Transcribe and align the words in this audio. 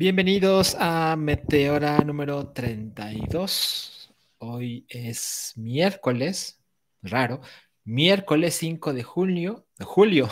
Bienvenidos 0.00 0.76
a 0.78 1.16
Meteora 1.16 1.98
número 1.98 2.52
32. 2.52 4.14
Hoy 4.38 4.86
es 4.88 5.54
miércoles, 5.56 6.62
raro, 7.02 7.40
miércoles 7.82 8.54
5 8.54 8.92
de 8.92 9.02
julio, 9.02 9.66
de 9.76 9.84
julio. 9.84 10.30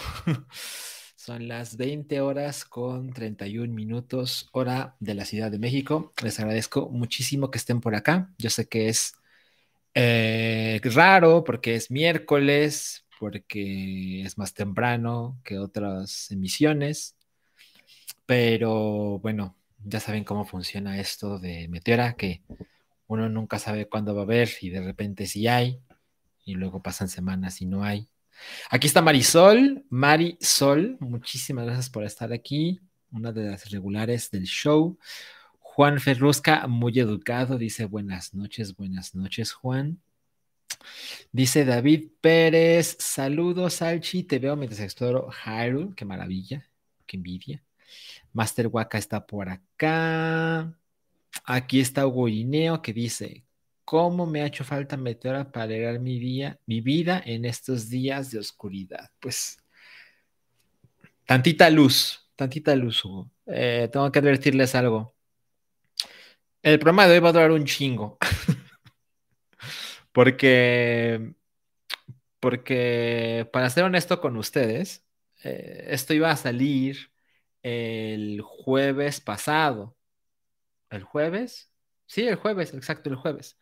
Son 1.16 1.48
las 1.48 1.76
20 1.76 2.20
horas 2.20 2.64
con 2.64 3.12
31 3.12 3.74
minutos, 3.74 4.48
hora 4.52 4.94
de 5.00 5.14
la 5.14 5.24
Ciudad 5.24 5.50
de 5.50 5.58
México. 5.58 6.12
Les 6.22 6.38
agradezco 6.38 6.88
muchísimo 6.88 7.50
que 7.50 7.58
estén 7.58 7.80
por 7.80 7.96
acá. 7.96 8.32
Yo 8.38 8.50
sé 8.50 8.68
que 8.68 8.88
es 8.88 9.14
eh, 9.94 10.80
raro 10.84 11.42
porque 11.42 11.74
es 11.74 11.90
miércoles, 11.90 13.04
porque 13.18 14.22
es 14.22 14.38
más 14.38 14.54
temprano 14.54 15.40
que 15.42 15.58
otras 15.58 16.30
emisiones, 16.30 17.15
pero 18.26 19.18
bueno, 19.20 19.56
ya 19.84 20.00
saben 20.00 20.24
cómo 20.24 20.44
funciona 20.44 20.98
esto 20.98 21.38
de 21.38 21.68
Meteora, 21.68 22.14
que 22.14 22.42
uno 23.06 23.28
nunca 23.28 23.58
sabe 23.58 23.88
cuándo 23.88 24.14
va 24.14 24.22
a 24.22 24.24
haber 24.24 24.50
y 24.60 24.70
de 24.70 24.82
repente 24.82 25.26
sí 25.26 25.46
hay, 25.46 25.80
y 26.44 26.54
luego 26.54 26.82
pasan 26.82 27.08
semanas 27.08 27.62
y 27.62 27.66
no 27.66 27.84
hay. 27.84 28.08
Aquí 28.70 28.86
está 28.86 29.00
Marisol, 29.00 29.84
Marisol, 29.88 30.96
muchísimas 31.00 31.66
gracias 31.66 31.88
por 31.88 32.04
estar 32.04 32.32
aquí, 32.32 32.80
una 33.12 33.32
de 33.32 33.50
las 33.50 33.70
regulares 33.70 34.30
del 34.30 34.44
show. 34.44 34.98
Juan 35.60 36.00
Ferrusca, 36.00 36.66
muy 36.66 36.98
educado, 36.98 37.58
dice 37.58 37.84
buenas 37.84 38.34
noches, 38.34 38.76
buenas 38.76 39.14
noches, 39.14 39.52
Juan. 39.52 40.00
Dice 41.32 41.64
David 41.64 42.08
Pérez, 42.20 42.96
saludos 42.98 43.74
Salchi, 43.74 44.24
te 44.24 44.38
veo 44.38 44.56
mientras 44.56 44.80
exploro 44.80 45.28
Hyrule, 45.30 45.94
qué 45.94 46.04
maravilla, 46.04 46.68
qué 47.06 47.16
envidia. 47.16 47.62
Master 48.32 48.68
Waka 48.68 48.98
está 48.98 49.26
por 49.26 49.48
acá. 49.48 50.72
Aquí 51.44 51.80
está 51.80 52.06
Hugo 52.06 52.82
que 52.82 52.92
dice, 52.92 53.44
¿cómo 53.84 54.26
me 54.26 54.42
ha 54.42 54.46
hecho 54.46 54.64
falta 54.64 54.96
Meteora 54.96 55.50
para 55.50 55.64
alegrar 55.64 56.00
mi, 56.00 56.18
día, 56.18 56.58
mi 56.66 56.80
vida 56.80 57.22
en 57.24 57.44
estos 57.44 57.88
días 57.88 58.30
de 58.30 58.38
oscuridad? 58.38 59.10
Pues, 59.20 59.58
tantita 61.24 61.70
luz, 61.70 62.28
tantita 62.36 62.74
luz, 62.74 63.04
Hugo. 63.04 63.30
Eh, 63.46 63.88
tengo 63.92 64.10
que 64.10 64.18
advertirles 64.18 64.74
algo. 64.74 65.14
El 66.62 66.78
programa 66.78 67.06
de 67.06 67.14
hoy 67.14 67.20
va 67.20 67.28
a 67.28 67.32
durar 67.32 67.52
un 67.52 67.64
chingo. 67.64 68.18
porque, 70.12 71.32
porque, 72.40 73.48
para 73.52 73.70
ser 73.70 73.84
honesto 73.84 74.20
con 74.20 74.36
ustedes, 74.36 75.04
eh, 75.44 75.86
esto 75.90 76.12
iba 76.12 76.30
a 76.30 76.36
salir 76.36 77.10
el 77.66 78.40
jueves 78.42 79.20
pasado. 79.20 79.96
¿El 80.88 81.02
jueves? 81.02 81.72
Sí, 82.06 82.22
el 82.28 82.36
jueves, 82.36 82.72
exacto, 82.74 83.10
el 83.10 83.16
jueves. 83.16 83.58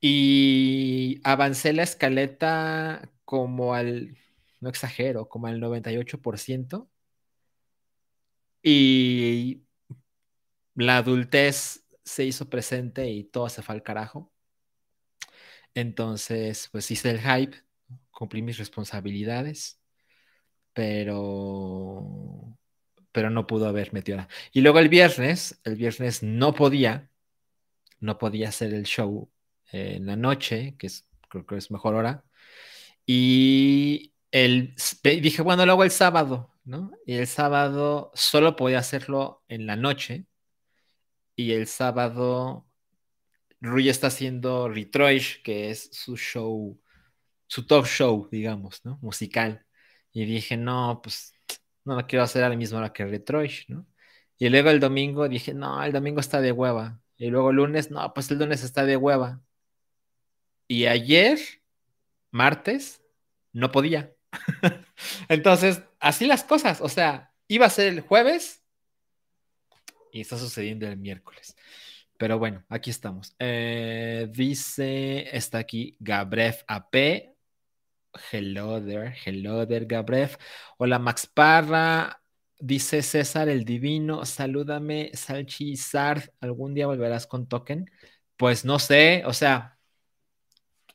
Y 0.00 1.20
avancé 1.24 1.74
la 1.74 1.82
escaleta 1.82 3.10
como 3.26 3.74
al, 3.74 4.16
no 4.60 4.70
exagero, 4.70 5.28
como 5.28 5.48
al 5.48 5.60
98%. 5.60 6.90
Y 8.62 9.64
la 10.74 10.98
adultez 10.98 11.84
se 12.04 12.24
hizo 12.24 12.48
presente 12.48 13.08
y 13.10 13.24
todo 13.24 13.48
se 13.50 13.62
fue 13.62 13.74
al 13.74 13.82
carajo. 13.82 14.32
Entonces, 15.74 16.68
pues 16.72 16.90
hice 16.90 17.10
el 17.10 17.20
hype, 17.20 17.56
cumplí 18.10 18.40
mis 18.42 18.58
responsabilidades, 18.58 19.80
pero, 20.72 22.58
pero 23.14 23.30
no 23.30 23.46
pudo 23.46 23.68
haber 23.68 23.92
Meteora. 23.92 24.28
Y 24.52 24.60
luego 24.60 24.80
el 24.80 24.88
viernes, 24.88 25.60
el 25.62 25.76
viernes 25.76 26.24
no 26.24 26.52
podía, 26.52 27.10
no 28.00 28.18
podía 28.18 28.48
hacer 28.48 28.74
el 28.74 28.82
show 28.84 29.30
en 29.70 30.06
la 30.06 30.16
noche, 30.16 30.74
que 30.78 30.88
es, 30.88 31.08
creo 31.28 31.46
que 31.46 31.56
es 31.56 31.70
mejor 31.70 31.94
hora. 31.94 32.24
Y 33.06 34.14
el, 34.32 34.74
dije, 35.04 35.42
bueno, 35.42 35.64
luego 35.64 35.84
el 35.84 35.92
sábado, 35.92 36.52
¿no? 36.64 36.90
Y 37.06 37.14
el 37.14 37.28
sábado 37.28 38.10
solo 38.14 38.56
podía 38.56 38.80
hacerlo 38.80 39.44
en 39.46 39.66
la 39.66 39.76
noche. 39.76 40.26
Y 41.36 41.52
el 41.52 41.68
sábado 41.68 42.66
Rui 43.60 43.88
está 43.90 44.08
haciendo 44.08 44.68
Retroish, 44.68 45.40
que 45.42 45.70
es 45.70 45.88
su 45.92 46.16
show, 46.16 46.80
su 47.46 47.64
top 47.66 47.86
show, 47.86 48.28
digamos, 48.30 48.84
¿no? 48.84 48.98
Musical. 49.02 49.64
Y 50.12 50.24
dije, 50.24 50.56
no, 50.56 51.00
pues 51.02 51.33
no 51.84 51.96
lo 51.96 52.06
quiero 52.06 52.24
hacer 52.24 52.44
a 52.44 52.48
la 52.48 52.56
misma 52.56 52.78
hora 52.78 52.92
que 52.92 53.04
Retroish, 53.04 53.66
¿no? 53.68 53.86
Y 54.38 54.48
luego 54.48 54.70
el 54.70 54.80
domingo 54.80 55.28
dije, 55.28 55.54
no, 55.54 55.82
el 55.82 55.92
domingo 55.92 56.20
está 56.20 56.40
de 56.40 56.52
hueva. 56.52 57.00
Y 57.16 57.28
luego 57.30 57.50
el 57.50 57.56
lunes, 57.56 57.90
no, 57.90 58.12
pues 58.14 58.30
el 58.30 58.38
lunes 58.38 58.64
está 58.64 58.84
de 58.84 58.96
hueva. 58.96 59.40
Y 60.66 60.86
ayer, 60.86 61.38
martes, 62.30 63.02
no 63.52 63.70
podía. 63.70 64.12
Entonces, 65.28 65.82
así 66.00 66.26
las 66.26 66.44
cosas. 66.44 66.80
O 66.80 66.88
sea, 66.88 67.32
iba 67.48 67.66
a 67.66 67.70
ser 67.70 67.92
el 67.92 68.00
jueves 68.00 68.62
y 70.12 70.20
está 70.20 70.38
sucediendo 70.38 70.86
el 70.86 70.96
miércoles. 70.96 71.56
Pero 72.16 72.38
bueno, 72.38 72.64
aquí 72.68 72.90
estamos. 72.90 73.34
Eh, 73.38 74.28
dice, 74.30 75.36
está 75.36 75.58
aquí 75.58 75.96
Gabrev 76.00 76.64
AP. 76.66 77.33
Hello 78.30 78.80
there, 78.80 79.14
hello 79.24 79.66
there, 79.66 79.86
Gabrev. 79.86 80.36
Hola, 80.78 80.98
Max 80.98 81.26
Parra. 81.26 82.20
Dice 82.58 83.02
César 83.02 83.48
el 83.48 83.64
Divino, 83.64 84.24
salúdame, 84.24 85.10
Salchizard. 85.14 86.30
¿Algún 86.40 86.74
día 86.74 86.86
volverás 86.86 87.26
con 87.26 87.48
Token? 87.48 87.90
Pues 88.36 88.64
no 88.64 88.78
sé, 88.78 89.22
o 89.26 89.32
sea, 89.32 89.78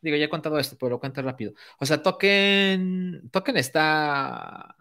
digo, 0.01 0.17
ya 0.17 0.25
he 0.25 0.29
contado 0.29 0.59
esto, 0.59 0.77
pero 0.77 0.91
lo 0.91 0.99
cuento 0.99 1.21
rápido. 1.21 1.53
O 1.79 1.85
sea, 1.85 2.01
Token, 2.01 3.29
Token 3.31 3.57
está, 3.57 4.75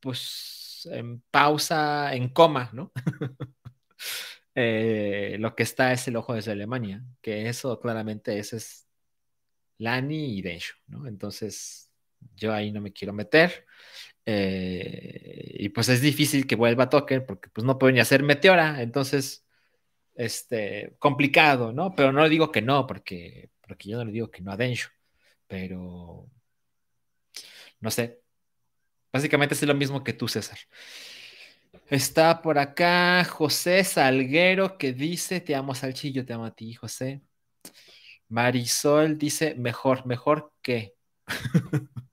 pues, 0.00 0.88
en 0.92 1.20
pausa, 1.30 2.14
en 2.14 2.28
coma, 2.28 2.70
¿no? 2.72 2.92
Eh, 4.56 5.36
lo 5.40 5.56
que 5.56 5.64
está 5.64 5.92
es 5.92 6.06
el 6.06 6.16
ojo 6.16 6.34
desde 6.34 6.52
Alemania, 6.52 7.04
que 7.20 7.48
eso 7.48 7.80
claramente 7.80 8.38
ese 8.38 8.58
es 8.58 8.83
Lani 9.78 10.38
y 10.38 10.42
Densho, 10.42 10.74
¿no? 10.86 11.06
Entonces, 11.06 11.90
yo 12.36 12.52
ahí 12.52 12.72
no 12.72 12.80
me 12.80 12.92
quiero 12.92 13.12
meter. 13.12 13.66
Eh, 14.26 15.56
y 15.58 15.68
pues 15.70 15.88
es 15.88 16.00
difícil 16.00 16.46
que 16.46 16.56
vuelva 16.56 16.88
Token 16.88 17.26
porque 17.26 17.50
pues 17.50 17.64
no 17.64 17.78
pueden 17.78 17.94
ni 17.96 18.00
hacer 18.00 18.22
Meteora, 18.22 18.82
entonces, 18.82 19.46
este, 20.14 20.96
complicado, 20.98 21.72
¿no? 21.72 21.94
Pero 21.94 22.12
no 22.12 22.22
le 22.22 22.30
digo 22.30 22.52
que 22.52 22.62
no, 22.62 22.86
porque, 22.86 23.50
porque 23.66 23.90
yo 23.90 23.98
no 23.98 24.04
le 24.04 24.12
digo 24.12 24.30
que 24.30 24.42
no 24.42 24.52
a 24.52 24.56
Densho, 24.56 24.90
pero 25.46 26.28
no 27.80 27.90
sé. 27.90 28.22
Básicamente 29.12 29.54
es 29.54 29.62
lo 29.62 29.74
mismo 29.74 30.02
que 30.02 30.12
tú, 30.12 30.26
César. 30.26 30.58
Está 31.90 32.40
por 32.42 32.58
acá 32.58 33.24
José 33.24 33.84
Salguero 33.84 34.78
que 34.78 34.92
dice, 34.92 35.40
te 35.40 35.54
amo 35.54 35.74
Salchillo, 35.74 36.24
te 36.24 36.32
amo 36.32 36.46
a 36.46 36.54
ti, 36.54 36.72
José. 36.74 37.22
Marisol 38.28 39.18
dice, 39.18 39.54
mejor, 39.54 40.06
mejor 40.06 40.52
que. 40.62 40.94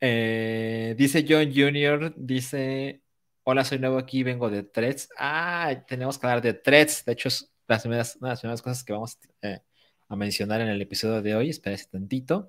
Eh, 0.00 0.94
dice 0.96 1.26
John 1.28 1.52
Jr., 1.52 2.14
dice, 2.16 3.02
hola, 3.42 3.64
soy 3.64 3.80
nuevo 3.80 3.98
aquí, 3.98 4.22
vengo 4.22 4.48
de 4.48 4.62
Threads. 4.62 5.08
Ah, 5.18 5.74
tenemos 5.88 6.18
que 6.18 6.26
hablar 6.26 6.40
de 6.40 6.54
Threads. 6.54 7.04
De 7.04 7.12
hecho, 7.14 7.26
es 7.26 7.50
las 7.66 7.82
primeras, 7.82 8.16
una 8.20 8.28
de 8.28 8.32
las 8.32 8.40
primeras 8.40 8.62
cosas 8.62 8.84
que 8.84 8.92
vamos 8.92 9.18
eh, 9.42 9.60
a 10.08 10.14
mencionar 10.14 10.60
en 10.60 10.68
el 10.68 10.80
episodio 10.80 11.20
de 11.20 11.34
hoy. 11.34 11.50
Espérense 11.50 11.86
tantito. 11.90 12.48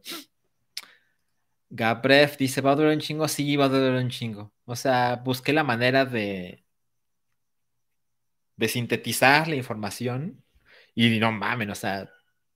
Gabrev 1.69 2.37
dice, 2.37 2.61
¿va 2.61 2.71
a 2.71 2.75
durar 2.75 2.93
un 2.93 2.99
chingo? 2.99 3.27
Sí, 3.27 3.55
va 3.55 3.65
a 3.65 3.69
durar 3.69 3.93
un 4.01 4.09
chingo. 4.09 4.51
O 4.65 4.75
sea, 4.75 5.15
busqué 5.17 5.53
la 5.53 5.63
manera 5.63 6.05
de, 6.05 6.63
de 8.57 8.67
sintetizar 8.67 9.47
la 9.47 9.55
información 9.55 10.43
y 10.95 11.19
no 11.19 11.31
mames, 11.31 11.69
o 11.69 11.75
sea, 11.75 12.09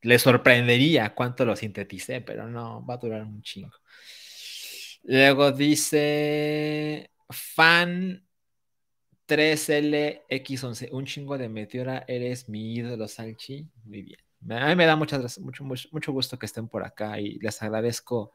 le 0.04 0.20
sorprendería 0.20 1.14
cuánto 1.16 1.46
lo 1.46 1.56
sinteticé, 1.56 2.22
pero 2.22 2.48
no, 2.48 2.86
va 2.86 2.96
a 2.96 2.98
durar 2.98 3.24
un 3.24 3.42
chingo. 3.42 3.72
Luego 5.04 5.52
dice, 5.52 7.12
fan 7.30 8.26
3LX11, 9.28 10.90
un 10.92 11.06
chingo 11.06 11.38
de 11.38 11.50
meteora, 11.50 12.06
eres 12.08 12.48
mi 12.48 12.76
ídolo, 12.76 13.08
Salchi. 13.08 13.68
Muy 13.86 14.04
bien. 14.04 14.20
A 14.50 14.68
mí 14.68 14.76
me 14.76 14.86
da 14.86 14.96
muchas, 14.96 15.40
mucho, 15.40 15.64
mucho 15.64 16.12
gusto 16.12 16.38
que 16.38 16.46
estén 16.46 16.68
por 16.68 16.86
acá 16.86 17.20
y 17.20 17.40
les 17.40 17.62
agradezco 17.62 18.34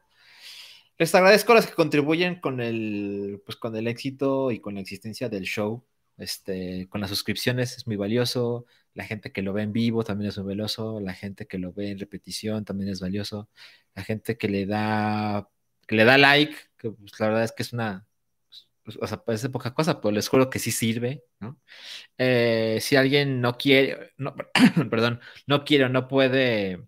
les 0.99 1.15
agradezco 1.15 1.53
a 1.53 1.55
los 1.55 1.65
que 1.65 1.73
contribuyen 1.73 2.41
con 2.41 2.59
el, 2.59 3.41
pues, 3.45 3.55
con 3.55 3.73
el 3.77 3.87
éxito 3.87 4.51
y 4.51 4.59
con 4.59 4.75
la 4.75 4.81
existencia 4.81 5.29
del 5.29 5.45
show. 5.45 5.81
Este, 6.19 6.87
con 6.89 7.01
las 7.01 7.09
suscripciones 7.09 7.77
es 7.77 7.87
muy 7.87 7.95
valioso, 7.95 8.65
la 8.93 9.05
gente 9.05 9.31
que 9.31 9.41
lo 9.41 9.53
ve 9.53 9.63
en 9.63 9.73
vivo 9.73 10.03
también 10.03 10.29
es 10.29 10.37
muy 10.37 10.47
valioso, 10.47 10.99
la 10.99 11.13
gente 11.13 11.47
que 11.47 11.57
lo 11.57 11.73
ve 11.73 11.91
en 11.91 11.99
repetición 11.99 12.65
también 12.65 12.89
es 12.89 12.99
valioso, 12.99 13.49
la 13.95 14.03
gente 14.03 14.37
que 14.37 14.49
le 14.49 14.65
da, 14.65 15.49
que 15.87 15.95
le 15.95 16.05
da 16.05 16.17
like, 16.17 16.55
que 16.77 16.91
pues, 16.91 17.19
la 17.19 17.27
verdad 17.27 17.43
es 17.45 17.51
que 17.53 17.63
es 17.63 17.73
una, 17.73 18.07
pues, 18.83 18.97
o 19.01 19.07
sea, 19.07 19.23
parece 19.23 19.49
poca 19.49 19.73
cosa, 19.73 20.01
pero 20.01 20.11
les 20.11 20.27
juro 20.27 20.49
que 20.49 20.59
sí 20.59 20.71
sirve, 20.71 21.23
¿no? 21.39 21.59
Eh, 22.17 22.79
si 22.81 22.95
alguien 22.95 23.41
no 23.41 23.57
quiere, 23.57 24.13
no, 24.17 24.35
perdón, 24.89 25.21
no 25.47 25.63
quiere 25.65 25.85
o 25.85 25.89
no 25.89 26.07
puede 26.07 26.87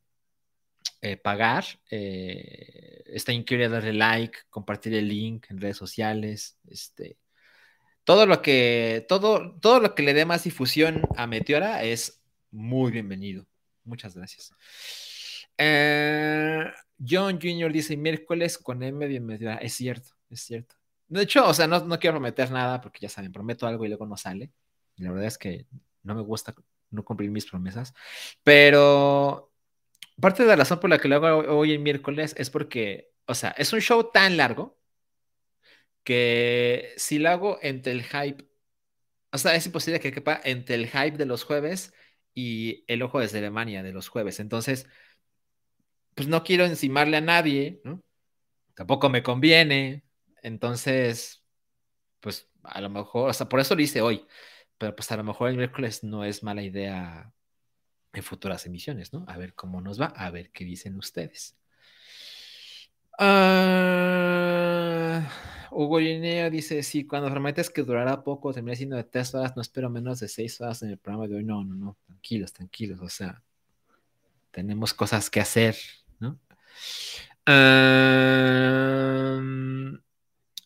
eh, 1.02 1.18
pagar, 1.18 1.66
eh, 1.90 3.04
está 3.08 3.34
increíble 3.34 3.70
darle 3.70 3.94
like, 3.94 4.40
compartir 4.50 4.94
el 4.96 5.08
link 5.08 5.48
en 5.50 5.62
redes 5.62 5.78
sociales, 5.78 6.58
este, 6.70 7.18
todo 8.04 8.26
lo 8.26 8.42
que, 8.42 9.06
todo, 9.08 9.58
todo 9.60 9.80
lo 9.80 9.96
que 9.96 10.04
le 10.04 10.14
dé 10.14 10.26
más 10.26 10.44
difusión 10.44 11.02
a 11.16 11.28
Meteora 11.28 11.84
es 11.84 12.24
muy 12.52 12.92
bienvenido. 12.92 13.46
Muchas 13.84 14.16
gracias. 14.16 14.54
John 15.58 17.40
Jr. 17.42 17.72
dice 17.72 17.98
miércoles 17.98 18.58
con 18.58 18.84
M 18.84 19.08
de 19.08 19.20
Meteora. 19.20 19.58
Es 19.58 19.74
cierto, 19.74 20.10
es 20.30 20.42
cierto. 20.42 20.76
De 21.08 21.24
hecho, 21.24 21.48
o 21.48 21.54
sea, 21.54 21.68
no, 21.68 21.84
no 21.86 22.00
quiero 22.00 22.16
prometer 22.16 22.52
nada 22.52 22.80
porque 22.80 23.00
ya 23.02 23.10
saben, 23.10 23.32
prometo 23.32 23.68
algo 23.68 23.86
y 23.86 23.90
luego 23.90 24.06
no 24.06 24.18
sale. 24.18 24.52
la 24.98 25.12
verdad 25.12 25.28
es 25.28 25.38
que 25.38 25.68
no 26.04 26.16
me 26.16 26.22
gusta 26.22 26.56
no 26.90 27.04
cumplir 27.04 27.32
mis 27.32 27.46
promesas. 27.46 27.94
Pero 28.44 29.52
parte 30.20 30.44
de 30.44 30.50
la 30.50 30.56
razón 30.58 30.80
por 30.80 30.90
la 30.90 31.00
que 31.00 31.08
lo 31.08 31.16
hago 31.18 31.58
hoy 31.58 31.74
en 31.74 31.84
miércoles 31.84 32.34
es 32.38 32.50
porque, 32.50 33.12
o 33.26 33.36
sea, 33.36 33.52
es 33.52 33.74
un 33.74 33.82
show 33.82 34.10
tan 34.12 34.38
largo 34.38 34.81
que 36.04 36.94
si 36.98 37.20
lo 37.20 37.30
hago 37.30 37.60
entre 37.62 37.94
el 37.94 38.04
hype, 38.04 38.46
o 39.32 39.38
sea, 39.38 39.56
es 39.56 39.66
imposible 39.66 40.00
que 40.00 40.12
quepa 40.12 40.40
entre 40.44 40.76
el 40.76 40.88
hype 40.88 41.18
de 41.18 41.26
los 41.26 41.44
jueves 41.44 41.94
y 42.34 42.84
el 42.88 43.02
ojo 43.02 43.20
de 43.20 43.38
Alemania 43.38 43.84
de 43.84 43.94
los 43.94 44.10
jueves. 44.10 44.40
Entonces, 44.40 44.88
pues 46.16 46.28
no 46.28 46.44
quiero 46.44 46.66
encimarle 46.66 47.18
a 47.18 47.22
nadie, 47.22 47.82
¿no? 47.84 48.02
Tampoco 48.76 49.10
me 49.10 49.24
conviene. 49.24 50.04
Entonces, 50.44 51.44
pues 52.20 52.50
a 52.64 52.82
lo 52.82 52.90
mejor, 52.90 53.30
o 53.30 53.34
sea, 53.34 53.50
por 53.50 53.60
eso 53.60 53.76
lo 53.76 53.82
hice 53.82 54.02
hoy. 54.02 54.26
Pero 54.78 54.96
pues 54.96 55.12
a 55.12 55.18
lo 55.18 55.24
mejor 55.24 55.50
el 55.50 55.58
miércoles 55.58 56.04
no 56.04 56.26
es 56.26 56.44
mala 56.44 56.64
idea 56.64 57.34
en 58.14 58.24
futuras 58.24 58.66
emisiones, 58.66 59.14
¿no? 59.14 59.26
A 59.28 59.38
ver 59.38 59.54
cómo 59.56 59.82
nos 59.82 60.02
va, 60.02 60.08
a 60.08 60.30
ver 60.32 60.52
qué 60.52 60.66
dicen 60.66 60.98
ustedes. 60.98 61.58
Uh, 63.20 65.22
Hugo 65.72 66.00
Lineo 66.00 66.50
dice, 66.50 66.84
sí, 66.84 67.06
cuando 67.06 67.30
prometes 67.30 67.70
que 67.70 67.84
durará 67.84 68.24
poco, 68.24 68.54
termina 68.54 68.76
siendo 68.76 68.96
de 68.98 69.04
tres 69.04 69.34
horas, 69.34 69.56
no 69.56 69.62
espero 69.62 69.90
menos 69.90 70.20
de 70.20 70.28
seis 70.28 70.60
horas 70.62 70.84
en 70.84 70.90
el 70.90 70.98
programa 70.98 71.28
de 71.28 71.36
hoy. 71.36 71.44
No, 71.44 71.64
no, 71.64 71.76
no, 71.76 71.98
tranquilos, 72.06 72.54
tranquilos, 72.54 73.00
o 73.02 73.10
sea, 73.10 73.42
tenemos 74.52 74.94
cosas 74.94 75.30
que 75.30 75.40
hacer, 75.40 75.76
¿no? 76.20 76.40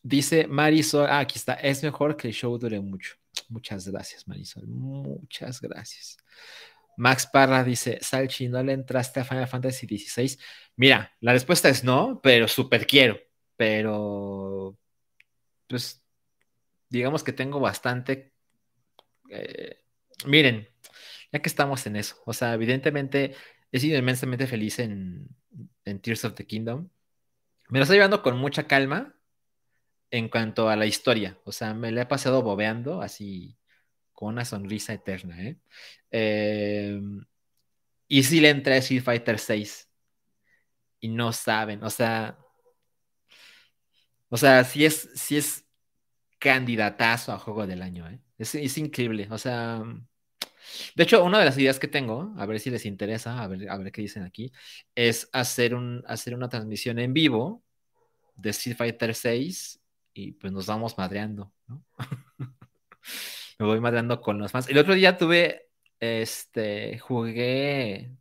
dice 0.03 0.45
Marisol, 0.47 1.07
ah, 1.07 1.19
aquí 1.19 1.39
está, 1.39 1.53
es 1.55 1.81
mejor 1.81 2.15
que 2.15 2.27
el 2.27 2.33
show 2.33 2.57
dure 2.57 2.79
mucho. 2.79 3.15
Muchas 3.49 3.87
gracias, 3.87 4.27
Marisol, 4.27 4.67
muchas 4.67 5.61
gracias. 5.61 6.17
Max 6.97 7.27
Parra 7.27 7.63
dice, 7.63 7.99
Salchi, 8.01 8.47
¿no 8.47 8.61
le 8.63 8.73
entraste 8.73 9.19
a 9.19 9.25
Final 9.25 9.47
Fantasy 9.47 9.85
XVI? 9.85 10.37
Mira, 10.75 11.11
la 11.19 11.33
respuesta 11.33 11.69
es 11.69 11.83
no, 11.83 12.19
pero 12.21 12.47
súper 12.47 12.87
quiero. 12.87 13.17
Pero, 13.57 14.77
pues, 15.67 16.03
digamos 16.89 17.23
que 17.23 17.33
tengo 17.33 17.59
bastante... 17.59 18.33
Eh, 19.29 19.81
miren, 20.25 20.69
ya 21.31 21.41
que 21.41 21.49
estamos 21.49 21.85
en 21.87 21.95
eso, 21.95 22.21
o 22.25 22.33
sea, 22.33 22.53
evidentemente 22.53 23.35
he 23.71 23.79
sido 23.79 23.97
inmensamente 23.97 24.47
feliz 24.47 24.79
en, 24.79 25.27
Tears 26.01 26.25
of 26.25 26.35
the 26.35 26.45
Kingdom. 26.45 26.89
Me 27.69 27.79
lo 27.79 27.83
estoy 27.83 27.97
llevando 27.97 28.21
con 28.23 28.37
mucha 28.37 28.67
calma 28.67 29.15
en 30.11 30.29
cuanto 30.29 30.69
a 30.69 30.75
la 30.75 30.85
historia, 30.85 31.37
o 31.43 31.51
sea, 31.51 31.73
me 31.73 31.91
la 31.91 32.03
he 32.03 32.05
pasado 32.05 32.41
bobeando 32.41 33.01
así 33.01 33.57
con 34.13 34.29
una 34.29 34.45
sonrisa 34.45 34.93
eterna, 34.93 35.41
¿eh? 35.43 35.57
Em, 36.11 37.25
y 38.07 38.23
si 38.23 38.39
le 38.39 38.49
entré 38.49 38.75
a 38.75 38.77
Street 38.77 39.03
Fighter 39.03 39.39
6 39.39 39.89
y 41.01 41.09
no 41.09 41.33
saben, 41.33 41.83
o 41.83 41.89
sea, 41.89 42.37
o 44.29 44.37
sea, 44.37 44.63
si 44.63 44.85
es, 44.85 45.09
si 45.15 45.37
es 45.37 45.65
candidatazo 46.39 47.31
a 47.31 47.39
juego 47.39 47.67
del 47.67 47.81
año, 47.81 48.07
¿eh? 48.09 48.19
Es, 48.37 48.77
increíble, 48.77 49.27
o 49.31 49.37
sea, 49.37 49.81
de 50.95 51.03
hecho, 51.03 51.23
una 51.23 51.39
de 51.39 51.45
las 51.45 51.57
ideas 51.57 51.79
que 51.79 51.87
tengo, 51.87 52.33
a 52.37 52.45
ver 52.45 52.59
si 52.59 52.69
les 52.69 52.85
interesa, 52.85 53.41
a 53.41 53.47
ver, 53.47 53.69
a 53.69 53.77
ver 53.77 53.91
qué 53.91 54.01
dicen 54.01 54.23
aquí, 54.23 54.51
es 54.93 55.29
hacer, 55.31 55.73
un, 55.73 56.03
hacer 56.07 56.35
una 56.35 56.49
transmisión 56.49 56.99
en 56.99 57.13
vivo 57.13 57.63
de 58.35 58.49
Street 58.49 58.75
Fighter 58.75 59.15
6 59.15 59.79
y 60.13 60.33
pues 60.33 60.51
nos 60.51 60.65
vamos 60.65 60.97
madreando, 60.97 61.53
¿no? 61.67 61.83
me 63.59 63.65
voy 63.65 63.79
madreando 63.79 64.19
con 64.21 64.37
los 64.37 64.51
fans. 64.51 64.67
El 64.67 64.77
otro 64.77 64.95
día 64.95 65.17
tuve, 65.17 65.69
este, 65.99 66.99
jugué, 66.99 68.11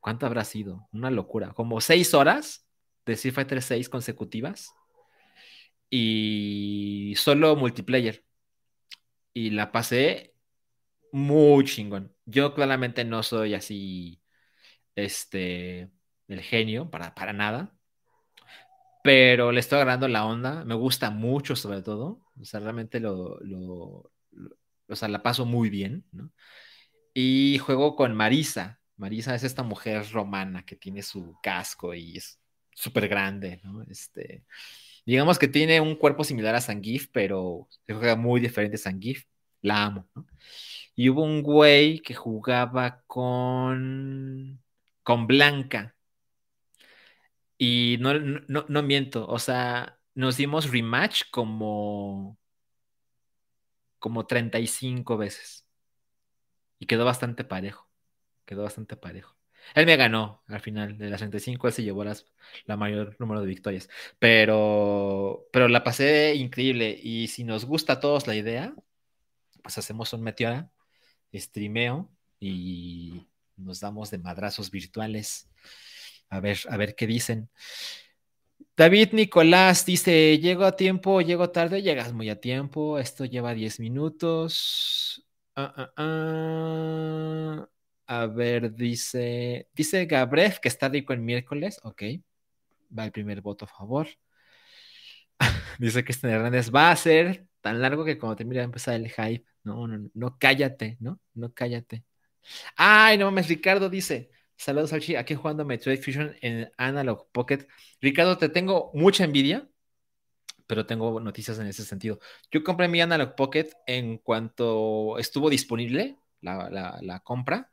¿cuánto 0.00 0.26
habrá 0.26 0.44
sido? 0.44 0.88
Una 0.92 1.10
locura, 1.10 1.52
como 1.52 1.80
seis 1.80 2.14
horas 2.14 2.66
de 3.04 3.12
Street 3.14 3.34
Fighter 3.34 3.62
6 3.62 3.88
consecutivas 3.88 4.72
y 5.90 7.14
solo 7.16 7.56
multiplayer. 7.56 8.24
Y 9.32 9.50
la 9.50 9.72
pasé 9.72 10.34
muy 11.12 11.64
chingón. 11.64 12.14
Yo 12.26 12.54
claramente 12.54 13.04
no 13.04 13.22
soy 13.22 13.54
así, 13.54 14.22
este, 14.96 15.90
el 16.28 16.40
genio, 16.42 16.90
para, 16.90 17.14
para 17.14 17.32
nada. 17.32 17.76
Pero 19.02 19.52
le 19.52 19.60
estoy 19.60 19.76
agarrando 19.76 20.08
la 20.08 20.26
onda. 20.26 20.64
Me 20.64 20.74
gusta 20.74 21.10
mucho, 21.10 21.54
sobre 21.56 21.82
todo. 21.82 22.22
O 22.40 22.44
sea, 22.44 22.60
realmente 22.60 23.00
lo, 23.00 23.38
o 24.88 24.96
sea, 24.96 25.08
la 25.08 25.22
paso 25.22 25.46
muy 25.46 25.70
bien, 25.70 26.04
¿no? 26.12 26.32
Y 27.14 27.58
juego 27.58 27.96
con 27.96 28.14
Marisa. 28.14 28.80
Marisa 28.96 29.34
es 29.34 29.44
esta 29.44 29.62
mujer 29.62 30.04
romana 30.12 30.64
que 30.64 30.76
tiene 30.76 31.02
su 31.02 31.38
casco 31.42 31.94
y 31.94 32.16
es 32.18 32.40
súper 32.74 33.08
grande, 33.08 33.60
¿no? 33.64 33.82
Este, 33.84 34.44
digamos 35.06 35.38
que 35.38 35.48
tiene 35.48 35.80
un 35.80 35.96
cuerpo 35.96 36.24
similar 36.24 36.54
a 36.54 36.60
Sangif, 36.60 37.08
pero 37.12 37.68
se 37.86 37.94
juega 37.94 38.16
muy 38.16 38.40
diferente 38.40 38.76
a 38.76 38.78
Sangif. 38.80 39.24
La 39.62 39.84
amo, 39.84 40.08
¿no? 40.14 40.26
Y 40.94 41.08
hubo 41.10 41.22
un 41.24 41.42
güey 41.42 42.00
que 42.00 42.14
jugaba 42.14 43.02
con, 43.06 44.62
con 45.02 45.26
Blanca. 45.26 45.94
Y 47.58 47.96
no, 48.00 48.14
no, 48.14 48.66
no 48.68 48.82
miento, 48.82 49.26
o 49.26 49.38
sea, 49.38 49.98
nos 50.14 50.36
dimos 50.36 50.70
rematch 50.70 51.22
como 51.30 52.38
como 53.98 54.26
35 54.26 55.16
veces. 55.16 55.66
Y 56.78 56.86
quedó 56.86 57.04
bastante 57.04 57.44
parejo. 57.44 57.88
Quedó 58.46 58.62
bastante 58.62 58.96
parejo. 58.96 59.35
Él 59.74 59.86
me 59.86 59.96
ganó 59.96 60.42
al 60.48 60.60
final 60.60 60.96
de 60.98 61.10
las 61.10 61.18
35, 61.20 61.66
él 61.68 61.72
se 61.72 61.82
llevó 61.82 62.04
las, 62.04 62.26
la 62.64 62.76
mayor 62.76 63.16
número 63.18 63.40
de 63.40 63.46
victorias. 63.46 63.88
Pero, 64.18 65.46
pero 65.52 65.68
la 65.68 65.84
pasé 65.84 66.34
increíble. 66.36 66.98
Y 67.02 67.28
si 67.28 67.44
nos 67.44 67.64
gusta 67.64 67.94
a 67.94 68.00
todos 68.00 68.26
la 68.26 68.34
idea, 68.36 68.74
pues 69.62 69.78
hacemos 69.78 70.12
un 70.12 70.22
meteora, 70.22 70.70
streameo 71.34 72.10
y 72.40 73.26
nos 73.56 73.80
damos 73.80 74.10
de 74.10 74.18
madrazos 74.18 74.70
virtuales. 74.70 75.48
A 76.28 76.40
ver, 76.40 76.58
a 76.68 76.76
ver 76.76 76.94
qué 76.94 77.06
dicen. 77.06 77.50
David 78.76 79.12
Nicolás 79.12 79.86
dice, 79.86 80.38
llego 80.38 80.64
a 80.64 80.76
tiempo, 80.76 81.20
llego 81.22 81.50
tarde, 81.50 81.82
llegas 81.82 82.12
muy 82.12 82.28
a 82.28 82.40
tiempo, 82.40 82.98
esto 82.98 83.24
lleva 83.24 83.54
10 83.54 83.80
minutos. 83.80 85.26
Ah, 85.54 85.72
ah, 85.76 85.92
ah. 85.96 87.68
A 88.06 88.26
ver, 88.26 88.72
dice, 88.74 89.68
dice 89.74 90.06
Gabref 90.06 90.60
que 90.60 90.68
está 90.68 90.88
rico 90.88 91.12
el 91.12 91.20
miércoles, 91.20 91.80
ok, 91.82 92.02
va 92.96 93.04
el 93.04 93.12
primer 93.12 93.40
voto 93.40 93.64
a 93.64 93.68
favor. 93.68 94.08
dice 95.78 96.04
este 96.06 96.30
Hernández 96.30 96.70
va 96.74 96.90
a 96.90 96.96
ser 96.96 97.46
tan 97.60 97.80
largo 97.80 98.04
que 98.04 98.18
cuando 98.18 98.36
termine 98.36 98.60
va 98.60 98.64
a 98.64 98.66
empezar 98.66 98.94
el 98.94 99.10
hype. 99.10 99.44
No, 99.64 99.86
no, 99.88 100.08
no, 100.14 100.38
cállate, 100.38 100.96
¿no? 101.00 101.20
No 101.34 101.52
cállate. 101.52 102.04
Ay, 102.76 103.18
no 103.18 103.26
mames, 103.26 103.48
Ricardo 103.48 103.90
dice, 103.90 104.30
Saludos, 104.56 104.92
Archie. 104.92 105.18
Aquí 105.18 105.34
jugando 105.34 105.64
Metroid 105.64 106.00
Fusion 106.00 106.34
en 106.40 106.70
Analog 106.78 107.28
Pocket. 107.30 107.68
Ricardo, 108.00 108.38
te 108.38 108.48
tengo 108.48 108.90
mucha 108.94 109.24
envidia, 109.24 109.68
pero 110.66 110.86
tengo 110.86 111.20
noticias 111.20 111.58
en 111.58 111.66
ese 111.66 111.84
sentido. 111.84 112.18
Yo 112.50 112.64
compré 112.64 112.88
mi 112.88 113.00
Analog 113.00 113.34
Pocket 113.36 113.70
en 113.86 114.18
cuanto 114.18 115.18
estuvo 115.18 115.50
disponible 115.50 116.18
la, 116.40 117.20
compra, 117.24 117.70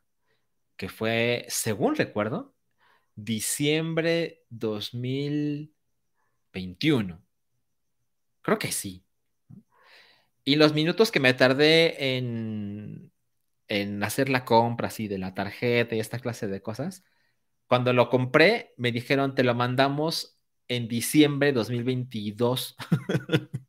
que 0.76 0.88
fue, 0.88 1.46
según 1.48 1.96
recuerdo, 1.96 2.54
diciembre 3.14 4.42
2021. 4.50 7.22
Creo 8.42 8.58
que 8.58 8.72
sí. 8.72 9.04
Y 10.44 10.56
los 10.56 10.74
minutos 10.74 11.10
que 11.10 11.20
me 11.20 11.34
tardé 11.34 12.16
en 12.16 13.12
en 13.68 14.02
hacer 14.02 14.28
la 14.28 14.44
compra 14.44 14.88
así 14.88 15.08
de 15.08 15.18
la 15.18 15.34
tarjeta 15.34 15.94
y 15.94 16.00
esta 16.00 16.18
clase 16.18 16.46
de 16.48 16.62
cosas. 16.62 17.04
Cuando 17.66 17.92
lo 17.92 18.10
compré, 18.10 18.74
me 18.76 18.92
dijeron, 18.92 19.34
te 19.34 19.44
lo 19.44 19.54
mandamos 19.54 20.38
en 20.68 20.88
diciembre 20.88 21.48
de 21.48 21.52
2022. 21.54 22.76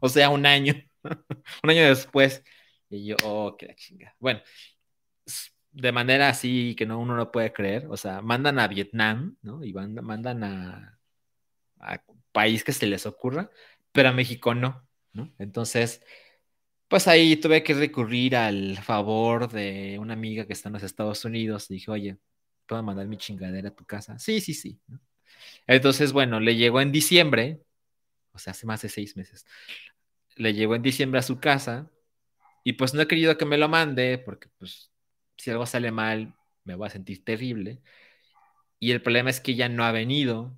O 0.00 0.08
sea, 0.08 0.28
un 0.30 0.44
año. 0.44 0.74
un 1.62 1.70
año 1.70 1.84
después. 1.84 2.42
Y 2.90 3.06
yo, 3.06 3.16
oh, 3.24 3.56
qué 3.56 3.66
la 3.66 3.74
chinga. 3.74 4.14
Bueno, 4.18 4.40
de 5.74 5.92
manera 5.92 6.28
así 6.28 6.74
que 6.76 6.86
no, 6.86 6.98
uno 7.00 7.16
no 7.16 7.30
puede 7.32 7.52
creer. 7.52 7.86
O 7.90 7.96
sea, 7.96 8.22
mandan 8.22 8.58
a 8.58 8.68
Vietnam, 8.68 9.36
¿no? 9.42 9.64
Y 9.64 9.72
mandan 9.74 10.44
a, 10.44 10.98
a 11.80 12.02
país 12.32 12.64
que 12.64 12.72
se 12.72 12.86
les 12.86 13.06
ocurra, 13.06 13.50
pero 13.92 14.08
a 14.10 14.12
México 14.12 14.54
no, 14.54 14.88
¿no? 15.12 15.32
Entonces, 15.38 16.02
pues 16.88 17.08
ahí 17.08 17.36
tuve 17.36 17.62
que 17.62 17.74
recurrir 17.74 18.36
al 18.36 18.78
favor 18.78 19.50
de 19.50 19.98
una 20.00 20.14
amiga 20.14 20.46
que 20.46 20.52
está 20.52 20.68
en 20.68 20.74
los 20.74 20.82
Estados 20.82 21.24
Unidos. 21.24 21.68
Dije, 21.68 21.90
oye, 21.90 22.18
¿puedo 22.66 22.82
mandar 22.82 23.06
mi 23.08 23.16
chingadera 23.16 23.70
a 23.70 23.74
tu 23.74 23.84
casa? 23.84 24.18
Sí, 24.18 24.40
sí, 24.40 24.54
sí. 24.54 24.80
Entonces, 25.66 26.12
bueno, 26.12 26.40
le 26.40 26.56
llegó 26.56 26.80
en 26.80 26.92
diciembre, 26.92 27.62
o 28.32 28.38
sea, 28.38 28.52
hace 28.52 28.66
más 28.66 28.82
de 28.82 28.88
seis 28.88 29.16
meses. 29.16 29.46
Le 30.36 30.54
llegó 30.54 30.74
en 30.76 30.82
diciembre 30.82 31.20
a 31.20 31.22
su 31.22 31.40
casa 31.40 31.90
y 32.64 32.74
pues 32.74 32.94
no 32.94 33.02
he 33.02 33.08
querido 33.08 33.36
que 33.38 33.44
me 33.44 33.58
lo 33.58 33.68
mande 33.68 34.18
porque 34.18 34.48
pues 34.58 34.93
si 35.36 35.50
algo 35.50 35.66
sale 35.66 35.90
mal 35.90 36.34
me 36.64 36.74
voy 36.74 36.86
a 36.86 36.90
sentir 36.90 37.24
terrible. 37.24 37.80
Y 38.78 38.92
el 38.92 39.02
problema 39.02 39.30
es 39.30 39.40
que 39.40 39.54
ya 39.54 39.68
no 39.68 39.84
ha 39.84 39.92
venido 39.92 40.56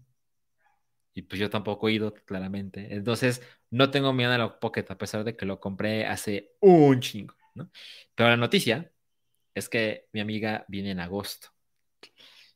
y 1.15 1.23
pues 1.23 1.41
yo 1.41 1.49
tampoco 1.49 1.89
he 1.89 1.93
ido 1.93 2.13
claramente. 2.15 2.95
Entonces 2.95 3.43
no 3.71 3.91
tengo 3.91 4.13
miedo 4.13 4.33
a 4.33 4.61
Pocket 4.61 4.85
a 4.91 4.99
pesar 4.99 5.25
de 5.25 5.37
que 5.37 5.47
lo 5.47 5.61
compré 5.61 6.07
hace 6.07 6.53
un 6.61 7.01
chingo, 7.01 7.35
¿no? 7.55 7.71
Pero 8.15 8.29
la 8.29 8.37
noticia 8.37 8.93
es 9.55 9.69
que 9.69 10.09
mi 10.13 10.21
amiga 10.21 10.67
viene 10.69 10.91
en 10.91 11.01
agosto 11.01 11.49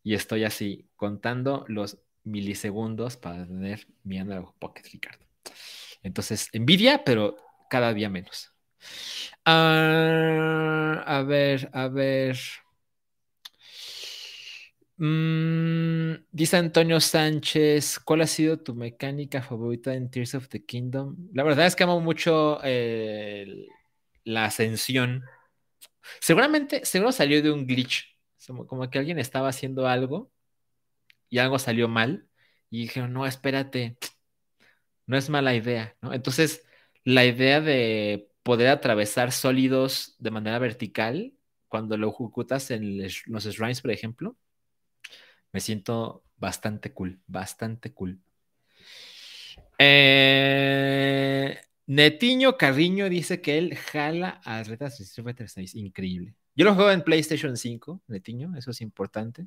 y 0.03 0.15
estoy 0.15 0.45
así 0.45 0.89
contando 0.97 1.65
los 1.69 1.99
milisegundos 2.25 3.17
para 3.17 3.47
tener 3.47 3.87
mi 4.05 4.19
Analog 4.19 4.55
Pocket, 4.59 4.83
Ricardo. 4.93 5.25
Entonces, 6.03 6.49
envidia, 6.53 7.03
pero 7.05 7.37
cada 7.69 7.93
día 7.95 8.09
menos. 8.11 8.53
Ah, 9.45 11.03
a 11.07 11.23
ver, 11.23 11.71
a 11.73 11.89
ver. 11.89 12.37
Mm, 14.97 16.25
dice 16.31 16.57
Antonio 16.59 17.01
Sánchez, 17.01 17.99
¿cuál 18.01 18.21
ha 18.21 18.27
sido 18.27 18.59
tu 18.61 18.75
mecánica 18.75 19.41
favorita 19.43 19.95
en 19.95 20.11
Tears 20.11 20.35
of 20.35 20.49
the 20.49 20.65
Kingdom? 20.65 21.17
La 21.33 21.43
verdad 21.43 21.67
es 21.67 21.75
que 21.75 21.85
amo 21.85 22.01
mucho 22.01 22.59
eh, 22.63 23.67
la 24.25 24.47
ascensión. 24.47 25.25
Seguramente, 26.21 26.85
seguro 26.85 27.13
salió 27.13 27.43
de 27.43 27.51
un 27.53 27.67
glitch, 27.67 28.17
como 28.69 28.91
que 28.91 28.99
alguien 28.99 29.19
estaba 29.19 29.49
haciendo 29.49 29.87
algo 29.89 30.33
y 31.29 31.39
algo 31.39 31.59
salió 31.59 31.89
mal 31.89 32.29
y 32.71 32.83
dijeron, 32.83 33.13
no, 33.13 33.27
espérate, 33.27 33.97
no 35.07 35.17
es 35.17 35.29
mala 35.31 35.55
idea. 35.55 35.97
Entonces, 36.03 36.65
la 37.05 37.25
idea 37.25 37.61
de 37.61 38.30
poder 38.43 38.69
atravesar 38.69 39.33
sólidos 39.33 40.17
de 40.19 40.31
manera 40.31 40.59
vertical, 40.59 41.35
cuando 41.69 41.97
lo 41.97 42.09
ejecutas 42.09 42.71
en 42.71 42.99
los 43.03 43.45
shrines, 43.45 43.81
por 43.81 43.91
ejemplo, 43.91 44.37
me 45.53 45.61
siento 45.61 46.25
bastante 46.37 46.93
cool, 46.93 47.21
bastante 47.27 47.93
cool. 47.93 48.21
Eh, 49.79 51.59
Netiño 51.87 52.57
Carriño 52.57 53.09
dice 53.09 53.41
que 53.41 53.59
él 53.59 53.77
jala 53.77 54.41
a 54.45 54.63
Retas 54.63 54.97
6. 54.97 55.75
Increíble. 55.75 56.35
Yo 56.55 56.65
lo 56.65 56.75
juego 56.75 56.91
en 56.91 57.03
PlayStation 57.03 57.57
5, 57.57 58.03
Netiño, 58.09 58.57
eso 58.57 58.71
es 58.71 58.81
importante. 58.81 59.47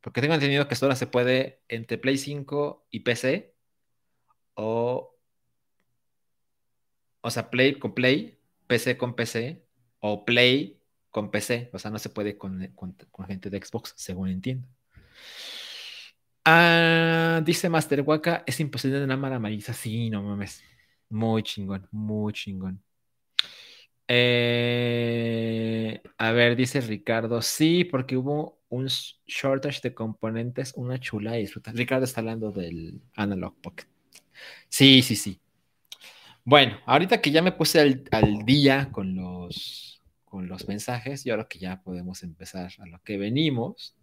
Porque 0.00 0.20
tengo 0.20 0.34
entendido 0.34 0.68
que 0.68 0.76
solo 0.76 0.94
se 0.94 1.08
puede 1.08 1.62
entre 1.68 1.98
Play 1.98 2.16
5 2.18 2.86
y 2.90 3.00
PC. 3.00 3.54
O. 4.54 5.15
O 7.26 7.30
sea, 7.30 7.50
Play 7.50 7.74
con 7.80 7.92
Play, 7.92 8.38
PC 8.68 8.96
con 8.96 9.16
PC. 9.16 9.66
O 9.98 10.24
Play 10.24 10.80
con 11.10 11.32
PC. 11.32 11.70
O 11.72 11.78
sea, 11.80 11.90
no 11.90 11.98
se 11.98 12.08
puede 12.08 12.38
con, 12.38 12.72
gente 13.26 13.50
de 13.50 13.58
Xbox, 13.60 13.94
según 13.96 14.28
entiendo. 14.28 14.68
Ah, 16.44 17.42
dice 17.44 17.68
Master 17.68 18.02
Waka, 18.02 18.44
es 18.46 18.60
imposible 18.60 18.98
de 19.00 19.04
una 19.04 19.16
Marisa. 19.16 19.72
Sí, 19.72 20.08
no 20.08 20.22
mames. 20.22 20.62
Muy 21.08 21.42
chingón, 21.42 21.88
muy 21.90 22.32
chingón. 22.32 22.80
Eh, 24.06 26.00
a 26.18 26.30
ver, 26.30 26.54
dice 26.54 26.80
Ricardo, 26.80 27.42
sí, 27.42 27.82
porque 27.84 28.16
hubo 28.16 28.60
un 28.68 28.86
shortage 28.86 29.80
de 29.82 29.94
componentes, 29.94 30.74
una 30.76 31.00
chula 31.00 31.36
y 31.36 31.40
disfruta. 31.40 31.72
Ricardo 31.72 32.04
está 32.04 32.20
hablando 32.20 32.52
del 32.52 33.02
Analog 33.16 33.60
Pocket. 33.60 33.86
Sí, 34.68 35.02
sí, 35.02 35.16
sí. 35.16 35.40
Bueno, 36.46 36.78
ahorita 36.86 37.20
que 37.20 37.32
ya 37.32 37.42
me 37.42 37.50
puse 37.50 37.80
al, 38.12 38.44
día 38.44 38.92
con 38.92 39.16
los, 39.16 40.00
con 40.24 40.46
los 40.46 40.68
mensajes, 40.68 41.24
yo 41.24 41.34
creo 41.34 41.48
que 41.48 41.58
ya 41.58 41.82
podemos 41.82 42.22
empezar 42.22 42.70
a 42.78 42.86
lo 42.86 43.02
que 43.02 43.18
venimos. 43.18 43.96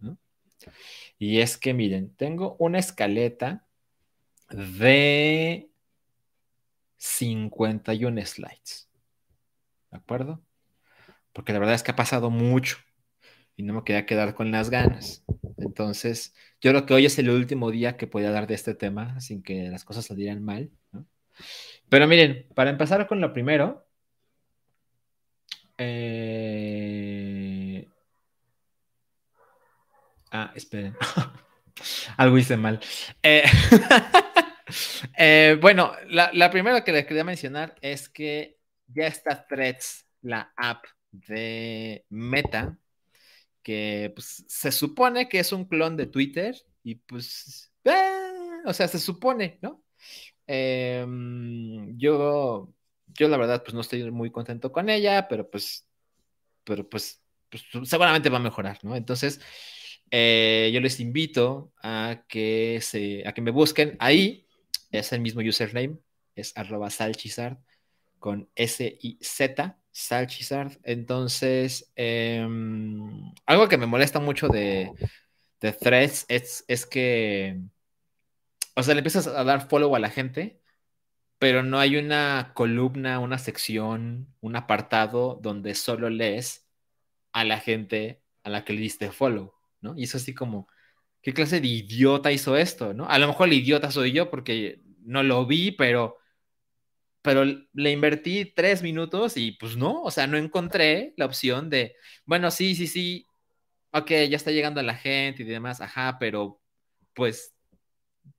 Y 1.18 1.38
es 1.40 1.56
que, 1.56 1.72
miren, 1.72 2.14
tengo 2.16 2.54
una 2.58 2.78
escaleta 2.78 3.66
de 4.50 5.70
51 6.98 8.26
slides. 8.26 8.90
¿De 9.90 9.96
acuerdo? 9.96 10.42
Porque 11.32 11.54
la 11.54 11.60
verdad 11.60 11.76
es 11.76 11.82
que 11.82 11.92
ha 11.92 11.96
pasado 11.96 12.28
mucho 12.28 12.76
y 13.56 13.62
no 13.62 13.72
me 13.72 13.84
quería 13.84 14.04
quedar 14.04 14.34
con 14.34 14.50
las 14.50 14.68
ganas. 14.68 15.24
Entonces, 15.56 16.34
yo 16.60 16.72
creo 16.72 16.84
que 16.84 16.92
hoy 16.92 17.06
es 17.06 17.18
el 17.18 17.30
último 17.30 17.70
día 17.70 17.96
que 17.96 18.06
podía 18.06 18.28
hablar 18.28 18.46
de 18.46 18.54
este 18.54 18.74
tema 18.74 19.18
sin 19.22 19.42
que 19.42 19.70
las 19.70 19.86
cosas 19.86 20.04
salieran 20.04 20.44
mal. 20.44 20.70
Pero 21.88 22.06
miren, 22.08 22.46
para 22.54 22.70
empezar 22.70 23.06
con 23.06 23.20
lo 23.20 23.32
primero, 23.32 23.86
eh, 25.78 27.14
Ah, 30.36 30.50
esperen. 30.56 30.96
Algo 32.16 32.36
hice 32.38 32.56
mal. 32.56 32.80
Eh, 33.22 33.44
eh, 35.16 35.56
bueno, 35.60 35.92
la, 36.08 36.50
primera 36.50 36.82
que 36.82 36.90
les 36.90 37.06
quería 37.06 37.22
mencionar 37.22 37.76
es 37.80 38.08
que 38.08 38.58
ya 38.88 39.06
está 39.06 39.46
Threads, 39.46 40.04
la 40.22 40.52
app 40.56 40.86
de 41.12 42.04
Meta, 42.08 42.76
que 43.62 44.10
pues, 44.12 44.44
se 44.48 44.72
supone 44.72 45.28
que 45.28 45.38
es 45.38 45.52
un 45.52 45.66
clon 45.66 45.96
de 45.96 46.06
Twitter 46.06 46.56
y 46.82 46.96
pues, 46.96 47.72
o 48.64 48.72
sea, 48.74 48.88
se 48.88 48.98
supone, 48.98 49.60
¿no? 49.62 49.84
Em, 50.46 51.96
yo, 51.96 52.72
yo 53.08 53.28
la 53.28 53.36
verdad 53.36 53.62
pues 53.62 53.74
no 53.74 53.80
estoy 53.80 54.10
muy 54.10 54.30
contento 54.30 54.72
con 54.72 54.90
ella, 54.90 55.26
pero 55.28 55.48
pues, 55.48 55.88
pero 56.64 56.88
pues, 56.88 57.22
pues 57.48 57.64
seguramente 57.84 58.30
va 58.30 58.38
a 58.38 58.40
mejorar, 58.40 58.78
¿no? 58.82 58.96
Entonces, 58.96 59.40
eh, 60.10 60.70
yo 60.72 60.80
les 60.80 61.00
invito 61.00 61.72
a 61.82 62.24
que, 62.28 62.78
se, 62.82 63.26
a 63.26 63.32
que 63.32 63.42
me 63.42 63.50
busquen 63.50 63.96
ahí. 63.98 64.46
Es 64.90 65.12
el 65.12 65.20
mismo 65.20 65.40
username, 65.40 65.98
es 66.36 66.56
arroba 66.56 66.88
salchizard 66.88 67.58
con 68.20 68.48
S 68.54 68.98
y 69.02 69.18
Z, 69.20 69.76
salchizard. 69.90 70.78
Entonces, 70.84 71.92
em, 71.96 73.32
algo 73.44 73.68
que 73.68 73.76
me 73.76 73.86
molesta 73.86 74.20
mucho 74.20 74.48
de, 74.48 74.90
de 75.60 75.72
Threads 75.72 76.26
es, 76.28 76.64
es 76.68 76.86
que, 76.86 77.60
o 78.76 78.82
sea, 78.82 78.94
le 78.94 79.00
empiezas 79.00 79.26
a 79.26 79.44
dar 79.44 79.68
follow 79.68 79.94
a 79.96 79.98
la 79.98 80.10
gente, 80.10 80.60
pero 81.38 81.62
no 81.62 81.78
hay 81.78 81.96
una 81.96 82.52
columna, 82.54 83.18
una 83.20 83.38
sección, 83.38 84.34
un 84.40 84.56
apartado 84.56 85.38
donde 85.42 85.74
solo 85.74 86.10
lees 86.10 86.66
a 87.32 87.44
la 87.44 87.60
gente 87.60 88.22
a 88.44 88.50
la 88.50 88.64
que 88.64 88.72
le 88.74 88.80
diste 88.80 89.10
follow. 89.12 89.54
Y 89.96 90.04
eso 90.04 90.16
así 90.16 90.34
como, 90.34 90.68
¿qué 91.22 91.34
clase 91.34 91.60
de 91.60 91.68
idiota 91.68 92.32
hizo 92.32 92.56
esto, 92.56 92.94
¿no? 92.94 93.06
A 93.08 93.18
lo 93.18 93.28
mejor 93.28 93.48
el 93.48 93.54
idiota 93.54 93.90
soy 93.90 94.12
yo 94.12 94.30
porque 94.30 94.80
no 95.00 95.22
lo 95.22 95.46
vi, 95.46 95.72
pero, 95.72 96.18
pero 97.22 97.44
le 97.44 97.90
invertí 97.90 98.52
tres 98.54 98.82
minutos 98.82 99.36
y 99.36 99.52
pues 99.52 99.76
no, 99.76 100.02
o 100.02 100.10
sea, 100.10 100.26
no 100.26 100.36
encontré 100.36 101.14
la 101.16 101.26
opción 101.26 101.70
de, 101.70 101.96
bueno, 102.26 102.50
sí, 102.50 102.74
sí, 102.74 102.86
sí, 102.86 103.26
ok, 103.92 104.10
ya 104.30 104.36
está 104.36 104.50
llegando 104.50 104.80
a 104.80 104.82
la 104.84 104.94
gente 104.96 105.42
y 105.42 105.46
demás, 105.46 105.80
ajá, 105.80 106.18
pero 106.18 106.60
pues 107.14 107.53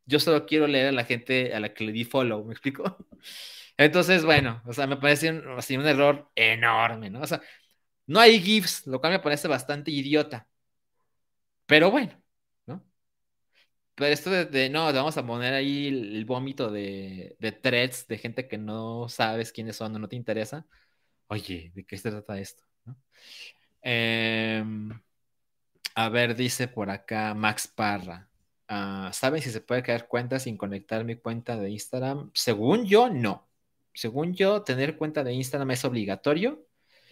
yo 0.06 0.20
solo 0.20 0.46
quiero 0.46 0.68
leer 0.68 0.88
a 0.88 0.92
la 0.92 1.06
gente 1.06 1.54
a 1.54 1.60
la 1.60 1.74
que 1.74 1.86
le 1.86 1.92
di 1.92 2.06
follow, 2.06 2.46
¿me 2.46 2.54
explico? 2.54 2.84
Entonces, 3.77 4.25
bueno, 4.25 4.62
o 4.65 4.74
sea, 4.74 4.88
me 4.88 4.98
parece 4.98 5.32
un, 5.32 5.48
así 5.58 5.77
un 5.77 5.88
error 5.88 6.32
enorme, 6.36 7.10
¿no? 7.10 7.22
O 7.22 7.27
sea, 7.27 7.42
no 8.08 8.20
hay 8.20 8.42
GIFs, 8.42 8.88
lo 8.88 9.01
cual 9.01 9.13
me 9.13 9.20
parece 9.20 9.48
bastante 9.48 9.92
idiota. 9.92 10.48
Pero 11.65 11.92
bueno, 11.92 12.22
¿no? 12.65 12.84
Pero 13.96 14.12
esto 14.12 14.30
de, 14.30 14.70
no, 14.70 14.92
vamos 14.92 15.18
a 15.18 15.25
poner 15.25 15.54
ahí 15.54 15.88
el, 15.88 16.25
vómito 16.25 16.70
de, 16.70 17.36
de, 17.39 17.51
threads 17.54 18.08
de 18.08 18.18
gente 18.18 18.48
que 18.48 18.58
no 18.58 19.08
sabes 19.08 19.54
quiénes 19.54 19.77
son 19.77 19.96
o 19.96 20.00
no 20.00 20.10
te 20.10 20.18
interesa. 20.18 20.68
Oye, 21.27 21.72
¿de 21.75 21.86
qué 21.86 21.98
se 21.98 22.12
trata 22.12 22.39
esto? 22.39 22.63
Em, 23.82 24.92
a 25.96 26.10
ver, 26.10 26.36
dice 26.36 26.68
por 26.68 26.89
acá 26.89 27.34
Max 27.34 27.68
Parra. 27.68 28.30
Ah, 28.67 29.12
¿Saben 29.13 29.41
si 29.41 29.51
se 29.51 29.62
puede 29.62 29.84
crear 29.84 30.07
cuenta 30.07 30.39
sin 30.39 30.57
conectar 30.57 31.03
mi 31.05 31.15
cuenta 31.15 31.57
de 31.57 31.69
Instagram? 31.69 32.31
Según 32.34 32.86
yo, 32.86 33.10
no. 33.10 33.48
según 33.93 34.34
yo, 34.36 34.63
tener 34.63 34.98
cuenta 34.98 35.24
de 35.24 35.34
Instagram 35.34 35.72
es 35.72 35.86
obligatorio 35.86 36.67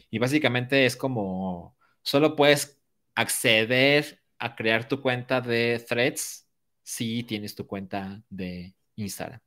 y 0.10 0.19
básicamente 0.19 0.86
es 0.86 0.95
como, 0.98 1.77
solo 2.01 2.36
puedes 2.36 2.81
acceder 3.15 4.22
a 4.39 4.55
crear 4.55 4.88
tu 4.88 5.01
cuenta 5.01 5.41
de 5.41 5.83
threads 5.88 6.48
si 6.83 7.24
tienes 7.24 7.55
tu 7.55 7.65
cuenta 7.67 8.22
de 8.29 8.75
Instagram. 8.95 9.39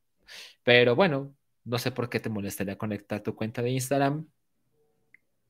Pero 0.63 0.97
bueno, 0.97 1.37
no 1.65 1.79
sé 1.79 1.91
por 1.91 2.09
qué 2.09 2.21
te 2.21 2.31
molestaría 2.31 2.79
conectar 2.79 3.23
tu 3.23 3.35
cuenta 3.35 3.63
de 3.63 3.71
Instagram. 3.71 4.29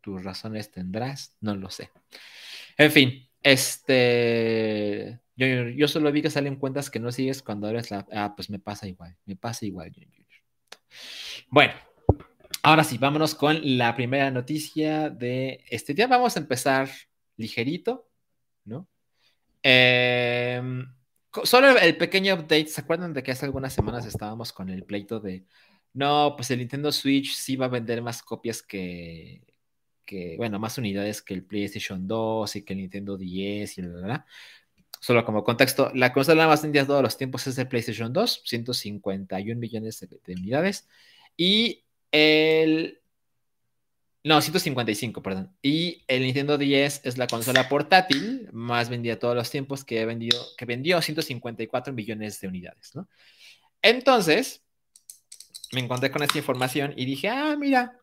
Tus 0.00 0.24
razones 0.24 0.70
tendrás, 0.70 1.36
no 1.40 1.54
lo 1.54 1.70
sé. 1.70 1.90
En 2.76 2.90
fin, 2.90 3.28
este, 3.42 5.20
yo, 5.36 5.88
solo 5.88 6.10
vi 6.12 6.22
que 6.22 6.30
salen 6.30 6.56
cuentas 6.56 6.90
que 6.90 6.98
no 6.98 7.12
sigues 7.12 7.42
cuando 7.42 7.68
eres 7.68 7.90
la... 7.90 8.06
Ah, 8.12 8.34
pues 8.34 8.48
me 8.48 8.58
pasa 8.58 8.88
igual, 8.88 9.16
me 9.26 9.36
pasa 9.36 9.66
igual. 9.66 9.92
Bueno, 11.50 11.74
ahora 12.62 12.84
sí, 12.84 12.96
vámonos 12.96 13.34
con 13.34 13.76
la 13.76 13.94
primera 13.94 14.30
noticia 14.30 15.10
de 15.10 15.62
este 15.68 15.92
día. 15.92 16.06
Vamos 16.06 16.36
a 16.36 16.40
empezar 16.40 16.88
ligerito, 17.36 18.08
¿no? 18.64 18.88
Em, 19.62 20.86
solo 21.44 21.76
el 21.78 21.96
pequeño 21.96 22.34
update, 22.34 22.68
¿se 22.68 22.80
acuerdan 22.80 23.12
de 23.12 23.22
que 23.22 23.32
hace 23.32 23.44
algunas 23.44 23.74
semanas 23.74 24.06
estábamos 24.06 24.52
con 24.52 24.70
el 24.70 24.84
pleito 24.84 25.20
de, 25.20 25.44
no, 25.92 26.34
pues 26.36 26.50
el 26.50 26.60
Nintendo 26.60 26.92
Switch 26.92 27.34
sí 27.34 27.56
va 27.56 27.66
a 27.66 27.70
vender 27.70 28.00
más 28.00 28.22
copias 28.22 28.62
que, 28.62 29.42
que 30.04 30.36
bueno, 30.36 30.58
más 30.58 30.78
unidades 30.78 31.20
que 31.20 31.34
el 31.34 31.44
PlayStation 31.44 32.06
2 32.06 32.56
y 32.56 32.62
que 32.64 32.72
el 32.72 32.78
Nintendo 32.80 33.16
10 33.18 33.78
y 33.78 33.82
la, 33.82 33.88
la, 33.88 34.26
Solo 35.00 35.24
como 35.24 35.44
contexto, 35.44 35.90
la 35.94 36.12
consola 36.12 36.46
más 36.46 36.62
vendida 36.62 36.82
de 36.82 36.88
todos 36.88 37.02
los 37.02 37.16
tiempos 37.16 37.46
es 37.46 37.58
el 37.58 37.68
PlayStation 37.68 38.12
2, 38.12 38.42
151 38.44 39.60
millones 39.60 40.00
de, 40.00 40.34
unidades. 40.34 40.88
Y 41.36 41.84
el... 42.12 43.00
No, 44.24 44.40
155, 44.40 45.22
perdón. 45.22 45.56
Y 45.62 46.04
el 46.08 46.22
Nintendo 46.22 46.58
10 46.58 47.02
es 47.04 47.16
la 47.16 47.28
consola 47.28 47.68
portátil 47.68 48.48
más 48.52 48.88
vendida 48.88 49.14
de 49.14 49.20
todos 49.20 49.36
los 49.36 49.50
tiempos 49.50 49.84
que, 49.84 50.04
vendido, 50.04 50.40
que 50.58 50.64
vendió 50.64 51.00
154 51.00 51.92
millones 51.92 52.40
de 52.40 52.48
unidades, 52.48 52.96
¿no? 52.96 53.08
Entonces, 53.82 54.64
me 55.72 55.80
encontré 55.80 56.10
con 56.10 56.22
esta 56.24 56.38
información 56.38 56.92
y 56.96 57.04
dije, 57.04 57.28
ah, 57.28 57.54
mira, 57.56 58.00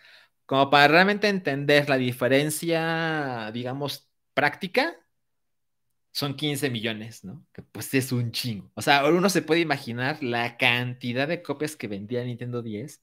como 0.46 0.70
para 0.70 0.88
realmente 0.90 1.30
entender 1.30 1.90
la 1.90 1.98
diferencia, 1.98 3.52
digamos, 3.54 4.10
práctica, 4.34 4.98
son 6.12 6.36
15 6.36 6.70
millones, 6.70 7.24
¿no? 7.24 7.46
Que 7.54 7.62
pues 7.64 7.94
es 7.94 8.12
un 8.12 8.32
chingo. 8.32 8.72
O 8.76 8.82
sea, 8.82 9.06
uno 9.08 9.30
se 9.30 9.42
puede 9.42 9.62
imaginar 9.62 10.22
la 10.24 10.58
cantidad 10.58 11.28
de 11.28 11.42
copias 11.42 11.76
que 11.76 11.88
vendía 11.88 12.24
Nintendo 12.24 12.62
10, 12.62 13.02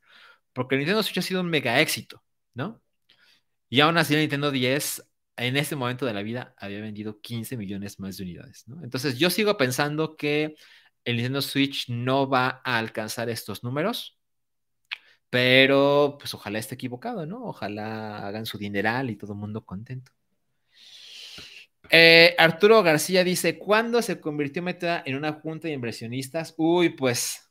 porque 0.53 0.77
Nintendo 0.77 1.03
Switch 1.03 1.19
ha 1.19 1.23
sido 1.23 1.41
un 1.41 1.51
mega 1.51 1.81
éxito, 1.81 2.23
¿no? 2.55 2.83
Y 3.69 3.81
aún 3.81 3.99
así 3.99 4.15
el 4.15 4.21
Nintendo 4.21 4.51
10 4.51 5.05
en 5.37 5.57
este 5.57 5.77
momento 5.77 6.07
de 6.07 6.15
la 6.15 6.23
vida 6.23 6.55
había 6.57 6.81
vendido 6.81 7.21
15 7.21 7.57
millones 7.57 8.01
más 8.01 8.17
de 8.17 8.25
unidades, 8.25 8.65
¿no? 8.67 8.83
Entonces 8.83 9.19
yo 9.19 9.31
sigo 9.31 9.57
pensando 9.57 10.17
que 10.17 10.57
el 11.05 11.17
Nintendo 11.17 11.43
Switch 11.43 11.89
no 11.89 12.29
va 12.29 12.61
a 12.65 12.79
alcanzar 12.79 13.29
estos 13.31 13.63
números, 13.63 14.19
pero 15.31 16.17
pues 16.19 16.35
ojalá 16.35 16.59
esté 16.59 16.75
equivocado, 16.75 17.27
¿no? 17.27 17.45
Ojalá 17.45 18.27
hagan 18.27 18.47
su 18.47 18.59
dineral 18.59 19.11
y 19.11 19.17
todo 19.17 19.33
el 19.33 19.39
mundo 19.39 19.65
contento. 19.65 20.13
Eh, 21.91 22.35
Arturo 22.39 22.83
García 22.83 23.25
dice, 23.25 23.59
¿cuándo 23.59 24.03
se 24.03 24.21
convirtió 24.21 24.63
Meta 24.63 25.03
en 25.07 25.17
una 25.17 25.33
junta 25.33 25.69
de 25.69 25.75
inversionistas? 25.75 26.55
Uy, 26.59 26.91
pues 26.91 27.48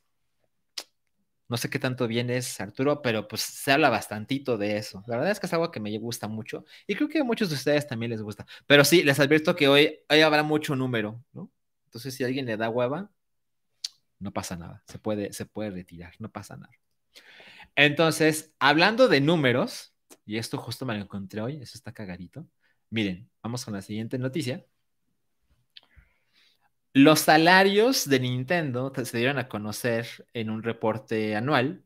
no 1.48 1.56
sé 1.56 1.70
qué 1.70 1.78
tanto 1.78 2.06
vienes, 2.06 2.60
Arturo, 2.60 3.02
pero 3.02 3.26
pues 3.28 3.42
se 3.42 3.72
habla 3.72 3.90
bastantito 3.90 4.58
de 4.58 4.76
eso. 4.76 5.02
La 5.06 5.16
verdad 5.16 5.32
es 5.32 5.40
que 5.40 5.46
es 5.46 5.52
algo 5.52 5.70
que 5.70 5.80
me 5.80 5.96
gusta 5.98 6.28
mucho 6.28 6.64
y 6.86 6.94
creo 6.94 7.08
que 7.08 7.20
a 7.20 7.24
muchos 7.24 7.48
de 7.48 7.56
ustedes 7.56 7.86
también 7.86 8.10
les 8.10 8.22
gusta. 8.22 8.46
Pero 8.66 8.84
sí, 8.84 9.02
les 9.02 9.18
advierto 9.20 9.56
que 9.56 9.68
hoy, 9.68 9.98
hoy 10.08 10.20
habrá 10.20 10.42
mucho 10.42 10.76
número, 10.76 11.24
¿no? 11.32 11.50
Entonces, 11.86 12.14
si 12.14 12.24
alguien 12.24 12.46
le 12.46 12.56
da 12.58 12.68
hueva, 12.68 13.10
no 14.18 14.32
pasa 14.32 14.56
nada. 14.56 14.82
Se 14.86 14.98
puede, 14.98 15.32
se 15.32 15.46
puede 15.46 15.70
retirar, 15.70 16.14
no 16.18 16.30
pasa 16.30 16.56
nada. 16.56 16.72
Entonces, 17.76 18.52
hablando 18.58 19.08
de 19.08 19.20
números, 19.20 19.94
y 20.26 20.38
esto 20.38 20.58
justo 20.58 20.84
me 20.86 20.94
lo 20.94 21.02
encontré 21.02 21.40
hoy, 21.40 21.56
eso 21.62 21.78
está 21.78 21.92
cagadito. 21.92 22.46
Miren, 22.90 23.30
vamos 23.42 23.64
con 23.64 23.74
la 23.74 23.82
siguiente 23.82 24.18
noticia. 24.18 24.66
Los 26.92 27.20
salarios 27.20 28.08
de 28.08 28.20
Nintendo 28.20 28.92
se 29.04 29.18
dieron 29.18 29.38
a 29.38 29.48
conocer 29.48 30.26
en 30.34 30.50
un 30.50 30.62
reporte 30.62 31.36
anual 31.36 31.84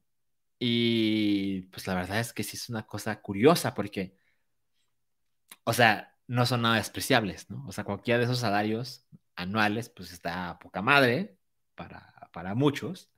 y 0.59 1.63
pues 1.73 1.87
la 1.87 1.95
verdad 1.95 2.21
es 2.21 2.33
que 2.35 2.45
sí 2.45 2.57
es 2.57 2.69
una 2.71 2.87
cosa 2.87 3.21
curiosa 3.23 3.75
porque, 3.75 4.17
o 5.65 5.73
sea, 5.73 6.17
no 6.27 6.47
son 6.47 6.63
nada 6.63 6.77
despreciables, 6.77 7.51
¿no? 7.51 7.65
O 7.67 7.73
sea, 7.73 7.85
cualquiera 7.85 8.19
de 8.19 8.25
esos 8.25 8.39
salarios 8.41 9.07
anuales 9.37 9.89
pues 9.89 10.13
está 10.13 10.59
poca 10.59 10.83
madre 10.83 11.39
para, 11.75 12.15
para 12.33 12.55
muchos, 12.55 13.11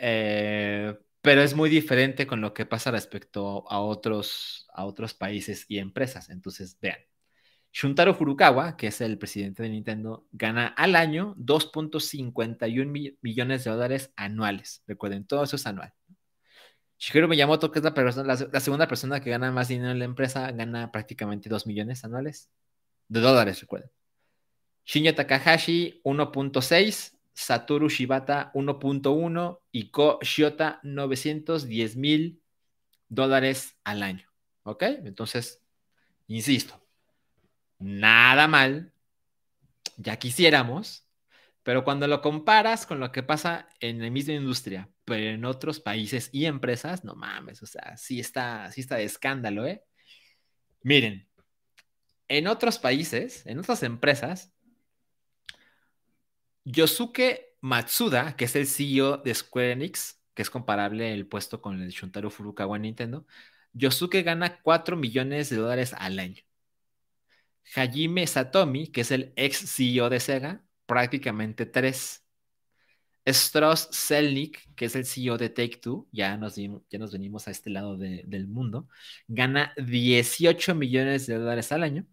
eh, 0.00 0.98
pero 1.22 1.42
es 1.42 1.54
muy 1.54 1.70
diferente 1.70 2.26
con 2.26 2.42
lo 2.42 2.54
que 2.54 2.66
pasa 2.66 2.92
respecto 2.92 3.66
a 3.70 3.80
otros, 3.80 4.68
a 4.74 4.86
otros 4.86 5.14
países 5.14 5.66
y 5.68 5.78
empresas. 5.78 6.30
Entonces, 6.30 6.78
vean. 6.80 6.98
Shuntaro 7.72 8.14
Furukawa, 8.14 8.76
que 8.76 8.88
es 8.88 9.00
el 9.00 9.16
presidente 9.16 9.62
de 9.62 9.68
Nintendo, 9.68 10.26
gana 10.32 10.66
al 10.66 10.96
año 10.96 11.34
2.51 11.36 13.16
millones 13.20 13.64
de 13.64 13.70
dólares 13.70 14.12
anuales. 14.16 14.82
Recuerden, 14.86 15.24
todo 15.24 15.44
eso 15.44 15.56
es 15.56 15.66
anual. 15.66 15.92
Shigeru 16.98 17.28
Miyamoto, 17.28 17.70
que 17.70 17.78
es 17.78 17.84
la, 17.84 18.60
segunda 18.60 18.86
persona 18.86 19.20
que 19.20 19.30
gana 19.30 19.50
más 19.52 19.68
dinero 19.68 19.92
en 19.92 20.00
la 20.00 20.04
empresa, 20.04 20.50
gana 20.52 20.92
prácticamente 20.92 21.48
2 21.48 21.66
millones 21.66 22.04
anuales 22.04 22.50
de 23.08 23.20
dólares, 23.20 23.60
recuerden. 23.60 23.90
Shinya 24.84 25.14
Takahashi, 25.14 26.00
1.6 26.04 27.16
Satoru 27.32 27.88
Shibata 27.88 28.50
1.1 28.54 29.60
y 29.72 29.90
Ko 29.90 30.18
Shiota 30.20 30.80
910 30.82 31.96
mil 31.96 32.42
dólares 33.08 33.76
al 33.84 34.02
año. 34.02 34.28
¿Ok? 34.62 34.82
Entonces, 34.82 35.62
insisto, 36.26 36.79
nada 37.80 38.46
mal, 38.48 38.92
ya 39.96 40.16
quisiéramos, 40.18 41.06
pero 41.62 41.84
cuando 41.84 42.06
lo 42.06 42.20
comparas 42.22 42.86
con 42.86 43.00
lo 43.00 43.12
que 43.12 43.22
pasa 43.22 43.68
en 43.80 44.00
la 44.02 44.10
misma 44.10 44.34
industria, 44.34 44.88
pero 45.04 45.30
en 45.30 45.44
otros 45.44 45.80
países 45.80 46.30
y 46.32 46.46
empresas, 46.46 47.04
no 47.04 47.14
mames, 47.16 47.62
o 47.62 47.66
sea, 47.66 47.96
sí 47.96 48.20
está, 48.20 48.70
sí 48.72 48.80
está 48.82 48.96
de 48.96 49.04
escándalo, 49.04 49.66
¿eh? 49.66 49.82
Miren, 50.82 51.28
en 52.28 52.46
otros 52.46 52.78
países, 52.78 53.44
en 53.46 53.58
otras 53.58 53.82
empresas, 53.82 54.52
Yosuke 56.64 57.56
Matsuda, 57.60 58.36
que 58.36 58.44
es 58.44 58.56
el 58.56 58.66
CEO 58.66 59.18
de 59.18 59.34
Square 59.34 59.72
Enix, 59.72 60.20
que 60.34 60.42
es 60.42 60.50
comparable 60.50 61.12
el 61.12 61.26
puesto 61.26 61.60
con 61.60 61.82
el 61.82 61.90
Shuntaro 61.90 62.30
Furukawa 62.30 62.76
en 62.76 62.82
Nintendo, 62.82 63.26
Yosuke 63.72 64.22
gana 64.22 64.60
4 64.62 64.96
millones 64.96 65.50
de 65.50 65.56
dólares 65.56 65.94
al 65.96 66.18
año. 66.18 66.42
Hajime 67.74 68.26
Satomi, 68.26 68.88
que 68.88 69.02
es 69.02 69.10
el 69.10 69.32
ex 69.36 69.58
CEO 69.74 70.10
de 70.10 70.20
Sega, 70.20 70.62
prácticamente 70.86 71.66
3. 71.66 72.24
Strauss 73.26 73.88
Selnick, 73.92 74.74
que 74.74 74.86
es 74.86 74.96
el 74.96 75.04
CEO 75.04 75.36
de 75.38 75.50
Take 75.50 75.76
Two, 75.76 76.08
ya 76.10 76.36
nos, 76.36 76.56
ya 76.56 76.98
nos 76.98 77.12
venimos 77.12 77.46
a 77.48 77.50
este 77.50 77.70
lado 77.70 77.96
del 77.96 78.48
mundo, 78.48 78.88
gana 79.28 79.72
18 79.76 80.74
millones 80.74 81.26
de 81.26 81.36
dólares 81.36 81.70
al 81.72 81.82
año. 81.82 82.06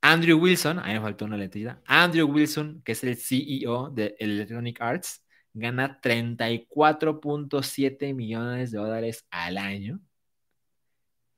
Andrew 0.00 0.38
Wilson, 0.38 0.78
ahí 0.80 0.94
me 0.94 1.00
faltó 1.00 1.24
una 1.24 1.38
letrita. 1.38 1.82
Andrew 1.86 2.28
Wilson, 2.28 2.82
que 2.84 2.92
es 2.92 3.02
el 3.04 3.16
CEO 3.16 3.90
de 3.90 4.14
Electronic 4.18 4.80
Arts, 4.80 5.24
gana 5.54 6.00
34.7 6.00 8.14
millones 8.14 8.70
de 8.70 8.78
dólares 8.78 9.26
al 9.30 9.56
año. 9.56 10.00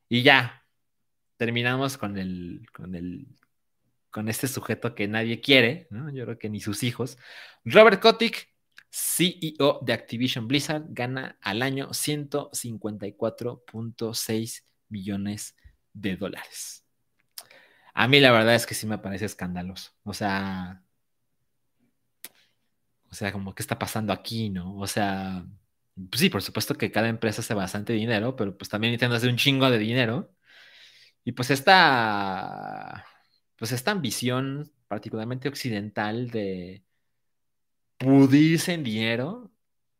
Y 0.08 0.22
ya, 0.22 0.65
terminamos 1.36 1.98
con 1.98 2.16
el, 2.18 2.66
con 2.72 2.94
el, 2.94 3.26
con 4.10 4.28
este 4.28 4.46
sujeto 4.48 4.94
que 4.94 5.08
nadie 5.08 5.40
quiere, 5.40 5.86
¿no? 5.90 6.10
Yo 6.10 6.24
creo 6.24 6.38
que 6.38 6.48
ni 6.48 6.60
sus 6.60 6.82
hijos. 6.82 7.18
Robert 7.64 8.00
Kotick, 8.00 8.50
CEO 8.90 9.80
de 9.82 9.92
Activision 9.92 10.48
Blizzard, 10.48 10.86
gana 10.88 11.38
al 11.40 11.62
año 11.62 11.90
154.6 11.90 14.64
millones 14.88 15.56
de 15.92 16.16
dólares. 16.16 16.84
A 17.94 18.08
mí 18.08 18.20
la 18.20 18.32
verdad 18.32 18.54
es 18.54 18.66
que 18.66 18.74
sí 18.74 18.86
me 18.86 18.98
parece 18.98 19.24
escandaloso. 19.24 19.92
O 20.04 20.12
sea, 20.12 20.82
o 23.10 23.14
sea, 23.14 23.32
como 23.32 23.54
qué 23.54 23.62
está 23.62 23.78
pasando 23.78 24.12
aquí, 24.12 24.50
¿no? 24.50 24.76
O 24.76 24.86
sea, 24.86 25.46
pues 26.10 26.20
sí, 26.20 26.28
por 26.28 26.42
supuesto 26.42 26.74
que 26.74 26.92
cada 26.92 27.08
empresa 27.08 27.40
hace 27.40 27.54
bastante 27.54 27.94
dinero, 27.94 28.36
pero 28.36 28.56
pues 28.56 28.68
también 28.68 28.92
Nintendo 28.92 29.16
hace 29.16 29.28
un 29.28 29.36
chingo 29.36 29.70
de 29.70 29.78
dinero. 29.78 30.35
Y 31.26 31.32
pues 31.32 31.50
esta, 31.50 33.04
pues 33.56 33.72
esta 33.72 33.90
ambición 33.90 34.72
particularmente 34.86 35.48
occidental 35.48 36.30
de 36.30 36.84
pudirse 37.98 38.74
en 38.74 38.84
dinero, 38.84 39.50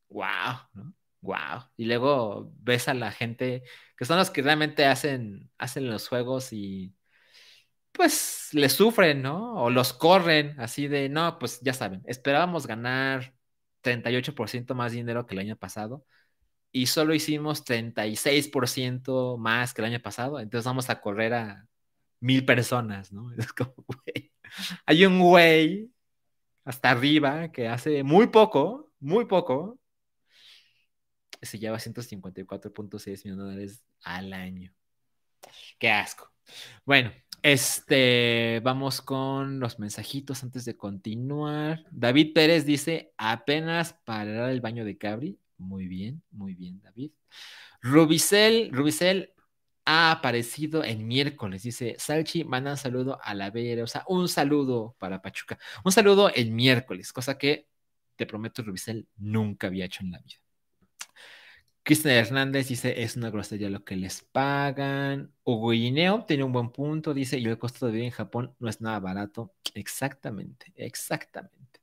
wow, 0.09 0.27
¿no? 0.75 0.95
Wow. 1.23 1.65
Y 1.77 1.87
luego 1.87 2.53
ves 2.61 2.87
a 2.87 2.95
la 2.95 3.11
gente 3.11 3.65
que 3.97 4.05
son 4.05 4.19
los 4.19 4.31
que 4.31 4.43
realmente 4.43 4.87
hacen, 4.87 5.51
hacen 5.59 5.91
los 5.91 6.09
juegos 6.09 6.53
y 6.53 6.95
pues 7.93 8.51
le 8.53 8.69
sufren, 8.69 9.23
¿no? 9.23 9.55
O 9.65 9.71
los 9.71 9.93
corren 9.95 10.55
así 10.61 10.87
de, 10.87 11.09
no, 11.09 11.41
pues 11.41 11.61
ya 11.61 11.73
saben, 11.75 12.03
esperábamos 12.07 12.69
ganar 12.69 13.35
38% 13.83 14.75
más 14.77 14.93
dinero 14.93 15.27
que 15.27 15.35
el 15.35 15.41
año 15.41 15.57
pasado 15.57 16.07
y 16.77 16.85
solo 16.89 17.15
hicimos 17.15 17.65
36% 17.65 19.39
más 19.39 19.73
que 19.73 19.81
el 19.81 19.87
año 19.87 20.03
pasado, 20.03 20.39
entonces 20.39 20.67
vamos 20.67 20.91
a 20.91 21.01
correr 21.01 21.33
a 21.33 21.67
mil 22.21 22.45
personas, 22.45 23.13
¿no? 23.13 23.33
Es 23.39 23.51
como, 23.55 23.73
güey, 23.87 24.31
hay 24.85 25.07
un 25.07 25.19
güey 25.19 25.91
hasta 26.67 26.91
arriba 26.91 27.51
que 27.51 27.67
hace 27.67 28.03
muy 28.03 28.27
poco, 28.27 28.93
muy 29.01 29.25
poco, 29.25 29.79
se 31.41 31.59
lleva 31.59 31.79
154.6 31.79 33.25
millones 33.25 33.25
de 33.25 33.35
dólares 33.35 33.85
al 34.03 34.35
año. 34.35 34.75
Qué 35.79 35.91
asco. 35.91 36.31
Bueno, 36.85 37.11
este, 37.41 38.61
vamos 38.63 39.01
con 39.01 39.61
los 39.61 39.79
mensajitos 39.79 40.43
antes 40.43 40.67
de 40.67 40.77
continuar. 40.77 41.87
David 41.91 42.35
Pérez 42.35 42.67
dice, 42.67 43.15
apenas 43.17 43.95
para 44.05 44.51
el 44.51 44.61
baño 44.61 44.85
de 44.85 44.99
Cabri. 44.99 45.39
Muy 45.59 45.87
bien, 45.89 46.23
muy 46.31 46.55
bien, 46.55 46.81
David. 46.83 47.13
Rubicel, 47.83 48.71
Rubicel 48.73 49.33
ha 49.85 50.11
aparecido 50.11 50.85
en 50.85 51.07
miércoles. 51.07 51.63
Dice, 51.63 51.97
Salchi, 51.99 52.45
manda 52.45 52.73
un 52.73 52.77
saludo 52.77 53.19
a 53.23 53.35
la 53.35 53.51
Bella 53.51 53.83
O 53.85 53.87
sea, 53.87 54.05
un 54.09 54.29
saludo 54.29 54.97
para 54.99 55.23
Pachuca. 55.23 55.59
Un 55.85 55.93
saludo 55.93 56.31
el 56.35 56.51
miércoles, 56.51 57.13
cosa 57.13 57.39
que 57.39 57.69
te 58.17 58.27
prometo, 58.27 58.63
Rubicel, 58.63 59.09
nunca 59.17 59.69
había 59.69 59.85
hecho 59.85 60.03
en 60.03 60.11
la 60.13 60.19
vida. 60.19 60.37
Cristian 61.83 62.15
Hernández 62.15 62.67
dice, 62.67 63.01
es 63.03 63.17
una 63.17 63.31
grosería 63.31 63.71
lo 63.71 63.85
que 63.85 63.95
les 63.95 64.23
pagan. 64.33 65.33
Hugo 65.45 65.71
Guineo 65.71 66.25
tiene 66.25 66.43
un 66.43 66.51
buen 66.53 66.71
punto, 66.71 67.15
dice, 67.15 67.39
y 67.39 67.45
el 67.45 67.59
costo 67.59 67.87
de 67.87 67.93
vida 67.93 68.05
en 68.07 68.11
Japón 68.11 68.57
no 68.59 68.69
es 68.69 68.81
nada 68.81 68.99
barato. 68.99 69.55
Exactamente, 69.73 70.73
exactamente. 70.75 71.81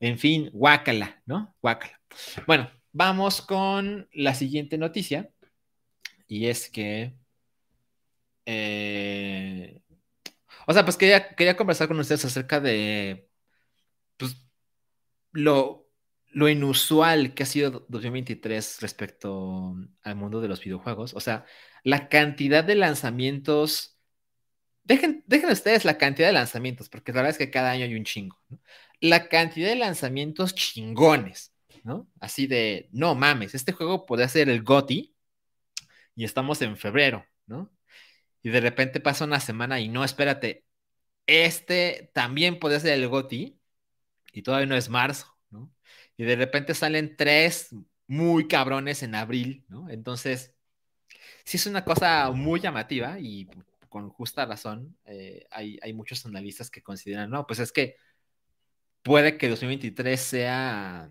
En 0.00 0.18
fin, 0.18 0.50
guácala, 0.52 1.22
¿no? 1.26 1.54
Guácala. 1.62 2.00
Bueno, 2.48 2.68
vamos 2.92 3.42
con 3.42 4.08
la 4.12 4.34
siguiente 4.34 4.78
noticia, 4.78 5.30
y 6.26 6.46
es 6.46 6.70
que... 6.70 7.14
Eh, 8.46 9.80
o 10.66 10.72
sea, 10.72 10.84
pues 10.84 10.96
quería, 10.96 11.34
quería 11.34 11.56
conversar 11.56 11.88
con 11.88 11.98
ustedes 11.98 12.24
acerca 12.24 12.60
de 12.60 13.28
pues, 14.16 14.36
lo 15.32 15.82
lo 16.32 16.48
inusual 16.48 17.34
que 17.34 17.42
ha 17.44 17.46
sido 17.46 17.86
2023 17.88 18.80
respecto 18.80 19.74
al 20.02 20.16
mundo 20.16 20.40
de 20.40 20.48
los 20.48 20.62
videojuegos. 20.62 21.14
O 21.14 21.20
sea, 21.20 21.44
la 21.84 22.08
cantidad 22.08 22.64
de 22.64 22.74
lanzamientos. 22.74 23.98
Dejen, 24.84 25.22
dejen 25.26 25.50
ustedes 25.50 25.84
la 25.84 25.98
cantidad 25.98 26.28
de 26.28 26.32
lanzamientos, 26.32 26.88
porque 26.88 27.12
la 27.12 27.16
verdad 27.16 27.30
es 27.30 27.38
que 27.38 27.50
cada 27.50 27.70
año 27.70 27.84
hay 27.84 27.94
un 27.94 28.04
chingo. 28.04 28.36
La 29.00 29.28
cantidad 29.28 29.68
de 29.68 29.76
lanzamientos 29.76 30.54
chingones, 30.54 31.51
¿no? 31.84 32.08
Así 32.20 32.46
de, 32.46 32.88
no 32.92 33.14
mames, 33.14 33.54
este 33.54 33.72
juego 33.72 34.06
puede 34.06 34.28
ser 34.28 34.48
el 34.48 34.62
GOTI 34.62 35.14
y 36.14 36.24
estamos 36.24 36.62
en 36.62 36.76
febrero, 36.76 37.24
¿no? 37.46 37.72
Y 38.42 38.50
de 38.50 38.60
repente 38.60 39.00
pasa 39.00 39.24
una 39.24 39.40
semana 39.40 39.80
y 39.80 39.88
no, 39.88 40.04
espérate, 40.04 40.66
este 41.26 42.10
también 42.14 42.58
puede 42.58 42.80
ser 42.80 42.92
el 42.94 43.08
GOTI 43.08 43.58
y 44.32 44.42
todavía 44.42 44.66
no 44.66 44.76
es 44.76 44.88
marzo 44.88 45.32
y 46.16 46.24
de 46.24 46.36
repente 46.36 46.74
salen 46.74 47.16
tres 47.16 47.74
muy 48.06 48.48
cabrones 48.48 49.02
en 49.02 49.14
abril, 49.14 49.64
¿no? 49.68 49.88
Entonces, 49.88 50.54
sí 51.44 51.56
es 51.56 51.66
una 51.66 51.84
cosa 51.84 52.30
muy 52.30 52.60
llamativa 52.60 53.18
y 53.18 53.48
con 53.88 54.08
justa 54.10 54.46
razón 54.46 54.96
eh, 55.04 55.46
hay, 55.50 55.92
muchos 55.92 56.24
analistas 56.26 56.70
que 56.70 56.82
consideran, 56.82 57.30
no, 57.30 57.46
pues 57.46 57.58
es 57.60 57.72
que 57.72 57.96
puede 59.02 59.36
que 59.38 59.48
2023 59.48 60.20
sea 60.20 61.10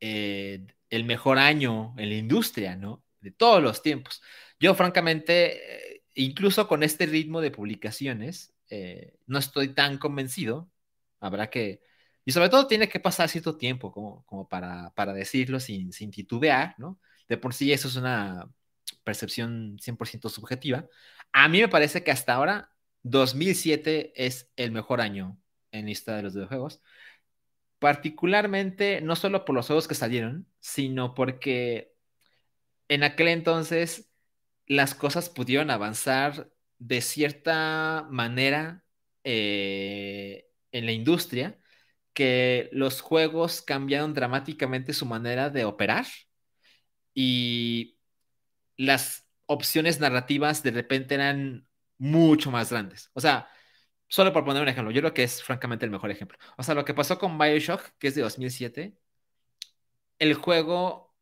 eh, 0.00 0.66
el 0.90 1.04
mejor 1.04 1.38
año 1.38 1.94
en 1.98 2.08
la 2.08 2.16
industria, 2.16 2.76
¿no? 2.76 3.04
De 3.20 3.30
todos 3.30 3.62
los 3.62 3.82
tiempos. 3.82 4.22
Yo, 4.58 4.74
francamente, 4.74 5.96
eh, 5.96 6.02
incluso 6.14 6.68
con 6.68 6.82
este 6.82 7.06
ritmo 7.06 7.40
de 7.40 7.50
publicaciones, 7.50 8.54
no 9.26 9.38
estoy 9.38 9.74
tan 9.74 9.98
convencido. 9.98 10.70
Habrá 11.20 11.50
que 11.50 11.82
y 12.24 12.32
sobre 12.32 12.48
todo 12.48 12.66
tiene 12.66 12.88
que 12.88 13.00
pasar 13.00 13.28
cierto 13.28 13.56
tiempo 13.56 13.92
como, 13.92 14.24
como 14.26 14.48
para, 14.48 14.92
para 14.94 15.12
decirlo 15.12 15.58
sin, 15.60 15.92
sin 15.92 16.10
titubear, 16.10 16.74
¿no? 16.78 17.00
De 17.28 17.36
por 17.36 17.54
sí 17.54 17.72
eso 17.72 17.88
es 17.88 17.96
una 17.96 18.50
percepción 19.04 19.78
100% 19.78 20.28
subjetiva. 20.28 20.86
A 21.32 21.48
mí 21.48 21.60
me 21.60 21.68
parece 21.68 22.04
que 22.04 22.10
hasta 22.10 22.34
ahora 22.34 22.72
2007 23.02 24.12
es 24.14 24.50
el 24.56 24.72
mejor 24.72 25.00
año 25.00 25.40
en 25.72 25.86
lista 25.86 26.16
de 26.16 26.22
los 26.22 26.34
videojuegos. 26.34 26.82
Particularmente, 27.80 29.00
no 29.00 29.16
solo 29.16 29.44
por 29.44 29.56
los 29.56 29.66
juegos 29.66 29.88
que 29.88 29.96
salieron, 29.96 30.46
sino 30.60 31.14
porque 31.14 31.94
en 32.88 33.04
aquel 33.04 33.28
entonces 33.28 34.10
las 34.66 34.94
cosas 34.94 35.30
pudieron 35.30 35.70
avanzar 35.70 36.50
de 36.78 37.00
cierta 37.00 38.06
manera 38.10 38.84
eh, 39.24 40.48
en 40.72 40.86
la 40.86 40.92
industria 40.92 41.58
que 42.14 42.68
los 42.72 43.00
juegos 43.00 43.62
cambiaron 43.62 44.14
dramáticamente 44.14 44.92
su 44.92 45.06
manera 45.06 45.50
de 45.50 45.64
operar 45.64 46.06
y 47.14 47.98
las 48.76 49.26
opciones 49.46 50.00
narrativas 50.00 50.62
de 50.62 50.70
repente 50.72 51.14
eran 51.14 51.66
mucho 51.98 52.50
más 52.50 52.70
grandes. 52.70 53.10
O 53.14 53.20
sea, 53.20 53.48
Solo 54.10 54.32
por 54.32 54.44
poner 54.44 54.62
un 54.62 54.68
ejemplo, 54.68 54.90
yo 54.92 55.00
creo 55.02 55.14
que 55.14 55.22
es 55.22 55.42
francamente 55.42 55.84
el 55.84 55.92
mejor 55.92 56.10
ejemplo. 56.10 56.36
O 56.58 56.64
sea, 56.64 56.74
lo 56.74 56.84
que 56.84 56.94
pasó 56.94 57.18
con 57.18 57.38
Bioshock, 57.38 57.92
que 57.98 58.08
es 58.08 58.16
de 58.16 58.22
2007, 58.22 58.96
el 60.18 60.34
juego 60.34 61.14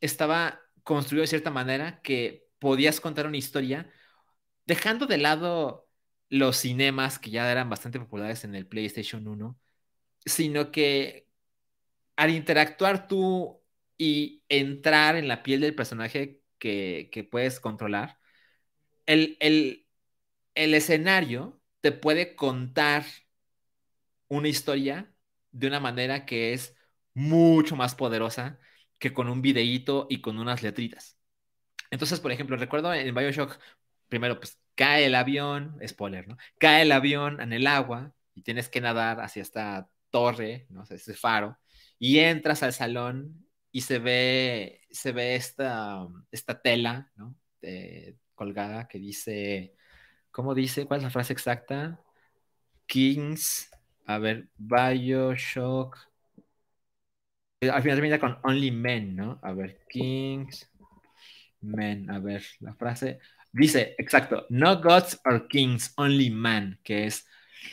estaba 0.00 0.60
construido 0.84 1.22
de 1.22 1.28
cierta 1.28 1.50
manera 1.50 2.00
que 2.02 2.48
podías 2.60 3.00
contar 3.00 3.26
una 3.26 3.36
historia 3.38 3.90
dejando 4.66 5.06
de 5.06 5.18
lado 5.18 5.88
los 6.30 6.58
cinemas 6.58 7.18
que 7.18 7.30
ya 7.30 7.50
eran 7.50 7.70
bastante 7.70 7.98
populares 7.98 8.44
en 8.44 8.54
el 8.54 8.68
PlayStation 8.68 9.26
1, 9.26 9.58
sino 10.24 10.70
que 10.70 11.28
al 12.16 12.30
interactuar 12.30 13.08
tú 13.08 13.62
y 13.98 14.44
entrar 14.48 15.16
en 15.16 15.28
la 15.28 15.42
piel 15.42 15.60
del 15.60 15.74
personaje 15.74 16.42
que, 16.58 17.28
puedes 17.30 17.60
controlar, 17.60 18.18
el, 19.06 19.36
el 19.40 20.74
escenario 20.74 21.57
te 21.80 21.92
puede 21.92 22.36
contar 22.36 23.04
una 24.28 24.48
historia 24.48 25.12
de 25.52 25.66
una 25.66 25.80
manera 25.80 26.26
que 26.26 26.52
es 26.52 26.76
mucho 27.14 27.76
más 27.76 27.94
poderosa 27.94 28.58
que 28.98 29.12
con 29.12 29.28
un 29.28 29.42
videíto 29.42 30.06
y 30.10 30.20
con 30.20 30.38
unas 30.38 30.62
letritas. 30.62 31.18
Entonces, 31.90 32.20
por 32.20 32.32
ejemplo, 32.32 32.56
recuerdo 32.56 32.92
en 32.92 33.14
Bioshock, 33.14 33.58
primero, 34.08 34.38
pues 34.38 34.58
cae 34.74 35.06
el 35.06 35.14
avión, 35.14 35.78
spoiler, 35.86 36.28
¿no? 36.28 36.36
Cae 36.58 36.82
el 36.82 36.92
avión 36.92 37.40
en 37.40 37.52
el 37.52 37.66
agua 37.66 38.12
y 38.34 38.42
tienes 38.42 38.68
que 38.68 38.80
nadar 38.80 39.20
hacia 39.20 39.42
esta 39.42 39.88
torre, 40.10 40.66
¿no? 40.70 40.84
ese 40.84 41.14
faro, 41.14 41.58
y 41.98 42.18
entras 42.18 42.62
al 42.62 42.72
salón 42.72 43.46
y 43.72 43.82
se 43.82 43.98
ve, 43.98 44.86
se 44.90 45.12
ve 45.12 45.34
esta, 45.34 46.06
esta 46.30 46.60
tela, 46.60 47.10
¿no? 47.16 47.36
colgada 48.34 48.86
que 48.86 48.98
dice, 49.00 49.74
¿cómo 50.30 50.54
dice? 50.54 50.86
¿Cuál 50.86 50.98
es 50.98 51.04
la 51.04 51.10
frase 51.10 51.32
exacta? 51.32 52.00
Kings, 52.86 53.70
a 54.06 54.18
ver, 54.18 54.48
Bioshock. 54.56 55.96
Al 57.60 57.82
final 57.82 57.96
termina 57.96 58.20
con 58.20 58.38
Only 58.44 58.70
Men, 58.70 59.16
¿no? 59.16 59.40
A 59.42 59.52
ver, 59.52 59.80
Kings, 59.88 60.70
Men, 61.60 62.10
a 62.10 62.18
ver, 62.18 62.44
la 62.60 62.74
frase. 62.74 63.18
Dice, 63.52 63.94
exacto, 63.98 64.46
no 64.50 64.80
gods 64.80 65.18
or 65.24 65.48
kings, 65.48 65.92
only 65.96 66.30
man, 66.30 66.78
que 66.84 67.06
es 67.06 67.26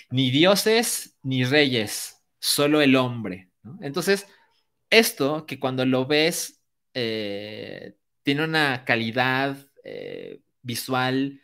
ni 0.09 0.31
dioses 0.31 1.17
ni 1.23 1.43
reyes, 1.43 2.23
solo 2.39 2.81
el 2.81 2.95
hombre. 2.95 3.49
Entonces, 3.81 4.25
esto 4.89 5.45
que 5.45 5.59
cuando 5.59 5.85
lo 5.85 6.05
ves 6.05 6.61
eh, 6.93 7.95
tiene 8.23 8.43
una 8.45 8.85
calidad 8.85 9.57
eh, 9.83 10.41
visual, 10.61 11.41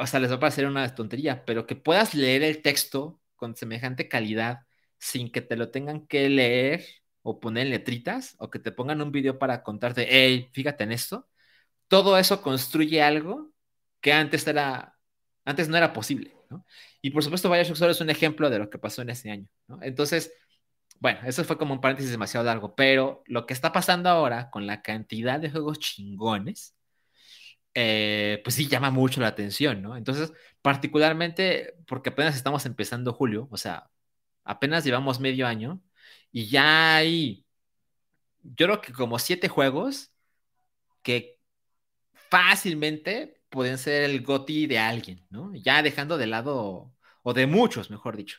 o 0.00 0.06
sea, 0.06 0.20
les 0.20 0.30
va 0.30 0.36
a 0.36 0.40
parecer 0.40 0.66
una 0.66 0.94
tontería, 0.94 1.44
pero 1.44 1.66
que 1.66 1.76
puedas 1.76 2.14
leer 2.14 2.42
el 2.42 2.62
texto 2.62 3.20
con 3.36 3.54
semejante 3.56 4.08
calidad 4.08 4.60
sin 4.98 5.30
que 5.30 5.42
te 5.42 5.56
lo 5.56 5.70
tengan 5.70 6.06
que 6.06 6.28
leer 6.30 6.84
o 7.22 7.40
poner 7.40 7.66
letritas 7.68 8.34
o 8.38 8.50
que 8.50 8.58
te 8.58 8.72
pongan 8.72 9.02
un 9.02 9.12
video 9.12 9.38
para 9.38 9.62
contarte, 9.62 10.06
hey, 10.10 10.50
fíjate 10.52 10.84
en 10.84 10.92
esto, 10.92 11.28
todo 11.88 12.18
eso 12.18 12.42
construye 12.42 13.02
algo 13.02 13.52
que 14.00 14.12
antes 14.12 14.46
era, 14.46 14.98
antes 15.44 15.68
no 15.68 15.76
era 15.76 15.92
posible. 15.92 16.34
Y 17.02 17.10
por 17.10 17.22
supuesto, 17.22 17.50
Bioshock 17.50 17.76
solo 17.76 17.92
es 17.92 18.00
un 18.00 18.10
ejemplo 18.10 18.50
de 18.50 18.58
lo 18.58 18.70
que 18.70 18.78
pasó 18.78 19.02
en 19.02 19.10
ese 19.10 19.30
año. 19.30 19.48
Entonces, 19.82 20.32
bueno, 21.00 21.20
eso 21.26 21.44
fue 21.44 21.58
como 21.58 21.74
un 21.74 21.80
paréntesis 21.80 22.10
demasiado 22.10 22.46
largo, 22.46 22.74
pero 22.74 23.22
lo 23.26 23.46
que 23.46 23.54
está 23.54 23.72
pasando 23.72 24.08
ahora 24.08 24.50
con 24.50 24.66
la 24.66 24.82
cantidad 24.82 25.40
de 25.40 25.50
juegos 25.50 25.78
chingones, 25.78 26.76
eh, 27.74 28.40
pues 28.44 28.56
sí 28.56 28.68
llama 28.68 28.90
mucho 28.90 29.20
la 29.20 29.28
atención, 29.28 29.82
¿no? 29.82 29.96
Entonces, 29.96 30.32
particularmente 30.62 31.74
porque 31.86 32.10
apenas 32.10 32.36
estamos 32.36 32.66
empezando 32.66 33.12
julio, 33.12 33.48
o 33.50 33.56
sea, 33.56 33.90
apenas 34.44 34.84
llevamos 34.84 35.20
medio 35.20 35.46
año 35.46 35.82
y 36.32 36.48
ya 36.48 36.96
hay, 36.96 37.46
yo 38.42 38.66
creo 38.66 38.80
que 38.80 38.92
como 38.92 39.18
siete 39.18 39.48
juegos 39.48 40.12
que 41.02 41.38
fácilmente 42.30 43.42
pueden 43.50 43.78
ser 43.78 44.04
el 44.04 44.22
GOTI 44.22 44.66
de 44.66 44.78
alguien, 44.78 45.26
¿no? 45.30 45.52
Ya 45.54 45.82
dejando 45.82 46.18
de 46.18 46.26
lado, 46.26 46.94
o 47.22 47.34
de 47.34 47.46
muchos, 47.46 47.90
mejor 47.90 48.16
dicho. 48.16 48.38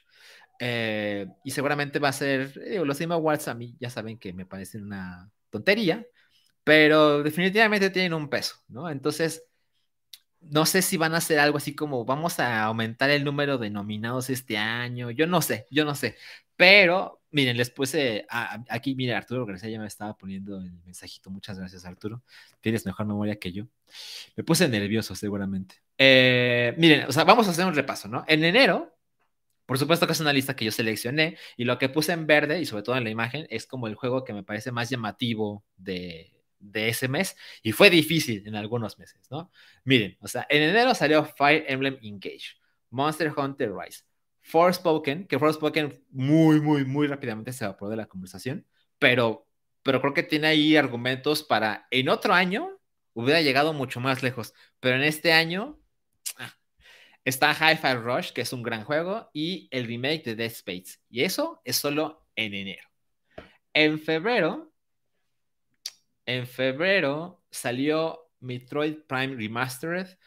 Eh, 0.59 1.27
y 1.43 1.51
seguramente 1.51 1.99
va 1.99 2.09
a 2.09 2.13
ser, 2.13 2.53
los 2.85 2.99
Game 2.99 3.13
Awards 3.13 3.47
a 3.47 3.53
mí 3.55 3.75
ya 3.79 3.89
saben 3.89 4.17
que 4.19 4.33
me 4.33 4.45
parecen 4.45 4.83
una 4.85 5.31
tontería, 5.49 6.05
pero 6.63 7.23
definitivamente 7.23 7.89
tienen 7.89 8.13
un 8.13 8.29
peso, 8.29 8.55
¿no? 8.67 8.89
Entonces, 8.89 9.43
no 10.41 10.65
sé 10.65 10.81
si 10.81 10.97
van 10.97 11.13
a 11.13 11.17
hacer 11.17 11.39
algo 11.39 11.57
así 11.57 11.75
como 11.75 12.03
vamos 12.05 12.39
a 12.39 12.63
aumentar 12.63 13.09
el 13.09 13.23
número 13.23 13.57
de 13.57 13.69
nominados 13.69 14.29
este 14.29 14.57
año, 14.57 15.11
yo 15.11 15.27
no 15.27 15.41
sé, 15.41 15.67
yo 15.69 15.85
no 15.85 15.95
sé, 15.95 16.17
pero 16.55 17.21
miren, 17.31 17.57
les 17.57 17.69
puse 17.69 18.25
aquí, 18.69 18.95
mire, 18.95 19.13
Arturo 19.15 19.45
García 19.45 19.69
ya 19.69 19.79
me 19.79 19.87
estaba 19.87 20.17
poniendo 20.17 20.57
el 20.57 20.71
mensajito, 20.83 21.29
muchas 21.29 21.59
gracias 21.59 21.85
Arturo, 21.85 22.23
tienes 22.59 22.85
mejor 22.85 23.05
memoria 23.05 23.37
que 23.37 23.51
yo, 23.51 23.65
me 24.35 24.43
puse 24.43 24.67
nervioso 24.67 25.15
seguramente. 25.15 25.81
Eh, 25.97 26.73
miren, 26.77 27.05
o 27.07 27.11
sea, 27.11 27.23
vamos 27.23 27.47
a 27.47 27.51
hacer 27.51 27.65
un 27.65 27.75
repaso, 27.75 28.07
¿no? 28.07 28.25
En 28.27 28.43
enero 28.43 28.95
por 29.71 29.77
supuesto 29.79 30.05
que 30.05 30.11
es 30.11 30.19
una 30.19 30.33
lista 30.33 30.53
que 30.53 30.65
yo 30.65 30.71
seleccioné 30.71 31.37
y 31.55 31.63
lo 31.63 31.77
que 31.77 31.87
puse 31.87 32.11
en 32.11 32.27
verde 32.27 32.59
y 32.59 32.65
sobre 32.65 32.83
todo 32.83 32.97
en 32.97 33.05
la 33.05 33.09
imagen 33.09 33.47
es 33.49 33.65
como 33.65 33.87
el 33.87 33.95
juego 33.95 34.25
que 34.25 34.33
me 34.33 34.43
parece 34.43 34.71
más 34.73 34.89
llamativo 34.89 35.63
de, 35.77 36.40
de 36.61 36.89
ese 36.89 37.07
mes 37.07 37.35
y 37.63 37.71
fue 37.71 37.89
difícil 37.89 38.47
en 38.47 38.55
algunos 38.55 38.97
meses, 38.97 39.27
¿no? 39.29 39.51
Miren, 39.83 40.17
o 40.21 40.27
sea, 40.27 40.45
en 40.49 40.61
enero 40.61 40.93
salió 40.93 41.25
Fire 41.25 41.65
Emblem 41.67 41.97
Engage, 42.01 42.57
Monster 42.89 43.33
Hunter 43.35 43.71
Rise, 43.73 44.03
Forspoken, 44.41 45.27
que 45.27 45.39
Forspoken 45.39 46.03
muy, 46.09 46.61
muy, 46.61 46.85
muy 46.85 47.07
rápidamente 47.07 47.53
se 47.53 47.65
evaporó 47.65 47.91
de 47.91 47.97
la 47.97 48.07
conversación, 48.07 48.65
pero, 48.99 49.47
pero 49.83 50.01
creo 50.01 50.13
que 50.13 50.23
tiene 50.23 50.47
ahí 50.47 50.75
argumentos 50.75 51.43
para 51.43 51.87
en 51.91 52.09
otro 52.09 52.33
año 52.33 52.69
hubiera 53.13 53.41
llegado 53.41 53.73
mucho 53.73 53.99
más 53.99 54.23
lejos, 54.23 54.53
pero 54.79 54.95
en 54.95 55.03
este 55.03 55.33
año 55.33 55.79
ah, 56.37 56.53
está 57.25 57.53
Hi-Fi 57.53 57.95
Rush, 57.95 58.31
que 58.31 58.41
es 58.41 58.53
un 58.53 58.63
gran 58.63 58.83
juego, 58.83 59.29
y 59.33 59.67
el 59.71 59.85
remake 59.85 60.23
de 60.23 60.35
Dead 60.35 60.51
Space, 60.51 60.99
y 61.09 61.23
eso 61.23 61.61
es 61.65 61.75
solo 61.75 62.25
en 62.35 62.53
enero. 62.53 62.87
En 63.73 63.99
febrero 63.99 64.70
en 66.25 66.47
febrero 66.47 67.43
salió 67.49 68.31
Metroid 68.39 69.03
Prime 69.07 69.35
Remastered, 69.35 70.17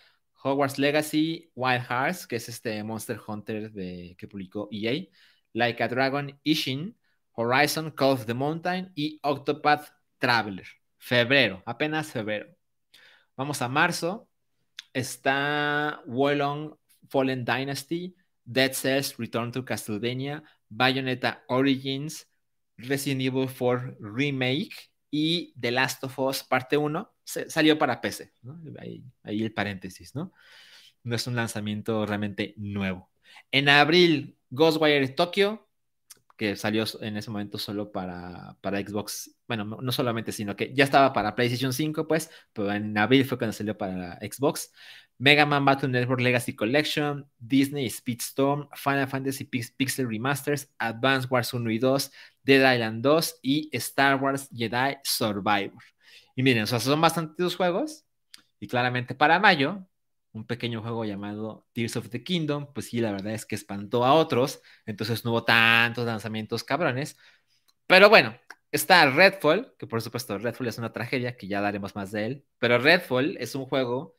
Hogwarts 0.42 0.78
Legacy, 0.78 1.50
Wild 1.54 1.86
Hearts, 1.88 2.26
que 2.26 2.36
es 2.36 2.48
este 2.48 2.82
Monster 2.82 3.18
Hunter 3.26 3.72
de, 3.72 4.14
que 4.18 4.28
publicó 4.28 4.68
EA, 4.70 5.08
Like 5.52 5.82
a 5.82 5.88
Dragon 5.88 6.38
Ishin, 6.42 6.96
Horizon 7.32 7.90
Call 7.90 8.12
of 8.12 8.26
the 8.26 8.34
Mountain 8.34 8.92
y 8.94 9.20
Octopath 9.22 9.90
Traveler. 10.18 10.66
Febrero, 10.98 11.62
apenas 11.66 12.10
febrero. 12.10 12.54
Vamos 13.36 13.62
a 13.62 13.68
marzo. 13.68 14.28
Está 14.92 16.02
Wolong 16.06 16.76
Fallen 17.08 17.44
Dynasty, 17.44 18.14
Dead 18.44 18.72
Cells 18.72 19.16
Return 19.18 19.50
to 19.50 19.64
Castlevania, 19.64 20.42
Bayonetta 20.68 21.42
Origins, 21.48 22.28
Resident 22.76 23.22
Evil 23.22 23.48
4 23.48 23.96
Remake 24.00 24.93
y 25.16 25.54
The 25.60 25.70
Last 25.70 26.02
of 26.02 26.18
Us 26.18 26.42
parte 26.42 26.76
1 26.76 27.14
salió 27.22 27.78
para 27.78 28.00
PC, 28.00 28.32
ahí, 29.22 29.44
el 29.44 29.54
paréntesis, 29.54 30.12
¿no? 30.16 30.32
No 31.04 31.14
es 31.14 31.24
un 31.28 31.36
lanzamiento 31.36 32.04
realmente 32.04 32.52
nuevo. 32.56 33.12
En 33.52 33.68
abril, 33.68 34.36
Ghostwire 34.50 35.06
Tokyo, 35.10 35.68
que 36.36 36.56
salió 36.56 36.82
en 37.00 37.16
ese 37.16 37.30
momento 37.30 37.58
solo 37.58 37.92
para, 37.92 38.56
para 38.60 38.80
Xbox, 38.80 39.36
bueno, 39.46 39.64
no 39.64 39.92
solamente, 39.92 40.32
sino 40.32 40.56
que 40.56 40.74
ya 40.74 40.82
estaba 40.82 41.12
para 41.12 41.36
PlayStation 41.36 41.72
5, 41.72 42.08
pues, 42.08 42.28
pero 42.52 42.72
en 42.72 42.98
abril 42.98 43.24
fue 43.24 43.38
cuando 43.38 43.52
salió 43.52 43.78
para 43.78 44.16
Xbox. 44.16 44.72
Mega 45.18 45.46
Man 45.46 45.64
Battle 45.64 45.88
Network 45.88 46.20
Legacy 46.20 46.54
Collection, 46.54 47.26
Disney 47.38 47.88
Speedstorm, 47.88 48.68
Final 48.74 49.06
Fantasy 49.06 49.44
Pixel 49.44 50.08
Remasters, 50.08 50.68
Advance 50.78 51.28
Wars 51.30 51.54
1 51.54 51.70
y 51.70 51.78
2, 51.78 52.10
Dead 52.42 52.74
Island 52.74 53.02
2 53.02 53.38
y 53.42 53.70
Star 53.72 54.20
Wars 54.20 54.48
Jedi 54.52 54.96
Survivor. 55.04 55.82
Y 56.36 56.42
miren, 56.42 56.64
o 56.64 56.66
sea, 56.66 56.80
son 56.80 57.00
bastantes 57.00 57.56
juegos. 57.56 58.04
Y 58.60 58.66
claramente 58.68 59.14
para 59.14 59.38
mayo, 59.38 59.86
un 60.32 60.46
pequeño 60.46 60.82
juego 60.82 61.04
llamado 61.04 61.66
Tears 61.72 61.96
of 61.96 62.10
the 62.10 62.24
Kingdom, 62.24 62.72
pues 62.72 62.86
sí, 62.86 63.00
la 63.00 63.12
verdad 63.12 63.34
es 63.34 63.46
que 63.46 63.54
espantó 63.54 64.04
a 64.04 64.14
otros. 64.14 64.60
Entonces 64.86 65.24
no 65.24 65.30
hubo 65.30 65.44
tantos 65.44 66.06
lanzamientos 66.06 66.64
cabrones. 66.64 67.16
Pero 67.86 68.08
bueno, 68.08 68.36
está 68.72 69.08
Redfall, 69.10 69.74
que 69.78 69.86
por 69.86 70.02
supuesto 70.02 70.38
Redfall 70.38 70.68
es 70.68 70.78
una 70.78 70.92
tragedia, 70.92 71.36
que 71.36 71.46
ya 71.48 71.60
daremos 71.60 71.94
más 71.94 72.10
de 72.10 72.26
él. 72.26 72.44
Pero 72.58 72.78
Redfall 72.78 73.36
es 73.38 73.54
un 73.54 73.66
juego 73.66 74.13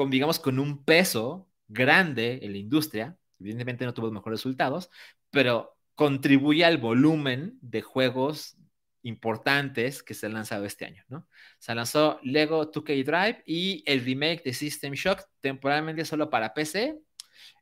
con, 0.00 0.08
digamos, 0.08 0.38
con 0.38 0.58
un 0.58 0.82
peso 0.82 1.46
grande 1.68 2.38
en 2.40 2.52
la 2.52 2.58
industria. 2.58 3.18
Evidentemente 3.38 3.84
no 3.84 3.92
tuvo 3.92 4.10
mejores 4.10 4.38
resultados, 4.38 4.88
pero 5.30 5.76
contribuye 5.94 6.64
al 6.64 6.78
volumen 6.78 7.58
de 7.60 7.82
juegos 7.82 8.56
importantes 9.02 10.02
que 10.02 10.14
se 10.14 10.24
han 10.24 10.32
lanzado 10.32 10.64
este 10.64 10.86
año, 10.86 11.04
¿no? 11.08 11.28
Se 11.58 11.74
lanzó 11.74 12.18
Lego 12.22 12.72
2K 12.72 13.04
Drive 13.04 13.42
y 13.44 13.82
el 13.84 14.02
remake 14.02 14.42
de 14.42 14.54
System 14.54 14.94
Shock 14.94 15.20
temporalmente 15.42 16.06
solo 16.06 16.30
para 16.30 16.54
PC 16.54 16.98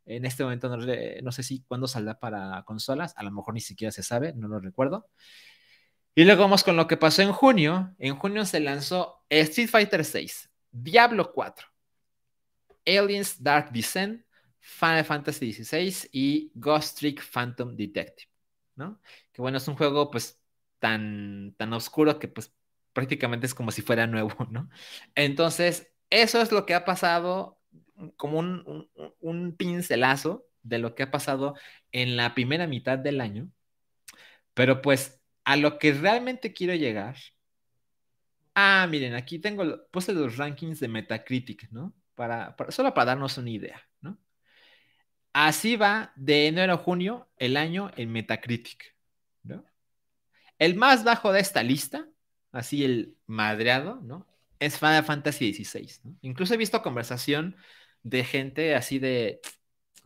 En 0.07 0.25
este 0.25 0.45
momento 0.45 0.69
no, 0.77 1.33
sé 1.33 1.43
si 1.43 1.65
cuándo 1.65 1.89
saldrá 1.89 2.21
para 2.21 2.63
consolas, 2.63 3.15
a 3.17 3.25
lo 3.25 3.33
mejor 3.33 3.55
ni 3.55 3.61
siquiera 3.61 3.91
se 3.91 4.05
sabe, 4.05 4.33
no 4.33 4.47
lo 4.47 4.61
recuerdo. 4.61 5.09
Y 6.15 6.23
luego 6.23 6.43
vamos 6.43 6.63
con 6.63 6.77
lo 6.77 6.87
que 6.87 6.97
pasó 6.97 7.23
en 7.23 7.33
junio. 7.33 7.97
En 7.99 8.15
junio 8.15 8.45
se 8.45 8.61
lanzó 8.61 9.25
Street 9.29 9.69
Fighter 9.69 10.07
VI, 10.07 10.31
Diablo 10.71 11.33
4, 11.33 11.67
Aliens 12.97 13.43
Dark 13.43 13.71
Descent, 13.73 14.25
Final 14.61 15.05
Fantasy 15.05 15.53
XVI 15.53 16.09
y 16.13 16.53
Ghost 16.55 16.99
Trick 16.99 17.23
Phantom 17.23 17.75
Detective, 17.77 18.31
¿no? 18.77 19.01
Que 19.33 19.43
bueno, 19.43 19.59
es 19.59 19.69
un 19.69 19.77
juego 19.77 20.11
pues 20.11 20.41
tan, 20.79 21.55
tan 21.57 21.73
oscuro 21.73 22.19
que 22.19 22.29
pues 22.29 22.55
prácticamente 22.93 23.47
es 23.47 23.55
como 23.55 23.71
si 23.71 23.83
fuera 23.83 24.07
nuevo, 24.07 24.31
¿no? 24.51 24.69
Entonces, 25.15 25.93
eso 26.11 26.41
es 26.41 26.53
lo 26.53 26.67
que 26.67 26.75
ha 26.75 26.85
pasado, 26.85 27.61
como 28.17 28.39
un, 28.39 29.57
pincelazo 29.57 30.47
de 30.63 30.79
lo 30.79 30.95
que 30.95 31.05
ha 31.05 31.11
pasado 31.11 31.55
en 31.93 32.17
la 32.17 32.35
primera 32.35 32.67
mitad 32.67 32.99
del 32.99 33.21
año. 33.21 33.51
Pero 34.55 34.83
pues 34.83 35.21
a 35.45 35.57
lo 35.57 35.79
que 35.79 35.93
realmente 35.93 36.53
quiero 36.53 36.75
llegar. 36.75 37.17
Ah, 38.55 38.87
miren, 38.91 39.15
aquí 39.15 39.39
tengo, 39.39 39.89
puse 39.91 40.13
los 40.13 40.37
rankings 40.37 40.81
de 40.81 40.89
Metacritic, 40.89 41.71
¿no? 41.71 41.95
Para, 42.19 42.57
solo 42.71 42.93
para 42.95 43.13
darnos 43.13 43.39
una 43.39 43.51
idea, 43.51 43.81
¿no? 44.01 44.19
Así 45.33 45.77
va 45.77 46.13
de 46.17 46.49
enero 46.49 46.73
a 46.73 46.77
junio 46.77 47.29
el 47.37 47.57
año 47.57 47.93
en 47.97 48.11
Metacritic. 48.11 48.97
El 50.59 50.75
más 50.75 51.05
bajo 51.05 51.31
de 51.31 51.39
esta 51.39 51.63
lista, 51.63 52.09
así 52.51 52.85
el 52.85 53.17
madreado, 53.29 54.01
¿no? 54.03 54.27
Es 54.59 54.77
Final 54.81 55.05
Fantasy 55.05 55.55
XVI, 55.55 56.01
¿no? 56.03 56.19
Incluso 56.23 56.55
he 56.55 56.57
visto 56.57 56.83
conversación 56.83 57.55
de 58.03 58.25
gente 58.25 58.75
así 58.75 58.99
de, 58.99 59.41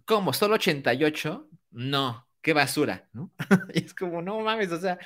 ¿cómo? 0.05 0.35
¿Solo 0.35 0.57
88? 0.57 1.49
No, 1.71 2.29
qué 2.43 2.53
basura, 2.53 3.09
¿no? 3.15 3.33
es 3.73 3.95
como, 3.95 4.21
no 4.21 4.39
mames, 4.41 4.71
o 4.71 4.79
sea, 4.79 4.99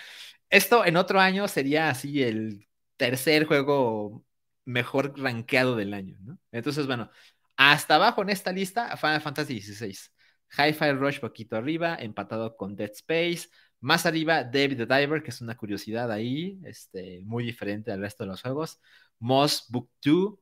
esto 0.50 0.84
en 0.84 0.96
otro 0.96 1.20
año 1.20 1.46
sería 1.46 1.88
así 1.88 2.24
el 2.24 2.66
tercer 2.96 3.44
juego 3.46 4.24
mejor 4.66 5.18
rankeado 5.18 5.76
del 5.76 5.94
año, 5.94 6.18
¿no? 6.20 6.38
Entonces, 6.52 6.87
bueno, 6.87 7.11
hasta 7.57 7.94
abajo 7.94 8.22
en 8.22 8.29
esta 8.31 8.52
lista, 8.52 8.94
Final 8.98 9.22
Fantasy 9.22 9.62
XVI. 9.62 9.96
Hi-Fi 10.59 10.92
Rush 10.92 11.20
poquito 11.20 11.57
arriba, 11.57 11.96
empatado 11.98 12.57
con 12.57 12.76
Dead 12.76 12.90
Space. 12.92 13.48
Más 13.81 14.07
arriba, 14.07 14.44
David 14.44 14.76
the 14.76 14.87
Diver, 14.87 15.22
que 15.22 15.31
es 15.31 15.40
una 15.40 15.57
curiosidad 15.57 16.11
ahí, 16.12 16.61
este, 16.64 17.20
muy 17.24 17.44
diferente 17.44 17.92
al 17.92 18.00
resto 18.00 18.24
de 18.24 18.29
los 18.29 18.42
juegos. 18.42 18.81
Moss 19.18 19.66
Book 19.68 19.90
2, 20.05 20.35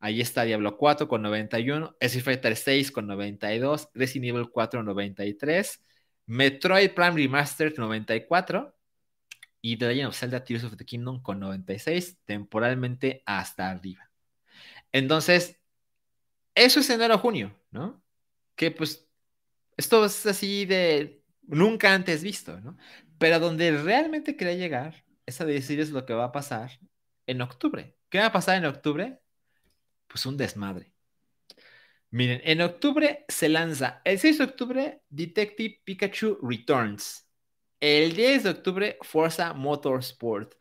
ahí 0.00 0.20
está 0.20 0.44
Diablo 0.44 0.76
4 0.76 1.08
con 1.08 1.22
91, 1.22 1.96
Street 2.00 2.24
Fighter 2.24 2.56
6 2.56 2.90
con 2.92 3.06
92, 3.06 3.90
Resident 3.94 4.36
Evil 4.36 4.50
4 4.50 4.82
93, 4.82 5.80
Metroid 6.26 6.90
Prime 6.90 7.12
Remastered 7.12 7.76
94 7.76 8.74
y 9.64 9.78
The 9.78 9.86
Legend 9.86 10.08
of 10.08 10.14
Zelda 10.14 10.44
Tears 10.44 10.62
of 10.64 10.76
the 10.76 10.84
Kingdom 10.84 11.22
con 11.22 11.40
96, 11.40 12.18
temporalmente 12.26 13.22
hasta 13.24 13.70
arriba. 13.70 14.10
Entonces, 14.92 15.58
eso 16.54 16.80
es 16.80 16.90
enero 16.90 17.16
junio, 17.16 17.58
¿no? 17.70 18.04
Que 18.56 18.70
pues 18.70 19.08
esto 19.78 20.04
es 20.04 20.26
así 20.26 20.66
de 20.66 21.22
nunca 21.44 21.94
antes 21.94 22.22
visto, 22.22 22.60
¿no? 22.60 22.76
Pero 23.16 23.40
donde 23.40 23.70
realmente 23.78 24.36
quería 24.36 24.52
llegar 24.52 25.02
es 25.24 25.40
a 25.40 25.46
decirles 25.46 25.88
lo 25.88 26.04
que 26.04 26.12
va 26.12 26.24
a 26.24 26.32
pasar 26.32 26.78
en 27.26 27.40
octubre. 27.40 27.96
¿Qué 28.10 28.18
va 28.18 28.26
a 28.26 28.32
pasar 28.32 28.58
en 28.58 28.66
octubre? 28.66 29.18
Pues 30.08 30.26
un 30.26 30.36
desmadre. 30.36 30.92
Miren, 32.10 32.42
en 32.44 32.60
octubre 32.60 33.24
se 33.28 33.48
lanza, 33.48 34.02
el 34.04 34.18
6 34.18 34.36
de 34.36 34.44
octubre, 34.44 35.02
Detective 35.08 35.80
Pikachu 35.84 36.38
Returns. 36.42 37.23
El 37.86 38.14
10 38.16 38.44
de 38.44 38.48
octubre, 38.48 38.98
Forza 39.02 39.52
Motorsport. 39.52 40.54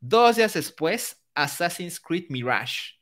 Dos 0.00 0.36
días 0.36 0.54
después, 0.54 1.22
Assassin's 1.34 2.00
Creed 2.00 2.28
Mirage. 2.30 2.94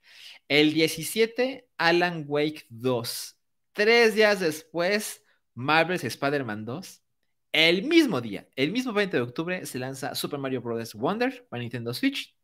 El 0.49 0.75
17, 0.75 1.65
Alan 1.77 2.25
Wake 2.27 2.67
2. 2.71 3.39
Tres 3.73 4.17
días 4.17 4.41
después, 4.41 5.25
Marvel's 5.55 6.03
Spider-Man 6.03 6.65
2. 6.65 7.05
El 7.53 7.85
mismo 7.85 8.21
día, 8.21 8.49
el 8.57 8.73
mismo 8.73 8.93
20 8.93 9.17
de 9.17 9.23
octubre, 9.23 9.65
se 9.65 9.79
lanza 9.79 10.17
Super 10.17 10.41
Mario 10.41 10.61
Bros. 10.61 10.95
Wonder 10.95 11.47
para 11.49 11.63
Nintendo 11.63 11.95
Switch. 11.95 12.35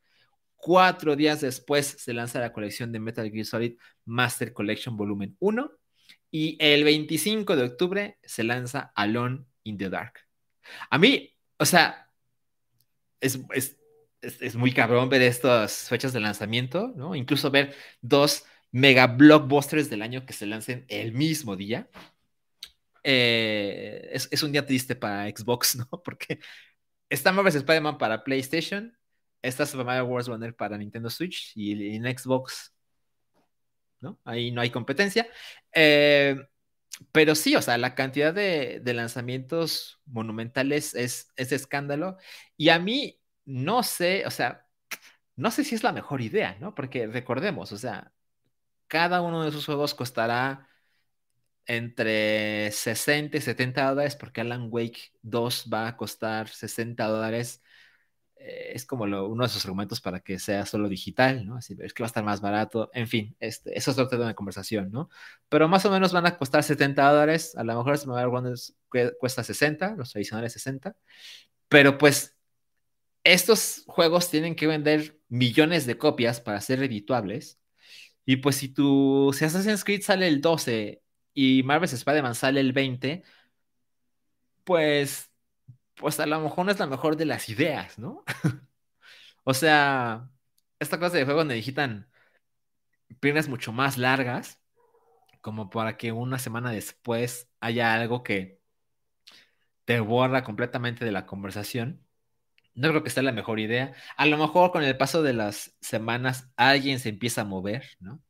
Cuatro 0.54 1.16
días 1.16 1.40
después 1.40 1.96
se 1.98 2.14
lanza 2.14 2.38
la 2.38 2.52
colección 2.52 2.92
de 2.92 3.00
Metal 3.00 3.28
Gear 3.28 3.44
Solid 3.44 3.76
Master 4.04 4.52
Collection 4.52 4.96
Volumen 4.96 5.36
1. 5.40 5.68
Y 6.30 6.56
el 6.60 6.84
25 6.84 7.56
de 7.56 7.64
octubre 7.64 8.18
se 8.22 8.44
lanza 8.44 8.92
Alone 8.94 9.46
in 9.64 9.78
the 9.78 9.90
Dark. 9.90 10.23
A 10.90 10.98
mí, 10.98 11.36
o 11.58 11.64
sea, 11.64 12.10
es, 13.20 13.38
es 14.20 14.54
muy 14.56 14.72
cabrón 14.72 15.08
ver 15.08 15.22
estas 15.22 15.88
fechas 15.88 16.12
de 16.12 16.20
lanzamiento, 16.20 16.92
¿no? 16.96 17.14
Incluso 17.14 17.50
ver 17.50 17.74
dos 18.00 18.44
mega 18.74 19.06
blockbusters 19.06 19.88
del 19.88 20.02
año 20.02 20.26
que 20.26 20.32
se 20.32 20.46
lancen 20.46 20.84
el 20.88 21.12
mismo 21.12 21.56
día. 21.56 21.88
Eh, 23.04 24.10
es, 24.12 24.42
un 24.42 24.50
día 24.50 24.66
triste 24.66 24.96
para 24.96 25.28
Xbox, 25.28 25.76
¿no? 25.76 25.86
Porque 26.02 26.40
está 27.08 27.32
Marvel's 27.32 27.56
Spider-Man 27.56 27.98
para 27.98 28.24
PlayStation, 28.24 28.96
está 29.42 29.66
Super 29.66 29.86
Mario 29.86 30.06
Wars 30.06 30.28
Wonder 30.28 30.56
para 30.56 30.78
Nintendo 30.78 31.10
Switch 31.10 31.52
y 31.54 31.94
en 31.94 32.18
Xbox, 32.18 32.74
¿no? 34.00 34.18
Ahí 34.24 34.50
no 34.50 34.60
hay 34.60 34.70
competencia. 34.70 35.28
Eh, 35.72 36.36
pero 37.12 37.34
sí, 37.34 37.56
o 37.56 37.62
sea, 37.62 37.78
la 37.78 37.94
cantidad 37.94 38.32
de, 38.34 38.80
lanzamientos 38.84 40.00
monumentales 40.06 40.94
es, 40.94 41.32
es 41.36 41.52
escándalo. 41.52 42.18
Y 42.56 42.68
a 42.70 42.78
mí, 42.78 43.20
no 43.44 43.82
sé, 43.82 44.24
o 44.26 44.30
sea, 44.30 44.66
no 45.36 45.50
sé 45.50 45.64
si 45.64 45.74
es 45.74 45.82
la 45.82 45.92
mejor 45.92 46.20
idea, 46.22 46.56
¿no? 46.60 46.74
Porque 46.74 47.06
recordemos, 47.06 47.72
o 47.72 47.78
sea, 47.78 48.12
cada 48.88 49.22
uno 49.22 49.42
de 49.42 49.50
esos 49.50 49.66
juegos 49.66 49.94
costará 49.94 50.68
entre 51.66 52.70
60 52.72 53.36
y 53.38 53.40
70 53.40 53.88
dólares, 53.90 54.16
porque 54.16 54.40
Alan 54.42 54.68
Wake 54.70 55.12
2 55.22 55.68
va 55.72 55.88
a 55.88 55.96
costar 55.96 56.48
60 56.48 57.06
dólares. 57.06 57.62
Eh, 58.36 58.72
es 58.74 58.84
como 58.86 59.04
uno 59.04 59.42
de 59.44 59.48
sus 59.48 59.64
argumentos 59.64 60.00
para 60.00 60.20
que 60.20 60.38
sea 60.38 60.66
solo 60.66 60.88
digital, 60.88 61.46
¿no? 61.46 61.56
Así 61.56 61.76
es 61.80 61.94
que 61.94 62.02
va 62.02 62.06
a 62.06 62.08
estar 62.08 62.24
más 62.24 62.40
barato. 62.40 62.90
En 62.92 63.08
fin, 63.08 63.36
este, 63.40 63.76
eso 63.76 63.90
es 63.90 63.96
lo 63.96 64.08
que 64.08 64.16
de 64.16 64.34
conversación, 64.34 64.90
¿no? 64.90 65.08
Pero 65.48 65.68
más 65.68 65.84
o 65.86 65.90
menos 65.90 66.12
van 66.12 66.26
a 66.26 66.36
costar 66.36 66.62
70 66.62 67.02
dólares. 67.10 67.56
A 67.56 67.64
lo 67.64 67.76
mejor 67.76 68.06
Mobile 68.06 68.26
Wonders 68.26 68.76
cuesta 69.18 69.42
60, 69.44 69.94
los 69.96 70.10
tradicionales 70.10 70.52
60. 70.52 70.96
Pero 71.68 71.98
pues 71.98 72.36
estos 73.24 73.84
juegos 73.86 74.30
tienen 74.30 74.54
que 74.56 74.66
vender 74.66 75.18
millones 75.28 75.86
de 75.86 75.98
copias 75.98 76.40
para 76.40 76.60
ser 76.60 76.80
redituables. 76.80 77.58
Y 78.26 78.36
pues 78.36 78.56
si 78.56 78.68
tu 78.68 79.32
si 79.36 79.44
Assassin's 79.44 79.84
Creed 79.84 80.02
sale 80.02 80.28
el 80.28 80.40
12 80.40 81.02
y 81.34 81.62
Marvel's 81.64 81.92
Spider-Man 81.94 82.34
sale 82.34 82.60
el 82.60 82.72
20, 82.72 83.22
pues, 84.64 85.30
pues 85.96 86.20
a 86.20 86.26
lo 86.26 86.40
mejor 86.40 86.66
no 86.66 86.72
es 86.72 86.78
la 86.78 86.86
mejor 86.86 87.16
de 87.16 87.26
las 87.26 87.48
ideas, 87.48 87.98
¿no? 87.98 88.24
o 89.44 89.54
sea, 89.54 90.30
esta 90.78 90.98
clase 90.98 91.18
de 91.18 91.24
juegos 91.24 91.46
necesitan 91.46 92.08
piernas 93.20 93.48
mucho 93.48 93.72
más 93.72 93.98
largas, 93.98 94.60
como 95.40 95.70
para 95.70 95.96
que 95.96 96.12
una 96.12 96.38
semana 96.38 96.70
después 96.72 97.48
haya 97.60 97.94
algo 97.94 98.22
que 98.22 98.60
te 99.84 100.00
borra 100.00 100.44
completamente 100.44 101.04
de 101.04 101.12
la 101.12 101.26
conversación. 101.26 102.00
No 102.74 102.88
creo 102.90 103.04
que 103.04 103.10
sea 103.10 103.22
la 103.22 103.32
mejor 103.32 103.60
idea. 103.60 103.94
A 104.16 104.26
lo 104.26 104.38
mejor 104.38 104.72
con 104.72 104.82
el 104.84 104.96
paso 104.96 105.22
de 105.22 105.34
las 105.34 105.76
semanas 105.80 106.50
alguien 106.56 106.98
se 107.00 107.10
empieza 107.10 107.42
a 107.42 107.44
mover, 107.44 107.86
¿no? 108.00 108.22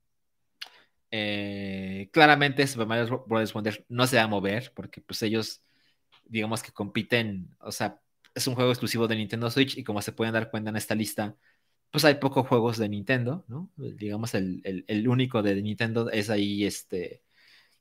Eh, 1.17 2.11
claramente 2.13 2.67
Super 2.67 2.89
Mario 2.89 3.25
Bros. 3.29 3.53
Wonder 3.53 3.85
no 3.89 4.07
se 4.09 4.17
va 4.17 4.25
a 4.25 4.27
mover 4.27 4.73
porque 4.75 5.01
pues 5.01 5.23
ellos, 5.23 5.63
digamos 6.27 6.63
que 6.63 6.73
compiten, 6.73 7.55
o 7.61 7.73
sea, 7.73 8.01
es 8.35 8.47
un 8.47 8.55
juego 8.55 8.71
exclusivo 8.71 9.07
de 9.07 9.17
Nintendo 9.17 9.51
Switch 9.51 9.79
y 9.79 9.85
como 9.85 10.03
se 10.03 10.13
pueden 10.13 10.35
dar 10.35 10.51
cuenta 10.51 10.71
en 10.71 10.77
esta 10.77 10.95
lista, 10.95 11.37
pues 11.91 12.05
hay 12.05 12.15
pocos 12.17 12.47
juegos 12.49 12.79
de 12.79 12.89
Nintendo, 12.89 13.45
¿no? 13.49 13.71
Digamos, 13.77 14.35
el, 14.35 15.09
único 15.09 15.43
de 15.43 15.63
Nintendo 15.63 16.11
es 16.11 16.29
ahí 16.31 16.65
este 16.65 17.23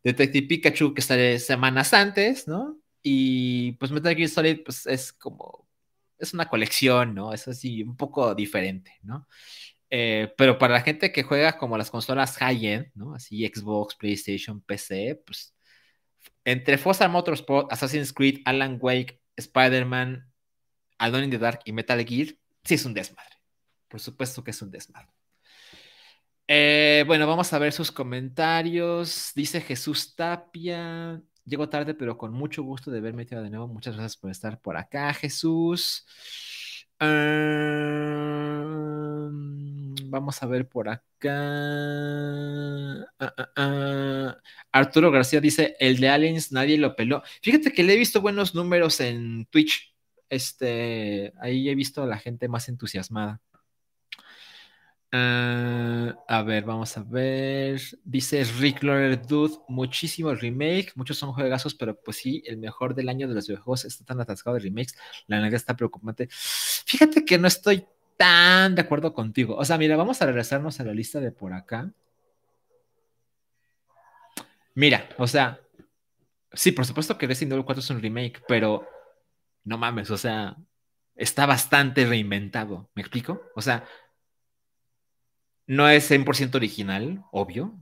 Detective 0.04 0.48
Pikachu 0.48 0.94
que 0.94 1.02
sale 1.02 1.39
semanas 1.39 1.94
antes, 1.94 2.48
¿no? 2.48 2.78
Y 3.02 3.74
pues 3.74 3.91
Metal 3.91 4.16
Gear 4.16 4.30
Solid 4.30 4.60
pues 4.64 4.86
es 4.86 5.14
como, 5.14 5.68
es 6.20 6.34
una 6.34 6.48
colección, 6.48 7.16
¿no? 7.16 7.34
Es 7.34 7.48
así 7.48 7.84
un 7.84 7.98
poco 7.98 8.36
diferente, 8.36 8.91
¿no? 9.02 9.28
Eh, 9.89 10.34
pero 10.38 10.58
para 10.58 10.74
la 10.74 10.82
gente 10.82 11.12
que 11.12 11.24
juega 11.24 11.58
como 11.58 11.78
las 11.78 11.91
consolas 11.91 12.38
high-end, 12.38 12.91
¿no? 12.96 13.16
Así 13.16 13.46
Xbox, 13.48 13.96
PlayStation, 13.96 14.62
PC, 14.62 15.22
pues 15.26 15.53
entre 16.46 16.78
Forza 16.78 17.08
Motorsport, 17.08 17.72
Assassin's 17.72 18.14
Creed, 18.14 18.42
Alan 18.46 18.78
Wake, 18.82 19.22
Spider-Man, 19.38 20.32
Alone 20.98 21.26
in 21.26 21.32
the 21.32 21.38
Dark 21.38 21.62
y 21.66 21.72
Metal 21.72 22.04
Gear, 22.06 22.36
sí 22.64 22.76
es 22.76 22.86
un 22.86 22.94
desmadre. 22.94 23.38
Por 23.88 24.00
supuesto 24.00 24.44
que 24.44 24.52
es 24.52 24.62
un 24.62 24.72
desmadre. 24.72 25.10
Eh, 26.48 27.04
bueno, 27.08 27.26
vamos 27.28 27.52
a 27.54 27.60
ver 27.60 27.72
sus 27.72 27.92
comentarios. 27.92 29.32
Dice 29.36 29.62
Jesús 29.62 30.16
Tapia. 30.16 31.22
Llego 31.46 31.70
tarde, 31.70 31.94
pero 31.94 32.18
con 32.18 32.34
mucho 32.34 32.64
gusto 32.64 32.90
de 32.92 33.02
verme 33.02 33.26
de 33.26 33.50
nuevo. 33.50 33.68
Muchas 33.68 33.96
gracias 33.96 34.18
por 34.18 34.32
estar 34.32 34.60
por 34.60 34.78
acá, 34.78 35.14
Jesús. 35.14 36.06
Vamos 40.14 40.41
a 40.43 40.45
ver 40.45 40.70
por 40.70 40.88
acá. 40.89 41.03
Ah, 43.20 43.34
ah, 43.38 43.49
ah. 43.57 44.38
Arturo 44.72 45.11
García 45.11 45.41
dice: 45.41 45.76
El 45.80 45.99
de 45.99 46.09
Aliens 46.09 46.51
nadie 46.51 46.78
lo 46.78 46.95
peló. 46.95 47.24
Fíjate 47.41 47.74
que 47.74 47.84
le 47.84 47.93
he 47.93 47.97
visto 47.97 48.22
buenos 48.22 48.55
números 48.55 48.99
en 49.01 49.45
Twitch. 49.47 49.93
Este, 50.30 51.34
ahí 51.41 51.70
he 51.70 51.76
visto 51.76 52.03
a 52.03 52.07
la 52.07 52.18
gente 52.18 52.47
más 52.47 52.70
entusiasmada. 52.70 53.41
A 55.16 56.43
ver, 56.43 56.64
vamos 56.64 56.97
a 56.97 57.03
ver. 57.03 57.80
Dice 58.03 58.43
Rick 58.59 58.82
Lorer 58.84 59.22
Dude, 59.26 59.57
muchísimo 59.68 60.34
remake, 60.34 60.91
muchos 60.95 61.18
son 61.18 61.34
juegazos, 61.34 61.76
pero 61.76 61.95
pues 61.99 62.18
sí, 62.18 62.43
el 62.47 62.57
mejor 62.57 62.95
del 62.95 63.09
año 63.09 63.28
de 63.28 63.36
los 63.36 63.47
videojuegos 63.47 63.86
está 63.86 64.05
tan 64.05 64.20
atascado 64.22 64.55
de 64.55 64.64
remakes, 64.64 64.95
la 65.28 65.38
verdad 65.38 65.53
está 65.53 65.76
preocupante. 65.76 66.28
Fíjate 66.32 67.26
que 67.26 67.38
no 67.38 67.47
estoy 67.47 67.86
tan 68.18 68.76
de 68.76 68.82
acuerdo 68.82 69.14
contigo. 69.14 69.55
O 69.55 69.66
sea, 69.66 69.78
mira, 69.78 69.95
vamos 69.95 70.22
a 70.22 70.26
regresarnos 70.26 70.80
a 70.80 70.84
la 70.84 70.93
lista 70.93 71.20
de 71.20 71.32
por 71.32 71.53
acá. 71.53 71.91
Mira, 74.76 75.07
o 75.18 75.28
sea, 75.28 75.59
sí, 76.51 76.72
por 76.72 76.86
supuesto 76.86 77.18
que 77.18 77.28
Resident 77.28 77.53
Evil 77.53 77.66
4 77.66 77.82
es 77.82 77.89
un 77.89 78.01
remake, 78.01 78.41
pero 78.47 78.88
no 79.64 79.78
mames, 79.78 80.09
o 80.09 80.18
sea, 80.18 80.57
está 81.16 81.45
bastante 81.45 82.05
reinventado. 82.05 82.89
¿Me 82.95 83.01
explico? 83.01 83.43
O 83.55 83.61
sea, 83.61 83.86
no 85.68 85.88
es 85.89 86.09
100% 86.09 86.55
original, 86.55 87.24
obvio. 87.32 87.78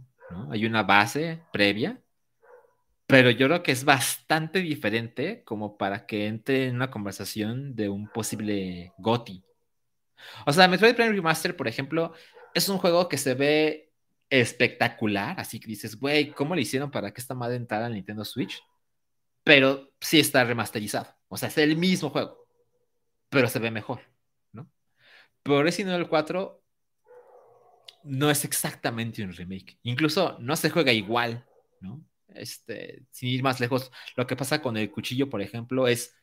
Hay 0.50 0.66
una 0.66 0.84
base 0.84 1.42
previa, 1.52 2.02
pero 3.06 3.30
yo 3.32 3.48
creo 3.48 3.64
que 3.64 3.74
es 3.74 3.84
bastante 3.84 4.60
diferente 4.60 5.44
como 5.44 5.78
para 5.78 6.06
que 6.06 6.28
entre 6.28 6.68
en 6.68 6.76
una 6.76 6.90
conversación 6.90 7.76
de 7.76 7.90
un 7.90 8.08
posible 8.08 8.94
GOTI. 8.98 9.44
O 10.46 10.54
sea, 10.54 10.68
Metroid 10.68 10.96
Prime 10.96 11.12
Remaster, 11.12 11.56
por 11.56 11.68
ejemplo, 11.68 12.14
es 12.54 12.70
un 12.70 12.78
juego 12.78 13.08
que 13.10 13.18
se 13.18 13.34
ve 13.34 13.92
espectacular, 14.30 15.40
así 15.40 15.60
que 15.60 15.68
dices, 15.68 16.00
güey, 16.00 16.32
¿cómo 16.32 16.56
le 16.56 16.62
hicieron 16.62 16.90
para 16.92 17.14
que 17.14 17.22
esta 17.22 17.36
madre 17.36 17.58
entrara 17.58 17.88
al 17.88 17.94
Nintendo 17.94 18.24
Switch? 18.24 18.64
Pero 19.44 19.92
sí 20.00 20.20
está 20.20 20.44
remasterizado, 20.44 21.14
o 21.28 21.38
sea, 21.38 21.50
es 21.50 21.58
el 21.58 21.76
mismo 21.76 22.10
juego, 22.10 22.48
pero 23.30 23.48
se 23.48 23.60
ve 23.60 23.72
mejor, 23.72 24.02
¿no? 24.54 24.70
Pero 25.44 25.64
Resident 25.64 25.96
Evil 25.96 26.08
4 26.08 26.62
no 28.04 28.30
es 28.30 28.46
exactamente 28.46 29.24
un 29.24 29.34
remake. 29.34 29.78
Incluso 29.84 30.38
no 30.40 30.56
se 30.56 30.70
juega 30.70 30.92
igual, 30.92 31.46
¿no? 31.80 32.04
Este, 32.30 33.04
sin 33.12 33.30
ir 33.30 33.44
más 33.44 33.60
lejos, 33.60 33.92
lo 34.16 34.26
que 34.26 34.36
pasa 34.36 34.62
con 34.62 34.78
el 34.78 34.90
cuchillo, 34.92 35.30
por 35.30 35.42
ejemplo, 35.42 35.88
es, 35.88 36.16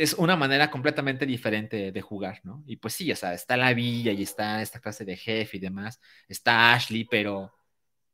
es 0.00 0.14
una 0.14 0.34
manera 0.34 0.70
completamente 0.70 1.26
diferente 1.26 1.92
de 1.92 2.00
jugar, 2.00 2.40
¿no? 2.42 2.64
Y 2.66 2.76
pues 2.76 2.94
sí, 2.94 3.12
o 3.12 3.16
sea, 3.16 3.34
está 3.34 3.58
la 3.58 3.74
villa 3.74 4.12
y 4.12 4.22
está 4.22 4.62
esta 4.62 4.80
clase 4.80 5.04
de 5.04 5.14
jefe 5.14 5.58
y 5.58 5.60
demás, 5.60 6.00
está 6.26 6.72
Ashley, 6.72 7.04
pero, 7.04 7.52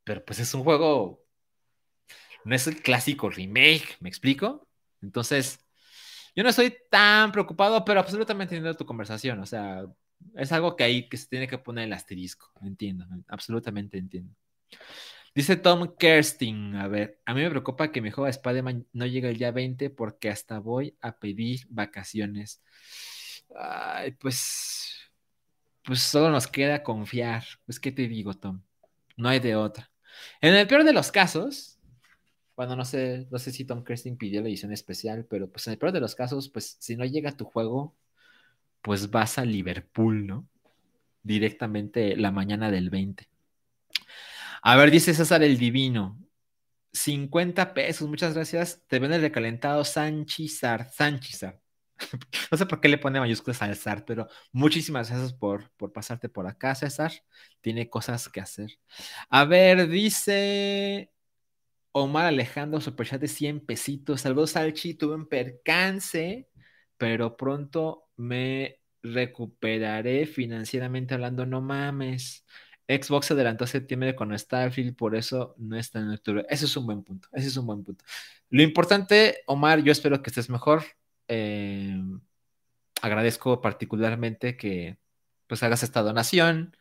pero 0.03 0.23
pues 0.25 0.39
es 0.39 0.53
un 0.53 0.65
juego, 0.65 1.23
no 2.43 2.53
es 2.53 2.67
el 2.67 2.81
clásico 2.81 3.29
remake, 3.29 3.95
¿me 4.01 4.09
explico? 4.09 4.67
Entonces, 5.01 5.65
yo 6.35 6.43
no 6.43 6.49
estoy 6.49 6.75
tan 6.91 7.31
preocupado, 7.31 7.85
pero 7.85 8.01
absolutamente 8.01 8.55
entiendo 8.55 8.77
tu 8.77 8.85
conversación, 8.85 9.39
o 9.39 9.45
sea, 9.45 9.85
es 10.35 10.51
algo 10.51 10.75
que 10.75 10.83
ahí 10.83 11.07
que 11.07 11.15
se 11.15 11.27
tiene 11.27 11.47
que 11.47 11.57
poner 11.57 11.85
el 11.85 11.93
asterisco. 11.93 12.51
Entiendo, 12.63 13.05
absolutamente 13.29 13.97
entiendo. 13.97 14.35
Dice 15.37 15.55
Tom 15.55 15.95
Kerstin, 15.99 16.75
a 16.77 16.87
ver, 16.87 17.21
a 17.23 17.35
mí 17.35 17.41
me 17.41 17.51
preocupa 17.51 17.91
que 17.91 18.01
mi 18.01 18.09
juego 18.09 18.25
de 18.25 18.31
Spider-Man 18.31 18.87
no 18.93 19.05
llegue 19.05 19.29
el 19.29 19.37
día 19.37 19.51
20 19.51 19.91
porque 19.91 20.31
hasta 20.31 20.57
voy 20.57 20.97
a 20.99 21.19
pedir 21.19 21.67
vacaciones. 21.69 22.63
Ay, 23.55 24.13
pues, 24.13 24.95
pues 25.83 25.99
solo 25.99 26.31
nos 26.31 26.47
queda 26.47 26.81
confiar. 26.81 27.43
Pues, 27.67 27.79
¿qué 27.79 27.91
te 27.91 28.07
digo, 28.07 28.33
Tom? 28.33 28.63
No 29.15 29.29
hay 29.29 29.39
de 29.39 29.55
otra. 29.55 29.91
En 30.41 30.55
el 30.55 30.65
peor 30.65 30.83
de 30.83 30.93
los 30.93 31.11
casos, 31.11 31.77
bueno, 32.55 32.75
no 32.75 32.83
sé, 32.83 33.27
no 33.29 33.37
sé 33.37 33.51
si 33.51 33.63
Tom 33.63 33.83
Kerstin 33.83 34.17
pidió 34.17 34.41
la 34.41 34.47
edición 34.47 34.73
especial, 34.73 35.27
pero 35.29 35.51
pues 35.51 35.67
en 35.67 35.73
el 35.73 35.77
peor 35.77 35.91
de 35.91 35.99
los 35.99 36.15
casos, 36.15 36.49
pues 36.49 36.77
si 36.79 36.95
no 36.95 37.05
llega 37.05 37.37
tu 37.37 37.45
juego, 37.45 37.95
pues 38.81 39.11
vas 39.11 39.37
a 39.37 39.45
Liverpool, 39.45 40.25
¿no? 40.25 40.47
Directamente 41.21 42.15
la 42.15 42.31
mañana 42.31 42.71
del 42.71 42.89
20. 42.89 43.36
A 44.61 44.75
ver, 44.75 44.91
dice 44.91 45.13
César 45.13 45.43
el 45.43 45.57
Divino. 45.57 46.17
50 46.93 47.73
pesos, 47.73 48.07
muchas 48.07 48.33
gracias. 48.33 48.83
Te 48.87 48.99
ven 48.99 49.13
el 49.13 49.21
recalentado 49.21 49.83
Sanchizar. 49.83 50.89
Sanchizar. 50.91 51.61
no 52.51 52.57
sé 52.57 52.65
por 52.65 52.79
qué 52.79 52.89
le 52.89 52.97
pone 52.97 53.19
mayúsculas 53.19 53.61
al 53.61 53.75
Zar, 53.75 54.05
pero 54.05 54.27
muchísimas 54.51 55.09
gracias 55.09 55.33
por, 55.33 55.71
por 55.71 55.91
pasarte 55.91 56.29
por 56.29 56.47
acá, 56.47 56.75
César. 56.75 57.11
Tiene 57.61 57.89
cosas 57.89 58.29
que 58.29 58.41
hacer. 58.41 58.79
A 59.29 59.45
ver, 59.45 59.87
dice 59.87 61.11
Omar 61.91 62.25
Alejandro, 62.27 62.81
superchat 62.81 63.21
de 63.21 63.27
100 63.27 63.65
pesitos. 63.65 64.21
Saludos, 64.21 64.51
Salchi. 64.51 64.93
Tuve 64.93 65.15
un 65.15 65.27
percance, 65.27 66.49
pero 66.97 67.35
pronto 67.37 68.09
me 68.17 68.81
recuperaré 69.01 70.25
financieramente 70.25 71.13
hablando, 71.13 71.45
no 71.45 71.61
mames. 71.61 72.45
Xbox 72.87 73.31
adelantó 73.31 73.65
a 73.65 73.67
septiembre 73.67 74.15
con 74.15 74.37
Starfield, 74.37 74.95
por 74.95 75.15
eso 75.15 75.55
no 75.57 75.77
está 75.77 75.99
en 75.99 76.11
octubre. 76.11 76.45
Ese 76.49 76.65
es 76.65 76.77
un 76.77 76.85
buen 76.85 77.03
punto, 77.03 77.27
ese 77.33 77.47
es 77.47 77.57
un 77.57 77.65
buen 77.65 77.83
punto. 77.83 78.03
Lo 78.49 78.61
importante, 78.63 79.41
Omar, 79.45 79.83
yo 79.83 79.91
espero 79.91 80.21
que 80.21 80.29
estés 80.29 80.49
mejor. 80.49 80.83
Eh, 81.27 82.01
agradezco 83.01 83.61
particularmente 83.61 84.57
que 84.57 84.97
pues 85.47 85.63
hagas 85.63 85.83
esta 85.83 86.01
donación 86.01 86.75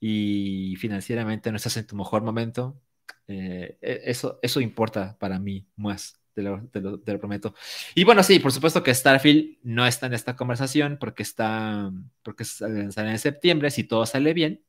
y 0.00 0.76
financieramente 0.76 1.50
no 1.50 1.56
estás 1.56 1.76
en 1.76 1.86
tu 1.86 1.96
mejor 1.96 2.22
momento. 2.22 2.80
Eh, 3.26 3.78
e, 3.80 4.02
eso, 4.04 4.38
eso 4.42 4.60
importa 4.60 5.16
para 5.18 5.38
mí 5.38 5.66
más 5.76 6.18
te 6.34 6.80
lo, 6.80 7.20
prometo. 7.20 7.54
Y 7.94 8.04
bueno, 8.04 8.22
sí, 8.22 8.38
por 8.38 8.52
supuesto 8.52 8.82
que 8.82 8.94
Starfield 8.94 9.58
no 9.62 9.86
está 9.86 10.06
en 10.06 10.14
esta 10.14 10.36
conversación 10.36 10.96
porque 11.00 11.22
está, 11.22 11.90
porque 12.22 12.44
sale 12.44 13.10
en 13.10 13.18
septiembre, 13.18 13.70
si 13.70 13.84
todo 13.84 14.06
sale 14.06 14.32
bien. 14.34 14.62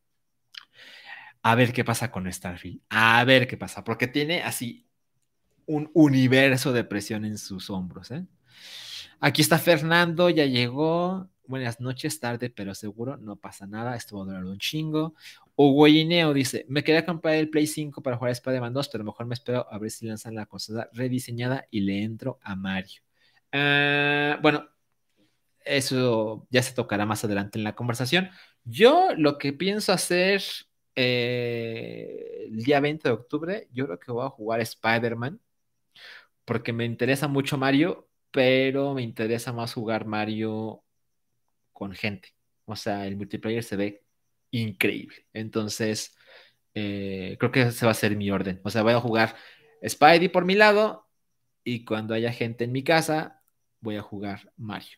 A 1.42 1.56
ver 1.56 1.72
qué 1.72 1.84
pasa 1.84 2.12
con 2.12 2.32
Starfield. 2.32 2.82
A 2.90 3.24
ver 3.24 3.48
qué 3.48 3.58
pasa, 3.58 3.84
porque 3.84 4.08
tiene 4.08 4.44
así 4.44 4.86
un 5.66 5.90
universo 5.94 6.74
de 6.74 6.84
presión 6.84 7.26
en 7.26 7.38
sus 7.38 7.70
hombros. 7.70 8.12
¿eh? 8.12 8.26
Aquí 9.20 9.42
está 9.42 9.58
Fernando, 9.60 10.30
ya 10.30 10.46
llegó. 10.46 11.30
Buenas 11.46 11.80
noches, 11.80 12.20
tarde, 12.20 12.50
pero 12.50 12.76
seguro, 12.76 13.18
no 13.18 13.36
pasa 13.36 13.66
nada. 13.66 13.96
Esto 13.96 14.18
va 14.18 14.24
a 14.24 14.26
durar 14.28 14.46
un 14.46 14.60
chingo. 14.60 15.16
Hugo 15.56 15.88
Ineo 15.88 16.34
dice: 16.34 16.66
Me 16.70 16.84
quería 16.84 17.06
comprar 17.06 17.36
el 17.36 17.50
Play 17.50 17.68
5 17.68 18.04
para 18.04 18.18
jugar 18.18 18.30
a 18.30 18.34
Spider-Man 18.34 18.74
2, 18.74 18.90
pero 18.90 19.04
mejor 19.04 19.26
me 19.26 19.34
espero 19.34 19.66
a 19.72 19.78
ver 19.80 19.90
si 19.90 20.06
lanzan 20.06 20.36
la 20.36 20.46
consola 20.46 20.90
rediseñada 20.94 21.66
y 21.72 21.82
le 21.82 22.04
entro 22.04 22.40
a 22.44 22.56
Mario. 22.56 23.02
Ah, 23.52 24.38
bueno, 24.42 24.68
eso 25.66 26.48
ya 26.50 26.62
se 26.62 26.74
tocará 26.74 27.06
más 27.06 27.24
adelante 27.24 27.58
en 27.58 27.64
la 27.64 27.76
conversación. 27.76 28.30
Yo 28.64 29.10
lo 29.18 29.38
que 29.38 29.54
pienso 29.54 29.92
hacer 29.92 30.44
eh, 31.02 32.48
el 32.50 32.62
día 32.62 32.82
20 32.82 33.08
de 33.08 33.14
octubre, 33.14 33.70
yo 33.72 33.86
creo 33.86 34.00
que 34.00 34.12
voy 34.12 34.26
a 34.26 34.30
jugar 34.30 34.60
Spider-Man, 34.60 35.40
porque 36.44 36.74
me 36.74 36.84
interesa 36.84 37.30
mucho 37.30 37.58
Mario, 37.58 38.10
pero 38.32 38.94
me 38.94 39.02
interesa 39.02 39.54
más 39.54 39.74
jugar 39.74 40.06
Mario 40.06 40.84
con 41.72 41.94
gente. 41.94 42.36
O 42.66 42.76
sea, 42.76 43.08
el 43.08 43.16
multiplayer 43.16 43.64
se 43.64 43.78
ve 43.78 44.04
increíble. 44.52 45.26
Entonces, 45.32 46.18
eh, 46.74 47.38
creo 47.40 47.52
que 47.52 47.62
ese 47.62 47.86
va 47.86 47.92
a 47.94 47.96
ser 47.96 48.18
mi 48.18 48.30
orden. 48.30 48.60
O 48.64 48.70
sea, 48.70 48.84
voy 48.84 48.94
a 48.94 49.00
jugar 49.00 49.36
Spidey 49.88 50.28
por 50.28 50.44
mi 50.44 50.56
lado 50.56 51.08
y 51.64 51.86
cuando 51.86 52.14
haya 52.14 52.34
gente 52.34 52.66
en 52.66 52.74
mi 52.74 52.84
casa, 52.84 53.42
voy 53.80 53.96
a 53.96 54.02
jugar 54.02 54.52
Mario. 54.58 54.98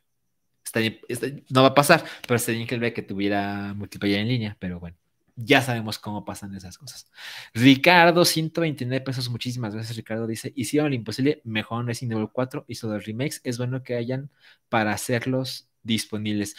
no 1.49 1.62
va 1.62 1.70
a 1.70 1.76
pasar, 1.76 2.04
pero 2.28 2.39
sería 2.39 2.62
increíble 2.64 2.93
que 2.93 3.04
tuviera 3.04 3.74
multiplayer 3.76 4.22
en 4.22 4.28
línea, 4.30 4.58
pero 4.60 4.80
bueno. 4.80 5.01
Ya 5.36 5.61
sabemos 5.61 5.99
cómo 5.99 6.25
pasan 6.25 6.55
esas 6.55 6.77
cosas. 6.77 7.11
Ricardo, 7.53 8.25
129 8.25 9.03
pesos. 9.03 9.29
Muchísimas 9.29 9.73
gracias, 9.73 9.97
Ricardo. 9.97 10.27
Dice: 10.27 10.51
Hicieron 10.55 10.89
lo 10.89 10.95
imposible, 10.95 11.41
mejor 11.43 11.86
Resident 11.86 12.13
Evil 12.13 12.29
4 12.32 12.65
hizo 12.67 12.91
los 12.93 13.05
remakes. 13.05 13.41
Es 13.43 13.57
bueno 13.57 13.84
que 13.84 13.95
hayan 13.95 14.29
para 14.69 14.91
hacerlos 14.91 15.67
disponibles. 15.84 16.55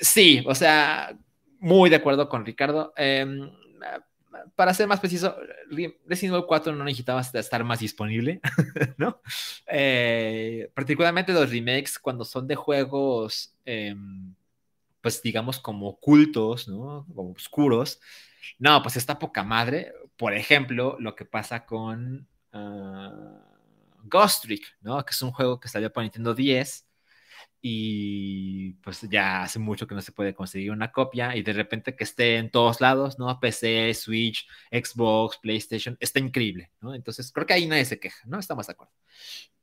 Sí, 0.00 0.44
o 0.46 0.54
sea, 0.54 1.18
muy 1.58 1.90
de 1.90 1.96
acuerdo 1.96 2.28
con 2.28 2.44
Ricardo. 2.44 2.92
Em, 2.96 3.50
para 4.54 4.74
ser 4.74 4.86
más 4.86 5.00
preciso, 5.00 5.36
Resident 5.70 6.34
Evil 6.34 6.46
4 6.46 6.74
no 6.74 6.84
necesitaba 6.84 7.20
estar 7.20 7.64
más 7.64 7.80
disponible, 7.80 8.40
¿no? 8.98 9.20
Eh, 9.66 10.70
particularmente 10.74 11.32
los 11.32 11.50
remakes 11.50 11.98
cuando 11.98 12.24
son 12.24 12.46
de 12.46 12.54
juegos, 12.54 13.54
em, 13.64 14.34
pues 15.06 15.22
digamos 15.22 15.60
como 15.60 15.88
ocultos, 15.90 16.66
¿no? 16.66 17.06
Como 17.14 17.30
oscuros, 17.30 18.00
No, 18.58 18.82
pues 18.82 18.96
está 18.96 19.18
poca 19.20 19.44
madre. 19.44 19.92
Por 20.16 20.34
ejemplo, 20.34 20.96
lo 21.00 21.14
que 21.14 21.24
pasa 21.24 21.64
con 21.66 22.28
uh, 22.52 23.38
Ghost 24.04 24.42
Trick, 24.44 24.64
¿no? 24.80 25.04
Que 25.04 25.12
es 25.12 25.22
un 25.22 25.30
juego 25.32 25.60
que 25.60 25.68
salió 25.68 25.92
para 25.92 26.04
Nintendo 26.04 26.34
10 26.34 26.88
y 27.62 28.72
pues 28.82 29.02
ya 29.10 29.44
hace 29.44 29.60
mucho 29.60 29.86
que 29.86 29.94
no 29.94 30.02
se 30.02 30.12
puede 30.12 30.34
conseguir 30.34 30.72
una 30.72 30.90
copia 30.92 31.36
y 31.36 31.42
de 31.42 31.52
repente 31.52 31.94
que 31.96 32.04
esté 32.04 32.38
en 32.38 32.50
todos 32.50 32.80
lados, 32.80 33.18
¿no? 33.18 33.38
PC, 33.40 33.94
Switch, 33.94 34.48
Xbox, 34.72 35.38
PlayStation, 35.38 35.96
está 36.00 36.18
increíble, 36.20 36.72
¿no? 36.80 36.94
Entonces 36.94 37.30
creo 37.32 37.46
que 37.46 37.54
ahí 37.54 37.66
nadie 37.68 37.84
se 37.84 38.00
queja, 38.00 38.24
¿no? 38.26 38.40
Estamos 38.40 38.66
de 38.66 38.72
acuerdo. 38.72 38.92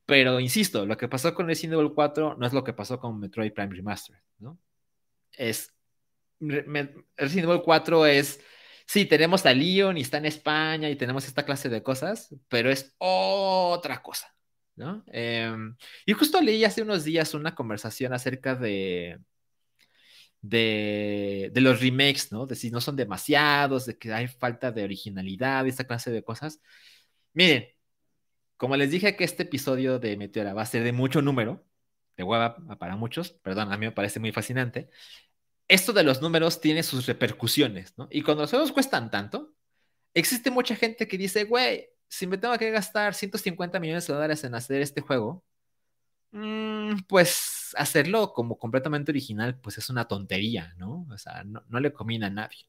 Pero 0.05 0.39
insisto, 0.39 0.85
lo 0.85 0.95
que 0.97 1.09
pasó 1.09 1.33
con 1.35 1.47
Resident 1.47 1.73
Evil 1.79 1.93
4 1.93 2.37
no 2.39 2.47
es 2.47 2.53
lo 2.53 2.63
que 2.63 2.73
pasó 2.73 2.99
con 2.99 3.19
Metroid 3.19 3.53
Prime 3.53 3.75
Remastered, 3.75 4.21
¿no? 4.39 4.57
Es. 5.33 5.73
Resident 6.39 7.49
Evil 7.49 7.61
4 7.63 8.05
es. 8.05 8.39
Sí, 8.85 9.05
tenemos 9.05 9.45
a 9.45 9.53
Leon 9.53 9.97
y 9.97 10.01
está 10.01 10.17
en 10.17 10.25
España 10.25 10.89
y 10.89 10.95
tenemos 10.95 11.25
esta 11.25 11.45
clase 11.45 11.69
de 11.69 11.83
cosas, 11.83 12.35
pero 12.49 12.69
es 12.69 12.93
otra 12.97 14.01
cosa, 14.01 14.35
¿no? 14.75 15.03
Em, 15.07 15.75
y 16.05 16.13
justo 16.13 16.41
leí 16.41 16.65
hace 16.65 16.81
unos 16.81 17.03
días 17.05 17.33
una 17.33 17.55
conversación 17.55 18.13
acerca 18.13 18.55
de, 18.55 19.19
de, 20.41 21.49
de, 21.53 21.61
los 21.61 21.79
remakes, 21.81 22.31
¿no? 22.31 22.45
De 22.45 22.55
si 22.55 22.71
no 22.71 22.81
son 22.81 22.95
demasiados, 22.97 23.85
de 23.85 23.97
que 23.97 24.13
hay 24.13 24.27
falta 24.27 24.71
de 24.71 24.83
originalidad, 24.83 25.65
esta 25.67 25.85
clase 25.85 26.11
de 26.11 26.23
cosas. 26.23 26.61
Miren, 27.33 27.67
como 28.57 28.77
les 28.77 28.91
dije 28.91 29.15
que 29.15 29.23
este 29.23 29.43
episodio 29.43 29.99
de 29.99 30.17
Meteora 30.17 30.53
va 30.53 30.63
a 30.63 30.65
ser 30.65 30.83
de 30.83 30.91
mucho 30.93 31.21
número, 31.21 31.65
de 32.17 32.23
hueva 32.23 32.55
para 32.77 32.95
muchos, 32.95 33.31
perdón, 33.31 33.71
a 33.71 33.77
mí 33.77 33.85
me 33.85 33.91
parece 33.91 34.19
muy 34.19 34.31
fascinante, 34.31 34.89
esto 35.67 35.93
de 35.93 36.03
los 36.03 36.21
números 36.21 36.61
tiene 36.61 36.83
sus 36.83 37.05
repercusiones, 37.05 37.97
¿no? 37.97 38.07
Y 38.11 38.21
cuando 38.21 38.43
los 38.43 38.49
juegos 38.51 38.71
cuestan 38.71 39.09
tanto, 39.11 39.53
existe 40.13 40.51
mucha 40.51 40.75
gente 40.75 41.07
que 41.07 41.17
dice, 41.17 41.45
güey, 41.45 41.89
si 42.07 42.27
me 42.27 42.37
tengo 42.37 42.57
que 42.57 42.71
gastar 42.71 43.15
150 43.15 43.79
millones 43.79 44.07
de 44.07 44.13
dólares 44.13 44.43
en 44.43 44.55
hacer 44.55 44.81
este 44.81 45.01
juego, 45.01 45.43
mm, 46.31 47.03
pues 47.07 47.73
hacerlo 47.77 48.33
como 48.33 48.57
completamente 48.59 49.11
original, 49.11 49.59
pues 49.59 49.77
es 49.77 49.89
una 49.89 50.07
tontería, 50.07 50.73
¿no? 50.77 51.07
O 51.11 51.17
sea, 51.17 51.43
no, 51.43 51.79
le 51.79 51.93
combina 51.93 52.27
a 52.27 52.29
nadie. 52.29 52.59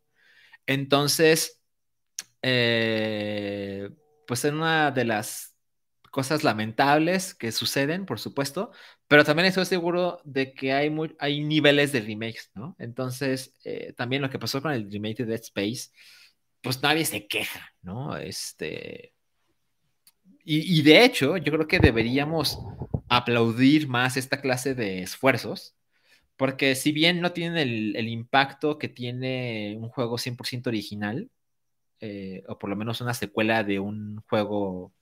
Entonces, 0.66 1.60
eh, 2.42 3.90
pues 4.26 4.44
en 4.44 4.56
una 4.56 4.90
de 4.90 5.04
las 5.04 5.53
cosas 6.14 6.44
lamentables 6.44 7.34
que 7.34 7.50
suceden, 7.50 8.06
por 8.06 8.20
supuesto, 8.20 8.70
pero 9.08 9.24
también 9.24 9.46
estoy 9.46 9.64
seguro 9.66 10.20
de 10.22 10.54
que 10.54 10.72
hay, 10.72 10.94
hay 11.18 11.40
niveles 11.42 11.90
de 11.90 12.02
remakes, 12.02 12.52
¿no? 12.54 12.76
Entonces, 12.78 13.52
eh, 13.64 13.94
también 13.96 14.22
lo 14.22 14.30
que 14.30 14.38
pasó 14.38 14.62
con 14.62 14.70
el 14.70 14.88
remake 14.92 15.16
de 15.16 15.24
Dead 15.24 15.40
Space, 15.40 15.90
pues 16.62 16.80
nadie 16.84 17.04
se 17.04 17.26
queja, 17.26 17.74
¿no? 17.82 18.16
Este... 18.16 19.12
Y, 20.44 20.82
de 20.82 21.04
hecho, 21.04 21.36
yo 21.38 21.52
creo 21.52 21.66
que 21.66 21.80
deberíamos 21.80 22.60
aplaudir 23.08 23.88
más 23.88 24.16
esta 24.16 24.40
clase 24.40 24.76
de 24.76 25.02
esfuerzos, 25.02 25.74
porque 26.36 26.76
si 26.76 26.92
bien 26.92 27.20
no 27.20 27.32
tienen 27.32 27.58
el, 27.96 28.08
impacto 28.08 28.78
que 28.78 28.88
tiene 28.88 29.76
un 29.80 29.88
juego 29.88 30.16
100% 30.16 30.68
original, 30.68 31.28
eh, 31.98 32.44
o 32.46 32.56
por 32.56 32.70
lo 32.70 32.76
menos 32.76 33.00
una 33.00 33.14
secuela 33.14 33.64
de 33.64 33.80
un 33.80 34.22
juego 34.28 34.92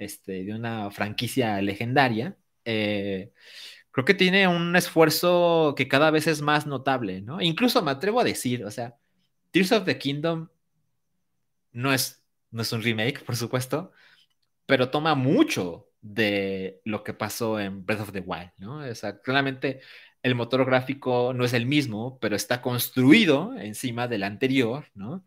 este, 0.00 0.44
de 0.44 0.54
una 0.54 0.90
franquicia 0.90 1.60
legendaria, 1.62 2.36
eh, 2.64 3.32
creo 3.92 4.04
que 4.04 4.14
tiene 4.14 4.48
un 4.48 4.74
esfuerzo 4.74 5.74
que 5.76 5.88
cada 5.88 6.10
vez 6.10 6.26
es 6.26 6.40
más 6.42 6.66
notable, 6.66 7.20
¿no? 7.20 7.40
Incluso 7.42 7.82
me 7.82 7.90
atrevo 7.92 8.20
a 8.20 8.24
decir, 8.24 8.64
o 8.64 8.70
sea, 8.70 8.96
Tears 9.52 9.72
of 9.72 9.84
the 9.84 9.98
Kingdom 9.98 10.48
no 11.72 11.92
es, 11.92 12.24
no 12.50 12.62
es 12.62 12.72
un 12.72 12.82
remake, 12.82 13.24
por 13.24 13.36
supuesto, 13.36 13.92
pero 14.66 14.90
toma 14.90 15.14
mucho 15.14 15.88
de 16.00 16.80
lo 16.84 17.04
que 17.04 17.14
pasó 17.14 17.60
en 17.60 17.84
Breath 17.84 18.00
of 18.00 18.12
the 18.12 18.20
Wild, 18.20 18.52
¿no? 18.58 18.78
O 18.78 18.94
sea, 18.94 19.20
claramente 19.20 19.80
el 20.22 20.34
motor 20.34 20.64
gráfico 20.64 21.32
no 21.34 21.44
es 21.44 21.52
el 21.52 21.66
mismo, 21.66 22.18
pero 22.20 22.36
está 22.36 22.62
construido 22.62 23.54
encima 23.58 24.08
del 24.08 24.22
anterior, 24.24 24.86
¿no? 24.94 25.24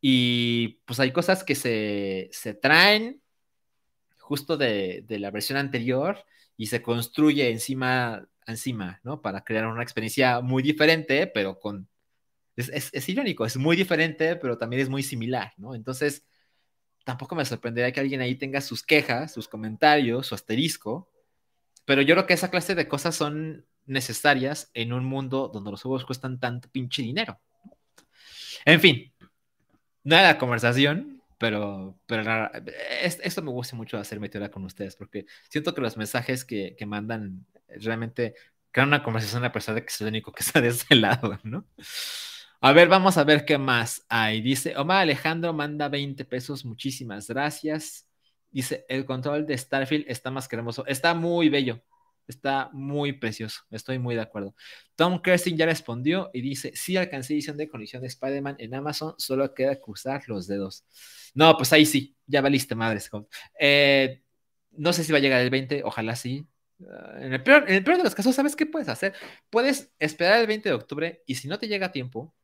Y 0.00 0.80
pues 0.86 1.00
hay 1.00 1.12
cosas 1.12 1.44
que 1.44 1.54
se, 1.56 2.28
se 2.32 2.54
traen 2.54 3.23
justo 4.24 4.56
de, 4.56 5.04
la 5.08 5.30
versión 5.30 5.58
anterior 5.58 6.24
y 6.56 6.66
se 6.66 6.80
construye 6.80 7.50
encima, 7.50 8.26
encima, 8.46 9.00
¿no? 9.04 9.20
Para 9.20 9.44
crear 9.44 9.66
una 9.66 9.82
experiencia 9.82 10.40
muy 10.40 10.62
diferente, 10.62 11.26
pero 11.26 11.60
con... 11.60 11.88
Es, 12.56 13.08
irónico, 13.08 13.44
es 13.44 13.56
muy 13.56 13.76
diferente, 13.76 14.36
pero 14.36 14.56
también 14.56 14.80
es 14.80 14.88
muy 14.88 15.02
similar, 15.02 15.52
¿no? 15.58 15.74
Entonces, 15.74 16.24
tampoco 17.04 17.34
me 17.34 17.44
sorprendería 17.44 17.92
que 17.92 18.00
alguien 18.00 18.20
ahí 18.20 18.36
tenga 18.36 18.60
sus 18.60 18.82
quejas, 18.82 19.32
sus 19.32 19.48
comentarios, 19.48 20.28
su 20.28 20.34
asterisco, 20.34 21.10
pero 21.84 22.00
yo 22.00 22.14
creo 22.14 22.26
que 22.26 22.34
esa 22.34 22.50
clase 22.50 22.74
de 22.74 22.88
cosas 22.88 23.16
son 23.16 23.66
necesarias 23.84 24.70
en 24.72 24.92
un 24.92 25.04
mundo 25.04 25.50
donde 25.52 25.70
los 25.72 25.82
juegos 25.82 26.06
cuestan 26.06 26.40
tanto 26.40 26.70
pinche 26.70 27.02
dinero. 27.02 27.40
En 28.64 28.80
fin, 28.80 29.12
nada 30.02 30.32
de 30.32 30.38
conversación, 30.38 31.13
pero, 31.44 32.00
pero 32.06 32.50
esto 33.02 33.42
me 33.42 33.50
gusta 33.50 33.76
mucho 33.76 33.98
hacer 33.98 34.18
meteora 34.18 34.50
con 34.50 34.64
ustedes, 34.64 34.96
porque 34.96 35.26
siento 35.50 35.74
que 35.74 35.82
los 35.82 35.98
mensajes 35.98 36.42
que, 36.42 36.74
que 36.74 36.86
mandan 36.86 37.44
realmente 37.68 38.34
crean 38.70 38.88
una 38.88 39.02
conversación 39.02 39.44
a 39.44 39.52
pesar 39.52 39.74
de 39.74 39.82
que 39.82 39.88
es 39.88 40.00
el 40.00 40.06
único 40.06 40.32
que 40.32 40.42
está 40.42 40.62
de 40.62 40.68
ese 40.68 40.94
lado, 40.94 41.38
¿no? 41.42 41.66
A 42.62 42.72
ver, 42.72 42.88
vamos 42.88 43.18
a 43.18 43.24
ver 43.24 43.44
qué 43.44 43.58
más 43.58 44.06
hay. 44.08 44.40
Dice, 44.40 44.74
Omar 44.78 45.02
Alejandro 45.02 45.52
manda 45.52 45.90
20 45.90 46.24
pesos, 46.24 46.64
muchísimas 46.64 47.28
gracias. 47.28 48.08
Dice, 48.50 48.86
el 48.88 49.04
control 49.04 49.46
de 49.46 49.58
Starfield 49.58 50.06
está 50.08 50.30
más 50.30 50.48
que 50.48 50.56
hermoso. 50.56 50.86
Está 50.86 51.12
muy 51.12 51.50
bello. 51.50 51.82
Está 52.26 52.70
muy 52.72 53.12
precioso, 53.12 53.62
estoy 53.70 53.98
muy 53.98 54.14
de 54.14 54.22
acuerdo. 54.22 54.54
Tom 54.96 55.20
Kerstin 55.20 55.56
ya 55.56 55.66
respondió 55.66 56.30
y 56.32 56.40
dice, 56.40 56.72
sí 56.74 56.96
alcancé 56.96 57.34
edición 57.34 57.56
de 57.56 57.68
condición 57.68 58.00
de 58.00 58.08
Spider-Man 58.08 58.56
en 58.58 58.74
Amazon, 58.74 59.14
solo 59.18 59.52
queda 59.54 59.80
cruzar 59.80 60.22
los 60.26 60.46
dedos. 60.46 60.84
No, 61.34 61.56
pues 61.56 61.72
ahí 61.72 61.84
sí, 61.84 62.16
ya 62.26 62.40
valiste 62.40 62.74
madre. 62.74 63.00
Eh, 63.60 64.22
no 64.72 64.92
sé 64.92 65.04
si 65.04 65.12
va 65.12 65.18
a 65.18 65.20
llegar 65.20 65.40
el 65.42 65.50
20, 65.50 65.82
ojalá 65.84 66.16
sí. 66.16 66.46
Ah, 66.88 67.18
en, 67.20 67.32
el 67.34 67.42
peor, 67.42 67.64
en 67.68 67.74
el 67.76 67.84
peor 67.84 67.98
de 67.98 68.04
los 68.04 68.14
casos, 68.14 68.34
¿sabes 68.34 68.56
qué 68.56 68.66
puedes 68.66 68.88
hacer? 68.88 69.14
Puedes 69.50 69.92
esperar 69.98 70.40
el 70.40 70.46
20 70.46 70.68
de 70.68 70.74
octubre 70.74 71.22
y 71.26 71.34
si 71.36 71.48
no 71.48 71.58
te 71.58 71.68
llega 71.68 71.86
a 71.86 71.92
tiempo, 71.92 72.34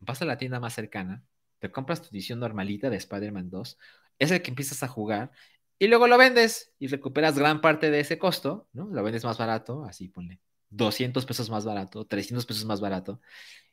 vas 0.00 0.22
a 0.22 0.24
la 0.24 0.38
tienda 0.38 0.60
más 0.60 0.74
cercana, 0.74 1.24
te 1.58 1.70
compras 1.70 2.02
tu 2.02 2.08
edición 2.08 2.40
normalita 2.40 2.90
de 2.90 2.96
Spider-Man 2.96 3.50
2, 3.50 3.78
es 4.18 4.30
el 4.30 4.42
que 4.42 4.50
empiezas 4.50 4.82
a 4.82 4.88
jugar 4.88 5.32
y 5.78 5.88
luego 5.88 6.08
lo 6.08 6.18
vendes 6.18 6.72
y 6.78 6.86
recuperas 6.88 7.38
gran 7.38 7.60
parte 7.60 7.90
de 7.90 8.00
ese 8.00 8.18
costo, 8.18 8.68
¿no? 8.72 8.86
Lo 8.86 9.02
vendes 9.02 9.24
más 9.24 9.38
barato, 9.38 9.84
así 9.84 10.08
ponle 10.08 10.40
200 10.70 11.24
pesos 11.26 11.50
más 11.50 11.64
barato, 11.64 12.06
300 12.06 12.46
pesos 12.46 12.64
más 12.64 12.80
barato, 12.80 13.20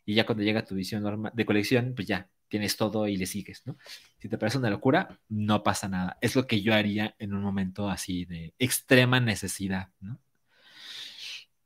y 0.06 0.16
ya 0.16 0.26
cuando 0.26 0.44
llega 0.44 0.66
tu 0.66 0.76
edición 0.76 1.32
de 1.34 1.46
colección, 1.46 1.94
pues 1.96 2.08
ya 2.08 2.30
tienes 2.48 2.78
todo 2.78 3.08
y 3.08 3.18
le 3.18 3.26
sigues, 3.26 3.64
¿no? 3.66 3.78
Si 4.20 4.30
te 4.30 4.38
parece 4.38 4.58
una 4.60 4.70
locura, 4.70 5.20
no 5.30 5.64
pasa 5.64 5.88
nada. 5.88 6.18
Es 6.22 6.36
lo 6.36 6.46
que 6.46 6.62
yo 6.62 6.74
haría 6.76 7.16
en 7.18 7.34
un 7.34 7.42
momento 7.42 7.90
así 7.90 8.26
de 8.26 8.54
extrema 8.60 9.20
necesidad, 9.20 9.90
¿no? 10.00 10.20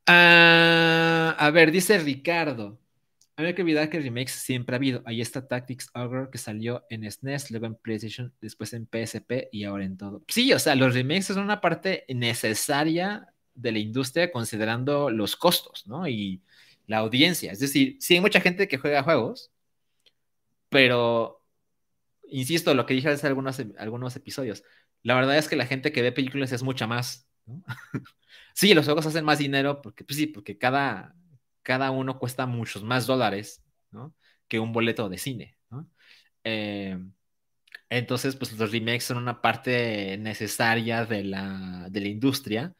Ah, 0.05 1.35
a 1.37 1.51
ver, 1.51 1.71
dice 1.71 1.97
Ricardo. 1.99 2.79
Había 3.37 3.53
que 3.53 3.61
olvidar 3.61 3.89
que 3.91 3.99
remakes 3.99 4.31
siempre 4.31 4.75
ha 4.75 4.77
habido. 4.77 5.03
Ahí 5.05 5.21
está 5.21 5.47
Tactics 5.47 5.91
Ogre 5.93 6.29
que 6.31 6.39
salió 6.39 6.85
en 6.89 7.09
SNES, 7.09 7.45
e 7.45 7.53
luego 7.53 7.67
en 7.67 7.75
PlayStation, 7.75 8.33
después 8.41 8.73
en 8.73 8.87
PSP 8.87 9.49
y 9.51 9.63
ahora 9.63 9.85
en 9.85 9.95
todo. 9.95 10.23
Sí, 10.27 10.51
o 10.53 10.59
sea, 10.59 10.73
los 10.73 10.95
remakes 10.95 11.27
son 11.27 11.43
una 11.43 11.61
parte 11.61 12.03
necesaria 12.09 13.31
de 13.53 13.71
la 13.71 13.77
industria 13.77 14.31
considerando 14.31 15.11
los 15.11 15.35
costos, 15.35 15.85
¿no? 15.85 16.07
Y 16.07 16.41
la 16.87 16.97
audiencia. 16.97 17.51
Es 17.51 17.59
decir, 17.59 17.97
sí 17.99 18.15
hay 18.15 18.21
mucha 18.21 18.41
gente 18.41 18.67
que 18.67 18.79
juega 18.79 19.03
juegos, 19.03 19.51
pero, 20.69 21.43
insisto, 22.29 22.73
lo 22.73 22.85
que 22.87 22.95
dije 22.95 23.09
hace 23.09 23.27
algunos, 23.27 23.61
algunos 23.77 24.15
episodios, 24.15 24.63
la 25.03 25.15
verdad 25.15 25.37
es 25.37 25.47
que 25.47 25.55
la 25.55 25.67
gente 25.67 25.91
que 25.91 26.01
ve 26.01 26.11
películas 26.11 26.51
es 26.51 26.63
mucha 26.63 26.87
más, 26.87 27.27
¿no? 27.45 27.63
sí, 28.55 28.73
los 28.73 28.85
juegos 28.85 29.05
hacen 29.05 29.25
más 29.25 29.37
dinero 29.39 29.81
porque, 29.81 30.03
pues 30.03 30.17
sí, 30.17 30.27
porque 30.27 30.57
cada, 30.57 31.15
cada 31.67 31.91
uno 31.91 32.17
cuesta 32.17 32.45
muchos 32.45 32.81
más 32.81 33.05
dólares. 33.05 33.61
Que 34.47 34.57
un 34.57 34.71
boleto 34.71 35.09
de 35.09 35.17
cine. 35.17 35.57
Eh, 36.45 36.97
entonces, 37.89 38.37
pues 38.37 38.57
los 38.57 38.71
remakes 38.71 39.03
son 39.03 39.17
una 39.17 39.41
parte 39.41 40.17
necesaria 40.17 41.05
de 41.05 41.25
la, 41.25 41.87
de 41.89 41.99
la 41.99 42.07
industria, 42.07 42.73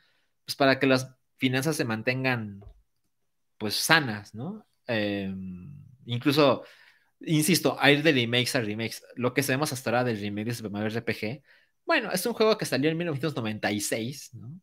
pues 0.45 0.55
para 0.55 0.79
que 0.79 0.88
las 0.88 1.13
finanzas 1.35 1.75
se 1.75 1.83
mantengan, 1.83 2.61
pues, 3.57 3.75
sanas, 3.75 4.33
¿no? 4.33 4.65
Eh, 4.88 5.35
incluso, 6.05 6.63
insisto, 7.19 7.77
ir 7.89 8.03
de 8.03 8.13
remakes 8.13 8.55
a 8.55 8.61
remakes. 8.61 9.03
Lo 9.17 9.33
que 9.33 9.43
sabemos 9.43 9.73
hasta 9.73 9.89
ahora 9.89 10.05
del 10.05 10.21
remake 10.21 10.45
de 10.47 10.55
Super 10.55 10.71
Mario 10.71 10.88
RPG, 10.88 11.41
bueno, 11.85 12.09
es 12.13 12.25
un 12.25 12.33
juego 12.33 12.57
que 12.57 12.63
salió 12.63 12.89
en 12.89 12.97
1996, 12.97 14.33
¿no? 14.35 14.61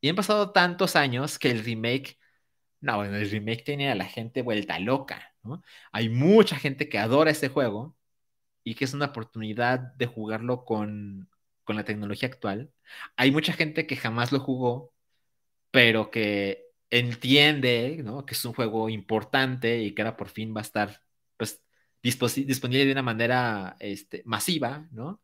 Y 0.00 0.08
han 0.08 0.16
pasado 0.16 0.52
tantos 0.52 0.96
años 0.96 1.38
que 1.38 1.50
el 1.50 1.62
remake 1.62 2.18
No, 2.80 2.96
bueno, 2.98 3.16
el 3.16 3.30
remake 3.30 3.64
tiene 3.64 3.90
a 3.90 3.94
la 3.94 4.04
gente 4.06 4.42
vuelta 4.42 4.78
loca, 4.78 5.34
¿no? 5.42 5.62
Hay 5.92 6.08
mucha 6.08 6.56
gente 6.58 6.88
que 6.88 6.98
adora 6.98 7.30
ese 7.30 7.48
juego 7.48 7.96
y 8.64 8.74
que 8.76 8.84
es 8.86 8.94
una 8.94 9.06
oportunidad 9.06 9.80
de 9.96 10.06
jugarlo 10.06 10.64
con, 10.64 11.30
con 11.64 11.76
la 11.76 11.84
tecnología 11.84 12.28
actual. 12.28 12.72
Hay 13.16 13.32
mucha 13.32 13.52
gente 13.54 13.86
que 13.86 13.96
jamás 13.96 14.32
lo 14.32 14.40
jugó, 14.40 14.94
pero 15.70 16.10
que 16.10 16.66
entiende, 16.90 18.02
¿no? 18.04 18.26
Que 18.26 18.34
es 18.34 18.44
un 18.44 18.54
juego 18.54 18.88
importante 18.90 19.80
y 19.82 19.94
que 19.94 20.02
ahora 20.02 20.16
por 20.16 20.28
fin 20.30 20.54
va 20.56 20.60
a 20.60 20.64
estar, 20.64 21.02
pues, 21.36 21.62
disponible 22.02 22.86
de 22.86 22.92
una 22.92 23.02
manera 23.02 23.76
este, 23.80 24.22
masiva, 24.26 24.88
¿no? 24.92 25.22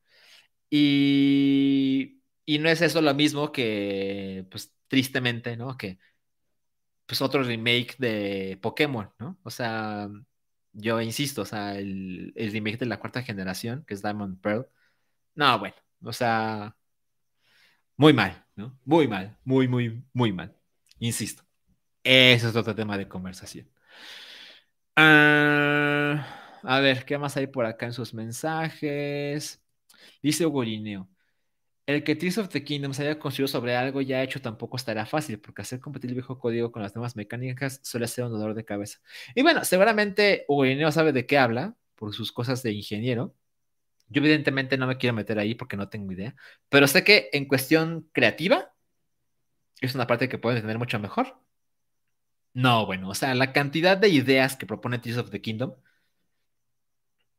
Y, 0.71 2.23
y 2.47 2.59
no 2.59 2.69
es 2.69 2.81
eso 2.83 3.01
lo 3.03 3.15
mismo 3.15 3.53
que, 3.53 4.47
pues, 4.51 4.75
tristemente, 4.89 5.57
¿no? 5.57 5.77
Que, 5.77 5.99
pues, 7.13 7.21
otro 7.21 7.43
remake 7.43 7.95
de 7.99 8.59
Pokémon, 8.63 9.11
¿no? 9.19 9.39
O 9.43 9.51
sea, 9.51 10.09
yo 10.73 10.99
insisto, 11.03 11.43
o 11.43 11.45
sea, 11.45 11.77
el, 11.77 12.33
remake 12.35 12.79
de 12.79 12.87
la 12.87 12.99
cuarta 12.99 13.23
generación, 13.23 13.85
que 13.87 13.93
es 13.93 14.01
Diamond 14.01 14.41
Pearl, 14.41 14.67
no, 15.35 15.59
bueno, 15.59 15.75
o 16.03 16.13
sea, 16.15 16.75
muy 17.99 18.15
mal, 18.15 18.47
¿no? 18.57 18.79
Muy 18.87 19.09
mal, 19.09 19.37
muy, 19.45 19.69
muy, 19.69 20.03
muy 20.15 20.33
mal. 20.33 20.57
Insisto. 21.01 21.43
Ese 22.03 22.49
es 22.49 22.57
otro 22.57 22.75
tema 22.75 22.97
de 22.97 23.09
conversación. 23.09 23.69
Ah, 24.97 26.27
a 26.63 26.81
ver, 26.81 27.05
¿qué 27.05 27.19
más 27.19 27.37
hay 27.37 27.47
por 27.47 27.67
acá 27.67 27.85
en 27.85 27.93
sus 27.93 28.15
mensajes? 28.15 29.63
Dice 30.23 30.47
Hugo 30.47 30.65
El 31.87 32.05
que 32.05 32.15
Tears 32.15 32.39
of 32.39 32.49
the 32.49 32.63
Kingdom 32.63 32.95
se 32.95 33.03
haya 33.03 33.19
construido 33.19 33.49
sobre 33.49 33.77
algo 33.77 34.01
ya 34.01 34.23
hecho 34.23 34.41
tampoco 34.41 34.77
estará 34.77 35.05
fácil, 35.05 35.41
porque 35.41 35.63
hacer 35.63 35.81
competir 35.81 36.11
el 36.11 36.15
viejo 36.15 36.39
código 36.39 36.71
con 36.71 36.83
las 36.83 36.95
nuevas 36.95 37.17
mecánicas 37.17 37.81
suele 37.83 38.07
ser 38.07 38.25
un 38.25 38.33
dolor 38.33 38.55
de 38.55 38.65
cabeza. 38.65 39.01
Y 39.35 39.43
bueno, 39.43 39.65
seguramente 39.65 40.45
Hugo 40.49 40.93
sabe 40.93 41.13
de 41.13 41.27
qué 41.27 41.39
habla, 41.39 41.77
por 41.97 42.15
sus 42.15 42.33
cosas 42.33 42.63
de 42.63 42.73
ingeniero. 42.73 43.35
Yo 44.09 44.21
evidentemente 44.21 44.77
no 44.77 44.87
me 44.87 44.99
quiero 44.99 45.15
meter 45.15 45.39
ahí 45.39 45.55
porque 45.55 45.77
no 45.77 45.89
tengo 45.89 46.13
idea, 46.13 46.35
pero 46.69 46.87
sé 46.87 47.05
que 47.05 47.31
en 47.33 47.47
cuestión 47.47 48.09
creativa 48.13 48.73
es 49.81 49.95
una 49.95 50.07
parte 50.07 50.29
que 50.29 50.39
puede 50.39 50.61
tener 50.61 50.79
mucho 50.79 50.99
mejor. 50.99 51.39
No, 52.55 52.87
bueno, 52.87 53.09
o 53.09 53.15
sea, 53.15 53.35
la 53.35 53.53
cantidad 53.53 53.97
de 53.97 54.09
ideas 54.09 54.57
que 54.57 54.67
propone 54.67 54.99
Tears 54.99 55.19
of 55.19 55.31
the 55.31 55.41
Kingdom 55.41 55.75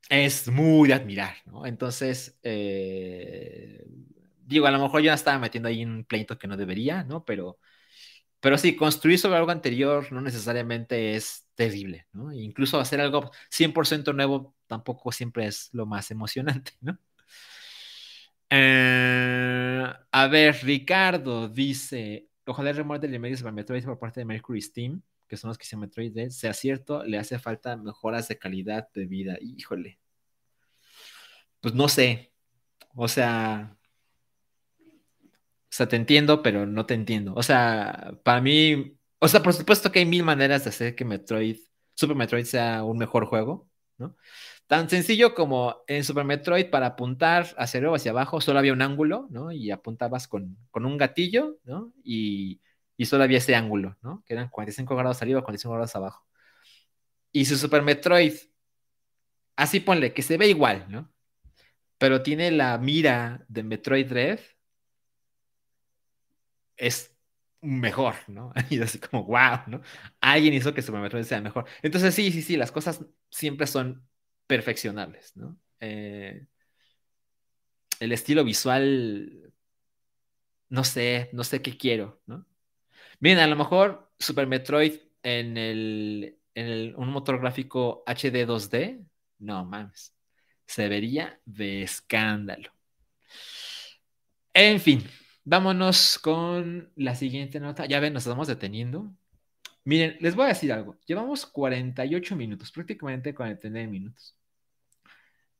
es 0.09 0.47
muy 0.49 0.87
de 0.89 0.93
admirar, 0.95 1.35
¿no? 1.45 1.65
Entonces, 1.65 2.39
eh, 2.43 3.85
digo, 4.53 4.67
a 4.67 4.71
lo 4.71 4.79
mejor 4.79 5.01
yo 5.01 5.07
ya 5.07 5.13
estaba 5.15 5.39
metiendo 5.39 5.69
ahí 5.69 5.83
un 5.83 6.05
pleito 6.05 6.37
que 6.37 6.47
no 6.47 6.57
debería, 6.57 7.03
¿no? 7.03 7.25
Pero, 7.25 7.59
pero 8.39 8.57
sí, 8.57 8.75
construir 8.75 9.19
sobre 9.19 9.37
algo 9.37 9.51
anterior 9.51 10.11
no 10.11 10.21
necesariamente 10.21 11.15
es 11.15 11.47
terrible, 11.55 12.07
¿no? 12.13 12.33
Incluso 12.33 12.79
hacer 12.79 13.01
algo 13.01 13.31
100% 13.49 14.13
nuevo 14.13 14.55
tampoco 14.67 15.11
siempre 15.11 15.47
es 15.47 15.69
lo 15.73 15.85
más 15.85 16.11
emocionante, 16.11 16.73
¿no? 16.81 16.97
Eh, 18.49 19.93
a 20.11 20.27
ver, 20.27 20.55
Ricardo 20.63 21.49
dice, 21.49 22.27
ojalá 22.45 22.69
el 22.69 22.77
rumor 22.77 22.99
del 22.99 23.19
medio 23.19 23.37
sobre 23.37 23.51
Metroid 23.51 23.83
por 23.85 23.99
parte 23.99 24.19
de 24.19 24.25
Mercury 24.25 24.61
Steam, 24.61 25.01
que 25.27 25.37
son 25.37 25.49
los 25.49 25.57
que 25.57 25.63
hicieron 25.63 25.81
Metroid, 25.81 26.29
sea 26.29 26.53
cierto, 26.53 27.03
le 27.03 27.17
hace 27.17 27.39
falta 27.39 27.75
mejoras 27.77 28.27
de 28.27 28.37
calidad 28.37 28.89
de 28.93 29.05
vida. 29.07 29.37
Híjole. 29.41 29.99
Pues 31.61 31.73
no 31.73 31.87
sé. 31.89 32.31
O 32.95 33.07
sea, 33.07 33.77
o 35.73 35.75
sea, 35.75 35.87
te 35.87 35.95
entiendo, 35.95 36.43
pero 36.43 36.67
no 36.67 36.85
te 36.85 36.93
entiendo. 36.93 37.33
O 37.35 37.41
sea, 37.41 38.13
para 38.23 38.41
mí, 38.41 38.95
o 39.17 39.27
sea, 39.27 39.41
por 39.41 39.53
supuesto 39.53 39.91
que 39.91 39.99
hay 39.99 40.05
mil 40.05 40.23
maneras 40.23 40.63
de 40.63 40.69
hacer 40.69 40.93
que 40.95 41.03
Metroid, 41.03 41.57
Super 41.95 42.15
Metroid 42.15 42.45
sea 42.45 42.83
un 42.83 42.99
mejor 42.99 43.25
juego, 43.25 43.67
¿no? 43.97 44.15
Tan 44.67 44.87
sencillo 44.87 45.33
como 45.33 45.77
en 45.87 46.03
Super 46.03 46.25
Metroid 46.25 46.69
para 46.69 46.87
apuntar 46.87 47.47
hacia 47.57 47.79
arriba 47.79 47.93
o 47.93 47.95
hacia 47.95 48.11
abajo 48.11 48.39
solo 48.39 48.59
había 48.59 48.71
un 48.73 48.83
ángulo, 48.83 49.27
¿no? 49.31 49.51
Y 49.51 49.71
apuntabas 49.71 50.27
con, 50.27 50.57
un 50.73 50.97
gatillo, 50.97 51.57
¿no? 51.63 51.91
Y, 52.03 52.61
solo 53.05 53.23
había 53.23 53.39
ese 53.39 53.55
ángulo, 53.55 53.97
¿no? 54.03 54.23
Que 54.27 54.33
eran 54.35 54.49
45 54.49 54.95
grados 54.95 55.23
arriba, 55.23 55.41
45 55.41 55.73
grados 55.73 55.95
abajo. 55.95 56.23
Y 57.31 57.45
su 57.45 57.57
Super 57.57 57.81
Metroid, 57.81 58.33
así 59.55 59.79
ponle, 59.79 60.13
que 60.13 60.21
se 60.21 60.37
ve 60.37 60.49
igual, 60.49 60.85
¿no? 60.89 61.11
Pero 61.97 62.21
tiene 62.21 62.51
la 62.51 62.77
mira 62.77 63.43
de 63.49 63.63
Metroid 63.63 64.11
Red, 64.11 64.39
es 66.77 67.15
mejor, 67.61 68.15
¿no? 68.27 68.53
Y 68.69 68.81
así 68.81 68.99
como, 68.99 69.23
wow, 69.25 69.59
¿no? 69.67 69.81
Alguien 70.21 70.53
hizo 70.53 70.73
que 70.73 70.81
Super 70.81 71.01
Metroid 71.01 71.23
sea 71.23 71.41
mejor. 71.41 71.65
Entonces, 71.81 72.13
sí, 72.13 72.31
sí, 72.31 72.41
sí, 72.41 72.57
las 72.57 72.71
cosas 72.71 73.03
siempre 73.29 73.67
son 73.67 74.07
perfeccionables, 74.47 75.35
¿no? 75.37 75.57
Eh, 75.79 76.45
el 77.99 78.11
estilo 78.11 78.43
visual, 78.43 79.53
no 80.69 80.83
sé, 80.83 81.29
no 81.33 81.43
sé 81.43 81.61
qué 81.61 81.77
quiero, 81.77 82.21
¿no? 82.25 82.45
Miren, 83.19 83.39
a 83.39 83.47
lo 83.47 83.55
mejor 83.55 84.11
Super 84.19 84.47
Metroid 84.47 84.99
en 85.23 85.57
el, 85.57 86.37
en 86.55 86.95
un 86.95 87.09
motor 87.09 87.39
gráfico 87.39 88.03
HD 88.05 88.45
2D, 88.45 89.05
no 89.39 89.65
mames, 89.65 90.13
se 90.65 90.89
vería 90.89 91.39
de 91.45 91.83
escándalo. 91.83 92.71
En 94.53 94.79
fin, 94.79 95.03
vámonos 95.43 96.19
con 96.19 96.91
la 96.95 97.15
siguiente 97.15 97.59
nota. 97.59 97.85
Ya 97.85 97.99
ven, 97.99 98.13
nos 98.13 98.23
estamos 98.23 98.47
deteniendo. 98.47 99.13
Miren, 99.85 100.17
les 100.19 100.35
voy 100.35 100.45
a 100.45 100.49
decir 100.49 100.71
algo. 100.71 100.97
Llevamos 101.05 101.45
48 101.45 102.35
minutos, 102.35 102.71
prácticamente 102.71 103.35
49 103.35 103.87
minutos. 103.87 104.35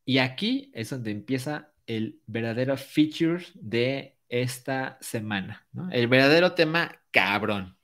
Y 0.06 0.18
aquí 0.18 0.72
es 0.74 0.90
donde 0.90 1.12
empieza 1.12 1.72
el 1.88 2.22
verdadero 2.28 2.78
feature 2.78 3.44
de 3.56 4.18
esta 4.30 4.98
semana. 5.02 5.68
El 5.92 6.08
verdadero 6.08 6.54
tema 6.54 7.00
cabrón. 7.12 7.78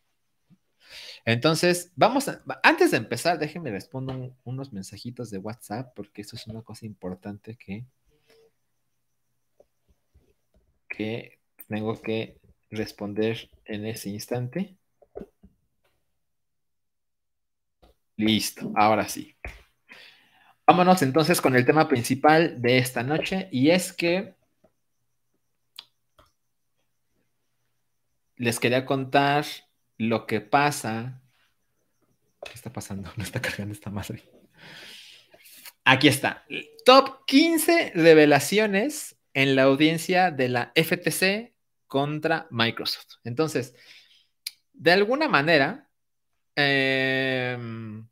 Entonces, 1.26 1.92
vamos 1.96 2.28
a, 2.28 2.42
antes 2.64 2.92
de 2.92 2.98
empezar, 2.98 3.38
déjenme 3.38 3.72
responder 3.72 4.32
unos 4.44 4.74
mensajitos 4.74 5.30
de 5.30 5.38
WhatsApp, 5.38 5.94
porque 5.96 6.22
esto 6.22 6.36
es 6.36 6.48
una 6.48 6.62
cosa 6.62 6.86
importante 6.86 7.56
que, 7.56 7.86
que 10.88 11.39
tengo 11.70 12.02
que 12.02 12.38
responder 12.72 13.50
en 13.66 13.86
ese 13.86 14.10
instante. 14.10 14.76
Listo, 18.18 18.74
ahora 18.76 19.08
sí. 19.08 19.36
Vámonos 20.68 21.02
entonces 21.02 21.40
con 21.40 21.56
el 21.56 21.66
tema 21.66 21.88
principal 21.88 22.62
de 22.62 22.80
esta 22.80 23.02
noche 23.02 23.48
y 23.52 23.70
es 23.70 23.94
que 23.94 24.36
les 28.36 28.60
quería 28.60 28.86
contar 28.86 29.46
lo 29.98 30.26
que 30.26 30.42
pasa. 30.42 31.22
¿Qué 32.44 32.54
está 32.54 32.74
pasando? 32.74 33.12
No 33.18 33.24
está 33.24 33.42
cargando 33.42 33.74
esta 33.74 33.90
madre. 33.90 34.24
Aquí 35.86 36.08
está. 36.08 36.46
Top 36.86 37.26
15 37.26 37.94
revelaciones 37.96 39.18
en 39.34 39.56
la 39.56 39.64
audiencia 39.64 40.32
de 40.32 40.50
la 40.50 40.72
FTC 40.76 41.59
contra 41.90 42.48
Microsoft. 42.52 43.16
Entonces, 43.26 43.76
de 44.74 44.94
alguna 44.94 45.28
manera, 45.28 45.90
Em, 46.62 48.06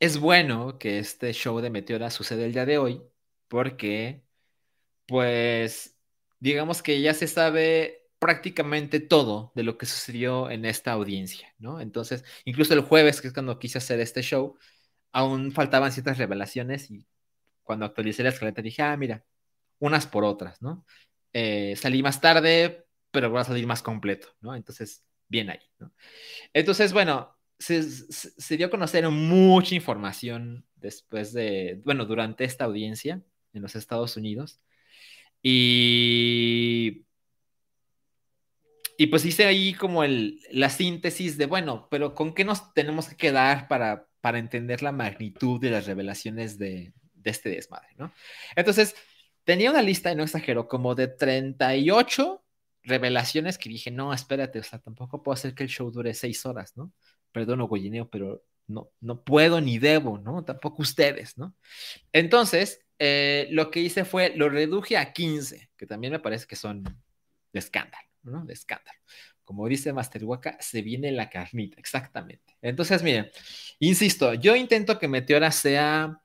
es 0.00 0.18
bueno 0.18 0.78
que 0.78 0.98
este 0.98 1.32
show 1.32 1.60
de 1.60 1.70
Meteora 1.70 2.10
suceda 2.10 2.44
el 2.44 2.52
día 2.52 2.66
de 2.66 2.78
hoy, 2.78 3.02
porque, 3.48 4.24
pues, 5.06 5.98
digamos 6.40 6.82
que 6.82 7.00
ya 7.00 7.14
se 7.14 7.28
sabe 7.28 8.08
prácticamente 8.18 9.00
todo 9.00 9.52
de 9.54 9.64
lo 9.64 9.78
que 9.78 9.86
sucedió 9.86 10.50
en 10.50 10.64
esta 10.66 10.92
audiencia, 10.92 11.54
¿no? 11.58 11.80
Entonces, 11.80 12.24
incluso 12.44 12.74
el 12.74 12.82
jueves, 12.82 13.20
que 13.20 13.28
es 13.28 13.34
cuando 13.34 13.58
quise 13.58 13.78
hacer 13.78 14.00
este 14.00 14.22
show, 14.22 14.58
aún 15.12 15.52
faltaban 15.52 15.92
ciertas 15.92 16.18
revelaciones 16.18 16.90
y 16.90 17.06
cuando 17.62 17.86
actualicé 17.86 18.22
la 18.22 18.30
escaleta 18.30 18.62
dije, 18.62 18.82
ah, 18.82 18.96
mira, 18.96 19.24
unas 19.78 20.06
por 20.06 20.24
otras, 20.24 20.62
¿no? 20.62 20.84
Eh, 21.34 21.74
salí 21.76 22.00
más 22.00 22.20
tarde, 22.20 22.86
pero 23.10 23.28
voy 23.28 23.40
a 23.40 23.44
salir 23.44 23.66
más 23.66 23.82
completo, 23.82 24.28
¿no? 24.40 24.54
Entonces, 24.54 25.04
bien 25.28 25.50
ahí, 25.50 25.58
¿no? 25.80 25.92
Entonces, 26.52 26.92
bueno, 26.92 27.36
se, 27.58 28.56
dio 28.56 28.68
a 28.68 28.70
conocer 28.70 29.08
mucha 29.10 29.74
información 29.74 30.64
después 30.76 31.32
de, 31.32 31.80
bueno, 31.84 32.06
durante 32.06 32.44
esta 32.44 32.66
audiencia 32.66 33.20
en 33.52 33.62
los 33.62 33.74
Estados 33.74 34.16
Unidos. 34.16 34.60
Y, 35.42 37.04
y 38.96 39.06
pues 39.08 39.24
hice 39.24 39.46
ahí 39.46 39.74
como 39.74 40.04
el, 40.04 40.40
la 40.52 40.70
síntesis 40.70 41.36
de, 41.36 41.46
bueno, 41.46 41.88
pero 41.90 42.14
¿con 42.14 42.32
qué 42.32 42.44
nos 42.44 42.72
tenemos 42.74 43.08
que 43.08 43.16
quedar 43.16 43.66
para, 43.66 44.08
para 44.20 44.38
entender 44.38 44.82
la 44.82 44.92
magnitud 44.92 45.60
de 45.60 45.70
las 45.70 45.86
revelaciones 45.86 46.58
de, 46.58 46.92
de 47.12 47.30
este 47.30 47.50
desmadre, 47.50 47.88
¿no? 47.96 48.12
Entonces, 48.54 48.94
tenía 49.44 49.70
una 49.70 49.82
lista, 49.82 50.12
y 50.12 50.16
no 50.16 50.24
exagero, 50.24 50.68
como 50.68 50.94
de 50.94 51.08
38 51.08 52.44
revelaciones 52.82 53.58
que 53.58 53.70
dije, 53.70 53.90
no, 53.90 54.12
espérate, 54.12 54.58
o 54.58 54.62
sea, 54.62 54.78
tampoco 54.78 55.22
puedo 55.22 55.34
hacer 55.34 55.54
que 55.54 55.62
el 55.64 55.68
show 55.70 55.90
dure 55.90 56.12
seis 56.14 56.44
horas, 56.44 56.76
¿no? 56.76 56.92
perdón, 57.34 57.66
Goyineo, 57.66 58.08
pero 58.08 58.44
no, 58.68 58.92
no 59.00 59.24
puedo 59.24 59.60
ni 59.60 59.78
debo, 59.78 60.18
¿no? 60.18 60.44
Tampoco 60.44 60.82
ustedes, 60.82 61.36
¿no? 61.36 61.54
Entonces, 62.12 62.80
eh, 63.00 63.48
lo 63.50 63.72
que 63.72 63.80
hice 63.80 64.04
fue, 64.04 64.34
lo 64.36 64.48
reduje 64.48 64.96
a 64.96 65.12
15, 65.12 65.70
que 65.76 65.86
también 65.86 66.12
me 66.12 66.20
parece 66.20 66.46
que 66.46 66.54
son 66.54 66.84
de 66.84 67.58
escándalo, 67.58 68.08
¿no? 68.22 68.44
De 68.46 68.54
escándalo. 68.54 68.98
Como 69.42 69.68
dice 69.68 69.92
Master 69.92 70.24
Waka, 70.24 70.56
se 70.60 70.80
viene 70.80 71.10
la 71.10 71.28
carnita, 71.28 71.78
exactamente. 71.80 72.56
Entonces, 72.62 73.02
miren, 73.02 73.28
insisto, 73.80 74.32
yo 74.34 74.54
intento 74.54 74.98
que 74.98 75.08
Meteora 75.08 75.50
sea 75.50 76.22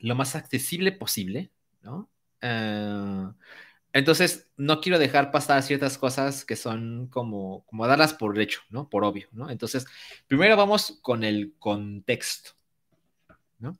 lo 0.00 0.14
más 0.14 0.36
accesible 0.36 0.92
posible, 0.92 1.50
¿no? 1.80 2.10
Eh, 2.46 3.32
entonces, 3.94 4.50
no 4.56 4.80
quiero 4.80 4.98
dejar 4.98 5.30
pasar 5.30 5.62
ciertas 5.62 5.96
cosas 5.98 6.44
que 6.44 6.56
son 6.56 7.08
como, 7.08 7.64
como 7.66 7.86
darlas 7.86 8.12
por 8.14 8.38
hecho, 8.40 8.60
¿no? 8.70 8.88
Por 8.90 9.04
obvio, 9.04 9.28
¿no? 9.32 9.50
Entonces, 9.50 9.86
primero 10.26 10.56
vamos 10.56 10.98
con 11.02 11.24
el 11.24 11.54
contexto, 11.58 12.52
¿no? 13.58 13.78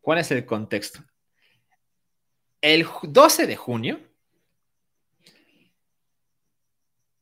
¿Cuál 0.00 0.18
es 0.18 0.30
el 0.32 0.46
contexto? 0.46 1.00
El 2.60 2.86
12 3.02 3.46
de 3.46 3.56
junio, 3.56 4.00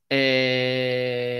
eh... 0.08 1.30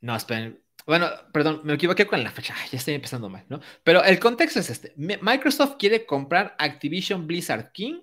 no, 0.00 0.16
esperen, 0.16 0.61
bueno, 0.86 1.08
perdón, 1.32 1.60
me 1.64 1.74
equivoqué 1.74 2.06
con 2.06 2.22
la 2.22 2.30
fecha, 2.30 2.54
ya 2.70 2.78
estoy 2.78 2.94
empezando 2.94 3.28
mal, 3.28 3.44
¿no? 3.48 3.60
Pero 3.84 4.02
el 4.04 4.18
contexto 4.18 4.60
es 4.60 4.70
este. 4.70 4.94
Microsoft 4.96 5.76
quiere 5.78 6.06
comprar 6.06 6.54
Activision 6.58 7.26
Blizzard 7.26 7.72
King, 7.72 8.00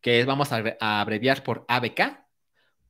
que 0.00 0.24
vamos 0.24 0.52
a 0.52 0.76
abreviar 0.80 1.42
por 1.42 1.64
ABK, 1.68 2.20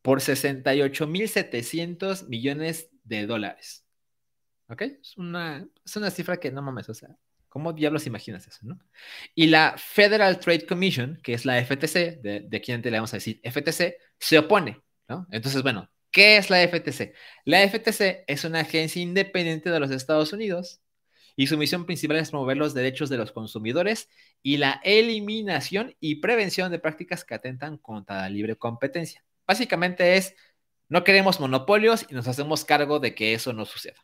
por 0.03 0.21
68.700 0.21 2.29
millones 2.29 2.91
de 3.05 3.27
dólares. 3.27 3.87
¿Ok? 4.69 4.83
Es 4.83 5.17
una, 5.17 5.67
es 5.85 5.97
una 5.97 6.11
cifra 6.11 6.39
que 6.39 6.53
no 6.53 6.63
mames, 6.63 6.89
o 6.89 6.95
sea, 6.95 7.17
¿cómo 7.49 7.73
diablos 7.73 8.07
imaginas 8.07 8.47
eso, 8.47 8.61
no? 8.63 8.79
Y 9.35 9.49
la 9.49 9.75
Federal 9.77 10.39
Trade 10.39 10.67
Commission, 10.67 11.19
que 11.23 11.35
es 11.35 11.45
la 11.45 11.59
FTC, 11.59 12.21
de, 12.23 12.47
de 12.49 12.61
quien 12.61 12.81
te 12.81 12.91
le 12.91 12.99
vamos 12.99 13.13
a 13.13 13.17
decir 13.17 13.41
FTC, 13.43 13.97
se 14.19 14.39
opone, 14.39 14.81
¿no? 15.09 15.27
Entonces, 15.33 15.65
bueno, 15.65 15.91
¿Qué 16.11 16.37
es 16.37 16.51
la 16.51 16.63
FTC? 16.63 17.15
La 17.45 17.63
FTC 17.63 18.25
es 18.27 18.45
una 18.45 18.61
agencia 18.61 19.01
independiente 19.01 19.71
de 19.71 19.81
los 19.81 19.91
Estados 19.91 20.33
Unidos 20.33 20.81
y 21.37 21.47
su 21.47 21.57
misión 21.57 21.87
principal 21.87 22.19
es 22.19 22.31
promover 22.31 22.57
los 22.57 22.75
derechos 22.75 23.09
de 23.09 23.17
los 23.17 23.33
consumidores 23.33 24.09
y 24.43 24.57
la 24.57 24.81
eliminación 24.85 25.97
y 26.01 26.17
prevención 26.17 26.71
de 26.73 26.81
prácticas 26.81 27.25
que 27.25 27.35
atentan 27.35 27.79
contra 27.79 28.23
la 28.23 28.29
libre 28.29 28.57
competencia. 28.57 29.25
Básicamente 29.47 30.17
es, 30.17 30.35
no 30.89 31.05
queremos 31.05 31.41
monopolios 31.41 32.07
y 32.11 32.15
nos 32.15 32.27
hacemos 32.29 32.65
cargo 32.65 32.99
de 32.99 33.15
que 33.15 33.35
eso 33.35 33.53
no 33.53 33.65
suceda. 33.65 33.97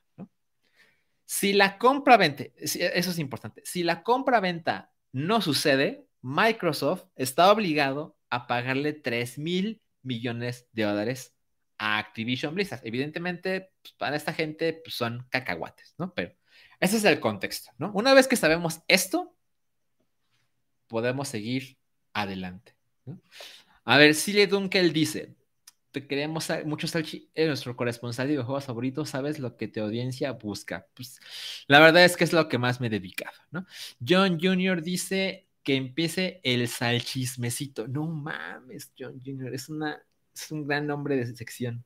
Si 1.25 1.53
la 1.53 1.77
compra-venta, 1.77 2.45
eso 2.57 3.11
es 3.11 3.19
importante, 3.19 3.63
si 3.65 3.83
la 3.83 4.05
compra-venta 4.05 4.93
no 5.11 5.43
sucede, 5.43 6.07
Microsoft 6.23 7.05
está 7.17 7.51
obligado 7.51 8.17
a 8.31 8.47
pagarle 8.47 8.93
3 8.93 9.39
mil 9.39 9.83
millones 10.03 10.69
de 10.73 10.85
dólares 10.85 11.36
a 11.79 11.99
Activision 11.99 12.55
Blizzard. 12.55 12.81
Evidentemente, 12.85 13.73
pues, 13.83 13.95
para 13.95 14.17
esta 14.17 14.33
gente 14.33 14.81
pues, 14.85 14.95
son 14.95 15.27
cacahuates, 15.31 15.95
¿no? 15.99 16.15
Pero 16.15 16.35
ese 16.81 16.97
es 16.97 17.05
el 17.05 17.21
contexto, 17.21 17.71
¿no? 17.79 17.93
Una 17.93 18.15
vez 18.15 18.29
que 18.29 18.37
sabemos 18.37 18.81
esto, 18.89 19.35
podemos 20.89 21.29
seguir 21.29 21.79
adelante. 22.13 22.77
¿no? 23.05 23.21
A 23.85 23.99
ver, 23.99 24.15
Silly 24.15 24.47
Dunkel 24.47 24.93
dice, 24.93 25.35
te 25.93 26.07
queremos 26.07 26.49
mucho 26.65 26.87
Salchi, 26.87 27.31
en 27.35 27.49
nuestro 27.49 27.75
corresponsal 27.77 28.29
de 28.29 28.37
juegos 28.37 28.65
favoritos, 28.65 29.11
sabes 29.11 29.39
lo 29.39 29.57
que 29.57 29.69
tu 29.69 29.81
audiencia 29.81 30.33
busca. 30.33 30.87
Pues 30.95 31.21
la 31.69 31.81
verdad 31.81 32.05
es 32.05 32.17
que 32.17 32.25
es 32.25 32.33
lo 32.33 32.49
que 32.49 32.59
más 32.59 32.81
me 32.81 32.89
he 32.89 32.91
dedicado, 32.91 33.37
¿no? 33.51 33.67
John 34.07 34.39
Jr. 34.41 34.83
dice 34.83 35.49
que 35.63 35.75
empiece 35.77 36.41
el 36.45 36.69
salchismecito. 36.69 37.89
No 37.89 38.07
mames, 38.07 38.93
John 38.99 39.21
Jr., 39.25 39.55
es 39.55 39.69
una 39.69 40.06
es 40.45 40.51
un 40.51 40.67
gran 40.67 40.87
nombre 40.87 41.17
de 41.17 41.27
sección. 41.35 41.85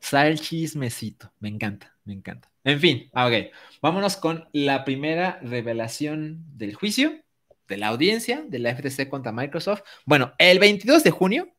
Sal 0.00 0.40
chismecito. 0.40 1.32
Me 1.40 1.48
encanta, 1.48 1.96
me 2.04 2.14
encanta. 2.14 2.50
En 2.64 2.80
fin, 2.80 3.10
ah, 3.12 3.26
ok. 3.26 3.52
Vámonos 3.82 4.16
con 4.16 4.48
la 4.52 4.84
primera 4.84 5.38
revelación 5.42 6.44
del 6.56 6.74
juicio 6.74 7.22
de 7.68 7.76
la 7.76 7.88
audiencia 7.88 8.42
de 8.46 8.58
la 8.58 8.74
FTC 8.74 9.08
contra 9.08 9.30
Microsoft. 9.30 9.82
Bueno, 10.06 10.32
el 10.38 10.58
22 10.58 11.04
de 11.04 11.10
junio, 11.10 11.54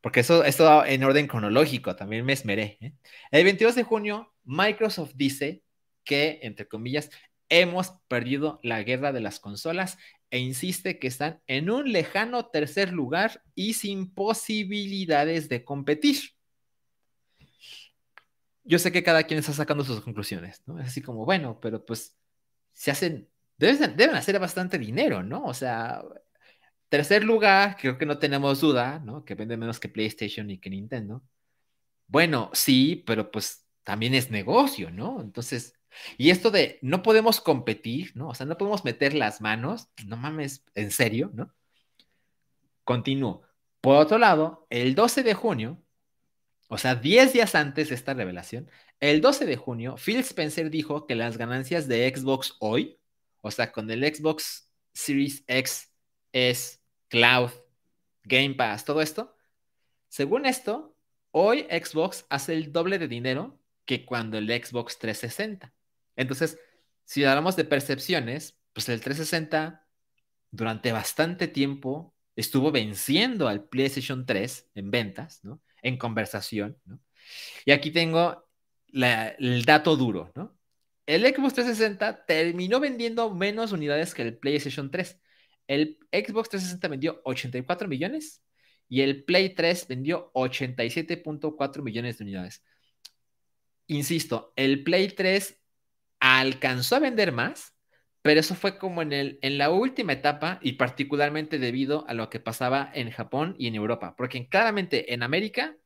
porque 0.00 0.20
eso 0.20 0.44
es 0.44 0.56
todo 0.56 0.84
en 0.86 1.04
orden 1.04 1.26
cronológico, 1.26 1.96
también 1.96 2.24
me 2.24 2.32
esmeré. 2.32 2.78
¿eh? 2.80 2.92
El 3.32 3.44
22 3.44 3.74
de 3.74 3.82
junio, 3.82 4.32
Microsoft 4.44 5.12
dice 5.14 5.62
que, 6.04 6.38
entre 6.42 6.66
comillas, 6.66 7.10
hemos 7.50 7.92
perdido 8.08 8.58
la 8.62 8.82
guerra 8.82 9.12
de 9.12 9.20
las 9.20 9.40
consolas 9.40 9.98
e 10.30 10.38
insiste 10.38 10.98
que 10.98 11.08
están 11.08 11.42
en 11.46 11.70
un 11.70 11.92
lejano 11.92 12.46
tercer 12.46 12.92
lugar 12.92 13.42
y 13.54 13.74
sin 13.74 14.14
posibilidades 14.14 15.48
de 15.48 15.64
competir. 15.64 16.16
Yo 18.62 18.78
sé 18.78 18.92
que 18.92 19.02
cada 19.02 19.24
quien 19.24 19.40
está 19.40 19.52
sacando 19.52 19.84
sus 19.84 20.00
conclusiones, 20.00 20.62
¿no? 20.66 20.78
Es 20.78 20.86
así 20.86 21.02
como, 21.02 21.24
bueno, 21.24 21.58
pero 21.60 21.84
pues 21.84 22.16
se 22.72 22.92
hacen, 22.92 23.28
deben, 23.58 23.96
deben 23.96 24.14
hacer 24.14 24.38
bastante 24.38 24.78
dinero, 24.78 25.24
¿no? 25.24 25.44
O 25.44 25.54
sea, 25.54 26.02
tercer 26.88 27.24
lugar, 27.24 27.76
creo 27.80 27.98
que 27.98 28.06
no 28.06 28.18
tenemos 28.18 28.60
duda, 28.60 29.00
¿no? 29.00 29.24
Que 29.24 29.34
vende 29.34 29.56
menos 29.56 29.80
que 29.80 29.88
PlayStation 29.88 30.50
y 30.50 30.58
que 30.58 30.70
Nintendo. 30.70 31.24
Bueno, 32.06 32.50
sí, 32.52 33.02
pero 33.06 33.30
pues 33.30 33.66
también 33.82 34.14
es 34.14 34.30
negocio, 34.30 34.90
¿no? 34.90 35.20
Entonces, 35.20 35.79
y 36.18 36.30
esto 36.30 36.50
de 36.50 36.78
no 36.82 37.02
podemos 37.02 37.40
competir, 37.40 38.12
¿no? 38.14 38.28
O 38.28 38.34
sea, 38.34 38.46
no 38.46 38.56
podemos 38.58 38.84
meter 38.84 39.14
las 39.14 39.40
manos, 39.40 39.88
no 40.06 40.16
mames, 40.16 40.64
en 40.74 40.90
serio, 40.90 41.30
¿no? 41.34 41.52
Continúo. 42.84 43.42
Por 43.80 43.96
otro 43.96 44.18
lado, 44.18 44.66
el 44.70 44.94
12 44.94 45.22
de 45.22 45.34
junio, 45.34 45.82
o 46.68 46.78
sea, 46.78 46.94
10 46.94 47.32
días 47.32 47.54
antes 47.54 47.88
de 47.88 47.94
esta 47.94 48.14
revelación, 48.14 48.70
el 49.00 49.20
12 49.20 49.46
de 49.46 49.56
junio, 49.56 49.96
Phil 49.96 50.18
Spencer 50.18 50.70
dijo 50.70 51.06
que 51.06 51.14
las 51.14 51.36
ganancias 51.38 51.88
de 51.88 52.12
Xbox 52.14 52.56
hoy, 52.60 52.98
o 53.40 53.50
sea, 53.50 53.72
con 53.72 53.90
el 53.90 54.02
Xbox 54.04 54.70
Series 54.92 55.44
X, 55.46 55.92
S, 56.32 56.78
Cloud, 57.08 57.50
Game 58.24 58.54
Pass, 58.54 58.84
todo 58.84 59.00
esto, 59.00 59.34
según 60.08 60.44
esto, 60.44 60.96
hoy 61.30 61.66
Xbox 61.70 62.26
hace 62.28 62.54
el 62.54 62.72
doble 62.72 62.98
de 62.98 63.08
dinero 63.08 63.58
que 63.84 64.04
cuando 64.04 64.38
el 64.38 64.46
Xbox 64.46 64.98
360. 64.98 65.72
Entonces, 66.20 66.58
si 67.04 67.24
hablamos 67.24 67.56
de 67.56 67.64
percepciones, 67.64 68.58
pues 68.74 68.90
el 68.90 69.00
360 69.00 69.86
durante 70.50 70.92
bastante 70.92 71.48
tiempo 71.48 72.14
estuvo 72.36 72.70
venciendo 72.70 73.48
al 73.48 73.64
PlayStation 73.64 74.26
3 74.26 74.70
en 74.74 74.90
ventas, 74.90 75.42
¿no? 75.44 75.62
En 75.82 75.96
conversación. 75.96 76.78
Y 77.64 77.72
aquí 77.72 77.90
tengo 77.90 78.46
el 78.92 79.64
dato 79.64 79.96
duro. 79.96 80.30
El 81.06 81.22
Xbox 81.22 81.54
360 81.54 82.26
terminó 82.26 82.80
vendiendo 82.80 83.34
menos 83.34 83.72
unidades 83.72 84.12
que 84.12 84.20
el 84.20 84.36
PlayStation 84.36 84.90
3. 84.90 85.18
El 85.68 85.98
Xbox 86.12 86.50
360 86.50 86.88
vendió 86.88 87.22
84 87.24 87.88
millones 87.88 88.42
y 88.90 89.00
el 89.00 89.24
Play 89.24 89.54
3 89.54 89.88
vendió 89.88 90.30
87.4 90.34 91.82
millones 91.82 92.18
de 92.18 92.24
unidades. 92.24 92.62
Insisto, 93.86 94.52
el 94.54 94.84
Play 94.84 95.08
3 95.08 95.59
alcanzó 96.20 96.96
a 96.96 97.00
vender 97.00 97.32
más, 97.32 97.74
pero 98.22 98.40
eso 98.40 98.54
fue 98.54 98.78
como 98.78 99.02
en, 99.02 99.12
el, 99.12 99.38
en 99.42 99.58
la 99.58 99.70
última 99.70 100.12
etapa 100.12 100.58
y 100.62 100.72
particularmente 100.74 101.58
debido 101.58 102.06
a 102.08 102.14
lo 102.14 102.30
que 102.30 102.40
pasaba 102.40 102.90
en 102.94 103.10
Japón 103.10 103.56
y 103.58 103.66
en 103.66 103.74
Europa, 103.74 104.14
porque 104.16 104.48
claramente 104.48 105.14
en 105.14 105.22
América 105.22 105.76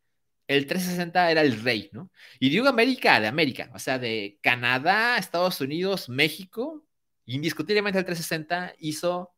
el 0.49 0.67
360 0.67 1.31
era 1.31 1.41
el 1.43 1.63
rey, 1.63 1.89
¿no? 1.93 2.11
Y 2.39 2.51
digo 2.51 2.69
América 2.69 3.21
de 3.21 3.29
América, 3.29 3.71
o 3.75 3.79
sea, 3.79 3.99
de 3.99 4.39
Canadá, 4.43 5.17
Estados 5.19 5.61
Unidos, 5.61 6.09
México, 6.09 6.87
indiscutiblemente 7.27 7.99
el 7.99 8.05
360 8.05 8.75
hizo 8.79 9.33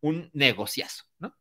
un 0.00 0.30
negociazo, 0.32 1.04
¿no? 1.18 1.36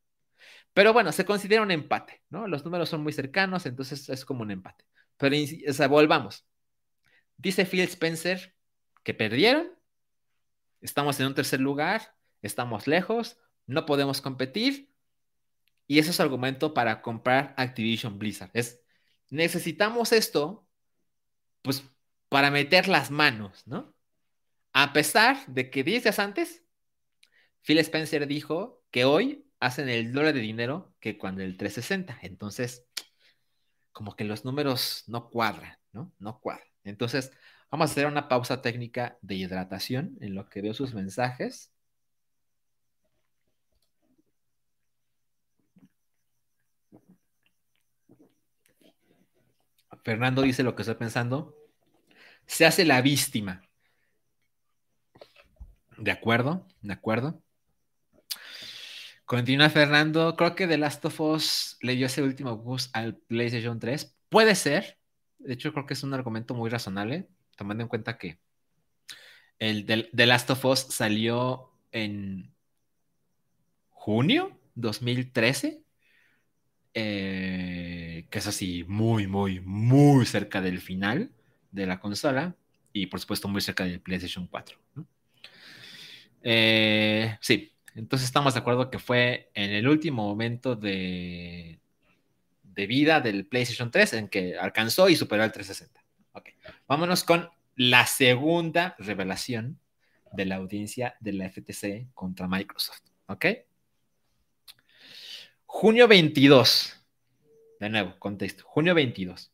Pero 0.74 0.94
bueno, 0.94 1.12
se 1.12 1.26
considera 1.26 1.62
un 1.62 1.72
empate, 1.72 2.24
¿no? 2.30 2.48
Los 2.48 2.66
números 2.66 2.90
son 2.90 3.04
muy 3.04 3.14
cercanos, 3.14 3.66
entonces 3.66 4.10
es 4.10 4.26
como 4.26 4.42
un 4.44 4.52
empate. 4.52 4.86
Pero, 5.18 5.36
o 5.70 5.74
sea, 5.74 5.88
volvamos. 5.88 6.46
Dice 7.38 7.66
Phil 7.66 7.82
Spencer 7.82 8.56
que 9.04 9.14
perdieron, 9.14 9.72
estamos 10.82 11.20
en 11.20 11.28
un 11.28 11.36
tercer 11.36 11.60
lugar, 11.60 12.16
estamos 12.42 12.88
lejos, 12.88 13.38
no 13.66 13.86
podemos 13.86 14.22
competir. 14.22 14.92
Y 15.88 16.00
eso 16.00 16.12
es 16.12 16.20
argumento 16.20 16.74
para 16.74 17.02
comprar 17.02 17.54
Activision 17.58 18.18
Blizzard. 18.18 18.52
Es, 18.54 18.82
necesitamos 19.30 20.12
esto, 20.12 20.66
pues, 21.62 21.84
para 22.30 22.52
meter 22.52 22.88
las 22.88 23.12
manos, 23.12 23.68
¿no? 23.68 23.94
A 24.72 24.94
pesar 24.94 25.46
de 25.48 25.70
que 25.70 25.84
10 25.84 26.04
días 26.04 26.20
antes, 26.20 26.64
Phil 27.62 27.78
Spencer 27.80 28.28
dijo 28.28 28.84
que 28.92 29.06
hoy 29.06 29.46
hacen 29.60 29.88
el 29.88 30.12
doble 30.12 30.34
de 30.34 30.42
dinero 30.42 30.94
que 31.00 31.18
cuando 31.18 31.42
el 31.44 31.58
360. 31.58 32.20
Entonces, 32.22 32.86
como 33.92 34.16
que 34.16 34.26
los 34.26 34.46
números 34.46 35.04
no 35.08 35.30
cuadran, 35.30 35.78
¿no? 35.92 36.12
No 36.20 36.40
cuadran. 36.40 36.68
Entonces, 36.84 37.32
vamos 37.74 37.90
a 37.90 37.92
hacer 37.94 38.06
una 38.06 38.28
pausa 38.28 38.62
técnica 38.62 39.18
de 39.24 39.34
hidratación 39.34 40.16
en 40.22 40.36
lo 40.36 40.48
que 40.48 40.62
veo 40.62 40.76
sus 40.76 40.94
mensajes. 40.94 41.72
Fernando 50.04 50.44
dice 50.44 50.62
lo 50.62 50.76
que 50.76 50.84
estoy 50.84 50.94
pensando. 50.94 51.58
Se 52.46 52.68
hace 52.68 52.86
la 52.86 53.02
víctima. 53.02 53.64
De 55.98 56.12
acuerdo, 56.12 56.68
de 56.84 56.94
acuerdo. 56.94 57.42
Continúa 59.26 59.72
Fernando. 59.72 60.36
Creo 60.36 60.54
que 60.54 60.68
The 60.68 60.78
Last 60.78 61.04
of 61.06 61.20
Us 61.22 61.78
le 61.82 61.96
dio 61.96 62.06
ese 62.06 62.22
último 62.22 62.56
boost 62.56 62.96
al 62.96 63.16
PlayStation 63.18 63.80
3. 63.80 64.16
Puede 64.30 64.54
ser. 64.54 65.00
De 65.40 65.54
hecho, 65.54 65.74
creo 65.74 65.88
que 65.88 65.96
es 65.96 66.04
un 66.04 66.14
argumento 66.14 66.54
muy 66.54 66.70
razonable, 66.70 67.30
tomando 67.56 67.84
en 67.84 67.90
cuenta 67.90 68.18
que 68.18 68.40
el 69.60 69.86
The 69.86 70.26
Last 70.26 70.50
of 70.50 70.66
Us 70.66 70.80
salió 70.80 71.72
en 71.92 72.54
junio 73.90 74.60
2013. 74.76 75.84
Eh, 76.96 78.28
que 78.30 78.38
es 78.38 78.48
así 78.48 78.84
muy, 78.88 79.26
muy, 79.26 79.60
muy 79.62 80.28
cerca 80.28 80.62
del 80.62 80.80
final 80.80 81.32
de 81.72 81.88
la 81.88 82.00
consola 82.00 82.56
y 82.92 83.08
por 83.08 83.20
supuesto 83.20 83.48
muy 83.48 83.62
cerca 83.62 83.84
del 83.84 84.00
PlayStation 84.00 84.46
4. 84.46 84.78
Eh, 86.44 87.38
sí, 87.42 87.74
entonces 87.96 88.28
estamos 88.28 88.54
de 88.54 88.60
acuerdo 88.60 88.92
que 88.92 89.00
fue 89.00 89.50
en 89.56 89.72
el 89.72 89.88
último 89.88 90.28
momento 90.28 90.76
de, 90.76 91.80
de 92.62 92.88
vida 92.88 93.22
del 93.22 93.46
PlayStation 93.48 93.90
3 93.90 94.14
en 94.14 94.28
que 94.28 94.58
alcanzó 94.58 95.10
y 95.10 95.16
superó 95.16 95.44
el 95.44 95.52
360. 95.52 96.03
Vámonos 96.88 97.24
con 97.24 97.50
la 97.76 98.06
segunda 98.06 98.96
revelación 99.00 99.80
de 100.32 100.46
la 100.46 100.56
audiencia 100.56 101.16
de 101.20 101.34
la 101.34 101.50
FTC 101.50 102.14
contra 102.14 102.48
Microsoft. 102.48 103.02
¿Ok? 103.28 103.46
Junio 105.66 106.08
22. 106.08 107.00
De 107.80 107.90
nuevo, 107.90 108.18
contexto. 108.20 108.64
Junio 108.66 108.96
22. 108.96 109.52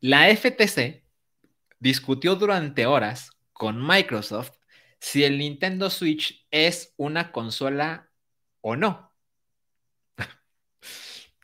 La 0.00 0.34
FTC 0.34 1.02
discutió 1.78 2.36
durante 2.36 2.86
horas 2.86 3.30
con 3.52 3.86
Microsoft 3.86 4.52
si 4.98 5.24
el 5.24 5.38
Nintendo 5.38 5.90
Switch 5.90 6.46
es 6.50 6.94
una 6.96 7.30
consola 7.32 8.10
o 8.60 8.76
no. 8.76 9.13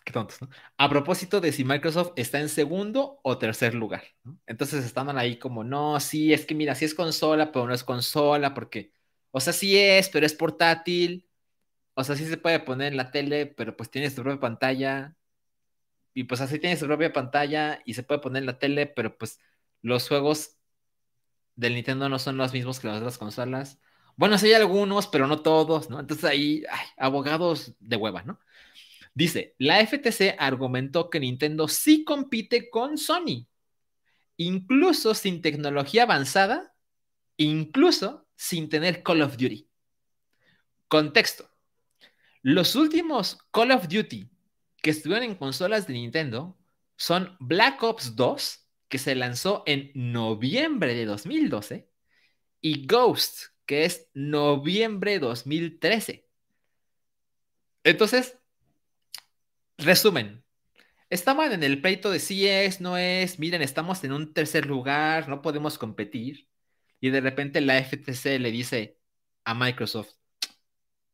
Qué 0.04 0.12
tontos, 0.12 0.40
¿no? 0.40 0.48
A 0.78 0.88
propósito 0.88 1.40
de 1.40 1.52
si 1.52 1.64
Microsoft 1.64 2.12
está 2.16 2.40
en 2.40 2.48
segundo 2.48 3.20
o 3.22 3.38
tercer 3.38 3.74
lugar. 3.74 4.02
Entonces 4.46 4.84
estaban 4.84 5.18
ahí 5.18 5.38
como, 5.38 5.62
no, 5.64 6.00
sí, 6.00 6.32
es 6.32 6.46
que 6.46 6.54
mira, 6.54 6.74
sí 6.74 6.84
es 6.84 6.94
consola, 6.94 7.52
pero 7.52 7.66
no 7.66 7.74
es 7.74 7.84
consola, 7.84 8.54
porque, 8.54 8.92
o 9.30 9.40
sea, 9.40 9.52
sí 9.52 9.78
es, 9.78 10.08
pero 10.08 10.26
es 10.26 10.34
portátil. 10.34 11.28
O 11.94 12.04
sea, 12.04 12.16
sí 12.16 12.26
se 12.26 12.38
puede 12.38 12.60
poner 12.60 12.88
en 12.92 12.96
la 12.98 13.10
tele, 13.12 13.46
pero 13.46 13.76
pues 13.76 13.90
tiene 13.90 14.10
su 14.10 14.22
propia 14.22 14.40
pantalla. 14.40 15.16
Y 16.14 16.24
pues 16.24 16.40
así 16.40 16.58
tiene 16.58 16.76
su 16.76 16.86
propia 16.86 17.12
pantalla 17.12 17.80
y 17.84 17.94
se 17.94 18.02
puede 18.02 18.20
poner 18.20 18.42
en 18.42 18.46
la 18.46 18.58
tele, 18.58 18.86
pero 18.86 19.16
pues 19.16 19.40
los 19.82 20.08
juegos 20.08 20.58
del 21.56 21.74
Nintendo 21.74 22.08
no 22.08 22.18
son 22.18 22.36
los 22.36 22.52
mismos 22.52 22.80
que 22.80 22.88
las 22.88 22.98
otras 22.98 23.18
consolas. 23.18 23.80
Bueno, 24.16 24.38
sí 24.38 24.46
hay 24.46 24.54
algunos, 24.54 25.06
pero 25.08 25.26
no 25.26 25.42
todos, 25.42 25.90
¿no? 25.90 26.00
Entonces 26.00 26.24
ahí, 26.24 26.64
abogados 26.98 27.74
de 27.80 27.96
hueva, 27.96 28.22
¿no? 28.22 28.38
Dice, 29.14 29.54
la 29.58 29.84
FTC 29.84 30.36
argumentó 30.38 31.10
que 31.10 31.20
Nintendo 31.20 31.68
sí 31.68 32.04
compite 32.04 32.70
con 32.70 32.96
Sony, 32.96 33.46
incluso 34.36 35.14
sin 35.14 35.42
tecnología 35.42 36.04
avanzada, 36.04 36.74
incluso 37.36 38.26
sin 38.36 38.68
tener 38.68 39.02
Call 39.02 39.22
of 39.22 39.36
Duty. 39.36 39.68
Contexto. 40.88 41.50
Los 42.42 42.74
últimos 42.76 43.38
Call 43.50 43.72
of 43.72 43.88
Duty 43.88 44.30
que 44.82 44.90
estuvieron 44.90 45.24
en 45.24 45.34
consolas 45.34 45.86
de 45.86 45.94
Nintendo 45.94 46.56
son 46.96 47.36
Black 47.38 47.82
Ops 47.82 48.16
2 48.16 48.60
que 48.90 48.98
se 48.98 49.14
lanzó 49.14 49.62
en 49.66 49.92
noviembre 49.94 50.94
de 50.94 51.06
2012, 51.06 51.88
y 52.60 52.86
Ghost, 52.86 53.44
que 53.64 53.84
es 53.84 54.10
noviembre 54.14 55.12
de 55.12 55.20
2013. 55.20 56.28
Entonces, 57.84 58.36
resumen, 59.84 60.44
estaban 61.10 61.52
en 61.52 61.62
el 61.64 61.80
pleito 61.82 62.10
de 62.10 62.20
si 62.20 62.48
es, 62.48 62.80
no 62.80 62.96
es, 62.98 63.38
miren, 63.38 63.62
estamos 63.62 64.04
en 64.04 64.12
un 64.12 64.34
tercer 64.34 64.66
lugar, 64.66 65.28
no 65.28 65.42
podemos 65.42 65.78
competir, 65.78 66.48
y 67.00 67.10
de 67.10 67.20
repente 67.20 67.60
la 67.60 67.78
FTC 67.78 68.38
le 68.38 68.50
dice 68.52 68.98
a 69.44 69.54
Microsoft, 69.54 70.14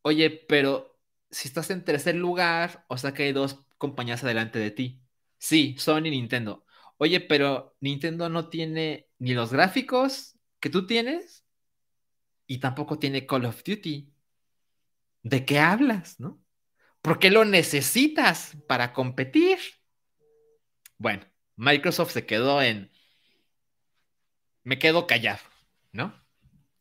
oye, 0.02 0.30
pero 0.30 0.98
si 1.30 1.48
estás 1.48 1.70
en 1.70 1.84
tercer 1.84 2.14
lugar, 2.16 2.84
o 2.88 2.96
sea 2.98 3.12
que 3.14 3.24
hay 3.24 3.32
dos 3.32 3.64
compañías 3.78 4.24
adelante 4.24 4.58
de 4.58 4.70
ti. 4.70 5.02
Sí, 5.38 5.76
Sony 5.78 6.06
y 6.06 6.10
Nintendo. 6.10 6.64
Oye, 6.98 7.20
pero 7.20 7.76
Nintendo 7.80 8.28
no 8.28 8.48
tiene 8.48 9.08
ni 9.18 9.34
los 9.34 9.52
gráficos 9.52 10.36
que 10.60 10.70
tú 10.70 10.86
tienes 10.86 11.44
y 12.46 12.58
tampoco 12.58 12.98
tiene 12.98 13.26
Call 13.26 13.44
of 13.46 13.62
Duty. 13.64 14.12
¿De 15.22 15.44
qué 15.44 15.58
hablas, 15.58 16.20
no? 16.20 16.40
¿Por 17.06 17.20
qué 17.20 17.30
lo 17.30 17.44
necesitas 17.44 18.56
para 18.66 18.92
competir? 18.92 19.58
Bueno, 20.98 21.22
Microsoft 21.54 22.10
se 22.10 22.26
quedó 22.26 22.60
en. 22.60 22.90
Me 24.64 24.80
quedo 24.80 25.06
callado, 25.06 25.38
¿no? 25.92 26.12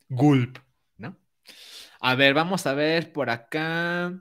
Gulp, 0.08 0.58
¿no? 0.96 1.16
A 2.00 2.16
ver, 2.16 2.34
vamos 2.34 2.66
a 2.66 2.74
ver 2.74 3.12
por 3.12 3.30
acá. 3.30 4.20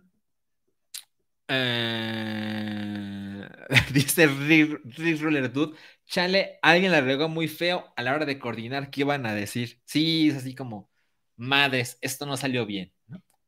Eh, 1.47 3.49
dice 3.91 4.27
Rick 4.27 5.19
Ruler 5.19 5.51
Dude, 5.51 5.75
chale, 6.05 6.59
alguien 6.61 6.91
la 6.91 7.01
regó 7.01 7.29
muy 7.29 7.47
feo 7.47 7.91
a 7.95 8.03
la 8.03 8.13
hora 8.13 8.27
de 8.27 8.37
coordinar 8.37 8.91
qué 8.91 9.01
iban 9.01 9.25
a 9.25 9.33
decir. 9.33 9.81
Sí, 9.85 10.29
es 10.29 10.35
así 10.35 10.53
como, 10.53 10.87
madres, 11.35 11.97
esto 12.01 12.27
no 12.27 12.37
salió 12.37 12.67
bien. 12.67 12.93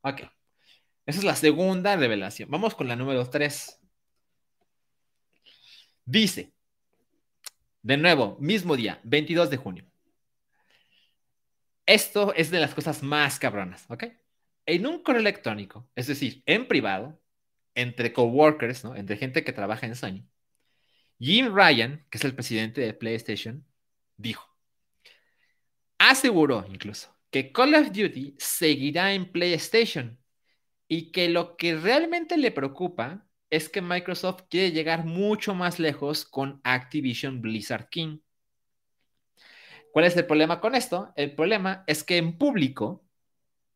Ok, 0.01 0.21
esa 1.07 1.19
es 1.19 1.23
la 1.23 1.35
segunda 1.35 1.95
revelación. 1.95 2.51
Vamos 2.51 2.75
con 2.75 2.87
la 2.89 2.95
número 2.97 3.27
3. 3.29 3.79
Dice, 6.05 6.53
de 7.81 7.95
nuevo, 7.95 8.37
mismo 8.41 8.75
día, 8.75 8.99
22 9.05 9.49
de 9.49 9.57
junio. 9.57 9.85
Esto 11.85 12.33
es 12.33 12.51
de 12.51 12.59
las 12.59 12.73
cosas 12.73 13.01
más 13.03 13.39
cabronas, 13.39 13.85
¿ok? 13.89 14.03
En 14.65 14.85
un 14.85 15.01
correo 15.01 15.21
electrónico, 15.21 15.89
es 15.95 16.07
decir, 16.07 16.43
en 16.45 16.67
privado, 16.67 17.17
entre 17.73 18.11
coworkers, 18.11 18.83
¿no? 18.83 18.93
Entre 18.93 19.15
gente 19.15 19.45
que 19.45 19.53
trabaja 19.53 19.85
en 19.85 19.95
Sony. 19.95 20.27
Jim 21.19 21.55
Ryan, 21.55 22.05
que 22.09 22.17
es 22.17 22.25
el 22.25 22.35
presidente 22.35 22.81
de 22.81 22.93
PlayStation, 22.93 23.65
dijo, 24.17 24.45
aseguró 25.97 26.65
incluso 26.69 27.15
que 27.31 27.53
Call 27.53 27.75
of 27.75 27.87
Duty 27.93 28.35
seguirá 28.37 29.13
en 29.13 29.31
PlayStation 29.31 30.19
y 30.88 31.11
que 31.11 31.29
lo 31.29 31.57
que 31.57 31.75
realmente 31.75 32.38
le 32.38 32.51
preocupa 32.51 33.27
es 33.49 33.69
que 33.69 33.81
Microsoft 33.81 34.43
quiere 34.49 34.71
llegar 34.71 35.05
mucho 35.05 35.53
más 35.53 35.79
lejos 35.79 36.25
con 36.25 36.59
Activision 36.63 37.41
Blizzard 37.41 37.89
King. 37.89 38.19
¿Cuál 39.91 40.05
es 40.05 40.17
el 40.17 40.25
problema 40.25 40.59
con 40.59 40.75
esto? 40.75 41.11
El 41.15 41.33
problema 41.33 41.83
es 41.88 42.03
que 42.03 42.17
en 42.17 42.38
público, 42.38 43.03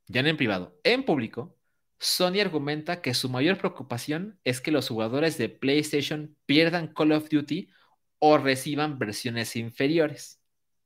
ya 0.08 0.22
no 0.22 0.30
en 0.30 0.38
privado, 0.38 0.78
en 0.84 1.04
público, 1.04 1.58
Sony 2.00 2.42
argumenta 2.42 3.02
que 3.02 3.14
su 3.14 3.30
mayor 3.30 3.58
preocupación 3.58 4.40
es 4.44 4.60
que 4.60 4.72
los 4.72 4.90
jugadores 4.90 5.38
de 5.38 5.50
PlayStation 5.50 6.36
pierdan 6.46 6.94
Call 6.94 7.12
of 7.12 7.30
Duty 7.30 7.70
o 8.20 8.38
reciban 8.38 9.00
versiones 9.00 9.56
inferiores, 9.56 10.42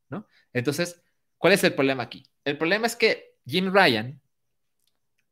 ¿no? 0.10 0.28
Entonces, 0.54 1.02
¿cuál 1.38 1.54
es 1.54 1.64
el 1.64 1.74
problema 1.74 2.04
aquí? 2.04 2.24
El 2.44 2.58
problema 2.58 2.88
es 2.88 2.96
que 2.96 3.36
Jim 3.46 3.74
Ryan, 3.74 4.22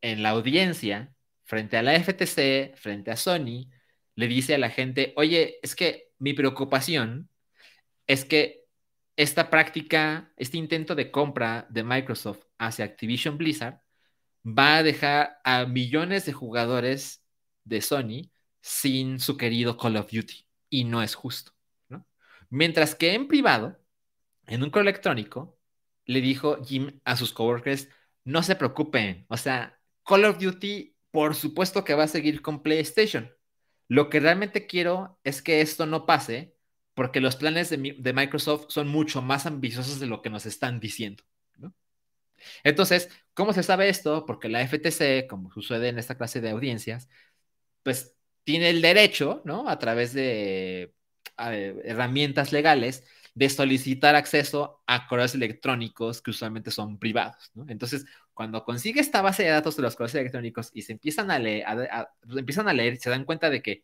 en 0.04 0.22
la 0.22 0.32
audiencia, 0.32 1.16
frente 1.46 1.78
a 1.78 1.82
la 1.82 1.96
FTC, 1.96 2.76
frente 2.76 3.10
a 3.10 3.16
Sony, 3.16 3.72
le 4.16 4.28
dice 4.28 4.54
a 4.54 4.58
la 4.60 4.70
gente, 4.70 5.14
oye, 5.16 5.60
es 5.64 5.76
que 5.76 6.12
mi 6.20 6.34
preocupación 6.34 7.30
es 8.06 8.26
que 8.26 8.66
esta 9.16 9.50
práctica, 9.50 10.32
este 10.38 10.58
intento 10.58 10.94
de 10.96 11.10
compra 11.10 11.68
de 11.70 11.84
Microsoft 11.84 12.44
hacia 12.58 12.86
Activision 12.86 13.38
Blizzard, 13.38 13.82
va 14.46 14.78
a 14.78 14.84
dejar 14.84 15.40
a 15.46 15.66
millones 15.66 16.26
de 16.26 16.34
jugadores 16.34 17.26
de 17.64 17.82
Sony 17.82 18.32
sin 18.62 19.20
su 19.20 19.38
querido 19.38 19.78
Call 19.78 19.98
of 19.98 20.12
Duty. 20.12 20.46
Y 20.70 20.84
no 20.84 21.02
es 21.02 21.16
justo. 21.16 21.54
Mientras 22.50 22.94
que 22.94 23.14
en 23.14 23.28
privado, 23.28 23.80
en 24.48 24.64
un 24.64 24.70
correo 24.70 24.90
electrónico, 24.90 25.58
le 26.06 26.22
dijo 26.22 26.64
Jim 26.64 27.00
a 27.06 27.16
sus 27.16 27.32
coworkers, 27.32 27.90
no 28.26 28.44
se 28.44 28.56
preocupen, 28.56 29.26
o 29.30 29.38
sea, 29.38 29.80
Call 30.06 30.26
of 30.26 30.38
Duty, 30.40 30.96
por 31.12 31.36
supuesto 31.36 31.84
que 31.84 31.94
va 31.94 32.04
a 32.04 32.08
seguir 32.08 32.42
con 32.42 32.64
PlayStation. 32.64 33.32
Lo 33.88 34.10
que 34.10 34.20
realmente 34.20 34.66
quiero 34.68 35.20
es 35.24 35.42
que 35.42 35.62
esto 35.62 35.86
no 35.86 36.06
pase 36.06 36.56
porque 36.94 37.22
los 37.22 37.36
planes 37.36 37.70
de, 37.70 38.14
Microsoft 38.14 38.66
son 38.70 38.88
mucho 38.88 39.22
más 39.22 39.46
ambiciosos 39.46 40.00
de 40.00 40.08
lo 40.08 40.22
que 40.22 40.30
nos 40.30 40.46
están 40.46 40.80
diciendo. 40.80 41.24
Entonces, 42.64 43.10
¿cómo 43.34 43.54
se 43.54 43.64
sabe 43.64 43.90
esto? 43.90 44.26
Porque 44.26 44.50
la 44.50 44.62
FTC, 44.62 45.28
como 45.28 45.52
sucede 45.52 45.90
en 45.90 45.98
esta 45.98 46.18
clase 46.18 46.42
de 46.42 46.50
audiencias, 46.50 47.08
pues 47.84 48.16
tiene 48.44 48.70
el 48.70 48.82
derecho, 48.82 49.42
¿no? 49.46 49.70
A 49.70 49.80
través 49.80 50.14
de 50.14 50.94
herramientas 51.38 52.52
legales, 52.52 53.06
de 53.34 53.50
solicitar 53.50 54.16
acceso 54.16 54.84
a 54.86 55.08
correos 55.08 55.34
electrónicos 55.36 56.22
que 56.22 56.32
usualmente 56.32 56.70
son 56.70 57.00
privados, 57.00 57.52
¿no? 57.56 57.66
Entonces, 57.70 58.06
cuando 58.34 58.64
consigue 58.64 59.00
esta 59.00 59.22
base 59.22 59.44
de 59.44 59.50
datos 59.50 59.76
de 59.76 59.84
los 59.84 59.96
correos 59.96 60.16
electrónicos 60.16 60.72
y 60.74 60.82
se 60.84 60.94
empiezan 60.94 61.32
a 61.32 61.40
leer, 61.40 61.66
pues, 62.22 62.38
empiezan 62.38 62.68
a 62.68 62.74
leer, 62.74 62.98
se 62.98 63.10
dan 63.10 63.26
cuenta 63.26 63.50
de 63.50 63.62
que, 63.62 63.84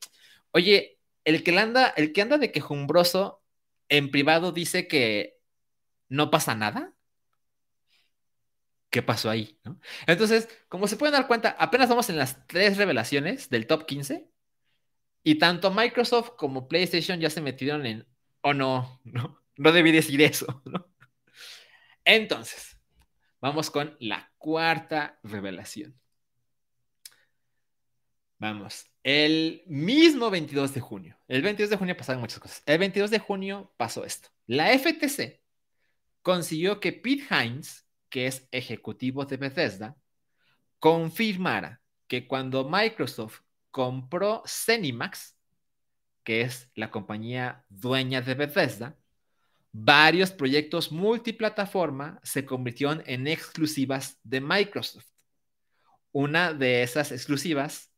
oye, 0.52 1.00
el 1.24 1.44
que 1.44 1.58
anda, 1.58 1.88
el 1.98 2.14
que 2.14 2.22
anda 2.22 2.38
de 2.38 2.52
quejumbroso 2.52 3.44
en 3.90 4.12
privado 4.12 4.52
dice 4.52 4.88
que 4.88 5.38
no 6.10 6.32
pasa 6.32 6.56
nada. 6.56 6.94
¿Qué 8.90 9.04
pasó 9.04 9.30
ahí? 9.30 9.60
Entonces, 10.08 10.50
como 10.68 10.88
se 10.88 10.98
pueden 10.98 11.14
dar 11.14 11.28
cuenta, 11.28 11.56
apenas 11.60 11.90
vamos 11.90 12.10
en 12.10 12.18
las 12.18 12.48
tres 12.48 12.78
revelaciones 12.78 13.50
del 13.50 13.68
top 13.68 13.86
15 13.86 14.28
y 15.24 15.36
tanto 15.36 15.70
Microsoft 15.70 16.32
como 16.38 16.68
PlayStation 16.68 17.20
ya 17.20 17.30
se 17.30 17.42
metieron 17.42 17.86
en, 17.86 18.08
oh 18.42 18.54
no, 18.54 19.00
no, 19.04 19.44
no 19.58 19.72
debí 19.72 19.92
decir 19.92 20.22
eso. 20.22 20.64
¿no? 20.66 20.88
Entonces, 22.04 22.69
vamos 23.42 23.70
con 23.70 23.96
la 24.00 24.32
cuarta 24.38 25.20
revelación. 25.24 26.00
Vamos, 28.38 28.86
el 29.04 29.64
mismo 29.68 30.30
22 30.30 30.74
de 30.74 30.82
junio, 30.82 31.18
el 31.28 31.42
22 31.42 31.70
de 31.72 31.78
junio 31.78 31.98
pasaron 31.98 32.22
muchas 32.22 32.40
cosas. 32.40 32.64
El 32.66 32.80
22 32.80 33.12
de 33.12 33.20
junio 33.20 33.74
pasó 33.76 34.06
esto. 34.06 34.30
La 34.48 34.72
FTC 34.72 35.42
consiguió 36.22 36.80
que 36.80 36.94
Pete 36.94 37.24
Hines, 37.30 37.86
que 38.10 38.28
es 38.28 38.48
ejecutivo 38.52 39.26
de 39.26 39.38
Bethesda, 39.38 39.98
confirmara 40.80 41.82
que 42.08 42.28
cuando 42.28 42.68
Microsoft 42.70 43.42
compró 43.72 44.44
Cenimax, 44.46 45.38
que 46.24 46.42
es 46.42 46.70
la 46.76 46.92
compañía 46.92 47.66
dueña 47.70 48.22
de 48.22 48.36
Bethesda, 48.36 48.99
varios 49.72 50.32
proyectos 50.32 50.92
multiplataforma 50.92 52.20
se 52.24 52.46
convirtieron 52.46 53.04
en 53.06 53.28
exclusivas 53.28 54.20
de 54.24 54.42
Microsoft. 54.42 55.08
Una 56.12 56.54
de 56.54 56.84
esas 56.84 57.12
exclusivas 57.12 57.92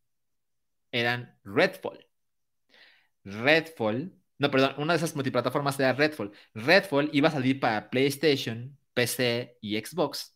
eran 0.91 1.37
Redfall. 1.43 2.05
Redfall, 3.23 4.13
no, 4.37 4.51
perdón, 4.51 4.75
una 4.77 4.93
de 4.93 4.97
esas 4.97 5.15
multiplataformas 5.15 5.79
era 5.79 5.93
Redfall. 5.93 6.31
Redfall 6.53 7.09
iba 7.13 7.29
a 7.29 7.31
salir 7.31 7.59
para 7.59 7.89
PlayStation, 7.89 8.77
PC 8.93 9.57
y 9.61 9.79
Xbox. 9.79 10.35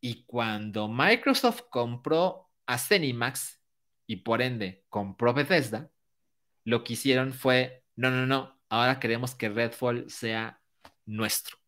Y 0.00 0.24
cuando 0.24 0.88
Microsoft 0.88 1.62
compró 1.70 2.50
a 2.66 2.78
Cenimax 2.78 3.60
y 4.06 4.16
por 4.16 4.42
ende 4.42 4.84
compró 4.88 5.32
Bethesda, 5.34 5.90
lo 6.64 6.84
que 6.84 6.94
hicieron 6.94 7.32
fue, 7.32 7.84
no, 7.96 8.10
no, 8.10 8.26
no, 8.26 8.60
ahora 8.72 8.98
queremos 8.98 9.34
que 9.34 9.50
Redfall 9.50 10.08
sea 10.08 10.58
nuestro, 11.04 11.58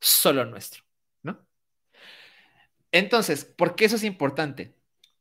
solo 0.00 0.46
nuestro, 0.46 0.82
¿no? 1.22 1.46
Entonces, 2.90 3.44
¿por 3.44 3.76
qué 3.76 3.84
eso 3.84 3.96
es 3.96 4.04
importante? 4.04 4.74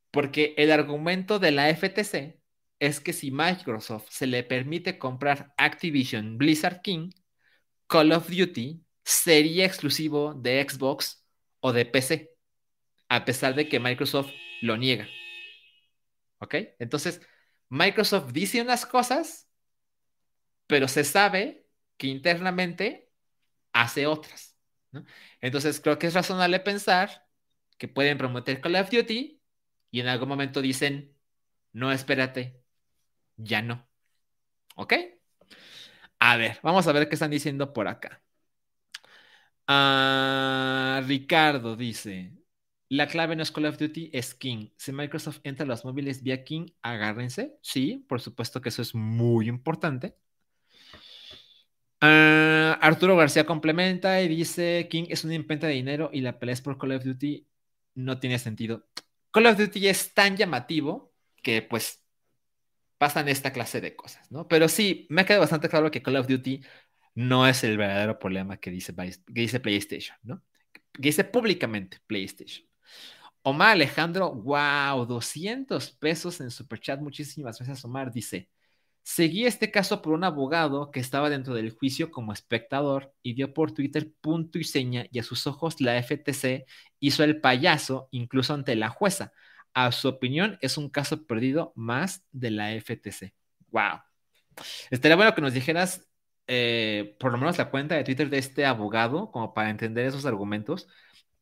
Porque 0.09 0.53
el 0.57 0.71
argumento 0.71 1.39
de 1.39 1.51
la 1.51 1.69
FTC 1.69 2.39
es 2.79 3.01
que 3.01 3.11
si 3.11 3.29
Microsoft 3.29 4.07
se 4.09 4.25
le 4.25 4.43
permite 4.43 4.97
comprar 4.97 5.53
Activision 5.57 6.37
Blizzard 6.37 6.81
King, 6.81 7.09
Call 7.87 8.13
of 8.13 8.29
Duty 8.29 8.81
sería 9.03 9.65
exclusivo 9.65 10.33
de 10.35 10.65
Xbox 10.65 11.25
o 11.59 11.73
de 11.73 11.85
PC, 11.85 12.37
a 13.09 13.25
pesar 13.25 13.53
de 13.53 13.67
que 13.67 13.81
Microsoft 13.81 14.31
lo 14.61 14.77
niega. 14.77 15.09
¿Ok? 16.39 16.55
Entonces, 16.79 17.21
Microsoft 17.67 18.31
dice 18.31 18.61
unas 18.61 18.85
cosas, 18.85 19.49
pero 20.73 20.87
se 20.87 21.03
sabe 21.03 21.67
que 21.97 22.07
internamente 22.07 23.11
hace 23.73 24.07
otras. 24.07 24.57
Entonces, 25.39 25.79
creo 25.79 25.99
que 25.99 26.07
es 26.07 26.15
razonable 26.15 26.59
pensar 26.61 27.27
que 27.77 27.87
pueden 27.87 28.17
prometer 28.17 28.59
Call 28.59 28.77
of 28.77 28.89
Duty 28.89 29.39
y 29.91 29.99
en 29.99 30.07
algún 30.07 30.29
momento 30.29 30.63
dicen, 30.63 31.15
no, 31.73 31.91
espérate, 31.91 32.63
ya 33.37 33.61
no. 33.61 33.87
¿Ok? 34.75 34.93
A 36.19 36.37
ver, 36.37 36.59
vamos 36.63 36.87
a 36.87 36.91
ver 36.91 37.07
qué 37.07 37.13
están 37.15 37.29
diciendo 37.29 37.71
por 37.71 37.87
acá. 37.87 38.23
Ah, 39.67 41.03
Ricardo 41.05 41.75
dice, 41.75 42.33
la 42.89 43.07
clave 43.07 43.35
no 43.35 43.43
es 43.43 43.51
Call 43.51 43.65
of 43.65 43.77
Duty, 43.77 44.09
es 44.11 44.33
King. 44.33 44.69
Si 44.77 44.91
Microsoft 44.91 45.39
entra 45.43 45.65
a 45.65 45.67
los 45.67 45.85
móviles 45.85 46.23
vía 46.23 46.43
King, 46.43 46.67
agárrense. 46.81 47.59
Sí, 47.61 48.05
por 48.09 48.21
supuesto 48.21 48.59
que 48.59 48.69
eso 48.69 48.81
es 48.81 48.95
muy 48.95 49.47
importante. 49.47 50.17
Ah, 52.05 52.77
Arturo 52.81 53.15
García 53.15 53.45
complementa 53.45 54.21
y 54.21 54.27
dice, 54.27 54.89
King 54.89 55.05
es 55.07 55.23
una 55.23 55.35
imprenta 55.35 55.67
de 55.67 55.73
dinero 55.73 56.09
y 56.11 56.19
la 56.19 56.37
pelea 56.37 56.51
es 56.51 56.61
por 56.61 56.77
Call 56.77 56.91
of 56.91 57.05
Duty 57.05 57.47
no 57.95 58.19
tiene 58.19 58.39
sentido. 58.39 58.85
Call 59.31 59.45
of 59.45 59.57
Duty 59.57 59.87
es 59.87 60.13
tan 60.13 60.35
llamativo 60.35 61.13
que 61.41 61.61
pues 61.61 62.03
pasan 62.97 63.29
esta 63.29 63.53
clase 63.53 63.79
de 63.79 63.95
cosas, 63.95 64.29
¿no? 64.33 64.49
Pero 64.49 64.67
sí, 64.67 65.07
me 65.09 65.21
ha 65.21 65.25
quedado 65.25 65.43
bastante 65.43 65.69
claro 65.69 65.91
que 65.91 66.01
Call 66.03 66.17
of 66.17 66.27
Duty 66.27 66.61
no 67.15 67.47
es 67.47 67.63
el 67.63 67.77
verdadero 67.77 68.19
problema 68.19 68.57
que 68.57 68.69
dice, 68.69 68.93
que 68.93 69.41
dice 69.41 69.61
PlayStation, 69.61 70.17
¿no? 70.23 70.43
Que 70.73 70.81
dice 70.99 71.23
públicamente 71.23 71.99
PlayStation. 72.05 72.67
Omar 73.43 73.69
Alejandro, 73.69 74.33
wow, 74.33 75.05
200 75.05 75.91
pesos 75.91 76.41
en 76.41 76.51
Superchat. 76.51 76.99
Muchísimas 76.99 77.57
gracias, 77.59 77.85
Omar. 77.85 78.11
Dice, 78.11 78.49
seguí 79.03 79.45
este 79.45 79.71
caso 79.71 80.01
por 80.01 80.13
un 80.13 80.23
abogado 80.23 80.91
que 80.91 80.99
estaba 80.99 81.29
dentro 81.29 81.53
del 81.53 81.71
juicio 81.71 82.11
como 82.11 82.33
espectador 82.33 83.13
y 83.21 83.33
dio 83.33 83.53
por 83.53 83.73
Twitter 83.73 84.11
punto 84.21 84.57
y 84.57 84.63
seña 84.63 85.05
y 85.11 85.19
a 85.19 85.23
sus 85.23 85.45
ojos 85.45 85.81
la 85.81 86.01
FTC 86.01 86.65
hizo 86.99 87.23
el 87.23 87.41
payaso 87.41 88.07
incluso 88.11 88.53
ante 88.53 88.75
la 88.75 88.89
jueza. 88.89 89.33
A 89.75 89.91
su 89.91 90.07
opinión, 90.07 90.57
es 90.61 90.77
un 90.77 90.89
caso 90.89 91.25
perdido 91.25 91.73
más 91.75 92.23
de 92.31 92.51
la 92.51 92.71
FTC. 92.79 93.33
Wow. 93.71 94.01
Estaría 94.91 95.15
bueno 95.15 95.33
que 95.33 95.41
nos 95.41 95.53
dijeras 95.53 96.07
eh, 96.47 97.15
por 97.19 97.31
lo 97.31 97.37
menos 97.37 97.57
la 97.57 97.69
cuenta 97.69 97.95
de 97.95 98.03
Twitter 98.03 98.29
de 98.29 98.37
este 98.37 98.65
abogado, 98.65 99.31
como 99.31 99.53
para 99.53 99.69
entender 99.69 100.05
esos 100.05 100.25
argumentos, 100.25 100.87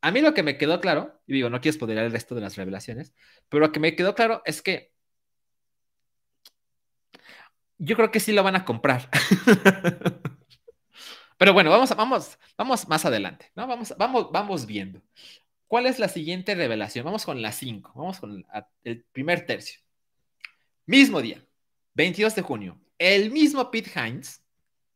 a 0.00 0.10
mí 0.10 0.20
lo 0.20 0.34
que 0.34 0.42
me 0.42 0.58
quedó 0.58 0.80
claro, 0.80 1.20
y 1.26 1.34
digo, 1.34 1.50
no 1.50 1.60
quiero 1.60 1.74
spoiler 1.76 1.98
el 1.98 2.12
resto 2.12 2.34
de 2.34 2.40
las 2.40 2.56
revelaciones, 2.56 3.12
pero 3.48 3.60
lo 3.66 3.72
que 3.72 3.80
me 3.80 3.94
quedó 3.96 4.14
claro 4.14 4.42
es 4.44 4.62
que 4.62 4.91
yo 7.82 7.96
creo 7.96 8.12
que 8.12 8.20
sí 8.20 8.32
lo 8.32 8.44
van 8.44 8.54
a 8.54 8.64
comprar. 8.64 9.10
pero 11.36 11.52
bueno, 11.52 11.68
vamos, 11.70 11.94
vamos, 11.96 12.38
vamos 12.56 12.88
más 12.88 13.04
adelante, 13.04 13.50
¿no? 13.56 13.66
Vamos, 13.66 13.92
vamos, 13.98 14.30
vamos 14.30 14.66
viendo. 14.66 15.02
¿Cuál 15.66 15.86
es 15.86 15.98
la 15.98 16.08
siguiente 16.08 16.54
revelación? 16.54 17.04
Vamos 17.04 17.24
con 17.24 17.42
la 17.42 17.50
5, 17.50 17.92
vamos 17.96 18.20
con 18.20 18.46
el 18.84 19.04
primer 19.12 19.46
tercio. 19.46 19.80
Mismo 20.86 21.20
día, 21.20 21.44
22 21.94 22.36
de 22.36 22.42
junio, 22.42 22.80
el 22.98 23.32
mismo 23.32 23.68
Pete 23.70 23.90
Hines, 23.96 24.44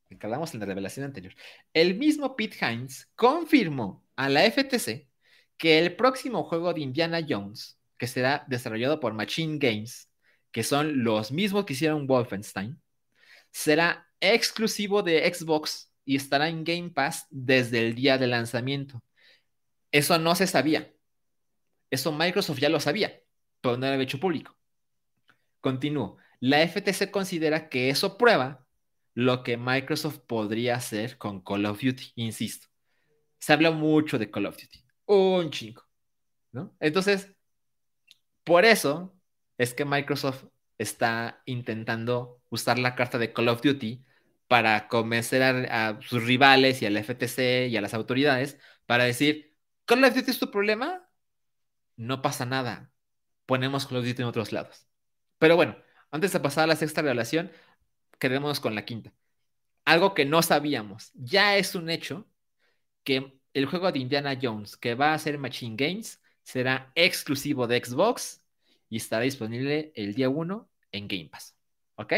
que 0.09 0.19
hablamos 0.23 0.55
en 0.55 0.61
la 0.61 0.67
revelación 0.67 1.07
anterior, 1.07 1.35
el 1.73 1.97
mismo 1.97 2.37
Pete 2.37 2.57
Hines 2.65 3.11
confirmó 3.17 4.05
a 4.15 4.29
la 4.29 4.45
FTC 4.45 5.09
que 5.57 5.79
el 5.81 5.97
próximo 5.97 6.45
juego 6.45 6.73
de 6.73 6.83
Indiana 6.83 7.21
Jones, 7.29 7.81
que 7.99 8.07
será 8.07 8.45
desarrollado 8.47 9.01
por 9.01 9.13
Machine 9.13 9.59
Games, 9.59 10.09
que 10.57 10.63
son 10.63 11.05
los 11.05 11.31
mismos 11.31 11.67
que 11.67 11.75
hicieron 11.75 12.07
Wolfenstein, 12.07 12.81
será 13.51 14.09
exclusivo 14.21 15.03
de 15.03 15.31
Xbox 15.31 15.93
y 16.07 16.17
estará 16.17 16.49
en 16.49 16.65
Game 16.65 16.89
Pass 16.89 17.27
desde 17.29 17.87
el 17.87 17.95
día 17.95 18.17
de 18.17 18.27
lanzamiento. 18.27 19.05
Eso 19.93 20.19
no 20.19 20.35
se 20.35 20.47
sabía. 20.47 20.91
Eso 21.91 22.11
Microsoft 22.11 22.59
ya 22.59 22.71
lo 22.71 22.81
sabía, 22.81 23.21
pero 23.61 23.77
no 23.77 23.87
lo 23.87 23.93
había 23.93 24.05
hecho 24.05 24.19
público. 24.19 24.57
Continúo. 25.61 26.17
La 26.41 26.67
FTC 26.67 27.11
considera 27.11 27.69
que 27.69 27.91
eso 27.91 28.17
prueba 28.17 28.67
lo 29.13 29.43
que 29.43 29.59
Microsoft 29.59 30.21
podría 30.27 30.77
hacer 30.77 31.19
con 31.19 31.43
Call 31.43 31.67
of 31.67 31.83
Duty, 31.83 32.13
insisto 32.15 32.69
se 33.39 33.53
habla 33.53 33.71
mucho 33.71 34.19
de 34.19 34.31
Call 34.31 34.47
of 34.47 34.57
Duty. 34.57 34.85
Un 35.05 35.51
chingo. 35.51 35.83
¿no? 36.53 36.75
Entonces, 36.81 37.33
por 38.43 38.65
eso 38.65 39.16
es 39.59 39.75
que 39.75 39.85
Microsoft 39.85 40.45
está 40.79 41.43
intentando 41.47 42.43
usar 42.51 42.79
la 42.79 42.95
carta 42.95 43.19
de 43.19 43.33
Call 43.33 43.49
of 43.49 43.63
Duty 43.63 44.05
para 44.49 44.89
convencer 44.89 45.43
a, 45.43 46.01
sus 46.03 46.25
rivales 46.25 46.83
y 46.83 46.87
al 46.87 46.97
FTC 46.97 47.69
y 47.69 47.77
a 47.77 47.81
las 47.81 47.95
autoridades 47.95 48.59
para 48.87 49.05
decir, 49.05 49.57
Call 49.87 50.05
of 50.05 50.15
Duty 50.15 50.31
es 50.31 50.39
tu 50.39 50.51
problema, 50.51 51.09
no 51.97 52.23
pasa 52.23 52.47
nada, 52.47 52.93
ponemos 53.47 53.87
Call 53.87 53.99
of 53.99 54.07
Duty 54.07 54.23
en 54.23 54.29
otros 54.29 54.53
lados. 54.53 54.87
Pero 55.39 55.57
bueno, 55.57 55.77
Antes 56.11 56.33
de 56.33 56.41
pasar 56.41 56.65
a 56.65 56.67
la 56.69 56.77
sexta 56.77 57.03
revelación, 57.03 57.53
quedémonos 58.19 58.61
con 58.61 58.75
la 58.75 58.85
quinta. 58.85 59.13
Algo 59.85 60.15
que 60.15 60.25
no 60.25 60.43
sabíamos. 60.43 61.13
Ya 61.15 61.57
es 61.57 61.75
un 61.75 61.91
hecho 61.91 62.27
que 63.05 63.41
el 63.55 63.67
juego 63.67 63.93
de 63.93 64.01
Indiana 64.01 64.39
Jones 64.41 64.77
que 64.77 64.95
va 64.95 65.15
a 65.15 65.19
ser 65.19 65.39
Machine 65.39 65.77
Games 65.77 66.23
será 66.43 66.93
exclusivo 66.95 67.67
de 67.67 67.85
Xbox 67.85 68.43
y 68.89 68.97
estará 68.97 69.23
disponible 69.23 69.93
el 69.95 70.15
día 70.15 70.29
1 70.29 70.69
en 70.93 71.09
Game 71.09 71.29
Pass. 71.29 71.57
¿Ok? 71.97 72.13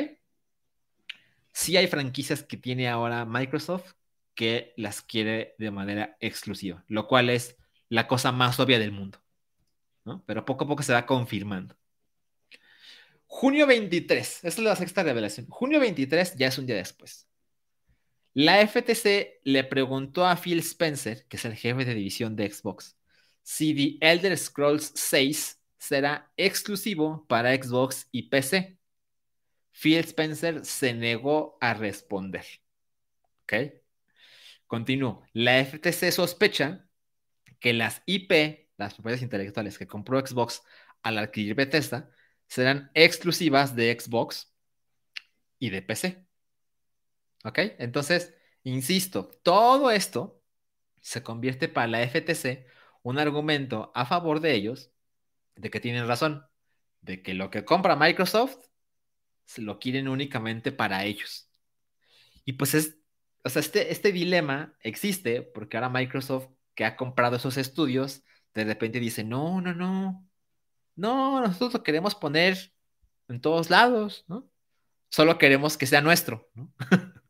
Sí 1.53 1.77
hay 1.77 1.87
franquicias 1.87 2.43
que 2.43 2.57
tiene 2.57 2.89
ahora 2.89 3.25
Microsoft 3.25 3.95
que 4.35 4.73
las 4.77 5.03
quiere 5.03 5.55
de 5.59 5.71
manera 5.71 6.17
exclusiva, 6.21 6.85
lo 6.89 7.09
cual 7.09 7.31
es 7.31 7.57
la 7.89 8.07
cosa 8.07 8.33
más 8.33 8.61
obvia 8.61 8.79
del 8.79 8.93
mundo. 8.93 9.19
¿no? 10.05 10.23
Pero 10.27 10.45
poco 10.45 10.65
a 10.65 10.69
poco 10.69 10.83
se 10.83 10.93
va 10.93 11.07
confirmando. 11.07 11.77
Junio 13.27 13.67
23, 13.67 14.37
esta 14.37 14.49
es 14.49 14.59
la 14.59 14.77
sexta 14.77 15.03
revelación. 15.03 15.47
Junio 15.49 15.81
23 15.81 16.37
ya 16.37 16.49
es 16.49 16.59
un 16.59 16.67
día 16.67 16.77
después. 16.77 17.29
La 18.33 18.61
FTC 18.61 19.41
le 19.45 19.65
preguntó 19.65 20.27
a 20.27 20.37
Phil 20.37 20.61
Spencer, 20.61 21.27
que 21.27 21.37
es 21.37 21.45
el 21.45 21.55
jefe 21.55 21.85
de 21.85 21.95
división 21.95 22.37
de 22.37 22.51
Xbox, 22.51 22.97
si 23.43 23.75
The 23.75 24.13
Elder 24.13 24.39
Scrolls 24.39 24.93
6 24.95 25.58
será 25.79 26.33
exclusivo 26.37 27.27
para 27.29 27.55
Xbox 27.55 28.09
y 28.13 28.25
PC. 28.29 28.79
Phil 29.73 29.99
Spencer 29.99 30.65
se 30.65 30.93
negó 30.93 31.57
a 31.61 31.75
responder. 31.75 32.45
¿Ok? 33.45 33.55
Continúo. 34.67 35.23
La 35.33 35.65
FTC 35.65 36.13
sospecha 36.13 36.89
que 37.61 37.73
las 37.73 38.03
IP, 38.07 38.69
las 38.77 38.95
propiedades 38.95 39.23
intelectuales 39.23 39.79
que 39.79 39.87
compró 39.87 40.25
Xbox 40.25 40.63
al 41.03 41.19
adquirir 41.19 41.55
Bethesda, 41.55 42.11
serán 42.49 42.91
exclusivas 42.95 43.75
de 43.77 43.97
Xbox 43.99 44.53
y 45.59 45.71
de 45.71 45.83
PC. 45.83 46.27
¿Ok? 47.45 47.59
Entonces, 47.79 48.35
insisto, 48.65 49.31
todo 49.43 49.91
esto 49.91 50.43
se 51.01 51.23
convierte 51.23 51.69
para 51.69 51.87
la 51.87 52.03
FTC 52.03 52.67
un 53.03 53.19
argumento 53.19 53.93
a 53.95 54.07
favor 54.07 54.41
de 54.41 54.55
ellos 54.55 54.93
de 55.59 55.71
que 55.71 55.81
tienen 55.81 56.07
razón, 56.07 56.47
de 57.01 57.23
que 57.23 57.35
lo 57.35 57.51
que 57.51 57.65
compra 57.65 57.97
Microsoft 57.97 58.57
se 59.45 59.63
lo 59.63 59.79
quieren 59.79 60.09
únicamente 60.09 60.73
para 60.73 61.05
ellos. 61.05 61.51
Y 62.45 62.55
pues 62.55 62.75
es, 62.75 62.99
o 63.45 63.49
sea, 63.49 63.61
este, 63.61 63.93
este 63.93 64.13
dilema 64.13 64.77
existe 64.81 65.43
porque 65.43 65.77
ahora 65.77 65.89
Microsoft 65.89 66.49
que 66.75 66.85
ha 66.85 66.97
comprado 66.97 67.37
esos 67.37 67.57
estudios, 67.57 68.23
de 68.55 68.65
repente 68.65 69.01
dice, 69.01 69.25
no, 69.25 69.61
no, 69.61 69.75
no, 69.75 70.29
no, 70.95 71.41
nosotros 71.41 71.75
lo 71.75 71.83
queremos 71.83 72.15
poner 72.15 72.73
en 73.29 73.41
todos 73.41 73.71
lados, 73.71 74.25
¿no? 74.29 74.49
Solo 75.11 75.39
queremos 75.39 75.77
que 75.77 75.87
sea 75.87 76.01
nuestro, 76.01 76.51
¿no? 76.55 76.73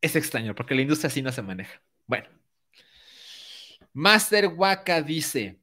es 0.00 0.16
extraño, 0.16 0.54
porque 0.54 0.74
la 0.74 0.82
industria 0.82 1.08
así 1.08 1.22
no 1.22 1.32
se 1.32 1.42
maneja. 1.42 1.80
Bueno. 2.06 2.28
Master 3.92 4.48
Waka 4.48 5.00
dice, 5.02 5.60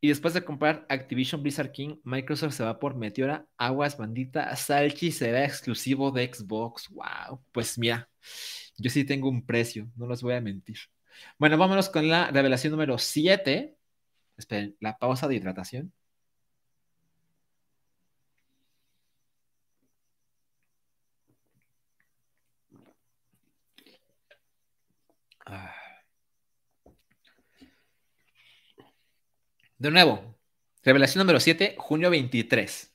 y 0.00 0.08
después 0.08 0.34
de 0.34 0.44
comprar 0.44 0.86
Activision 0.88 1.42
Blizzard 1.42 1.72
King, 1.72 1.96
Microsoft 2.04 2.54
se 2.54 2.64
va 2.64 2.78
por 2.78 2.96
Meteora, 2.96 3.46
Aguas 3.56 3.96
Bandita, 3.96 4.54
Salchi 4.54 5.10
será 5.10 5.44
exclusivo 5.44 6.10
de 6.10 6.32
Xbox. 6.32 6.88
Wow, 6.90 7.42
pues 7.52 7.78
mira, 7.78 8.08
yo 8.76 8.90
sí 8.90 9.04
tengo 9.04 9.28
un 9.28 9.44
precio, 9.44 9.88
no 9.96 10.06
los 10.06 10.22
voy 10.22 10.34
a 10.34 10.40
mentir. 10.40 10.78
Bueno, 11.38 11.56
vámonos 11.58 11.88
con 11.88 12.08
la 12.08 12.30
revelación 12.30 12.72
número 12.72 12.98
7. 12.98 13.74
Esperen, 14.36 14.76
la 14.80 14.98
pausa 14.98 15.28
de 15.28 15.36
hidratación. 15.36 15.92
De 29.78 29.90
nuevo, 29.90 30.38
revelación 30.82 31.20
número 31.20 31.40
7, 31.40 31.76
junio 31.78 32.10
23. 32.10 32.94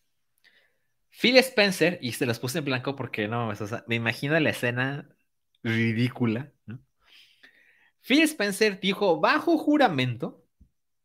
Phil 1.10 1.38
Spencer, 1.38 2.00
y 2.02 2.14
se 2.14 2.26
los 2.26 2.40
puse 2.40 2.60
en 2.60 2.66
blanco 2.66 2.96
porque 2.96 3.28
no, 3.28 3.52
me 3.88 3.96
imagino 3.96 4.40
la 4.40 4.50
escena 4.50 5.10
ridícula. 5.64 6.52
Phil 8.02 8.24
Spencer 8.24 8.80
dijo 8.80 9.20
bajo 9.20 9.58
juramento 9.58 10.42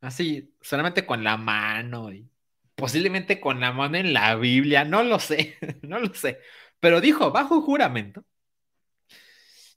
Así, 0.01 0.55
solamente 0.61 1.07
con 1.07 1.25
la 1.25 1.37
mano 1.37 2.13
y 2.13 2.31
posiblemente 2.75 3.41
con 3.41 3.61
la 3.61 3.73
mano 3.73 3.97
en 3.97 4.13
la 4.13 4.37
Biblia, 4.37 4.85
no 4.85 5.03
lo 5.03 5.19
sé, 5.19 5.57
no 5.83 5.99
lo 5.99 6.15
sé. 6.15 6.41
Pero 6.81 7.01
dijo 7.01 7.31
bajo 7.33 7.61
juramento 7.63 8.25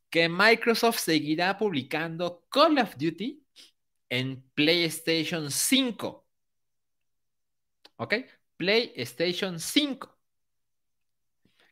que 0.09 0.29
Microsoft 0.29 0.99
seguirá 0.99 1.57
publicando 1.57 2.45
Call 2.49 2.77
of 2.79 2.95
Duty 2.97 3.43
en 4.09 4.43
PlayStation 4.53 5.51
5. 5.51 6.27
¿Ok? 7.97 8.13
PlayStation 8.57 9.59
5. 9.59 10.17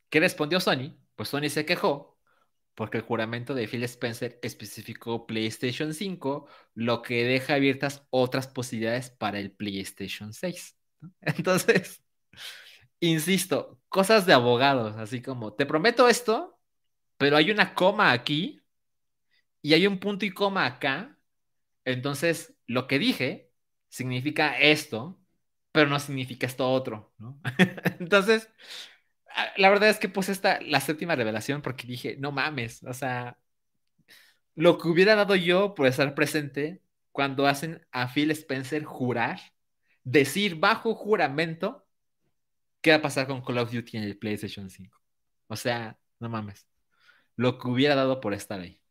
¿Qué 0.10 0.20
respondió 0.20 0.60
Sony? 0.60 0.96
Pues 1.16 1.30
Sony 1.30 1.50
se 1.50 1.66
quejó 1.66 2.18
porque 2.78 2.98
el 3.00 3.04
juramento 3.04 3.56
de 3.56 3.68
Phil 3.68 3.84
Spencer 3.86 4.40
especificó 4.44 5.26
PlayStation 5.26 5.96
5, 5.96 6.48
lo 6.76 7.02
que 7.02 7.24
deja 7.26 7.56
abiertas 7.56 8.06
otras 8.12 8.48
posibilidades 8.48 9.10
para 9.10 9.40
el 9.40 9.52
PlayStation 9.52 10.32
6. 10.32 10.78
Entonces, 11.22 12.04
insisto, 13.00 13.82
cosas 13.90 14.26
de 14.26 14.34
abogados, 14.34 14.96
así 14.98 15.22
como, 15.22 15.54
te 15.54 15.66
prometo 15.66 16.08
esto, 16.08 16.60
pero 17.18 17.38
hay 17.38 17.52
una 17.52 17.74
coma 17.76 18.12
aquí 18.12 18.62
y 19.62 19.74
hay 19.74 19.88
un 19.88 20.00
punto 20.00 20.26
y 20.26 20.32
coma 20.32 20.66
acá. 20.66 21.17
Entonces, 21.88 22.54
lo 22.68 22.86
que 22.88 23.00
dije 23.00 23.50
significa 23.90 24.60
esto, 24.60 25.22
pero 25.72 25.90
no 25.90 26.00
significa 26.00 26.46
esto 26.46 26.70
otro, 26.70 27.14
¿no? 27.18 27.40
Entonces, 28.00 28.50
la 29.58 29.70
verdad 29.70 29.90
es 29.90 29.98
que 30.00 30.10
puse 30.10 30.34
esta, 30.34 30.60
la 30.62 30.82
séptima 30.82 31.16
revelación 31.16 31.62
porque 31.62 31.88
dije, 31.88 32.18
no 32.20 32.32
mames, 32.34 32.84
o 32.84 32.94
sea, 32.94 33.40
lo 34.56 34.78
que 34.78 34.90
hubiera 34.90 35.16
dado 35.16 35.36
yo 35.36 35.76
por 35.76 35.88
estar 35.88 36.14
presente 36.14 36.82
cuando 37.14 37.48
hacen 37.48 37.86
a 37.92 38.08
Phil 38.14 38.32
Spencer 38.32 38.84
jurar, 38.84 39.40
decir 40.04 40.56
bajo 40.58 40.94
juramento 40.94 41.88
qué 42.82 42.92
va 42.92 42.98
a 42.98 43.02
pasar 43.02 43.28
con 43.28 43.42
Call 43.42 43.60
of 43.60 43.72
Duty 43.72 43.98
en 43.98 44.04
el 44.04 44.18
PlayStation 44.18 44.70
5. 44.70 45.00
O 45.48 45.56
sea, 45.56 45.98
no 46.20 46.30
mames, 46.30 46.68
lo 47.38 47.58
que 47.60 47.70
hubiera 47.70 47.96
dado 47.96 48.20
por 48.22 48.34
estar 48.34 48.60
ahí. 48.60 48.82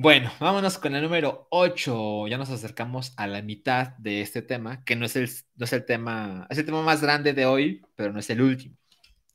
Bueno, 0.00 0.30
vámonos 0.38 0.78
con 0.78 0.94
el 0.94 1.02
número 1.02 1.48
8. 1.50 2.28
Ya 2.28 2.38
nos 2.38 2.50
acercamos 2.50 3.12
a 3.16 3.26
la 3.26 3.42
mitad 3.42 3.96
de 3.98 4.20
este 4.20 4.42
tema, 4.42 4.84
que 4.84 4.94
no 4.94 5.04
es 5.04 5.16
el, 5.16 5.28
no 5.56 5.64
es 5.64 5.72
el 5.72 5.84
tema, 5.84 6.46
es 6.50 6.58
el 6.58 6.64
tema 6.66 6.82
más 6.82 7.02
grande 7.02 7.32
de 7.32 7.46
hoy, 7.46 7.84
pero 7.96 8.12
no 8.12 8.20
es 8.20 8.30
el 8.30 8.40
último. 8.40 8.76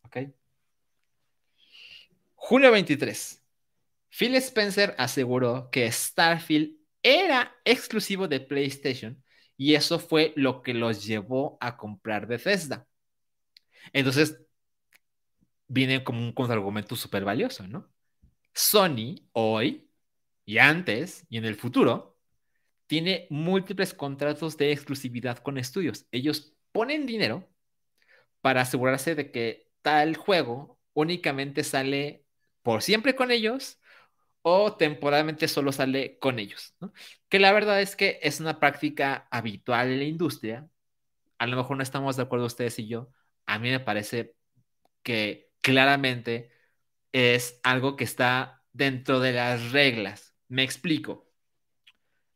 ¿Ok? 0.04 0.20
Junio 2.36 2.72
23. 2.72 3.44
Phil 4.10 4.36
Spencer 4.36 4.96
aseguró 4.98 5.70
que 5.70 5.92
Starfield 5.92 6.78
era 7.02 7.54
exclusivo 7.66 8.30
de 8.30 8.40
PlayStation 8.40 9.22
y 9.58 9.76
eso 9.76 10.00
fue 10.00 10.32
lo 10.38 10.62
que 10.62 10.74
los 10.74 11.06
llevó 11.06 11.58
a 11.60 11.76
comprar 11.76 12.26
Bethesda. 12.26 12.88
Entonces, 13.92 14.42
viene 15.68 16.06
como 16.06 16.22
un 16.22 16.32
contraargumento 16.32 16.96
súper 16.96 17.26
valioso, 17.26 17.68
¿no? 17.68 17.92
Sony 18.54 19.28
hoy 19.34 19.90
y 20.46 20.58
antes 20.58 21.26
y 21.30 21.38
en 21.38 21.46
el 21.46 21.56
futuro, 21.56 22.18
tiene 22.88 23.28
múltiples 23.30 23.94
contratos 23.94 24.58
de 24.58 24.72
exclusividad 24.72 25.40
con 25.40 25.58
estudios. 25.58 26.06
Ellos 26.12 26.56
ponen 26.72 27.06
dinero 27.06 27.50
para 28.42 28.62
asegurarse 28.62 29.16
de 29.16 29.32
que 29.32 29.70
tal 29.82 30.16
juego 30.18 30.80
únicamente 30.94 31.64
sale 31.64 32.26
por 32.62 32.82
siempre 32.82 33.16
con 33.16 33.32
ellos 33.32 33.80
o 34.42 34.76
temporalmente 34.76 35.48
solo 35.48 35.72
sale 35.72 36.20
con 36.20 36.40
ellos. 36.40 36.76
Que 37.30 37.40
la 37.40 37.54
verdad 37.54 37.82
es 37.82 37.96
que 37.96 38.20
es 38.22 38.40
una 38.40 38.60
práctica 38.60 39.28
habitual 39.32 39.90
en 39.92 40.00
la 40.00 40.06
industria. 40.06 40.70
A 41.38 41.48
lo 41.48 41.58
mejor 41.58 41.78
no 41.78 41.84
estamos 41.84 42.18
de 42.18 42.24
acuerdo 42.24 42.46
ustedes 42.46 42.78
y 42.80 42.88
yo. 42.88 43.10
A 43.46 43.60
mí 43.60 43.70
me 43.72 43.80
parece 43.80 44.36
que 45.04 45.52
claramente 45.62 46.52
es 47.14 47.60
algo 47.64 47.96
que 47.96 48.04
está 48.04 48.64
dentro 48.74 49.20
de 49.20 49.34
las 49.34 49.72
reglas 49.72 50.33
me 50.48 50.64
explico. 50.64 51.30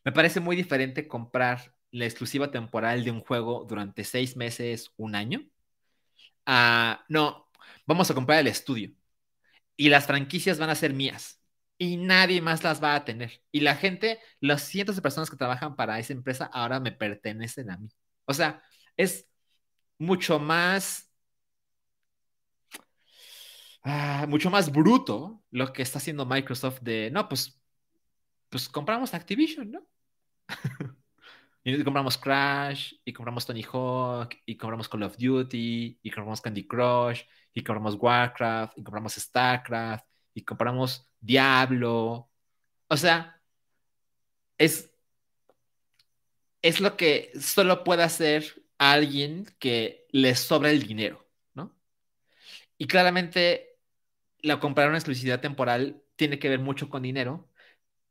Me 0.03 0.11
parece 0.11 0.39
muy 0.39 0.55
diferente 0.55 1.07
comprar 1.07 1.75
la 1.91 2.05
exclusiva 2.05 2.51
temporal 2.51 3.03
de 3.03 3.11
un 3.11 3.21
juego 3.21 3.65
durante 3.67 4.03
seis 4.03 4.35
meses, 4.37 4.91
un 4.97 5.15
año. 5.15 5.41
no, 7.09 7.49
vamos 7.85 8.11
a 8.11 8.13
comprar 8.13 8.39
el 8.39 8.47
estudio. 8.47 8.91
Y 9.77 9.89
las 9.89 10.07
franquicias 10.07 10.59
van 10.59 10.69
a 10.69 10.75
ser 10.75 10.93
mías. 10.93 11.41
Y 11.77 11.97
nadie 11.97 12.41
más 12.41 12.63
las 12.63 12.83
va 12.83 12.95
a 12.95 13.05
tener. 13.05 13.43
Y 13.51 13.61
la 13.61 13.75
gente, 13.75 14.19
los 14.41 14.61
cientos 14.63 14.95
de 14.95 15.01
personas 15.01 15.29
que 15.29 15.37
trabajan 15.37 15.75
para 15.75 15.99
esa 15.99 16.13
empresa 16.13 16.45
ahora 16.53 16.79
me 16.79 16.91
pertenecen 16.91 17.69
a 17.71 17.77
mí. 17.77 17.89
O 18.25 18.33
sea, 18.33 18.63
es 18.97 19.27
mucho 19.99 20.39
más, 20.39 21.11
ah, 23.83 24.25
mucho 24.27 24.49
más 24.49 24.71
bruto 24.71 25.43
lo 25.51 25.73
que 25.73 25.81
está 25.81 25.99
haciendo 25.99 26.25
Microsoft 26.25 26.81
de, 26.81 27.09
no, 27.11 27.27
pues, 27.29 27.56
pues 28.57 28.69
compramos 28.69 29.13
Activision, 29.13 29.69
¿no? 29.69 29.87
y 31.63 31.83
compramos 31.83 32.17
Crash, 32.17 32.95
y 33.05 33.13
compramos 33.13 33.45
Tony 33.45 33.61
Hawk, 33.61 34.33
y 34.47 34.57
compramos 34.57 34.89
Call 34.89 35.03
of 35.03 35.15
Duty, 35.15 35.99
y 36.01 36.09
compramos 36.09 36.41
Candy 36.41 36.65
Crush, 36.65 37.21
y 37.53 37.63
compramos 37.63 37.93
Warcraft, 37.99 38.75
y 38.79 38.83
compramos 38.83 39.13
StarCraft, 39.13 40.07
y 40.33 40.41
compramos 40.41 41.07
Diablo. 41.19 42.31
O 42.87 42.97
sea, 42.97 43.39
es, 44.57 44.91
es 46.63 46.81
lo 46.81 46.97
que 46.97 47.31
solo 47.39 47.83
puede 47.83 48.01
hacer 48.01 48.63
alguien 48.79 49.45
que 49.59 50.07
le 50.09 50.33
sobra 50.33 50.71
el 50.71 50.81
dinero, 50.81 51.29
¿no? 51.53 51.77
Y 52.79 52.87
claramente 52.87 53.77
la 54.39 54.59
comprar 54.59 54.87
una 54.87 54.97
exclusividad 54.97 55.41
temporal 55.41 56.01
tiene 56.15 56.39
que 56.39 56.49
ver 56.49 56.59
mucho 56.59 56.89
con 56.89 57.03
dinero, 57.03 57.47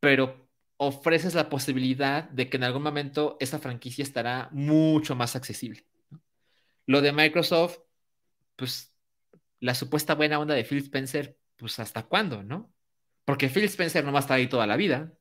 pero 0.01 0.49
ofreces 0.77 1.35
la 1.35 1.49
posibilidad 1.49 2.25
de 2.31 2.49
que 2.51 2.57
en 2.57 2.65
algún 2.65 2.83
momento 2.83 3.37
esa 3.41 3.59
franquicia 3.59 4.03
estará 4.03 4.49
mucho 4.53 5.15
más 5.17 5.37
accesible. 5.37 5.87
Lo 6.87 7.01
de 7.01 7.13
Microsoft, 7.13 7.79
pues 8.57 8.95
la 9.61 9.75
supuesta 9.75 10.15
buena 10.15 10.39
onda 10.39 10.55
de 10.55 10.65
Phil 10.65 10.79
Spencer, 10.79 11.39
pues 11.57 11.79
hasta 11.79 12.05
cuándo, 12.05 12.43
¿no? 12.43 12.73
Porque 13.25 13.49
Phil 13.49 13.65
Spencer 13.65 14.05
no 14.05 14.13
va 14.13 14.21
a 14.21 14.21
estar 14.21 14.37
ahí 14.37 14.49
toda 14.49 14.67
la 14.67 14.77
vida. 14.77 15.13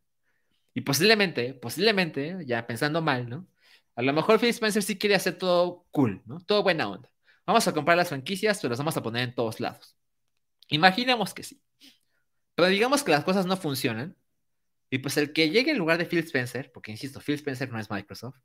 Y 0.73 0.81
posiblemente, 0.81 1.53
posiblemente, 1.53 2.37
ya 2.45 2.67
pensando 2.67 3.01
mal, 3.01 3.29
¿no? 3.29 3.47
A 3.95 4.01
lo 4.01 4.13
mejor 4.13 4.39
Phil 4.39 4.49
Spencer 4.49 4.83
sí 4.83 4.97
quiere 4.97 5.15
hacer 5.15 5.37
todo 5.37 5.87
cool, 5.91 6.21
¿no? 6.25 6.41
Todo 6.41 6.63
buena 6.63 6.89
onda. 6.89 7.09
Vamos 7.45 7.67
a 7.67 7.73
comprar 7.73 7.97
las 7.97 8.09
franquicias, 8.09 8.59
pero 8.59 8.71
las 8.71 8.79
vamos 8.79 8.97
a 8.97 9.03
poner 9.03 9.23
en 9.23 9.35
todos 9.35 9.59
lados. 9.59 9.95
Imaginemos 10.69 11.33
que 11.33 11.43
sí. 11.43 11.61
Pero 12.55 12.67
digamos 12.69 13.03
que 13.03 13.11
las 13.11 13.23
cosas 13.23 13.45
no 13.45 13.57
funcionan. 13.57 14.15
Y 14.95 14.99
pues 14.99 15.17
el 15.17 15.33
que 15.33 15.49
llegue 15.49 15.71
en 15.71 15.77
lugar 15.77 15.97
de 15.97 16.05
Phil 16.05 16.19
Spencer, 16.19 16.71
porque 16.71 16.89
insisto, 16.89 17.19
Phil 17.19 17.35
Spencer 17.35 17.69
no 17.69 17.77
es 17.77 17.91
Microsoft. 17.91 18.37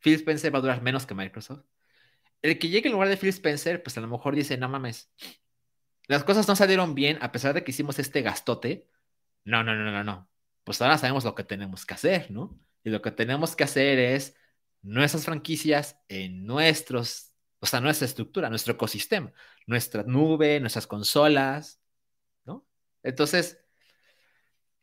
Phil 0.00 0.12
Spencer 0.12 0.54
va 0.54 0.58
a 0.58 0.60
durar 0.60 0.82
menos 0.82 1.06
que 1.06 1.14
Microsoft. 1.14 1.64
El 2.42 2.58
que 2.58 2.68
llegue 2.68 2.88
en 2.88 2.92
lugar 2.92 3.08
de 3.08 3.16
Phil 3.16 3.30
Spencer, 3.30 3.82
pues 3.82 3.96
a 3.96 4.02
lo 4.02 4.06
mejor 4.06 4.34
dice, 4.34 4.58
no 4.58 4.68
mames, 4.68 5.10
las 6.06 6.22
cosas 6.22 6.46
no 6.46 6.54
salieron 6.54 6.94
bien 6.94 7.16
a 7.22 7.32
pesar 7.32 7.54
de 7.54 7.64
que 7.64 7.70
hicimos 7.70 7.98
este 7.98 8.20
gastote. 8.20 8.90
No, 9.46 9.64
no, 9.64 9.74
no, 9.74 9.90
no, 9.90 10.04
no. 10.04 10.28
Pues 10.64 10.82
ahora 10.82 10.98
sabemos 10.98 11.24
lo 11.24 11.34
que 11.34 11.44
tenemos 11.44 11.86
que 11.86 11.94
hacer, 11.94 12.30
¿no? 12.30 12.60
Y 12.84 12.90
lo 12.90 13.00
que 13.00 13.10
tenemos 13.10 13.56
que 13.56 13.64
hacer 13.64 13.98
es 13.98 14.36
nuestras 14.82 15.24
franquicias 15.24 15.98
en 16.08 16.44
nuestros, 16.44 17.32
o 17.58 17.64
sea, 17.64 17.80
nuestra 17.80 18.04
estructura, 18.04 18.50
nuestro 18.50 18.74
ecosistema, 18.74 19.32
nuestra 19.66 20.02
nube, 20.02 20.60
nuestras 20.60 20.86
consolas, 20.86 21.80
¿no? 22.44 22.66
Entonces, 23.02 23.64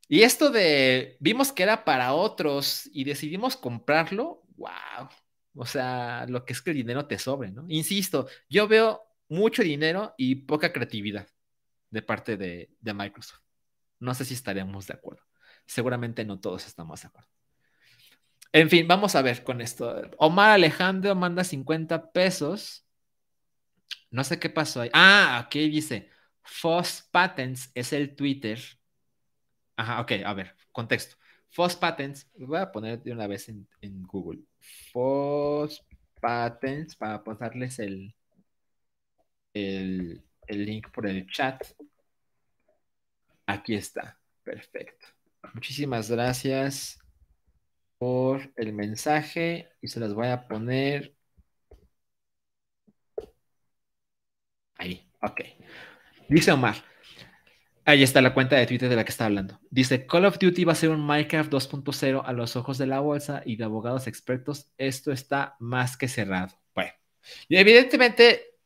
y 0.10 0.22
esto 0.22 0.50
de, 0.50 1.18
vimos 1.20 1.52
que 1.52 1.64
era 1.64 1.84
para 1.84 2.14
otros 2.14 2.90
y 2.94 3.04
decidimos 3.04 3.58
comprarlo, 3.58 4.44
wow. 4.56 5.10
O 5.56 5.66
sea, 5.66 6.26
lo 6.30 6.46
que 6.46 6.54
es 6.54 6.62
que 6.62 6.70
el 6.72 6.78
dinero 6.78 7.08
te 7.08 7.18
sobre, 7.18 7.52
¿no? 7.52 7.66
Insisto, 7.68 8.28
yo 8.48 8.68
veo 8.68 9.02
mucho 9.28 9.64
dinero 9.64 10.14
y 10.18 10.36
poca 10.36 10.72
creatividad 10.72 11.28
de 11.90 12.02
parte 12.02 12.38
de, 12.38 12.70
Microsoft. 12.82 13.42
No 14.00 14.14
sé 14.14 14.26
si 14.26 14.34
estaremos 14.34 14.88
de 14.88 14.94
acuerdo. 14.94 15.24
Seguramente 15.66 16.24
no 16.24 16.40
todos 16.40 16.68
estamos 16.68 17.02
de 17.02 17.08
acuerdo. 17.08 17.30
En 18.54 18.70
fin, 18.70 18.88
vamos 18.88 19.16
a 19.16 19.22
ver 19.22 19.44
con 19.44 19.60
esto. 19.62 20.02
Omar 20.18 20.52
Alejandro 20.52 21.16
manda 21.16 21.44
50 21.44 22.12
pesos. 22.12 22.86
No 24.10 24.24
sé 24.24 24.40
qué 24.40 24.50
pasó 24.50 24.82
ahí. 24.82 24.90
Ah, 24.94 25.40
aquí 25.40 25.68
dice. 25.70 26.10
Foss 26.44 27.08
Patents 27.12 27.72
es 27.76 27.92
el 27.92 28.16
Twitter. 28.16 28.60
Ajá, 29.78 30.02
ok, 30.02 30.12
a 30.26 30.34
ver, 30.34 30.56
contexto. 30.72 31.16
Foss 31.50 31.76
Patents, 31.76 32.30
voy 32.36 32.60
a 32.60 32.72
poner 32.72 33.02
de 33.02 33.12
una 33.12 33.28
vez 33.28 33.48
en, 33.50 33.68
Google. 34.04 34.42
Foss 34.92 35.86
Patents 36.20 36.96
para 36.96 37.24
pasarles 37.24 37.80
el, 37.80 38.14
el, 39.54 40.24
el 40.48 40.66
link 40.66 40.90
por 40.92 41.08
el 41.08 41.28
chat. 41.28 41.64
Aquí 43.46 43.76
está, 43.76 44.20
perfecto. 44.44 45.08
Muchísimas 45.54 46.10
gracias 46.12 47.00
por 47.98 48.52
el 48.56 48.74
mensaje 48.74 49.70
y 49.82 49.88
se 49.88 50.00
las 50.00 50.14
voy 50.14 50.28
a 50.28 50.48
poner 50.48 51.16
ahí. 54.76 55.10
Ok. 55.22 55.42
Dice 56.30 56.52
Omar. 56.52 56.76
Ahí 57.88 58.04
está 58.04 58.22
la 58.22 58.34
cuenta 58.34 58.58
de 58.58 58.68
Twitter 58.68 58.90
de 58.90 58.98
la 58.98 59.06
que 59.06 59.12
está 59.12 59.28
hablando. 59.28 59.62
Dice, 59.70 60.06
Call 60.06 60.26
of 60.26 60.38
Duty 60.40 60.66
va 60.66 60.74
a 60.74 60.76
ser 60.76 60.90
un 60.90 61.00
Minecraft 61.00 61.50
2.0 61.50 62.22
a 62.26 62.34
los 62.34 62.58
ojos 62.58 62.78
de 62.78 62.86
la 62.86 63.00
bolsa 63.00 63.44
y 63.46 63.56
de 63.56 63.64
abogados 63.64 64.08
expertos. 64.08 64.70
Esto 64.78 65.14
está 65.14 65.56
más 65.62 65.96
que 65.96 66.10
cerrado. 66.10 66.60
Bueno, 66.76 66.92
y 67.48 67.56
evidentemente 67.56 68.58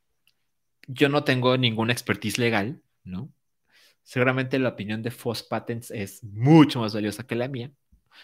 yo 0.87 1.07
no 1.07 1.23
tengo 1.23 1.55
ninguna 1.55 1.93
expertise 1.93 2.39
legal, 2.39 2.81
¿no? 3.03 3.31
Seguramente 4.01 4.57
la 4.57 4.69
opinión 4.69 5.03
de 5.03 5.11
Foss 5.11 5.43
Patents 5.43 5.91
es 5.91 6.23
mucho 6.23 6.79
más 6.79 6.95
valiosa 6.95 7.21
que 7.21 7.35
la 7.35 7.47
mía. 7.47 7.71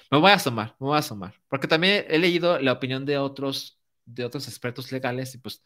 Me 0.10 0.18
voy 0.18 0.32
a 0.32 0.34
asomar, 0.34 0.76
me 0.80 0.88
voy 0.88 0.95
a 0.95 0.99
asomar, 1.02 1.36
porque 1.48 1.68
también 1.68 2.06
he 2.10 2.18
leído 2.18 2.57
la 2.57 2.72
opinión 2.72 3.06
de 3.06 3.19
otros, 3.19 3.80
de 4.03 4.26
otros 4.26 4.48
expertos 4.48 4.91
legales 4.91 5.36
y 5.36 5.38
pues 5.38 5.64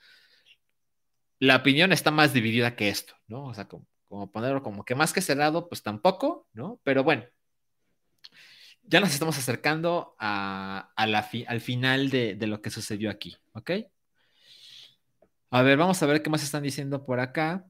la 1.39 1.55
opinión 1.55 1.93
está 1.93 2.11
más 2.11 2.33
dividida 2.33 2.75
que 2.75 2.89
esto, 2.89 3.13
¿no? 3.27 3.45
O 3.45 3.53
sea, 3.53 3.69
como, 3.69 3.87
ponerlo 4.31 4.61
como 4.61 4.83
que 4.83 4.95
más 4.95 5.13
que 5.13 5.21
cerrado, 5.21 5.69
pues 5.69 5.83
tampoco, 5.83 6.47
¿no? 6.53 6.79
Pero 6.83 7.03
bueno, 7.03 7.23
ya 8.83 8.99
nos 8.99 9.13
estamos 9.13 9.38
acercando 9.38 10.15
a, 10.19 10.91
al 10.95 11.61
final 11.61 12.09
de, 12.09 12.35
de, 12.35 12.47
lo 12.47 12.61
que 12.61 12.69
sucedió 12.69 13.09
aquí, 13.09 13.38
¿ok? 13.53 13.71
A 15.49 15.61
ver, 15.61 15.77
vamos 15.77 16.01
a 16.01 16.05
ver 16.05 16.21
qué 16.21 16.29
más 16.29 16.43
están 16.43 16.63
diciendo 16.63 17.05
por 17.05 17.19
acá. 17.19 17.65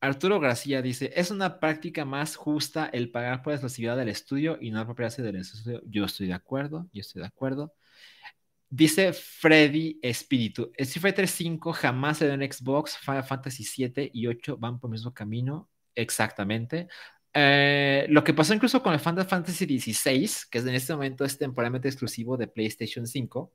Arturo 0.00 0.40
García 0.40 0.82
dice, 0.82 1.12
es 1.14 1.30
una 1.30 1.60
práctica 1.60 2.04
más 2.04 2.36
justa 2.36 2.88
el 2.92 3.10
pagar 3.10 3.42
por 3.42 3.52
exclusividad 3.52 3.96
del 3.96 4.08
estudio 4.08 4.58
y 4.60 4.70
no 4.70 4.80
apropiarse 4.80 5.22
del 5.22 5.36
estudio. 5.36 5.82
Yo 5.86 6.04
estoy 6.04 6.28
de 6.28 6.34
acuerdo, 6.34 6.88
yo 6.92 7.00
estoy 7.00 7.22
de 7.22 7.28
acuerdo. 7.28 7.74
Dice 8.72 9.12
Freddy 9.12 9.98
Espíritu, 10.00 10.70
Street 10.78 11.02
Fighter 11.02 11.26
5 11.26 11.72
jamás 11.72 12.18
se 12.18 12.26
dio 12.26 12.34
en 12.34 12.52
Xbox, 12.52 12.96
Final 12.98 13.24
Fantasy 13.24 13.64
7 13.64 14.10
y 14.14 14.28
8 14.28 14.56
van 14.58 14.78
por 14.78 14.88
el 14.88 14.92
mismo 14.92 15.12
camino, 15.12 15.68
exactamente. 15.96 16.86
Eh, 17.34 18.06
lo 18.08 18.22
que 18.22 18.32
pasó 18.32 18.54
incluso 18.54 18.80
con 18.80 18.92
el 18.92 19.00
Final 19.00 19.26
Fantasy 19.26 19.66
16, 19.66 20.46
que 20.46 20.58
en 20.58 20.68
este 20.68 20.92
momento 20.92 21.24
es 21.24 21.36
temporalmente 21.36 21.88
exclusivo 21.88 22.36
de 22.36 22.46
PlayStation 22.46 23.08
5, 23.08 23.52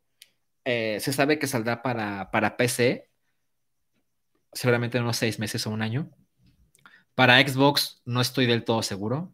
eh, 0.66 0.98
se 1.00 1.14
sabe 1.14 1.40
que 1.40 1.48
saldrá 1.48 1.82
para, 1.82 2.30
para 2.30 2.58
PC, 2.58 3.10
seguramente 4.52 4.98
en 4.98 5.04
unos 5.04 5.18
seis 5.18 5.40
meses 5.40 5.66
o 5.66 5.70
un 5.70 5.82
año. 5.82 6.12
Para 7.14 7.40
Xbox 7.40 8.02
no 8.06 8.20
estoy 8.20 8.48
del 8.48 8.66
todo 8.66 8.82
seguro. 8.84 9.34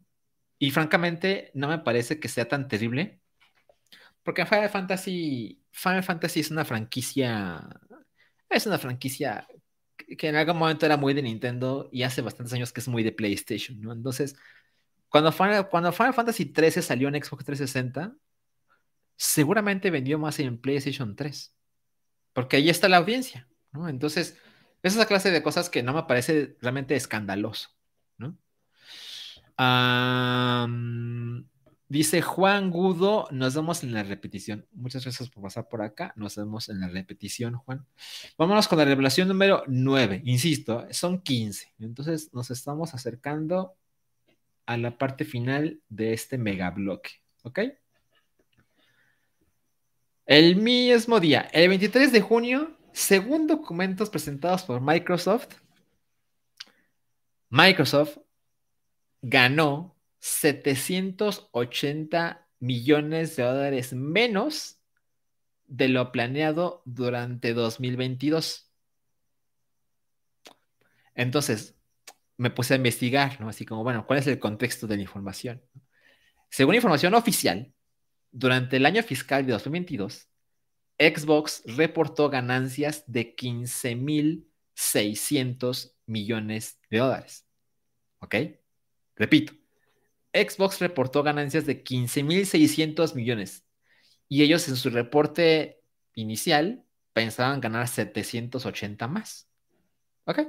Y 0.60 0.70
francamente, 0.70 1.50
no 1.56 1.68
me 1.68 1.80
parece 1.80 2.20
que 2.20 2.28
sea 2.28 2.48
tan 2.48 2.68
terrible. 2.68 3.20
Porque 4.24 4.46
Final 4.46 4.70
Fantasy, 4.70 5.61
Final 5.72 6.04
Fantasy 6.04 6.42
es 6.42 6.52
una 6.52 6.66
franquicia. 6.66 7.68
Es 8.50 8.66
una 8.66 8.78
franquicia 8.78 9.48
que 10.18 10.28
en 10.28 10.36
algún 10.36 10.58
momento 10.58 10.86
era 10.86 10.98
muy 10.98 11.14
de 11.14 11.22
Nintendo 11.22 11.90
y 11.92 12.04
hace 12.04 12.22
bastantes 12.22 12.54
años 12.54 12.74
que 12.74 12.82
es 12.82 12.88
muy 12.88 13.04
de 13.04 13.12
PlayStation, 13.12 13.80
¿no? 13.80 13.94
Entonces, 13.94 14.36
cuando 15.10 15.32
Final, 15.32 15.70
cuando 15.70 15.92
Final 15.92 16.14
Fantasy 16.14 16.46
13 16.46 16.82
salió 16.82 17.08
en 17.08 17.16
Xbox 17.16 17.46
360, 17.46 18.16
seguramente 19.16 19.92
vendió 19.92 20.20
más 20.20 20.40
en 20.40 20.58
PlayStation 20.60 21.16
3. 21.16 21.56
Porque 22.34 22.58
ahí 22.58 22.70
está 22.70 22.90
la 22.90 22.98
audiencia, 22.98 23.48
¿no? 23.72 23.88
Entonces, 23.90 24.38
es 24.84 24.96
esa 24.96 25.06
clase 25.06 25.32
de 25.32 25.44
cosas 25.44 25.70
que 25.70 25.84
no 25.84 25.94
me 25.94 26.04
parece 26.04 26.58
realmente 26.62 26.96
escandaloso, 26.96 27.70
¿no? 28.18 28.38
Dice 31.92 32.22
Juan 32.22 32.72
Gudo, 32.72 33.28
nos 33.32 33.54
vemos 33.54 33.84
en 33.84 33.94
la 33.94 34.02
repetición. 34.02 34.66
Muchas 34.72 35.04
gracias 35.04 35.30
por 35.30 35.44
pasar 35.44 35.68
por 35.68 35.82
acá. 35.82 36.14
Nos 36.16 36.38
vemos 36.38 36.70
en 36.70 36.80
la 36.80 36.88
repetición, 36.88 37.56
Juan. 37.56 37.86
Vámonos 38.38 38.70
con 38.70 38.78
la 38.78 38.86
revelación 38.86 39.28
número 39.28 39.64
9. 39.68 40.22
Insisto, 40.24 40.86
son 40.92 41.22
15. 41.22 41.74
Entonces 41.80 42.34
nos 42.34 42.50
estamos 42.50 42.94
acercando 42.94 43.74
a 44.66 44.78
la 44.78 44.98
parte 44.98 45.26
final 45.26 45.82
de 45.90 46.14
este 46.14 46.38
mega 46.38 46.72
bloque. 46.72 47.12
¿Ok? 47.44 47.60
El 50.26 50.56
mismo 50.56 51.20
día, 51.20 51.50
el 51.52 51.68
23 51.68 52.14
de 52.14 52.22
junio, 52.22 52.78
según 52.94 53.48
documentos 53.48 54.10
presentados 54.10 54.64
por 54.64 54.80
Microsoft, 54.80 55.56
Microsoft 57.50 58.18
ganó 59.22 59.98
780 60.22 62.48
millones 62.60 63.36
de 63.36 63.44
dólares 63.44 63.94
menos 63.94 64.80
de 65.66 65.90
lo 65.90 66.12
planeado 66.12 66.82
durante 66.86 67.54
2022. 67.54 68.72
Entonces, 71.16 71.76
me 72.38 72.52
puse 72.52 72.74
a 72.74 72.78
investigar, 72.78 73.42
¿no? 73.42 73.50
Así 73.50 73.66
como, 73.66 73.84
bueno, 73.84 74.08
¿cuál 74.08 74.20
es 74.20 74.28
el 74.28 74.40
contexto 74.40 74.88
de 74.88 74.96
la 74.96 75.02
información? 75.02 75.62
Según 76.50 76.76
información 76.76 77.14
oficial, 77.14 77.74
durante 78.32 78.78
el 78.78 78.86
año 78.86 79.04
fiscal 79.04 79.46
de 79.46 79.52
2022, 79.54 80.30
Xbox 81.00 81.64
reportó 81.66 82.30
ganancias 82.30 83.04
de 83.08 83.36
15.600 83.36 85.94
millones 86.06 86.80
de 86.90 87.00
dólares. 87.00 87.46
¿Ok? 88.20 88.36
Repito, 89.16 89.54
Xbox 90.34 90.80
reportó 90.80 91.24
ganancias 91.24 91.66
de 91.66 91.84
15.600 91.84 93.16
millones 93.16 93.66
y 94.28 94.44
ellos 94.44 94.68
en 94.70 94.78
su 94.78 94.90
reporte 94.90 95.82
inicial 96.16 96.86
pensaban 97.14 97.60
ganar 97.60 97.88
780 97.88 99.08
más. 99.08 99.50
¿Ok? 100.26 100.40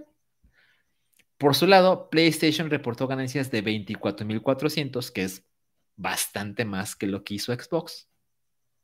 Por 1.36 1.56
su 1.56 1.66
lado, 1.66 2.08
PlayStation 2.08 2.70
reportó 2.70 3.08
ganancias 3.08 3.50
de 3.50 3.64
24.400, 3.64 5.10
que 5.10 5.24
es 5.24 5.44
bastante 5.96 6.64
más 6.64 6.94
que 6.94 7.08
lo 7.08 7.24
que 7.24 7.34
hizo 7.34 7.52
Xbox, 7.52 8.08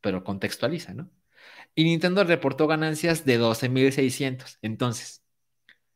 pero 0.01 0.25
contextualiza, 0.25 0.95
¿no? 0.95 1.11
Y 1.77 1.85
Nintendo 1.85 2.25
reportó 2.25 2.67
ganancias 2.67 3.25
de 3.25 3.39
12.600. 3.39 4.59
Entonces, 4.63 5.23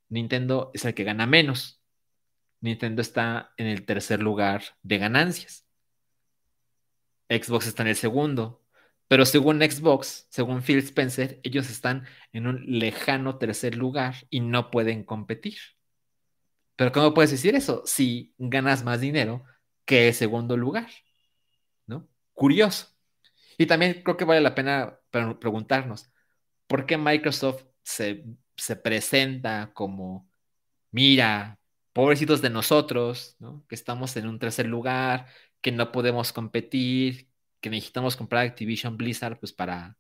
Nintendo 0.09 0.71
es 0.75 0.85
el 0.85 0.95
que 0.95 1.03
gana 1.03 1.27
menos. 1.27 1.82
Nintendo 2.63 3.03
está 3.03 3.53
en 3.57 3.67
el 3.67 3.85
tercer 3.85 4.23
lugar 4.23 4.63
de 4.83 4.99
ganancias. 4.99 5.67
Xbox 7.29 7.67
está 7.67 7.83
en 7.83 7.89
el 7.89 7.97
segundo. 7.97 8.63
Pero 9.09 9.27
según 9.27 9.61
Xbox, 9.61 10.27
según 10.31 10.63
Phil 10.63 10.79
Spencer, 10.79 11.41
ellos 11.43 11.69
están 11.71 12.07
en 12.33 12.47
un 12.47 12.65
lejano 12.79 13.37
tercer 13.37 13.75
lugar 13.77 14.15
y 14.31 14.41
no 14.41 14.71
pueden 14.71 15.05
competir. 15.05 15.59
Pero 16.77 16.93
¿cómo 16.93 17.13
puedes 17.13 17.33
decir 17.33 17.55
eso 17.55 17.83
si 17.85 18.35
ganas 18.39 18.85
más 18.85 19.01
dinero 19.01 19.45
que 19.85 20.09
el 20.09 20.15
segundo 20.15 20.57
lugar? 20.57 20.89
¿No? 21.87 22.09
Curioso. 22.33 22.89
Y 23.59 23.67
también 23.67 24.03
creo 24.03 24.17
que 24.17 24.25
vale 24.25 24.41
la 24.41 24.55
pena 24.55 24.99
preguntarnos, 25.11 26.11
¿por 26.67 26.87
qué 26.87 26.97
Microsoft 26.97 27.65
se, 27.83 28.25
se 28.57 28.77
presenta 28.77 29.73
como, 29.75 30.31
mira, 30.91 31.59
pobrecitos 31.93 32.43
de 32.43 32.51
nosotros, 32.51 33.37
¿no? 33.39 33.65
que 33.69 33.75
estamos 33.75 34.17
en 34.17 34.27
un 34.27 34.39
tercer 34.39 34.67
lugar, 34.67 35.27
que 35.61 35.73
no 35.73 35.93
podemos 35.93 36.33
competir, 36.33 37.29
que 37.61 37.71
necesitamos 37.71 38.17
comprar 38.17 38.47
Activision 38.47 38.97
Blizzard 38.97 39.39
pues 39.39 39.53
para, 39.53 39.97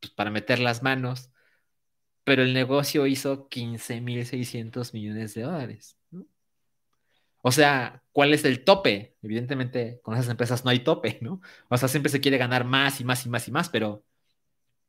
pues, 0.00 0.12
para 0.12 0.30
meter 0.30 0.58
las 0.60 0.82
manos, 0.82 1.30
pero 2.24 2.42
el 2.42 2.54
negocio 2.54 3.06
hizo 3.06 3.48
15.600 3.48 4.92
millones 4.94 5.34
de 5.34 5.42
dólares. 5.42 5.98
O 7.42 7.52
sea, 7.52 8.02
¿cuál 8.12 8.34
es 8.34 8.44
el 8.44 8.64
tope? 8.64 9.16
Evidentemente, 9.22 10.00
con 10.02 10.14
esas 10.14 10.28
empresas 10.28 10.64
no 10.64 10.70
hay 10.70 10.80
tope, 10.80 11.18
¿no? 11.22 11.40
O 11.68 11.76
sea, 11.76 11.88
siempre 11.88 12.10
se 12.10 12.20
quiere 12.20 12.38
ganar 12.38 12.64
más 12.64 13.00
y 13.00 13.04
más 13.04 13.24
y 13.26 13.28
más 13.28 13.46
y 13.48 13.52
más, 13.52 13.68
pero 13.68 14.04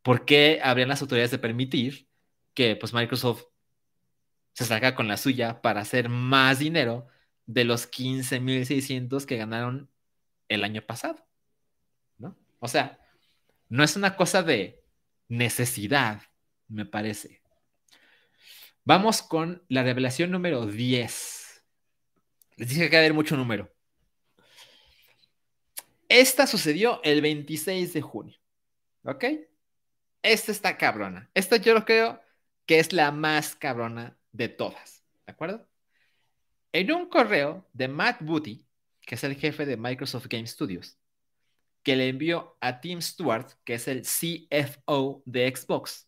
¿por 0.02 0.26
qué 0.26 0.60
habrían 0.64 0.90
las 0.90 1.02
autoridades 1.02 1.32
de 1.32 1.40
permitir 1.40 2.10
que 2.54 2.76
pues 2.76 2.94
Microsoft 2.94 3.46
se 4.60 4.65
saca 4.65 4.95
con 4.95 5.07
la 5.07 5.18
suya 5.18 5.61
para 5.61 5.81
hacer 5.81 6.10
más 6.10 6.60
dinero 6.60 7.07
de 7.45 7.64
los 7.64 7.90
15.600 7.90 9.26
que 9.26 9.38
ganaron 9.38 9.90
el 10.49 10.64
año 10.64 10.81
pasado? 10.81 11.26
¿No? 12.18 12.38
O 12.60 12.68
sea, 12.68 12.99
no 13.69 13.84
es 13.84 13.95
una 13.95 14.15
cosa 14.15 14.44
de 14.44 14.84
necesidad, 15.27 16.23
me 16.68 16.86
parece. 16.86 17.41
Vamos 18.84 19.22
con 19.22 19.64
la 19.69 19.84
revelación 19.84 20.31
número 20.31 20.65
10 20.65 21.40
les 22.60 22.68
dije 22.68 22.90
que 22.90 22.98
haber 22.98 23.14
mucho 23.14 23.38
número. 23.38 23.73
Esta 26.10 26.45
sucedió 26.45 26.99
el 27.03 27.22
26 27.22 27.94
de 27.94 28.02
junio. 28.02 28.38
¿Ok? 29.06 29.23
Esta 30.22 30.52
está 30.52 30.77
cabrona. 30.77 31.31
Esta 31.34 31.56
yo 31.56 31.86
creo 31.86 32.22
que 32.65 32.80
es 32.80 32.91
la 32.91 33.14
más 33.14 33.56
cabrona 33.56 34.19
de 34.32 34.50
todas. 34.50 35.04
¿De 35.26 35.32
acuerdo? 35.32 35.68
En 36.72 36.92
un 36.92 37.10
correo 37.10 37.68
de 37.74 37.88
Matt 37.88 38.22
Booty, 38.22 38.66
que 39.02 39.16
es 39.16 39.24
el 39.24 39.36
jefe 39.36 39.66
de 39.66 39.78
Microsoft 39.78 40.28
Game 40.28 40.46
Studios, 40.46 40.98
que 41.84 41.96
le 41.96 42.10
envió 42.10 42.58
a 42.62 42.80
Tim 42.82 43.02
Stewart, 43.02 43.48
que 43.64 43.76
es 43.76 43.88
el 43.88 44.04
CFO 44.04 45.24
de 45.26 45.56
Xbox, 45.56 46.08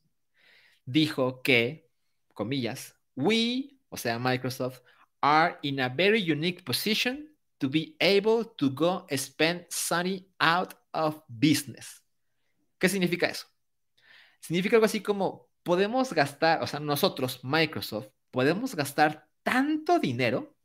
dijo 0.85 1.41
que, 1.41 1.89
comillas, 2.33 2.95
we, 3.15 3.77
o 3.89 3.97
sea, 3.97 4.19
Microsoft, 4.19 4.81
are 5.21 5.57
in 5.61 5.79
a 5.79 5.89
very 5.89 6.19
unique 6.19 6.63
position 6.63 7.35
to 7.57 7.69
be 7.69 7.95
able 7.99 8.45
to 8.57 8.69
go 8.69 9.05
spend 9.15 9.67
Sony 9.69 10.27
out 10.39 10.73
of 10.93 11.21
business. 11.27 12.03
¿Qué 12.79 12.89
significa 12.89 13.27
eso? 13.27 13.45
Significa 14.39 14.75
algo 14.75 14.85
así 14.85 15.01
como 15.01 15.50
podemos 15.63 16.13
gastar, 16.13 16.61
o 16.63 16.67
sea, 16.67 16.79
nosotros, 16.79 17.43
Microsoft, 17.43 18.07
podemos 18.31 18.75
gastar 18.75 19.27
tanto 19.43 19.99
dinero 19.99 20.55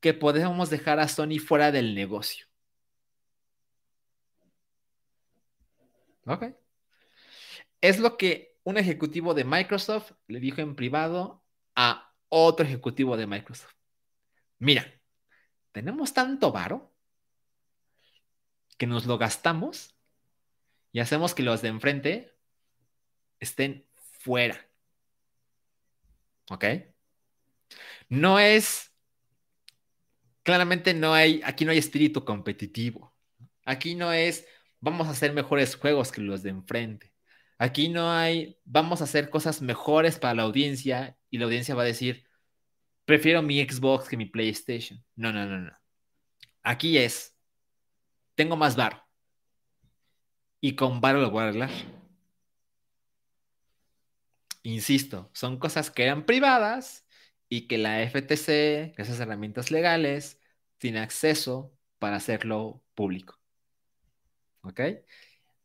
que 0.00 0.14
podemos 0.14 0.70
dejar 0.70 0.98
a 0.98 1.08
Sony 1.08 1.38
fuera 1.38 1.70
del 1.72 1.94
negocio. 1.94 2.46
Ok. 6.26 6.54
Es 7.80 7.98
lo 7.98 8.16
que 8.16 8.58
un 8.62 8.76
ejecutivo 8.78 9.34
de 9.34 9.44
Microsoft 9.44 10.12
le 10.26 10.40
dijo 10.40 10.60
en 10.60 10.76
privado 10.76 11.42
a 11.74 12.14
otro 12.28 12.64
ejecutivo 12.64 13.16
de 13.16 13.26
Microsoft. 13.26 13.74
Mira, 14.58 14.86
tenemos 15.72 16.12
tanto 16.12 16.52
varo 16.52 16.94
que 18.76 18.86
nos 18.86 19.06
lo 19.06 19.18
gastamos 19.18 19.94
y 20.92 21.00
hacemos 21.00 21.34
que 21.34 21.42
los 21.42 21.62
de 21.62 21.68
enfrente 21.68 22.36
estén 23.38 23.89
fuera. 24.20 24.68
¿Ok? 26.50 26.64
No 28.08 28.38
es, 28.38 28.92
claramente 30.42 30.94
no 30.94 31.14
hay, 31.14 31.40
aquí 31.44 31.64
no 31.64 31.72
hay 31.72 31.78
espíritu 31.78 32.24
competitivo. 32.24 33.14
Aquí 33.64 33.94
no 33.94 34.12
es, 34.12 34.46
vamos 34.80 35.08
a 35.08 35.12
hacer 35.12 35.32
mejores 35.32 35.76
juegos 35.76 36.12
que 36.12 36.20
los 36.20 36.42
de 36.42 36.50
enfrente. 36.50 37.14
Aquí 37.58 37.88
no 37.88 38.10
hay, 38.10 38.58
vamos 38.64 39.00
a 39.00 39.04
hacer 39.04 39.30
cosas 39.30 39.62
mejores 39.62 40.18
para 40.18 40.34
la 40.34 40.42
audiencia 40.42 41.16
y 41.30 41.38
la 41.38 41.44
audiencia 41.44 41.74
va 41.74 41.82
a 41.82 41.86
decir, 41.86 42.24
prefiero 43.04 43.42
mi 43.42 43.62
Xbox 43.62 44.08
que 44.08 44.16
mi 44.16 44.26
PlayStation. 44.26 45.02
No, 45.16 45.32
no, 45.32 45.46
no, 45.46 45.58
no. 45.58 45.72
Aquí 46.62 46.98
es, 46.98 47.36
tengo 48.34 48.56
más 48.56 48.76
varo. 48.76 49.06
Y 50.60 50.74
con 50.74 51.00
varo 51.00 51.20
lo 51.20 51.30
voy 51.30 51.42
a 51.42 51.48
arreglar. 51.48 51.99
Insisto, 54.72 55.30
son 55.32 55.58
cosas 55.58 55.90
que 55.90 56.04
eran 56.04 56.26
privadas 56.26 57.06
y 57.48 57.66
que 57.68 57.78
la 57.78 58.02
FTC, 58.02 58.94
esas 58.96 59.20
herramientas 59.20 59.70
legales, 59.70 60.40
tiene 60.78 61.00
acceso 61.00 61.72
para 61.98 62.16
hacerlo 62.16 62.82
público. 62.94 63.38
¿Ok? 64.62 64.80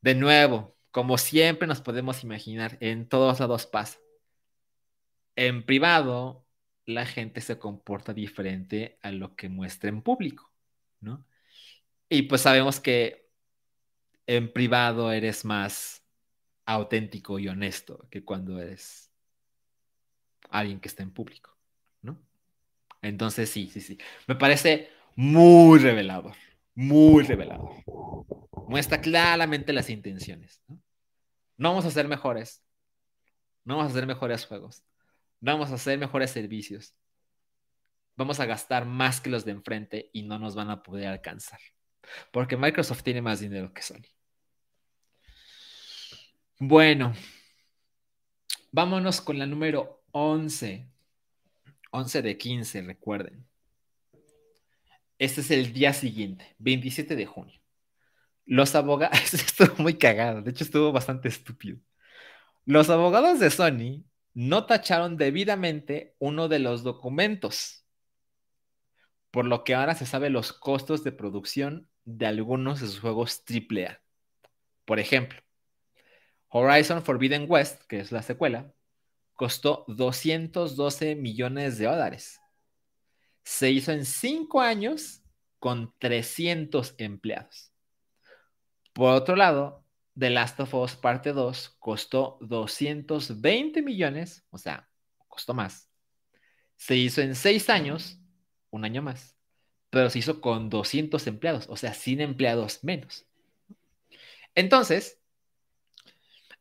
De 0.02 0.16
nuevo, 0.16 0.78
como 0.92 1.18
siempre 1.18 1.68
nos 1.68 1.82
podemos 1.82 2.24
imaginar, 2.24 2.78
en 2.82 3.08
todos 3.08 3.40
lados 3.40 3.66
pasa 3.68 4.00
en 5.36 5.66
privado 5.66 6.46
la 6.86 7.06
gente 7.06 7.42
se 7.42 7.60
comporta 7.60 8.14
diferente 8.14 9.00
a 9.02 9.12
lo 9.12 9.36
que 9.36 9.50
muestra 9.50 9.90
en 9.90 10.02
público, 10.02 10.52
¿no? 11.02 11.26
Y 12.10 12.24
pues 12.24 12.42
sabemos 12.42 12.80
que 12.80 13.30
en 14.28 14.52
privado 14.54 15.12
eres 15.12 15.46
más 15.46 16.05
auténtico 16.66 17.40
y 17.40 17.48
honesto 17.48 18.08
que 18.10 18.24
cuando 18.24 18.60
eres 18.60 19.12
alguien 20.50 20.80
que 20.80 20.88
está 20.88 21.04
en 21.04 21.12
público, 21.12 21.58
¿no? 22.02 22.20
Entonces 23.02 23.50
sí, 23.50 23.70
sí, 23.70 23.82
sí. 23.82 23.98
Me 24.28 24.36
parece 24.36 24.90
muy 25.16 25.80
revelador, 25.80 26.36
muy 26.74 27.24
revelador. 27.24 27.84
Muestra 28.68 29.02
claramente 29.02 29.74
las 29.74 29.90
intenciones, 29.90 30.62
¿no? 30.68 30.82
No 31.58 31.70
vamos 31.70 31.86
a 31.86 31.92
ser 31.92 32.08
mejores, 32.08 32.64
no 33.64 33.78
vamos 33.78 33.92
a 33.92 33.96
hacer 33.96 34.08
mejores 34.08 34.46
juegos, 34.46 34.84
Vamos 35.46 35.70
a 35.70 35.76
hacer 35.76 36.00
mejores 36.00 36.32
servicios. 36.32 36.96
Vamos 38.16 38.40
a 38.40 38.48
gastar 38.48 38.86
más 38.86 39.22
que 39.22 39.30
los 39.30 39.46
de 39.46 39.52
enfrente 39.52 40.10
y 40.12 40.24
no 40.24 40.40
nos 40.40 40.56
van 40.56 40.72
a 40.72 40.82
poder 40.82 41.08
alcanzar. 41.08 41.60
Porque 42.32 42.58
Microsoft 42.58 43.04
tiene 43.04 43.22
más 43.22 43.42
dinero 43.42 43.72
que 43.72 43.84
Sony. 43.84 44.15
Bueno, 46.60 47.14
vámonos 48.72 49.20
con 49.20 49.38
la 49.38 49.46
número 49.46 50.04
11. 50.12 50.88
11 51.92 52.22
de 52.22 52.38
15, 52.38 52.82
recuerden. 52.84 53.46
Este 55.20 55.42
es 55.42 55.52
el 55.52 55.74
día 55.74 55.92
siguiente, 55.92 56.56
27 56.60 57.18
de 57.18 57.26
junio. 57.26 57.60
Los 58.46 58.74
abogados, 58.76 59.34
estuvo 59.34 59.76
muy 59.80 59.98
cagado, 59.98 60.42
de 60.42 60.52
hecho 60.52 60.64
estuvo 60.64 60.94
bastante 60.94 61.28
estúpido. 61.28 61.78
Los 62.66 62.90
abogados 62.90 63.40
de 63.40 63.50
Sony 63.50 64.06
no 64.34 64.66
tacharon 64.66 65.18
debidamente 65.18 66.16
uno 66.20 66.48
de 66.48 66.60
los 66.60 66.84
documentos, 66.84 67.86
por 69.30 69.46
lo 69.46 69.66
que 69.66 69.76
ahora 69.76 69.96
se 69.96 70.06
sabe 70.06 70.30
los 70.30 70.54
costos 70.54 71.04
de 71.04 71.12
producción 71.12 71.90
de 72.06 72.28
algunos 72.28 72.80
de 72.80 72.88
sus 72.88 73.02
juegos 73.02 73.44
AAA. 73.50 74.02
Por 74.86 75.00
ejemplo, 75.00 75.45
Horizon 76.58 77.04
Forbidden 77.04 77.48
West, 77.50 77.82
que 77.84 78.00
es 78.00 78.14
la 78.14 78.22
secuela, 78.22 78.72
costó 79.34 79.84
212 79.90 81.16
millones 81.16 81.78
de 81.78 81.86
dólares. 81.86 82.40
Se 83.44 83.70
hizo 83.72 83.92
en 83.92 84.06
cinco 84.06 84.62
años 84.62 85.22
con 85.60 85.94
300 86.00 86.96
empleados. 86.98 87.74
Por 88.94 89.12
otro 89.12 89.36
lado, 89.36 89.84
The 90.18 90.30
Last 90.30 90.58
of 90.62 90.74
Us 90.76 90.96
Parte 90.96 91.34
2 91.34 91.76
costó 91.78 92.38
220 92.40 93.82
millones, 93.82 94.46
o 94.50 94.58
sea, 94.58 94.88
costó 95.28 95.54
más. 95.54 95.90
Se 96.78 96.96
hizo 96.96 97.20
en 97.20 97.36
seis 97.36 97.70
años, 97.70 98.18
un 98.70 98.86
año 98.86 99.02
más, 99.02 99.36
pero 99.90 100.10
se 100.10 100.20
hizo 100.20 100.40
con 100.40 100.70
200 100.70 101.28
empleados, 101.28 101.68
o 101.68 101.76
sea, 101.76 101.94
100 101.94 102.22
empleados 102.22 102.82
menos. 102.82 103.26
Entonces, 104.56 105.20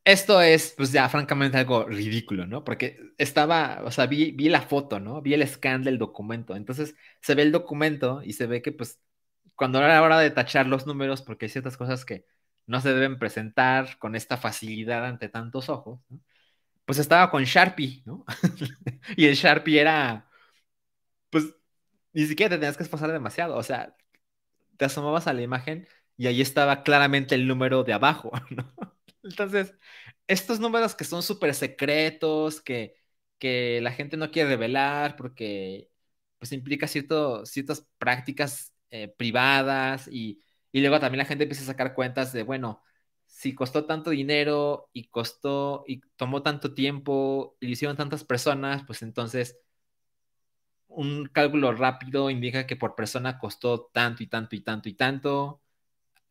esto 0.05 0.41
es, 0.43 0.75
pues 0.77 0.93
ya, 0.93 1.09
francamente, 1.09 1.57
algo 1.59 1.85
ridículo, 1.87 2.47
¿no? 2.47 2.65
Porque 2.65 2.99
estaba, 3.19 3.83
o 3.85 3.91
sea, 3.91 4.07
vi, 4.07 4.33
la 4.49 4.63
foto, 4.63 5.01
¿no? 5.01 5.23
Vi 5.23 5.35
el 5.35 5.47
scan 5.49 5.83
del 5.83 5.99
documento. 5.99 6.57
Entonces, 6.57 6.95
se 7.23 7.35
ve 7.35 7.43
el 7.43 7.53
documento 7.53 8.23
y 8.23 8.35
se 8.35 8.47
ve 8.47 8.61
que, 8.63 8.73
pues, 8.73 9.01
cuando 9.57 9.79
era 9.81 10.03
hora 10.03 10.19
de 10.21 10.31
tachar 10.31 10.67
los 10.67 10.87
números, 10.87 11.23
porque 11.23 11.47
hay 11.47 11.51
ciertas 11.51 11.77
cosas 11.77 12.05
que 12.05 12.27
no 12.67 12.81
se 12.81 12.93
deben 12.95 13.19
presentar 13.19 13.99
con 13.99 14.15
esta 14.17 14.37
facilidad 14.37 15.05
ante 15.07 15.29
tantos 15.29 15.69
ojos, 15.69 16.01
pues 16.87 16.99
estaba 16.99 17.31
con 17.31 17.45
Sharpie, 17.45 18.03
¿no? 18.07 18.25
y 19.17 19.27
el 19.27 19.35
Sharpie 19.35 19.81
era, 19.81 20.29
pues, 21.31 21.55
ni 22.13 22.27
siquiera 22.27 22.51
te 22.51 22.59
tenías 22.59 22.77
que 22.77 22.85
esforzar 22.85 23.13
demasiado, 23.13 23.57
o 23.57 23.63
sea, 23.63 23.97
te 24.79 24.87
asomabas 24.87 25.27
a 25.29 25.35
la 25.35 25.43
imagen 25.43 25.89
y 26.19 26.29
ahí 26.29 26.41
estaba 26.43 26.83
claramente 26.85 27.35
el 27.37 27.49
número 27.49 27.85
de 27.85 27.95
abajo, 27.95 28.33
¿no? 28.51 28.94
Entonces, 29.25 29.75
estos 30.27 30.61
números 30.61 30.95
que 30.95 31.05
son 31.05 31.23
súper 31.23 31.55
secretos, 31.55 32.61
que, 32.61 32.95
que 33.39 33.81
la 33.83 33.93
gente 33.93 34.17
no 34.17 34.31
quiere 34.31 34.51
revelar 34.51 35.17
porque 35.17 35.91
pues 36.39 36.53
implica 36.53 36.87
cierto, 36.89 37.47
ciertas 37.47 37.87
prácticas 37.99 38.75
eh, 38.91 39.09
privadas 39.17 40.09
y, 40.09 40.41
y, 40.73 40.81
luego 40.81 41.01
también 41.01 41.19
la 41.21 41.25
gente 41.25 41.45
empieza 41.45 41.63
a 41.65 41.67
sacar 41.67 41.95
cuentas 41.95 42.33
de, 42.33 42.43
bueno, 42.43 42.83
si 43.27 43.55
costó 43.55 43.87
tanto 43.87 44.11
dinero 44.11 44.91
y 44.93 45.09
costó 45.09 45.85
y 45.87 46.01
tomó 46.17 46.43
tanto 46.43 46.75
tiempo 46.75 47.57
y 47.61 47.67
lo 47.67 47.73
hicieron 47.73 47.97
tantas 47.97 48.25
personas, 48.25 48.85
pues 48.87 49.03
entonces 49.03 49.59
un 50.89 51.27
cálculo 51.27 51.73
rápido 51.73 52.31
indica 52.31 52.67
que 52.67 52.77
por 52.77 52.95
persona 52.95 53.39
costó 53.39 53.87
tanto 53.93 54.23
y 54.23 54.27
tanto 54.29 54.57
y 54.57 54.61
tanto 54.61 54.89
y 54.89 54.95
tanto. 54.95 55.63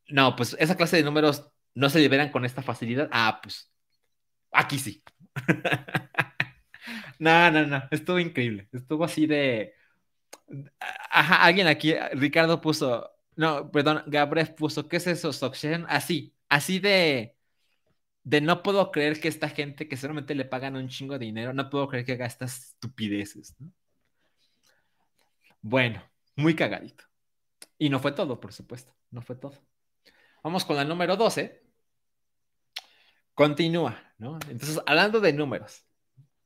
No, 0.09 0.35
pues 0.35 0.55
esa 0.59 0.77
clase 0.77 0.97
de 0.97 1.03
números 1.03 1.52
no 1.75 1.89
se 1.89 1.99
liberan 1.99 2.31
con 2.31 2.45
esta 2.45 2.61
facilidad. 2.61 3.09
Ah, 3.11 3.39
pues 3.41 3.71
aquí 4.51 4.79
sí. 4.79 5.03
no, 7.19 7.51
no, 7.51 7.65
no, 7.67 7.83
estuvo 7.91 8.19
increíble. 8.19 8.67
Estuvo 8.71 9.03
así 9.03 9.27
de... 9.27 9.73
Ajá, 11.09 11.43
alguien 11.43 11.67
aquí, 11.67 11.93
Ricardo 12.13 12.61
puso, 12.61 13.09
no, 13.35 13.71
perdón, 13.71 14.03
Gabriel 14.07 14.53
puso, 14.55 14.87
¿qué 14.87 14.97
es 14.97 15.07
eso, 15.07 15.33
Succession? 15.33 15.85
Así, 15.89 16.35
así 16.49 16.79
de, 16.79 17.35
de 18.23 18.41
no 18.41 18.63
puedo 18.63 18.91
creer 18.91 19.19
que 19.19 19.27
esta 19.27 19.49
gente 19.49 19.87
que 19.87 19.97
solamente 19.97 20.35
le 20.35 20.45
pagan 20.45 20.75
un 20.75 20.89
chingo 20.89 21.17
de 21.17 21.25
dinero, 21.25 21.53
no 21.53 21.69
puedo 21.69 21.87
creer 21.87 22.05
que 22.05 22.13
haga 22.13 22.25
estas 22.27 22.57
estupideces, 22.69 23.55
¿no? 23.59 23.71
Bueno, 25.61 26.03
muy 26.35 26.55
cagadito. 26.55 27.05
Y 27.77 27.89
no 27.89 27.99
fue 27.99 28.11
todo, 28.11 28.39
por 28.39 28.53
supuesto, 28.53 28.95
no 29.11 29.21
fue 29.21 29.35
todo. 29.35 29.57
Vamos 30.43 30.65
con 30.65 30.75
la 30.75 30.85
número 30.85 31.15
12. 31.15 31.62
Continúa, 33.33 33.97
¿no? 34.17 34.37
Entonces, 34.49 34.79
hablando 34.85 35.19
de 35.19 35.33
números, 35.33 35.85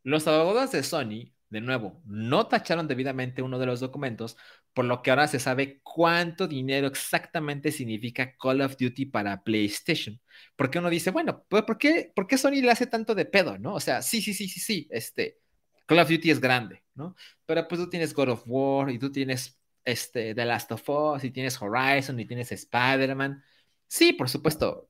los 0.04 0.28
abogados 0.28 0.72
de 0.72 0.84
Sony, 0.84 1.34
de 1.50 1.62
nuevo, 1.62 2.02
no 2.06 2.48
tacharon 2.48 2.88
debidamente 2.88 3.42
uno 3.42 3.60
de 3.60 3.66
los 3.66 3.80
documentos, 3.80 4.38
por 4.74 4.86
lo 4.86 5.02
que 5.02 5.10
ahora 5.10 5.28
se 5.28 5.40
sabe 5.40 5.82
cuánto 5.84 6.48
dinero 6.48 6.88
exactamente 6.88 7.72
significa 7.72 8.36
Call 8.38 8.62
of 8.62 8.78
Duty 8.78 9.08
para 9.08 9.44
PlayStation. 9.44 10.20
Porque 10.56 10.80
uno 10.80 10.90
dice, 10.90 11.12
bueno, 11.12 11.44
¿por 11.50 11.78
qué, 11.78 12.12
¿por 12.16 12.28
qué 12.28 12.38
Sony 12.38 12.62
le 12.62 12.72
hace 12.72 12.88
tanto 12.88 13.16
de 13.16 13.26
pedo, 13.26 13.58
no? 13.58 13.76
O 13.76 13.80
sea, 13.80 14.02
sí, 14.02 14.22
sí, 14.22 14.34
sí, 14.34 14.48
sí, 14.48 14.60
sí, 14.60 14.88
este, 14.92 15.40
Call 15.86 16.00
of 16.00 16.10
Duty 16.10 16.32
es 16.32 16.40
grande, 16.40 16.84
¿no? 16.96 17.16
Pero 17.46 17.68
pues 17.68 17.82
tú 17.82 17.90
tienes 17.90 18.14
God 18.14 18.30
of 18.30 18.44
War 18.46 18.90
y 18.92 19.00
tú 19.00 19.12
tienes 19.12 19.60
este, 19.84 20.36
The 20.36 20.46
Last 20.46 20.72
of 20.72 20.88
Us 20.90 21.24
y 21.24 21.32
tienes 21.32 21.62
Horizon 21.62 22.20
y 22.20 22.26
tienes 22.26 22.52
Spider-Man. 22.52 23.44
Sí, 23.88 24.14
por 24.14 24.30
supuesto, 24.30 24.87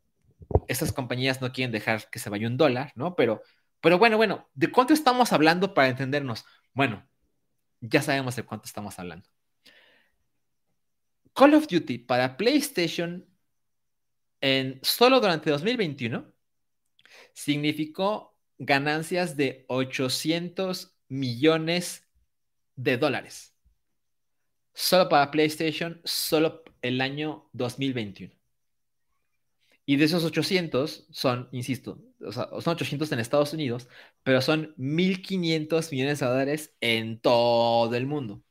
estas 0.68 0.92
compañías 0.92 1.42
no 1.42 1.52
quieren 1.52 1.72
dejar 1.72 2.10
que 2.10 2.20
se 2.20 2.30
vaya 2.30 2.48
un 2.48 2.58
dólar, 2.58 2.92
¿no? 2.96 3.16
Pero, 3.16 3.42
pero 3.82 3.98
bueno, 3.98 4.18
bueno, 4.18 4.50
¿de 4.54 4.72
cuánto 4.72 4.94
estamos 4.94 5.34
hablando 5.34 5.74
para 5.74 5.90
entendernos? 5.90 6.46
Bueno, 6.74 7.08
ya 7.82 8.02
sabemos 8.02 8.36
de 8.36 8.44
cuánto 8.44 8.66
estamos 8.66 8.98
hablando. 9.00 9.30
Call 11.34 11.54
of 11.54 11.68
Duty 11.68 12.00
para 12.00 12.36
PlayStation 12.38 13.26
en 14.42 14.80
solo 14.84 15.20
durante 15.20 15.50
2021 15.50 16.34
significó 17.34 18.38
ganancias 18.58 19.38
de 19.38 19.66
800 19.68 20.98
millones 21.10 22.08
de 22.76 22.98
dólares. 22.98 23.56
Solo 24.74 25.10
para 25.10 25.32
PlayStation, 25.32 26.02
solo 26.04 26.64
el 26.82 27.02
año 27.02 27.50
2021. 27.54 28.37
Y 29.90 29.96
de 29.96 30.04
esos 30.04 30.26
800 30.26 31.08
son, 31.12 31.48
insisto, 31.54 31.98
son 32.30 32.74
800 32.74 33.10
en 33.14 33.20
Estados 33.20 33.54
Unidos, 33.54 33.88
pero 34.22 34.42
son 34.42 34.76
1.500 34.78 35.92
millones 35.94 36.20
de 36.20 36.26
dólares 36.26 36.76
en 36.82 37.22
todo 37.22 37.96
el 37.96 38.06
mundo. 38.06 38.44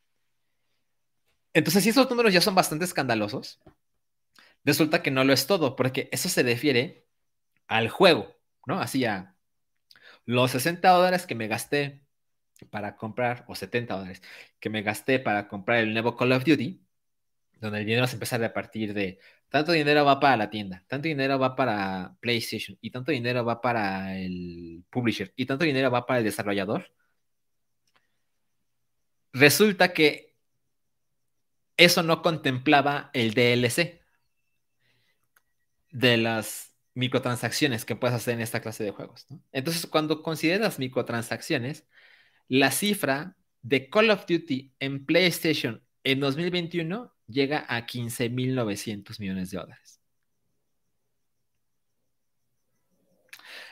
Entonces, 1.52 1.84
si 1.84 1.90
esos 1.90 2.08
números 2.08 2.32
ya 2.32 2.40
son 2.40 2.54
bastante 2.54 2.86
escandalosos, 2.86 3.60
resulta 4.64 5.02
que 5.02 5.10
no 5.10 5.24
lo 5.24 5.34
es 5.34 5.46
todo, 5.46 5.76
porque 5.76 6.08
eso 6.10 6.30
se 6.30 6.42
refiere 6.42 7.06
al 7.66 7.90
juego, 7.90 8.34
¿no? 8.66 8.80
Así 8.80 9.04
a 9.04 9.36
los 10.24 10.52
60 10.52 10.88
dólares 10.88 11.26
que 11.26 11.34
me 11.34 11.48
gasté 11.48 12.02
para 12.70 12.96
comprar, 12.96 13.44
o 13.46 13.54
70 13.54 13.94
dólares 13.94 14.22
que 14.58 14.70
me 14.70 14.80
gasté 14.80 15.18
para 15.18 15.48
comprar 15.48 15.80
el 15.80 15.92
nuevo 15.92 16.16
Call 16.16 16.32
of 16.32 16.44
Duty, 16.44 16.85
donde 17.56 17.80
el 17.80 17.86
dinero 17.86 18.06
se 18.06 18.14
empieza 18.14 18.36
a 18.36 18.40
repartir 18.40 18.94
de 18.94 19.18
tanto 19.48 19.72
dinero 19.72 20.04
va 20.04 20.20
para 20.20 20.36
la 20.36 20.50
tienda, 20.50 20.84
tanto 20.86 21.08
dinero 21.08 21.38
va 21.38 21.56
para 21.56 22.16
PlayStation 22.20 22.76
y 22.80 22.90
tanto 22.90 23.12
dinero 23.12 23.44
va 23.44 23.60
para 23.60 24.18
el 24.18 24.84
publisher 24.90 25.32
y 25.36 25.46
tanto 25.46 25.64
dinero 25.64 25.90
va 25.90 26.06
para 26.06 26.18
el 26.18 26.24
desarrollador. 26.24 26.92
Resulta 29.32 29.92
que 29.92 30.34
eso 31.76 32.02
no 32.02 32.22
contemplaba 32.22 33.10
el 33.12 33.34
DLC 33.34 34.00
de 35.90 36.16
las 36.16 36.74
microtransacciones 36.94 37.84
que 37.84 37.96
puedes 37.96 38.16
hacer 38.16 38.34
en 38.34 38.40
esta 38.40 38.60
clase 38.60 38.82
de 38.82 38.90
juegos. 38.90 39.26
Entonces, 39.52 39.86
cuando 39.86 40.22
consideras 40.22 40.78
microtransacciones, 40.78 41.86
la 42.48 42.70
cifra 42.70 43.36
de 43.62 43.90
Call 43.90 44.10
of 44.10 44.26
Duty 44.26 44.74
en 44.78 45.04
PlayStation 45.04 45.82
en 46.04 46.20
2021 46.20 47.15
llega 47.28 47.64
a 47.68 47.86
15.900 47.86 49.20
millones 49.20 49.50
de 49.50 49.58
dólares. 49.58 50.00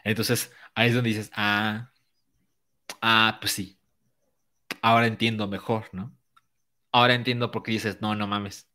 Entonces, 0.05 0.53
ahí 0.75 0.89
es 0.89 0.95
donde 0.95 1.11
dices, 1.11 1.31
ah, 1.35 1.91
ah, 3.01 3.39
pues 3.41 3.53
sí, 3.53 3.79
ahora 4.83 5.07
entiendo 5.07 5.49
mejor, 5.49 5.89
¿no? 5.93 6.15
Ahora 6.93 7.15
entiendo 7.15 7.51
por 7.51 7.63
qué 7.63 7.73
dices, 7.73 8.01
no, 8.01 8.15
no 8.15 8.27
mames. 8.27 8.69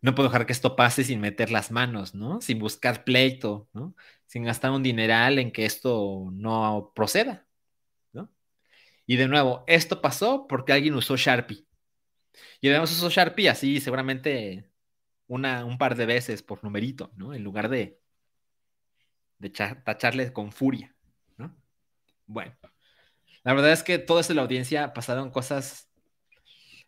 No 0.00 0.14
puedo 0.14 0.28
dejar 0.28 0.46
que 0.46 0.52
esto 0.52 0.74
pase 0.76 1.04
sin 1.04 1.20
meter 1.20 1.50
las 1.50 1.70
manos, 1.70 2.14
¿no? 2.14 2.40
Sin 2.40 2.58
buscar 2.58 3.04
pleito, 3.04 3.68
¿no? 3.72 3.94
Sin 4.26 4.44
gastar 4.44 4.72
un 4.72 4.82
dineral 4.82 5.38
en 5.38 5.52
que 5.52 5.64
esto 5.66 6.28
no 6.32 6.92
proceda, 6.94 7.46
¿no? 8.12 8.30
Y 9.06 9.16
de 9.16 9.28
nuevo, 9.28 9.64
esto 9.66 10.00
pasó 10.02 10.46
porque 10.48 10.72
alguien 10.72 10.94
usó 10.94 11.16
Sharpie. 11.16 11.66
Y 12.60 12.68
además 12.68 12.92
usó 12.92 13.10
Sharpie 13.10 13.48
así, 13.48 13.80
seguramente 13.80 14.70
una, 15.26 15.64
un 15.64 15.78
par 15.78 15.96
de 15.96 16.06
veces 16.06 16.42
por 16.42 16.62
numerito, 16.64 17.12
¿no? 17.16 17.34
En 17.34 17.42
lugar 17.42 17.68
de, 17.68 18.00
de 19.38 19.50
tacharle 19.50 20.32
con 20.32 20.52
furia, 20.52 20.94
¿no? 21.36 21.56
Bueno, 22.26 22.56
la 23.44 23.54
verdad 23.54 23.72
es 23.72 23.82
que 23.82 23.98
todo 23.98 24.20
esto 24.20 24.32
en 24.32 24.36
la 24.36 24.42
audiencia 24.42 24.92
pasaron 24.92 25.30
cosas 25.30 25.90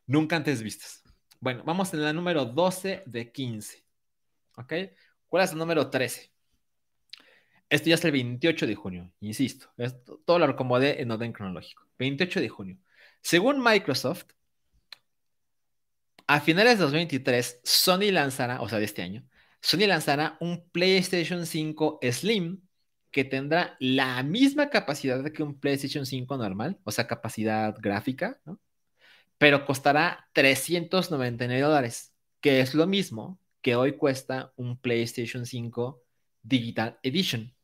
nunca 0.06 0.36
antes 0.36 0.62
vistas. 0.62 1.02
Bueno, 1.40 1.62
vamos 1.64 1.92
en 1.92 2.02
la 2.02 2.12
número 2.12 2.44
12 2.44 3.02
de 3.06 3.32
15. 3.32 3.84
¿Ok? 4.56 4.72
¿Cuál 5.28 5.44
es 5.44 5.52
el 5.52 5.58
número 5.58 5.90
13? 5.90 6.32
Esto 7.68 7.88
ya 7.88 7.96
es 7.96 8.04
el 8.04 8.12
28 8.12 8.66
de 8.66 8.74
junio, 8.74 9.12
insisto. 9.20 9.68
todo 10.24 10.38
lo 10.38 10.44
acomodé 10.44 11.02
en 11.02 11.10
orden 11.10 11.32
cronológico. 11.32 11.86
28 11.98 12.40
de 12.40 12.48
junio. 12.48 12.78
Según 13.20 13.62
Microsoft, 13.62 14.26
a 16.26 16.40
finales 16.40 16.78
de 16.78 16.84
2023, 16.84 17.60
Sony 17.64 18.10
lanzará, 18.10 18.60
o 18.60 18.68
sea, 18.68 18.78
de 18.78 18.84
este 18.84 19.02
año, 19.02 19.24
Sony 19.60 19.86
lanzará 19.86 20.36
un 20.40 20.68
PlayStation 20.70 21.46
5 21.46 22.00
Slim 22.02 22.60
que 23.10 23.24
tendrá 23.24 23.76
la 23.78 24.22
misma 24.22 24.70
capacidad 24.70 25.24
que 25.32 25.42
un 25.42 25.58
PlayStation 25.58 26.04
5 26.04 26.36
normal, 26.36 26.78
o 26.84 26.90
sea, 26.90 27.06
capacidad 27.06 27.74
gráfica. 27.78 28.40
Pero 29.38 29.64
costará 29.64 30.28
399 30.32 31.62
dólares, 31.62 32.12
que 32.40 32.60
es 32.60 32.74
lo 32.74 32.86
mismo 32.86 33.38
que 33.62 33.76
hoy 33.76 33.92
cuesta 33.96 34.52
un 34.56 34.76
PlayStation 34.76 35.46
5 35.46 36.02
Digital 36.42 36.98
Edition. 37.02 37.54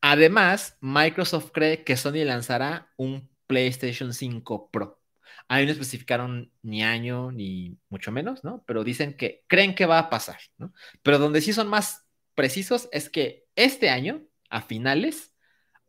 Además, 0.00 0.78
Microsoft 0.80 1.50
cree 1.52 1.84
que 1.84 1.96
Sony 1.96 2.24
lanzará 2.24 2.92
un 2.96 3.28
PlayStation 3.46 4.12
5 4.14 4.70
Pro. 4.70 5.01
Ahí 5.48 5.66
no 5.66 5.72
especificaron 5.72 6.50
ni 6.62 6.82
año 6.82 7.30
ni 7.32 7.76
mucho 7.88 8.12
menos, 8.12 8.44
¿no? 8.44 8.64
Pero 8.66 8.84
dicen 8.84 9.16
que 9.16 9.44
creen 9.46 9.74
que 9.74 9.86
va 9.86 9.98
a 9.98 10.10
pasar, 10.10 10.40
¿no? 10.58 10.72
Pero 11.02 11.18
donde 11.18 11.40
sí 11.40 11.52
son 11.52 11.68
más 11.68 12.06
precisos 12.34 12.88
es 12.92 13.10
que 13.10 13.44
este 13.56 13.90
año, 13.90 14.22
a 14.48 14.62
finales, 14.62 15.34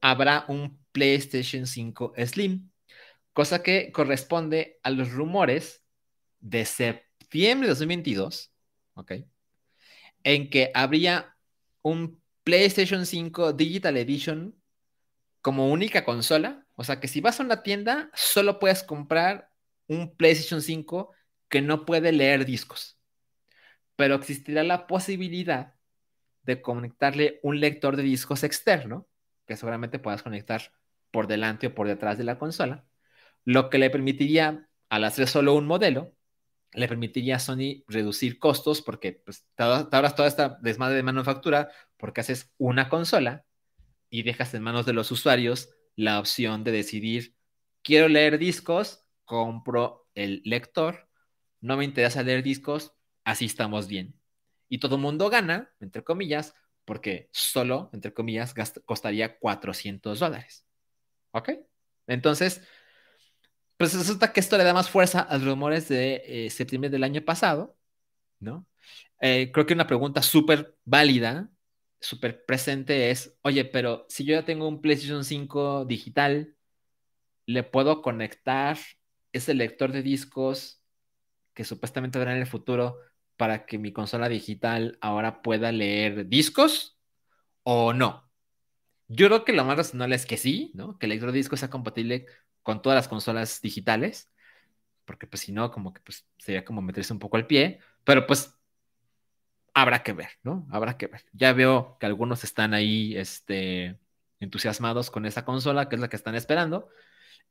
habrá 0.02 0.46
un 0.48 0.80
PlayStation 0.92 1.66
5 1.66 2.14
Slim, 2.26 2.70
cosa 3.34 3.64
que 3.64 3.92
corresponde 3.92 4.80
a 4.84 4.90
los 4.90 5.12
rumores 5.12 5.84
de 6.40 6.66
septiembre 6.66 7.68
de 7.68 7.72
2022, 7.74 8.52
¿ok? 8.96 9.12
En 10.24 10.50
que 10.50 10.72
habría 10.74 11.36
un 11.82 12.22
PlayStation 12.44 13.06
5 13.06 13.54
Digital 13.54 13.98
Edition 13.98 14.56
como 15.42 15.72
única 15.72 16.04
consola. 16.06 16.63
O 16.76 16.84
sea 16.84 17.00
que 17.00 17.08
si 17.08 17.22
vas 17.22 17.40
a 17.40 17.44
una 17.44 17.64
tienda, 17.64 18.10
solo 18.14 18.60
puedes 18.60 18.84
comprar 18.84 19.50
un 19.88 20.16
PlayStation 20.16 20.62
5 20.62 21.12
que 21.50 21.62
no 21.62 21.86
puede 21.86 22.12
leer 22.12 22.46
discos. 22.46 22.98
Pero 23.96 24.16
existirá 24.16 24.64
la 24.64 24.88
posibilidad 24.88 25.76
de 26.44 26.62
conectarle 26.62 27.40
un 27.44 27.60
lector 27.60 27.96
de 27.96 28.04
discos 28.04 28.44
externo, 28.44 29.08
que 29.46 29.56
seguramente 29.56 30.00
puedas 30.00 30.24
conectar 30.24 30.74
por 31.12 31.28
delante 31.28 31.68
o 31.68 31.76
por 31.76 31.88
detrás 31.88 32.18
de 32.18 32.24
la 32.24 32.40
consola, 32.40 32.86
lo 33.46 33.70
que 33.70 33.78
le 33.78 33.90
permitiría, 33.90 34.68
al 34.90 35.04
hacer 35.04 35.28
solo 35.28 35.54
un 35.54 35.68
modelo, 35.68 36.16
le 36.74 36.88
permitiría 36.88 37.36
a 37.36 37.40
Sony 37.40 37.84
reducir 37.88 38.40
costos 38.40 38.82
porque 38.82 39.12
pues, 39.12 39.46
te 39.56 39.64
ahorras 39.64 40.16
toda 40.16 40.28
esta 40.28 40.58
desmadre 40.62 40.96
de 40.96 41.04
manufactura 41.04 41.70
porque 41.98 42.22
haces 42.22 42.52
una 42.58 42.90
consola 42.90 43.46
y 44.10 44.24
dejas 44.24 44.54
en 44.54 44.64
manos 44.64 44.86
de 44.86 44.94
los 44.94 45.12
usuarios 45.12 45.70
la 45.96 46.20
opción 46.20 46.64
de 46.64 46.72
decidir, 46.72 47.36
quiero 47.82 48.08
leer 48.08 48.38
discos, 48.38 49.06
compro 49.26 50.08
el 50.16 50.42
lector, 50.46 51.10
no 51.62 51.78
me 51.78 51.86
interesa 51.86 52.24
leer 52.24 52.44
discos, 52.44 52.94
así 53.24 53.46
estamos 53.46 53.88
bien. 53.88 54.20
Y 54.70 54.80
todo 54.80 54.96
el 54.96 55.02
mundo 55.02 55.30
gana, 55.30 55.72
entre 55.80 56.04
comillas, 56.04 56.56
porque 56.86 57.30
solo, 57.32 57.90
entre 57.94 58.14
comillas, 58.14 58.54
costaría 58.86 59.40
400 59.40 60.20
dólares. 60.20 60.66
¿Ok? 61.32 61.52
Entonces, 62.08 62.62
pues 63.78 63.94
resulta 63.94 64.34
que 64.34 64.40
esto 64.40 64.58
le 64.58 64.64
da 64.64 64.74
más 64.74 64.90
fuerza 64.90 65.22
a 65.22 65.38
los 65.38 65.48
rumores 65.48 65.88
de 65.90 66.24
eh, 66.26 66.50
septiembre 66.50 66.90
del 66.90 67.04
año 67.04 67.22
pasado, 67.24 67.78
¿no? 68.40 68.68
Eh, 69.20 69.52
creo 69.54 69.66
que 69.66 69.74
una 69.74 69.88
pregunta 69.88 70.22
súper 70.22 70.78
válida, 70.86 71.50
súper 72.04 72.46
presente 72.46 73.12
es, 73.12 73.38
oye, 73.42 73.66
pero 73.66 74.06
si 74.10 74.26
yo 74.26 74.34
ya 74.36 74.46
tengo 74.46 74.68
un 74.68 74.82
PlayStation 74.82 75.24
5 75.24 75.86
digital, 75.86 76.56
¿le 77.46 77.64
puedo 77.64 78.02
conectar 78.02 78.78
ese 79.32 79.54
lector 79.54 79.92
de 79.92 80.04
discos 80.04 80.82
que 81.54 81.64
supuestamente 81.64 82.18
habrá 82.18 82.34
en 82.36 82.42
el 82.42 82.48
futuro 82.48 82.98
para 83.38 83.66
que 83.66 83.78
mi 83.78 83.94
consola 83.94 84.30
digital 84.30 84.98
ahora 85.02 85.42
pueda 85.42 85.72
leer 85.72 86.28
discos 86.28 87.00
o 87.64 87.94
no? 87.94 88.30
Yo 89.08 89.28
creo 89.28 89.46
que 89.46 89.54
lo 89.54 89.66
más 89.66 89.78
razonable 89.78 90.16
es 90.16 90.26
que 90.26 90.38
sí, 90.38 90.72
¿no? 90.76 90.98
Que 90.98 91.06
el 91.06 91.12
lector 91.12 91.32
de 91.32 91.38
discos 91.38 91.60
sea 91.60 91.70
compatible 91.70 92.26
con 92.64 92.82
todas 92.82 92.96
las 92.98 93.08
consolas 93.08 93.62
digitales, 93.62 94.32
porque 95.06 95.28
pues 95.28 95.42
si 95.42 95.52
no, 95.52 95.72
como 95.72 95.94
que 95.94 96.02
pues 96.02 96.28
sería 96.38 96.66
como 96.66 96.82
meterse 96.82 97.14
un 97.14 97.20
poco 97.20 97.38
al 97.38 97.48
pie, 97.48 97.80
pero 98.04 98.28
pues 98.28 98.58
habrá 99.74 100.04
que 100.04 100.14
ver, 100.14 100.30
¿no? 100.44 100.68
Habrá 100.72 100.98
que 100.98 101.08
ver. 101.08 101.26
Ya 101.34 101.54
veo 101.54 101.98
que 102.00 102.06
algunos 102.06 102.44
están 102.44 102.74
ahí, 102.74 103.16
este, 103.18 103.98
entusiasmados 104.40 105.10
con 105.12 105.26
esa 105.26 105.46
consola, 105.46 105.90
que 105.90 105.96
es 105.96 106.02
la 106.02 106.10
que 106.10 106.16
están 106.16 106.36
esperando, 106.36 106.90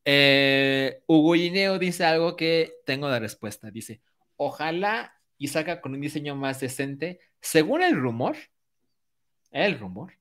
eh, 0.04 1.02
Hugo 1.06 1.36
Ineo 1.36 1.78
dice 1.78 2.04
algo 2.04 2.36
que 2.36 2.74
tengo 2.86 3.08
la 3.08 3.18
respuesta. 3.18 3.70
Dice, 3.70 4.02
ojalá 4.36 5.14
y 5.38 5.48
saca 5.48 5.80
con 5.80 5.94
un 5.94 6.00
diseño 6.00 6.36
más 6.36 6.60
decente. 6.60 7.20
Según 7.40 7.82
el 7.82 7.96
rumor, 7.96 8.36
el 9.50 9.78
rumor 9.78 10.14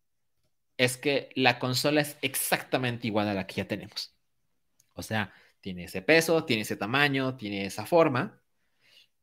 es 0.77 0.97
que 0.97 1.29
la 1.35 1.59
consola 1.59 2.01
es 2.01 2.17
exactamente 2.21 3.07
igual 3.07 3.27
a 3.27 3.33
la 3.33 3.47
que 3.47 3.55
ya 3.55 3.67
tenemos. 3.67 4.15
O 4.93 5.03
sea, 5.03 5.33
tiene 5.61 5.85
ese 5.85 6.01
peso, 6.01 6.45
tiene 6.45 6.63
ese 6.63 6.75
tamaño, 6.75 7.37
tiene 7.37 7.65
esa 7.65 7.85
forma, 7.85 8.41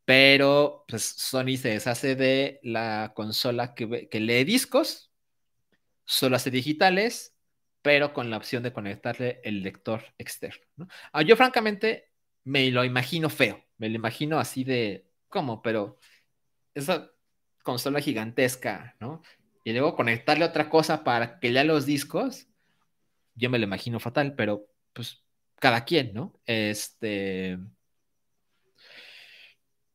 pero 0.08 0.86
pues 0.88 1.04
Sony 1.04 1.58
se 1.58 1.68
deshace 1.68 2.16
de 2.16 2.60
la 2.62 3.12
consola 3.14 3.74
que, 3.74 4.08
que 4.08 4.20
lee 4.20 4.44
discos, 4.44 5.12
solo 6.06 6.36
hace 6.36 6.50
digitales 6.50 7.34
pero 7.82 8.14
con 8.14 8.30
la 8.30 8.38
opción 8.38 8.62
de 8.62 8.72
conectarle 8.72 9.42
el 9.44 9.62
lector 9.62 10.02
externo. 10.16 10.88
Ah, 11.12 11.20
yo 11.20 11.36
francamente 11.36 12.10
me 12.44 12.70
lo 12.70 12.84
imagino 12.84 13.28
feo, 13.28 13.62
me 13.76 13.90
lo 13.90 13.96
imagino 13.96 14.38
así 14.38 14.64
de, 14.64 15.06
¿cómo? 15.28 15.60
Pero 15.60 15.98
esa 16.74 17.10
consola 17.62 18.00
gigantesca, 18.00 18.96
¿no? 19.00 19.20
Y 19.62 19.72
luego 19.72 19.94
conectarle 19.94 20.46
otra 20.46 20.70
cosa 20.70 21.04
para 21.04 21.38
que 21.38 21.50
lea 21.50 21.64
los 21.64 21.84
discos, 21.84 22.48
yo 23.34 23.50
me 23.50 23.58
lo 23.58 23.64
imagino 23.64 24.00
fatal, 24.00 24.34
pero 24.34 24.66
pues 24.94 25.22
cada 25.56 25.84
quien, 25.84 26.14
¿no? 26.14 26.40
Este... 26.46 27.58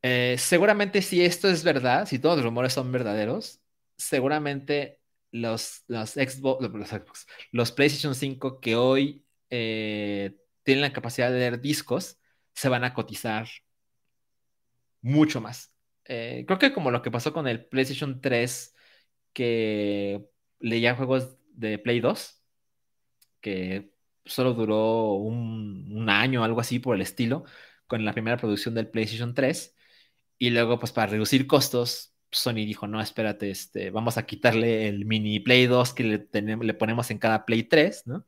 Eh, 0.05 0.35
seguramente 0.37 1.01
si 1.01 1.23
esto 1.23 1.49
es 1.49 1.63
verdad, 1.63 2.05
si 2.05 2.19
todos 2.19 2.35
los 2.35 2.45
rumores 2.45 2.73
son 2.73 2.91
verdaderos, 2.91 3.61
seguramente 3.95 4.99
los, 5.31 5.83
los 5.87 6.11
Xbox, 6.11 7.25
los, 7.51 7.71
PlayStation 7.71 8.13
5 8.13 8.59
que 8.59 8.75
hoy 8.75 9.25
eh, 9.49 10.35
tienen 10.63 10.81
la 10.81 10.91
capacidad 10.93 11.31
de 11.31 11.39
leer 11.39 11.61
discos, 11.61 12.19
se 12.53 12.67
van 12.67 12.83
a 12.83 12.93
cotizar 12.93 13.47
mucho 15.01 15.39
más. 15.39 15.73
Eh, 16.05 16.43
creo 16.47 16.59
que 16.59 16.73
como 16.73 16.91
lo 16.91 17.01
que 17.01 17.11
pasó 17.11 17.31
con 17.31 17.47
el 17.47 17.65
PlayStation 17.65 18.19
3, 18.19 18.75
que 19.31 20.25
leía 20.59 20.95
juegos 20.95 21.37
de 21.53 21.79
Play 21.79 22.01
2, 22.01 22.43
que 23.39 23.93
solo 24.25 24.53
duró 24.53 25.13
un, 25.13 25.93
un 25.95 26.09
año 26.09 26.43
algo 26.43 26.59
así 26.59 26.79
por 26.79 26.95
el 26.95 27.01
estilo, 27.01 27.45
con 27.87 28.03
la 28.03 28.13
primera 28.13 28.37
producción 28.37 28.75
del 28.75 28.89
PlayStation 28.89 29.33
3, 29.33 29.75
y 30.37 30.49
luego 30.49 30.79
pues 30.79 30.91
para 30.91 31.11
reducir 31.11 31.47
costos 31.47 32.13
Sony 32.35 32.65
dijo, 32.65 32.87
no, 32.87 33.01
espérate, 33.01 33.49
este, 33.49 33.89
vamos 33.91 34.17
a 34.17 34.25
quitarle 34.25 34.87
el 34.87 35.05
mini 35.05 35.39
Play 35.39 35.67
2 35.67 35.93
que 35.93 36.03
le, 36.03 36.19
tenemos, 36.19 36.65
le 36.65 36.73
ponemos 36.73 37.11
en 37.11 37.19
cada 37.19 37.45
Play 37.45 37.63
3, 37.63 38.07
¿no? 38.07 38.25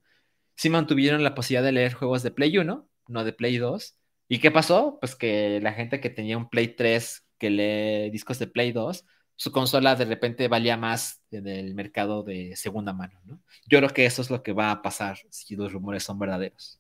Sí 0.56 0.70
mantuvieron 0.70 1.24
la 1.24 1.36
posibilidad 1.36 1.64
de 1.64 1.72
leer 1.74 1.94
juegos 1.94 2.24
de 2.24 2.32
Play 2.32 2.58
1, 2.58 2.90
no 3.08 3.24
de 3.24 3.34
Play 3.34 3.58
2. 3.58 3.98
¿Y 4.30 4.40
qué 4.40 4.52
pasó? 4.52 4.98
Pues 5.02 5.16
que 5.16 5.60
la 5.62 5.74
gente 5.74 6.00
que 6.00 6.10
tenía 6.10 6.38
un 6.38 6.50
Play 6.50 6.70
3 6.70 7.26
que 7.38 7.50
lee 7.50 8.10
discos 8.12 8.40
de 8.40 8.48
Play 8.48 8.72
2, 8.72 9.06
su 9.36 9.52
consola 9.52 9.96
de 9.96 10.06
repente 10.06 10.48
valía 10.48 10.78
más 10.78 11.22
en 11.32 11.48
el 11.48 11.76
mercado 11.76 12.24
de 12.24 12.56
segunda 12.56 12.94
mano, 12.94 13.20
¿no? 13.26 13.42
Yo 13.68 13.80
creo 13.80 13.90
que 13.90 14.06
eso 14.06 14.22
es 14.22 14.30
lo 14.30 14.42
que 14.44 14.54
va 14.54 14.72
a 14.72 14.82
pasar 14.82 15.20
si 15.30 15.56
los 15.56 15.74
rumores 15.74 16.04
son 16.04 16.18
verdaderos. 16.20 16.80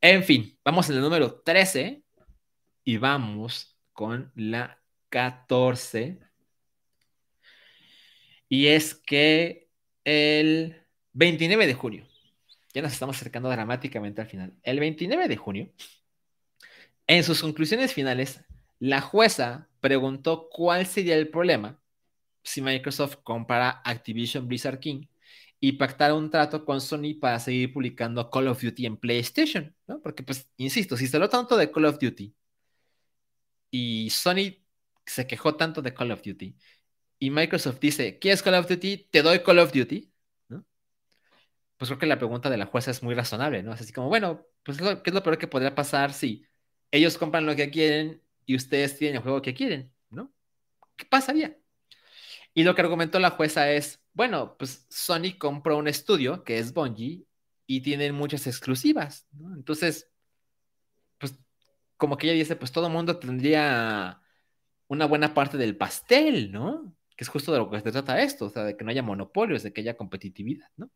En 0.00 0.24
fin, 0.24 0.58
vamos 0.64 0.90
en 0.90 0.96
el 0.96 1.02
número 1.02 1.40
13 1.40 2.02
y 2.82 2.96
vamos 2.98 3.73
con 3.94 4.30
la 4.34 4.78
14. 5.08 6.18
Y 8.50 8.66
es 8.66 8.94
que 8.94 9.70
el 10.04 10.76
29 11.14 11.66
de 11.66 11.74
junio, 11.74 12.06
ya 12.74 12.82
nos 12.82 12.92
estamos 12.92 13.16
acercando 13.16 13.48
dramáticamente 13.48 14.20
al 14.20 14.26
final, 14.26 14.52
el 14.62 14.80
29 14.80 15.28
de 15.28 15.36
junio, 15.36 15.72
en 17.06 17.24
sus 17.24 17.40
conclusiones 17.40 17.92
finales, 17.94 18.40
la 18.78 19.00
jueza 19.00 19.68
preguntó 19.80 20.48
cuál 20.50 20.86
sería 20.86 21.16
el 21.16 21.28
problema 21.28 21.80
si 22.42 22.60
Microsoft 22.60 23.16
compara 23.22 23.80
Activision 23.84 24.46
Blizzard 24.46 24.78
King 24.80 25.06
y 25.60 25.72
pactara 25.72 26.14
un 26.14 26.30
trato 26.30 26.64
con 26.64 26.80
Sony 26.80 27.14
para 27.18 27.38
seguir 27.38 27.72
publicando 27.72 28.28
Call 28.30 28.48
of 28.48 28.62
Duty 28.62 28.84
en 28.84 28.98
PlayStation, 28.98 29.74
¿no? 29.86 30.00
Porque, 30.02 30.22
pues, 30.22 30.50
insisto, 30.58 30.96
si 30.96 31.08
lo 31.16 31.28
tanto 31.30 31.56
de 31.56 31.70
Call 31.70 31.86
of 31.86 31.98
Duty 31.98 32.34
y 33.76 34.08
Sony 34.10 34.62
se 35.04 35.26
quejó 35.26 35.56
tanto 35.56 35.82
de 35.82 35.92
Call 35.92 36.12
of 36.12 36.22
Duty 36.22 36.56
y 37.18 37.30
Microsoft 37.30 37.80
dice, 37.80 38.20
¿quieres 38.20 38.40
Call 38.40 38.54
of 38.54 38.68
Duty? 38.68 39.08
Te 39.10 39.20
doy 39.20 39.40
Call 39.40 39.58
of 39.58 39.72
Duty, 39.72 40.12
¿no? 40.46 40.64
Pues 41.76 41.88
creo 41.88 41.98
que 41.98 42.06
la 42.06 42.18
pregunta 42.18 42.48
de 42.50 42.56
la 42.56 42.66
jueza 42.66 42.92
es 42.92 43.02
muy 43.02 43.16
razonable, 43.16 43.64
¿no? 43.64 43.74
Es 43.74 43.80
así 43.80 43.92
como, 43.92 44.08
bueno, 44.08 44.46
pues 44.62 44.78
¿qué 44.78 45.00
es 45.06 45.12
lo 45.12 45.24
peor 45.24 45.38
que 45.38 45.48
podría 45.48 45.74
pasar 45.74 46.12
si 46.12 46.46
ellos 46.92 47.18
compran 47.18 47.46
lo 47.46 47.56
que 47.56 47.68
quieren 47.70 48.22
y 48.46 48.54
ustedes 48.54 48.96
tienen 48.96 49.16
el 49.16 49.22
juego 49.22 49.42
que 49.42 49.54
quieren, 49.54 49.92
¿no? 50.08 50.32
¿Qué 50.94 51.04
pasaría? 51.06 51.58
Y 52.54 52.62
lo 52.62 52.76
que 52.76 52.82
argumentó 52.82 53.18
la 53.18 53.30
jueza 53.30 53.72
es, 53.72 54.04
bueno, 54.12 54.56
pues 54.56 54.86
Sony 54.88 55.36
compró 55.36 55.78
un 55.78 55.88
estudio 55.88 56.44
que 56.44 56.60
es 56.60 56.72
Bungie 56.72 57.26
y 57.66 57.80
tienen 57.80 58.14
muchas 58.14 58.46
exclusivas. 58.46 59.26
Entonces, 59.56 60.13
como 62.04 62.18
que 62.18 62.26
ella 62.26 62.36
dice, 62.36 62.54
pues 62.54 62.70
todo 62.70 62.90
mundo 62.90 63.18
tendría 63.18 64.20
una 64.88 65.06
buena 65.06 65.32
parte 65.32 65.56
del 65.56 65.74
pastel, 65.74 66.52
¿no? 66.52 66.94
Que 67.16 67.24
es 67.24 67.30
justo 67.30 67.50
de 67.50 67.58
lo 67.60 67.70
que 67.70 67.80
se 67.80 67.92
trata 67.92 68.20
esto, 68.20 68.44
o 68.44 68.50
sea, 68.50 68.64
de 68.64 68.76
que 68.76 68.84
no 68.84 68.90
haya 68.90 69.02
monopolios, 69.02 69.62
de 69.62 69.72
que 69.72 69.80
haya 69.80 69.96
competitividad, 69.96 70.68
¿no? 70.76 70.90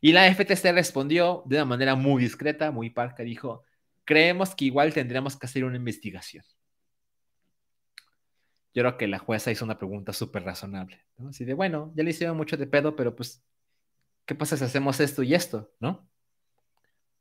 Y 0.00 0.12
la 0.12 0.28
FTC 0.28 0.72
respondió 0.72 1.42
de 1.46 1.56
una 1.56 1.64
manera 1.64 1.96
muy 1.96 2.22
discreta, 2.22 2.70
muy 2.70 2.90
parca, 2.90 3.24
dijo, 3.24 3.64
creemos 4.04 4.54
que 4.54 4.66
igual 4.66 4.94
tendríamos 4.94 5.36
que 5.36 5.46
hacer 5.46 5.64
una 5.64 5.76
investigación. 5.76 6.44
Yo 8.72 8.82
creo 8.82 8.96
que 8.96 9.08
la 9.08 9.18
jueza 9.18 9.50
hizo 9.50 9.64
una 9.64 9.78
pregunta 9.78 10.12
súper 10.12 10.44
razonable, 10.44 11.04
¿no? 11.16 11.30
Así 11.30 11.44
de, 11.44 11.54
bueno, 11.54 11.92
ya 11.96 12.04
le 12.04 12.10
hicieron 12.10 12.36
mucho 12.36 12.56
de 12.56 12.68
pedo, 12.68 12.94
pero 12.94 13.16
pues, 13.16 13.42
¿qué 14.26 14.36
pasa 14.36 14.56
si 14.56 14.62
hacemos 14.62 15.00
esto 15.00 15.24
y 15.24 15.34
esto, 15.34 15.72
no? 15.80 16.08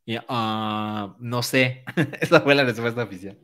Y, 0.10 0.18
uh, 0.18 1.16
no 1.20 1.44
sé, 1.44 1.84
esa 2.20 2.42
fue 2.42 2.56
la 2.56 2.64
respuesta 2.64 3.04
oficial. 3.04 3.38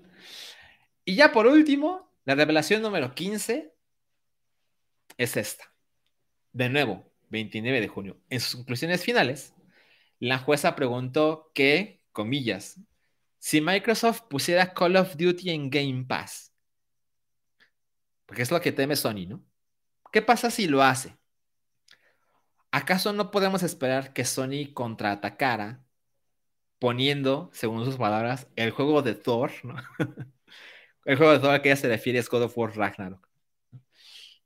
Y 1.04 1.14
ya 1.14 1.32
por 1.32 1.46
último, 1.46 2.12
la 2.24 2.34
revelación 2.34 2.82
número 2.82 3.14
15 3.14 3.72
es 5.16 5.38
esta. 5.38 5.72
De 6.54 6.68
nuevo, 6.68 7.06
29 7.30 7.82
de 7.82 7.88
junio. 7.88 8.18
En 8.32 8.40
sus 8.40 8.56
conclusiones 8.56 9.04
finales, 9.04 9.54
la 10.18 10.40
jueza 10.40 10.76
preguntó 10.76 11.52
que, 11.54 12.02
comillas, 12.12 12.80
si 13.38 13.62
Microsoft 13.62 14.22
pusiera 14.28 14.74
Call 14.74 14.96
of 14.96 15.18
Duty 15.18 15.52
en 15.52 15.70
Game 15.70 16.06
Pass, 16.06 16.52
porque 18.26 18.42
es 18.42 18.50
lo 18.50 18.60
que 18.60 18.72
teme 18.72 18.96
Sony, 18.96 19.28
¿no? 19.28 19.46
¿Qué 20.12 20.24
pasa 20.24 20.50
si 20.50 20.68
lo 20.68 20.82
hace? 20.82 21.16
¿Acaso 22.72 23.14
no 23.14 23.30
podemos 23.30 23.62
esperar 23.62 24.14
que 24.14 24.26
Sony 24.26 24.74
contraatacara 24.74 25.85
poniendo, 26.80 27.50
según 27.54 27.86
sus 27.86 27.98
palabras, 27.98 28.48
el 28.56 28.72
juego 28.72 29.02
de 29.02 29.16
Thor, 29.16 29.52
el 31.06 31.18
juego 31.18 31.34
de 31.34 31.40
Thor 31.40 31.52
al 31.52 31.62
que 31.62 31.70
ella 31.70 31.76
se 31.76 31.88
refiere 31.88 32.20
es 32.20 32.30
God 32.30 32.44
of 32.44 32.58
War 32.58 32.76
Ragnarok. 32.76 33.28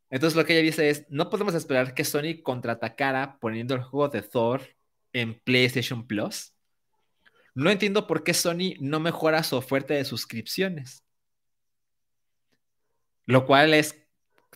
Entonces 0.10 0.36
lo 0.36 0.46
que 0.46 0.54
ella 0.54 0.64
dice 0.64 0.90
es, 0.90 1.06
no 1.10 1.30
podemos 1.30 1.54
esperar 1.54 1.94
que 1.94 2.04
Sony 2.04 2.42
contraatacara 2.44 3.38
poniendo 3.40 3.76
el 3.76 3.84
juego 3.84 4.10
de 4.10 4.22
Thor 4.22 4.62
en 5.14 5.40
PlayStation 5.40 6.08
Plus. 6.08 6.54
No 7.54 7.70
entiendo 7.70 8.08
por 8.08 8.24
qué 8.24 8.34
Sony 8.34 8.76
no 8.80 9.00
mejora 9.00 9.44
su 9.44 9.56
oferta 9.56 9.94
de 9.94 10.06
suscripciones. 10.06 11.04
Lo 13.26 13.46
cual 13.46 13.74
es, 13.74 14.04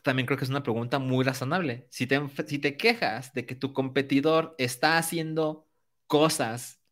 también 0.02 0.26
creo 0.26 0.38
que 0.38 0.46
es 0.46 0.50
una 0.50 0.64
pregunta 0.64 0.98
muy 0.98 1.24
razonable. 1.24 1.88
Si 1.92 2.08
te 2.08 2.78
quejas 2.78 3.34
de 3.34 3.46
que 3.46 3.56
tu 3.56 3.74
competidor 3.74 4.56
está 4.58 4.98
haciendo 4.98 5.68
cosas 6.08 6.83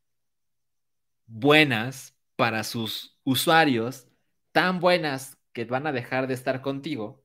buenas 1.32 2.16
para 2.36 2.64
sus 2.64 3.18
usuarios, 3.24 4.08
tan 4.52 4.80
buenas 4.80 5.38
que 5.54 5.66
van 5.66 5.88
a 5.88 5.92
dejar 5.92 6.28
de 6.28 6.34
estar 6.34 6.62
contigo, 6.62 7.24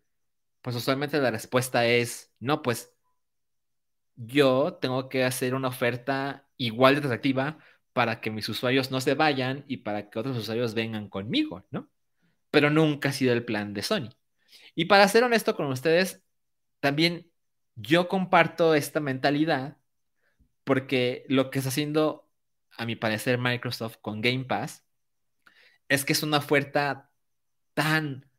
pues 0.63 0.77
usualmente 0.77 1.19
la 1.21 1.31
respuesta 1.31 1.87
es, 1.87 2.33
no, 2.41 2.63
pues 2.63 2.93
yo 4.17 4.75
tengo 4.75 5.09
que 5.09 5.25
hacer 5.25 5.55
una 5.55 5.69
oferta 5.69 6.49
igual 6.57 6.95
de 6.95 7.01
atractiva 7.01 7.59
para 7.93 8.21
que 8.21 8.31
mis 8.31 8.49
usuarios 8.49 8.91
no 8.91 9.01
se 9.01 9.15
vayan 9.15 9.65
y 9.69 9.79
para 9.79 10.09
que 10.09 10.19
otros 10.19 10.37
usuarios 10.37 10.75
vengan 10.75 11.09
conmigo, 11.09 11.67
¿no? 11.71 11.89
Pero 12.51 12.71
nunca 12.71 13.11
ha 13.11 13.13
sido 13.13 13.33
el 13.33 13.45
plan 13.45 13.75
de 13.75 13.83
Sony. 13.83 14.11
Y 14.75 14.87
para 14.87 15.09
ser 15.09 15.25
honesto 15.25 15.57
con 15.57 15.67
ustedes, 15.67 16.23
también 16.81 17.31
yo 17.75 18.09
comparto 18.09 18.75
esta 18.75 19.01
mentalidad 19.01 19.79
porque 20.65 21.25
lo 21.29 21.51
que 21.51 21.59
está 21.59 21.71
haciendo, 21.71 22.26
a 22.77 22.87
mi 22.87 22.97
parecer, 22.97 23.39
Microsoft 23.39 23.99
con 24.01 24.21
Game 24.21 24.45
Pass 24.45 24.85
es 25.89 26.05
que 26.05 26.13
es 26.13 26.23
una 26.23 26.39
oferta 26.39 27.11
tan, 27.75 28.31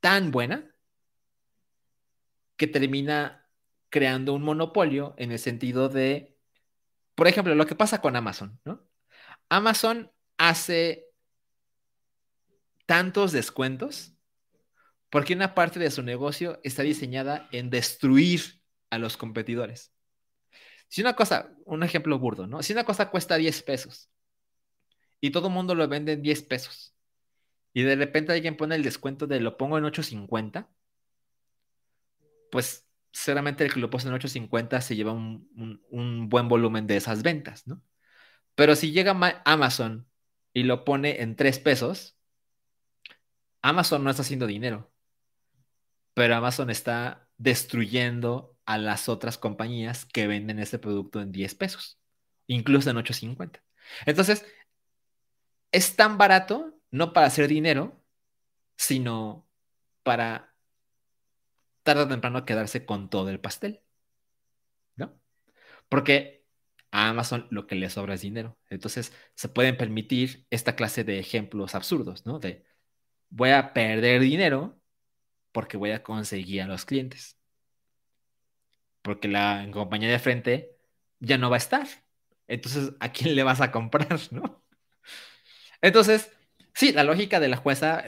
tan 0.00 0.30
buena 0.30 0.74
que 2.56 2.66
termina 2.66 3.48
creando 3.88 4.34
un 4.34 4.42
monopolio 4.42 5.14
en 5.18 5.32
el 5.32 5.38
sentido 5.38 5.88
de, 5.88 6.38
por 7.14 7.28
ejemplo, 7.28 7.54
lo 7.54 7.66
que 7.66 7.74
pasa 7.74 8.00
con 8.00 8.16
Amazon, 8.16 8.60
¿no? 8.64 8.86
Amazon 9.48 10.10
hace 10.38 11.06
tantos 12.86 13.32
descuentos 13.32 14.14
porque 15.10 15.34
una 15.34 15.54
parte 15.54 15.78
de 15.78 15.90
su 15.90 16.02
negocio 16.02 16.58
está 16.64 16.82
diseñada 16.82 17.48
en 17.52 17.68
destruir 17.68 18.62
a 18.88 18.98
los 18.98 19.18
competidores. 19.18 19.91
Si 20.92 21.00
una 21.00 21.14
cosa, 21.16 21.50
un 21.64 21.82
ejemplo 21.82 22.18
burdo, 22.18 22.46
¿no? 22.46 22.62
Si 22.62 22.74
una 22.74 22.84
cosa 22.84 23.08
cuesta 23.08 23.36
10 23.36 23.62
pesos 23.62 24.10
y 25.22 25.30
todo 25.30 25.48
el 25.48 25.54
mundo 25.54 25.74
lo 25.74 25.88
vende 25.88 26.12
en 26.12 26.20
10 26.20 26.42
pesos 26.42 26.94
y 27.72 27.82
de 27.82 27.96
repente 27.96 28.34
alguien 28.34 28.58
pone 28.58 28.74
el 28.74 28.82
descuento 28.82 29.26
de 29.26 29.40
lo 29.40 29.56
pongo 29.56 29.78
en 29.78 29.84
8.50, 29.84 30.68
pues 32.50 32.86
seguramente 33.10 33.64
el 33.64 33.72
que 33.72 33.80
lo 33.80 33.88
puso 33.88 34.08
en 34.08 34.14
8.50 34.14 34.82
se 34.82 34.94
lleva 34.94 35.12
un, 35.12 35.48
un, 35.88 36.28
buen 36.28 36.48
volumen 36.48 36.86
de 36.86 36.98
esas 36.98 37.22
ventas, 37.22 37.66
¿no? 37.66 37.82
Pero 38.54 38.76
si 38.76 38.92
llega 38.92 39.16
Amazon 39.46 40.06
y 40.52 40.64
lo 40.64 40.84
pone 40.84 41.22
en 41.22 41.36
3 41.36 41.58
pesos, 41.60 42.18
Amazon 43.62 44.04
no 44.04 44.10
está 44.10 44.20
haciendo 44.20 44.46
dinero 44.46 44.92
pero 46.14 46.36
Amazon 46.36 46.70
está 46.70 47.26
destruyendo 47.38 48.51
a 48.72 48.78
las 48.78 49.08
otras 49.08 49.36
compañías 49.38 50.06
que 50.06 50.26
venden 50.26 50.58
ese 50.58 50.78
producto 50.78 51.20
en 51.20 51.30
10 51.30 51.54
pesos, 51.56 51.98
incluso 52.46 52.90
en 52.90 52.96
8.50. 52.96 53.62
Entonces, 54.06 54.46
es 55.72 55.96
tan 55.96 56.18
barato 56.18 56.74
no 56.90 57.12
para 57.12 57.26
hacer 57.26 57.48
dinero, 57.48 58.02
sino 58.76 59.46
para 60.02 60.54
tarde 61.82 62.02
o 62.02 62.08
temprano 62.08 62.44
quedarse 62.46 62.86
con 62.86 63.10
todo 63.10 63.28
el 63.30 63.40
pastel. 63.40 63.82
¿No? 64.96 65.20
Porque 65.88 66.44
a 66.90 67.08
Amazon 67.10 67.46
lo 67.50 67.66
que 67.66 67.74
le 67.74 67.90
sobra 67.90 68.14
es 68.14 68.22
dinero. 68.22 68.58
Entonces, 68.70 69.12
se 69.34 69.48
pueden 69.48 69.76
permitir 69.76 70.46
esta 70.50 70.76
clase 70.76 71.04
de 71.04 71.18
ejemplos 71.18 71.74
absurdos, 71.74 72.26
¿no? 72.26 72.38
De 72.38 72.64
voy 73.30 73.50
a 73.50 73.72
perder 73.74 74.20
dinero 74.22 74.80
porque 75.52 75.76
voy 75.76 75.92
a 75.92 76.02
conseguir 76.02 76.62
a 76.62 76.66
los 76.66 76.84
clientes. 76.86 77.38
Porque 79.02 79.28
la 79.28 79.68
compañía 79.72 80.10
de 80.10 80.18
frente 80.18 80.76
ya 81.20 81.38
no 81.38 81.50
va 81.50 81.56
a 81.56 81.58
estar. 81.58 81.86
Entonces, 82.48 82.92
¿a 83.00 83.12
quién 83.12 83.34
le 83.34 83.42
vas 83.42 83.60
a 83.60 83.70
comprar, 83.72 84.18
no? 84.30 84.64
Entonces, 85.80 86.30
sí, 86.74 86.92
la 86.92 87.04
lógica 87.04 87.40
de 87.40 87.48
la 87.48 87.56
jueza 87.56 88.04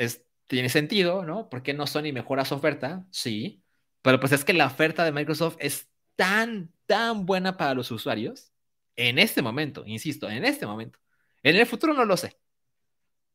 tiene 0.47 0.69
sentido, 0.69 1.25
¿no? 1.25 1.49
¿Por 1.49 1.63
qué 1.63 1.75
no 1.75 1.87
Sony 1.87 2.13
mejora 2.13 2.45
su 2.45 2.55
oferta? 2.55 3.07
Sí. 3.11 3.63
Pero 4.03 4.21
pues 4.21 4.33
es 4.33 4.45
que 4.45 4.53
la 4.53 4.67
oferta 4.67 5.05
de 5.05 5.13
Microsoft 5.13 5.57
es 5.59 5.89
tan, 6.17 6.73
tan 6.87 7.27
buena 7.27 7.57
para 7.57 7.75
los 7.75 7.91
usuarios 7.91 8.53
en 8.97 9.19
este 9.19 9.43
momento, 9.43 9.85
insisto, 9.87 10.29
en 10.31 10.45
este 10.45 10.67
momento. 10.67 10.99
En 11.43 11.57
el 11.57 11.67
futuro 11.67 11.95
no 11.95 12.05
lo 12.05 12.17
sé. 12.17 12.39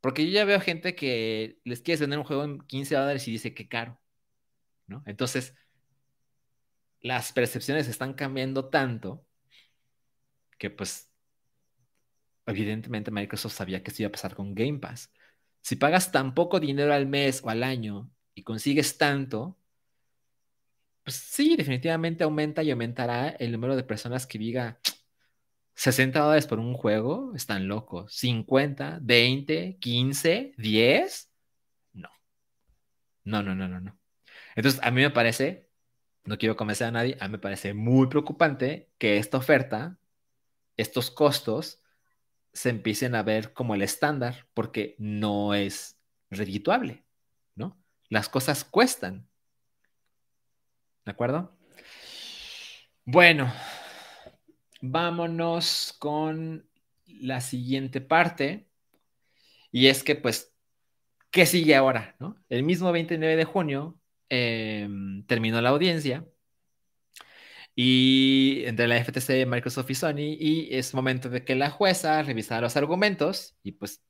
Porque 0.01 0.25
yo 0.25 0.31
ya 0.31 0.45
veo 0.45 0.61
gente 0.61 0.95
que 0.95 1.59
les 1.65 1.81
quiere 1.81 2.01
vender 2.01 2.19
un 2.19 2.25
juego 2.25 2.43
en 2.43 2.59
15 2.61 2.95
dólares 2.95 3.27
y 3.27 3.31
dice 3.31 3.53
que 3.53 3.67
caro, 3.67 3.99
¿no? 4.87 5.03
Entonces, 5.05 5.55
las 7.01 7.31
percepciones 7.31 7.87
están 7.87 8.13
cambiando 8.13 8.69
tanto 8.69 9.25
que 10.57 10.69
pues 10.69 11.11
evidentemente 12.45 13.11
Microsoft 13.11 13.53
sabía 13.53 13.83
que 13.83 13.91
esto 13.91 14.03
iba 14.03 14.09
a 14.09 14.11
pasar 14.11 14.35
con 14.35 14.53
Game 14.53 14.79
Pass. 14.79 15.11
Si 15.61 15.75
pagas 15.75 16.11
tan 16.11 16.33
poco 16.33 16.59
dinero 16.59 16.93
al 16.93 17.07
mes 17.07 17.41
o 17.43 17.49
al 17.49 17.63
año 17.63 18.09
y 18.33 18.43
consigues 18.43 18.97
tanto, 18.97 19.57
pues 21.03 21.15
sí, 21.15 21.55
definitivamente 21.55 22.23
aumenta 22.23 22.63
y 22.63 22.71
aumentará 22.71 23.29
el 23.29 23.51
número 23.51 23.75
de 23.75 23.83
personas 23.83 24.27
que 24.27 24.37
diga, 24.37 24.79
60 25.75 26.19
dólares 26.19 26.45
por 26.45 26.59
un 26.59 26.73
juego, 26.73 27.33
están 27.35 27.67
locos. 27.67 28.13
50, 28.13 28.99
20, 29.01 29.77
15, 29.79 30.53
10. 30.57 31.31
No. 31.93 32.09
No, 33.23 33.41
no, 33.43 33.55
no, 33.55 33.67
no, 33.67 33.79
no. 33.79 33.97
Entonces, 34.55 34.81
a 34.83 34.91
mí 34.91 35.01
me 35.01 35.09
parece, 35.09 35.68
no 36.25 36.37
quiero 36.37 36.55
convencer 36.55 36.87
a 36.87 36.91
nadie, 36.91 37.17
a 37.19 37.27
mí 37.27 37.33
me 37.33 37.39
parece 37.39 37.73
muy 37.73 38.07
preocupante 38.07 38.89
que 38.97 39.17
esta 39.17 39.37
oferta, 39.37 39.97
estos 40.77 41.11
costos, 41.11 41.81
se 42.53 42.69
empiecen 42.69 43.15
a 43.15 43.23
ver 43.23 43.53
como 43.53 43.75
el 43.75 43.81
estándar, 43.81 44.47
porque 44.53 44.95
no 44.97 45.53
es 45.53 45.99
redituable, 46.29 47.03
¿no? 47.55 47.77
Las 48.09 48.29
cosas 48.29 48.63
cuestan. 48.63 49.27
¿De 51.05 51.11
acuerdo? 51.11 51.55
Bueno, 53.05 53.51
vámonos 54.81 55.95
con 55.99 56.69
la 57.07 57.41
siguiente 57.41 58.01
parte. 58.01 58.67
Y 59.71 59.87
es 59.87 60.03
que, 60.03 60.15
pues, 60.15 60.53
¿qué 61.31 61.45
sigue 61.45 61.75
ahora? 61.75 62.15
¿no? 62.19 62.35
El 62.49 62.63
mismo 62.63 62.91
29 62.91 63.35
de 63.35 63.45
junio 63.45 63.99
em, 64.29 65.25
terminó 65.25 65.61
la 65.61 65.69
audiencia 65.69 66.25
y 67.75 68.63
entre 68.65 68.87
la 68.87 68.97
FTC, 68.97 69.45
Microsoft 69.45 69.89
y 69.89 69.95
Sony, 69.95 70.35
y 70.39 70.67
es 70.75 70.93
momento 70.93 71.29
de 71.29 71.45
que 71.45 71.55
la 71.55 71.69
jueza 71.69 72.21
revisara 72.23 72.61
los 72.61 72.75
argumentos 72.75 73.55
y 73.63 73.73
pues 73.73 74.03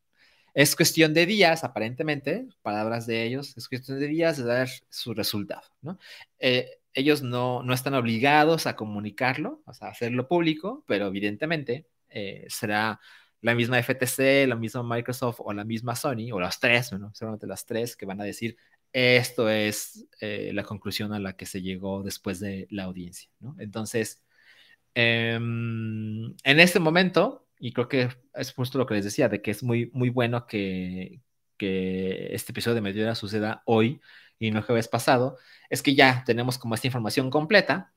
es 0.54 0.76
cuestión 0.76 1.14
de 1.14 1.26
días, 1.26 1.64
aparentemente, 1.64 2.48
palabras 2.62 3.06
de 3.06 3.24
ellos, 3.24 3.56
es 3.58 3.68
cuestión 3.70 4.00
de 4.00 4.08
días 4.08 4.38
de 4.38 4.46
dar 4.46 4.70
su 4.90 5.14
resultado, 5.14 5.68
¿no? 5.82 6.00
Eh, 6.40 6.80
ellos 6.94 7.22
no, 7.22 7.64
no, 7.64 7.74
están 7.74 7.94
obligados 7.94 8.66
a 8.68 8.76
comunicarlo, 8.76 9.62
o 9.66 9.74
sea, 9.74 9.90
hacerlo 9.90 10.28
público, 10.28 10.84
pero 10.88 11.08
evidentemente 11.08 11.88
eh, 12.10 12.46
será 12.50 13.00
la 13.41 13.56
misma 13.56 13.80
FTC, 13.80 14.48
la 14.48 14.56
misma 14.56 14.84
Microsoft 14.84 15.40
o 15.40 15.54
la 15.54 15.64
misma 15.64 15.96
Sony, 15.96 16.32
o 16.34 16.40
las 16.40 16.60
tres, 16.60 16.91
¿no? 16.94 17.14
seguramente 17.14 17.48
las 17.48 17.66
tres 17.66 17.96
que 17.96 18.06
van 18.06 18.20
a 18.22 18.24
decir, 18.26 18.58
esto 18.94 19.49
es 19.49 20.07
eh, 20.22 20.52
la 20.53 20.64
conclusión 20.64 21.14
a 21.14 21.20
la 21.20 21.34
que 21.34 21.45
se 21.45 21.61
llegó 21.61 22.03
después 22.03 22.40
de 22.40 22.68
la 22.72 22.86
audiencia, 22.86 23.30
¿no? 23.40 23.56
Entonces, 23.60 24.24
em, 24.95 26.36
en 26.44 26.60
este 26.60 26.80
momento, 26.80 27.48
y 27.60 27.74
creo 27.74 27.88
que 27.90 28.10
es 28.34 28.53
justo 28.53 28.78
lo 28.78 28.86
que 28.86 28.95
les 28.95 29.06
decía, 29.06 29.30
de 29.30 29.41
que 29.41 29.52
es 29.52 29.64
muy, 29.64 29.91
muy 29.94 30.10
bueno 30.10 30.48
que, 30.48 31.22
que 31.57 32.30
este 32.34 32.52
episodio 32.52 32.76
de 32.76 32.82
Mediodía 32.82 33.16
suceda 33.16 33.64
hoy 33.66 34.02
y 34.40 34.52
no 34.52 34.64
jueves 34.64 34.88
pasado, 34.88 35.38
es 35.70 35.84
que 35.84 35.95
ya 35.95 36.24
tenemos 36.26 36.57
como 36.57 36.76
esta 36.76 36.88
información 36.88 37.30
completa 37.30 37.94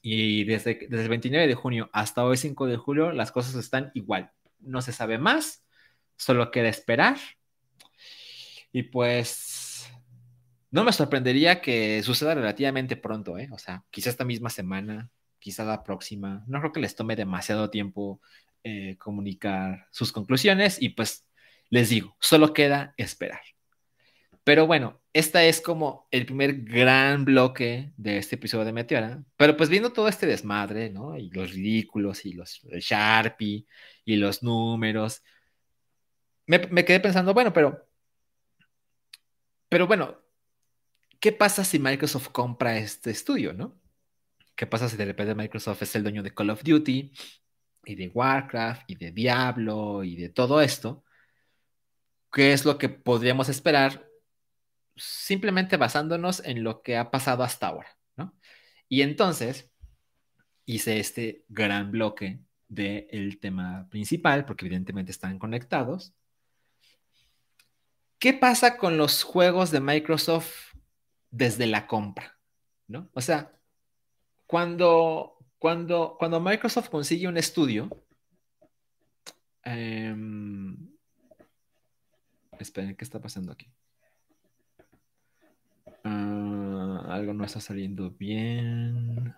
y 0.00 0.44
desde, 0.44 0.86
desde 0.88 1.02
el 1.02 1.08
29 1.08 1.46
de 1.46 1.54
junio 1.54 1.90
hasta 1.92 2.24
hoy 2.24 2.36
5 2.36 2.66
de 2.66 2.76
julio 2.76 3.12
las 3.12 3.32
cosas 3.32 3.54
están 3.56 3.90
igual. 3.94 4.32
No 4.60 4.80
se 4.82 4.92
sabe 4.92 5.18
más, 5.18 5.64
solo 6.16 6.50
queda 6.50 6.68
esperar. 6.68 7.18
Y 8.72 8.84
pues 8.84 9.57
no 10.70 10.84
me 10.84 10.92
sorprendería 10.92 11.60
que 11.60 12.02
suceda 12.02 12.34
relativamente 12.34 12.96
pronto, 12.96 13.38
¿eh? 13.38 13.48
O 13.52 13.58
sea, 13.58 13.84
quizá 13.90 14.10
esta 14.10 14.24
misma 14.24 14.50
semana, 14.50 15.10
quizá 15.38 15.64
la 15.64 15.82
próxima. 15.82 16.44
No 16.46 16.60
creo 16.60 16.72
que 16.72 16.80
les 16.80 16.94
tome 16.94 17.16
demasiado 17.16 17.70
tiempo 17.70 18.20
eh, 18.64 18.96
comunicar 18.98 19.86
sus 19.90 20.12
conclusiones 20.12 20.80
y 20.80 20.90
pues 20.90 21.26
les 21.70 21.88
digo, 21.90 22.16
solo 22.20 22.52
queda 22.52 22.94
esperar. 22.96 23.40
Pero 24.44 24.66
bueno, 24.66 25.00
esta 25.12 25.44
es 25.44 25.60
como 25.60 26.08
el 26.10 26.26
primer 26.26 26.62
gran 26.62 27.24
bloque 27.24 27.92
de 27.96 28.18
este 28.18 28.36
episodio 28.36 28.64
de 28.64 28.72
Meteora. 28.72 29.22
Pero 29.36 29.56
pues 29.56 29.68
viendo 29.68 29.92
todo 29.92 30.08
este 30.08 30.26
desmadre, 30.26 30.90
¿no? 30.90 31.16
Y 31.16 31.30
los 31.30 31.52
ridículos 31.52 32.24
y 32.24 32.32
los 32.32 32.60
Sharpie 32.64 33.66
y 34.04 34.16
los 34.16 34.42
números, 34.42 35.22
me, 36.46 36.58
me 36.70 36.84
quedé 36.84 37.00
pensando, 37.00 37.34
bueno, 37.34 37.52
pero, 37.52 37.86
pero 39.68 39.86
bueno, 39.86 40.18
¿qué 41.20 41.32
pasa 41.32 41.64
si 41.64 41.78
Microsoft 41.78 42.28
compra 42.28 42.78
este 42.78 43.10
estudio, 43.10 43.52
¿no? 43.52 43.80
¿Qué 44.54 44.66
pasa 44.66 44.88
si 44.88 44.96
de 44.96 45.04
repente 45.04 45.34
Microsoft 45.34 45.82
es 45.82 45.94
el 45.96 46.02
dueño 46.02 46.22
de 46.22 46.34
Call 46.34 46.50
of 46.50 46.62
Duty 46.62 47.12
y 47.84 47.94
de 47.94 48.08
Warcraft 48.08 48.82
y 48.90 48.96
de 48.96 49.12
Diablo 49.12 50.04
y 50.04 50.16
de 50.16 50.28
todo 50.28 50.60
esto? 50.60 51.04
¿Qué 52.32 52.52
es 52.52 52.64
lo 52.64 52.76
que 52.76 52.88
podríamos 52.88 53.48
esperar 53.48 54.08
simplemente 54.96 55.76
basándonos 55.76 56.44
en 56.44 56.64
lo 56.64 56.82
que 56.82 56.96
ha 56.96 57.10
pasado 57.10 57.42
hasta 57.42 57.68
ahora, 57.68 57.96
¿no? 58.16 58.34
Y 58.88 59.02
entonces 59.02 59.70
hice 60.64 60.98
este 60.98 61.44
gran 61.48 61.90
bloque 61.90 62.40
del 62.68 63.38
tema 63.40 63.86
principal, 63.90 64.44
porque 64.44 64.66
evidentemente 64.66 65.12
están 65.12 65.38
conectados. 65.38 66.12
¿Qué 68.18 68.34
pasa 68.34 68.76
con 68.76 68.98
los 68.98 69.22
juegos 69.22 69.70
de 69.70 69.80
Microsoft 69.80 70.67
desde 71.30 71.66
la 71.66 71.86
compra? 71.86 72.38
¿No? 72.86 73.08
O 73.12 73.20
sea, 73.20 73.52
cuando, 74.46 75.36
cuando, 75.58 76.16
cuando 76.18 76.40
Microsoft 76.40 76.88
consigue 76.88 77.28
un 77.28 77.36
estudio, 77.36 77.88
em, 79.62 80.76
esperen, 82.58 82.96
¿qué 82.96 83.04
está 83.04 83.20
pasando 83.20 83.52
aquí? 83.52 83.70
Ah, 86.04 87.04
algo 87.08 87.34
no 87.34 87.44
está 87.44 87.60
saliendo 87.60 88.10
bien. 88.10 89.34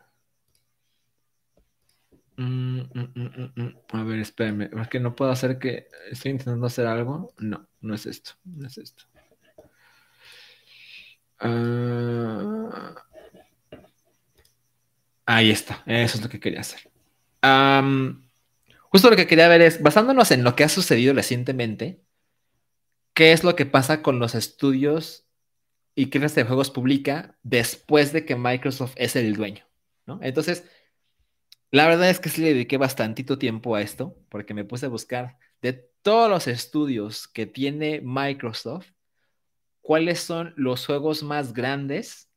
Mm, 2.36 2.80
mm, 2.94 3.52
mm, 3.54 3.76
a 3.92 4.02
ver, 4.04 4.20
espérenme. 4.20 4.70
Es 4.80 4.88
que 4.88 5.00
no 5.00 5.14
puedo 5.14 5.30
hacer 5.30 5.58
que. 5.58 5.88
Estoy 6.10 6.32
intentando 6.32 6.66
hacer 6.66 6.86
algo. 6.86 7.34
No, 7.38 7.68
no 7.80 7.94
es 7.94 8.06
esto. 8.06 8.32
No 8.44 8.66
es 8.66 8.78
esto. 8.78 9.04
Ah, 11.40 12.94
ahí 15.26 15.50
está. 15.50 15.82
Eso 15.86 16.18
es 16.18 16.22
lo 16.22 16.28
que 16.28 16.40
quería 16.40 16.60
hacer. 16.60 16.80
justo 18.90 19.10
lo 19.10 19.16
que 19.16 19.26
quería 19.26 19.48
ver 19.48 19.62
es, 19.62 19.82
basándonos 19.82 20.30
en 20.30 20.44
lo 20.44 20.54
que 20.56 20.64
ha 20.64 20.68
sucedido 20.68 21.14
recientemente, 21.14 22.00
¿qué 23.14 23.32
es 23.32 23.44
lo 23.44 23.56
que 23.56 23.66
pasa 23.66 24.02
con 24.02 24.18
los 24.18 24.34
estudios 24.34 25.26
y 25.94 26.06
qué 26.06 26.18
clase 26.18 26.40
de 26.40 26.46
juegos 26.46 26.70
publica 26.70 27.36
después 27.42 28.12
de 28.12 28.24
que 28.24 28.36
Microsoft 28.36 28.94
es 28.96 29.16
el 29.16 29.34
dueño. 29.34 29.64
Entonces, 30.22 30.64
la 31.70 31.86
verdad 31.86 32.10
es 32.10 32.18
que 32.18 32.30
sí 32.30 32.40
le 32.40 32.54
dediqué 32.54 32.78
bastantito 32.78 33.38
tiempo 33.38 33.74
a 33.74 33.82
esto, 33.82 34.16
porque 34.28 34.54
me 34.54 34.64
puse 34.64 34.86
a 34.86 34.88
buscar 34.88 35.38
de 35.62 35.74
todos 36.02 36.28
los 36.28 36.48
estudios 36.48 37.28
que 37.28 37.46
tiene 37.46 38.00
Microsoft, 38.02 38.88
cuáles 39.90 40.20
son 40.20 40.54
los 40.56 40.86
juegos 40.86 41.24
más 41.24 41.52
grandes 41.52 42.30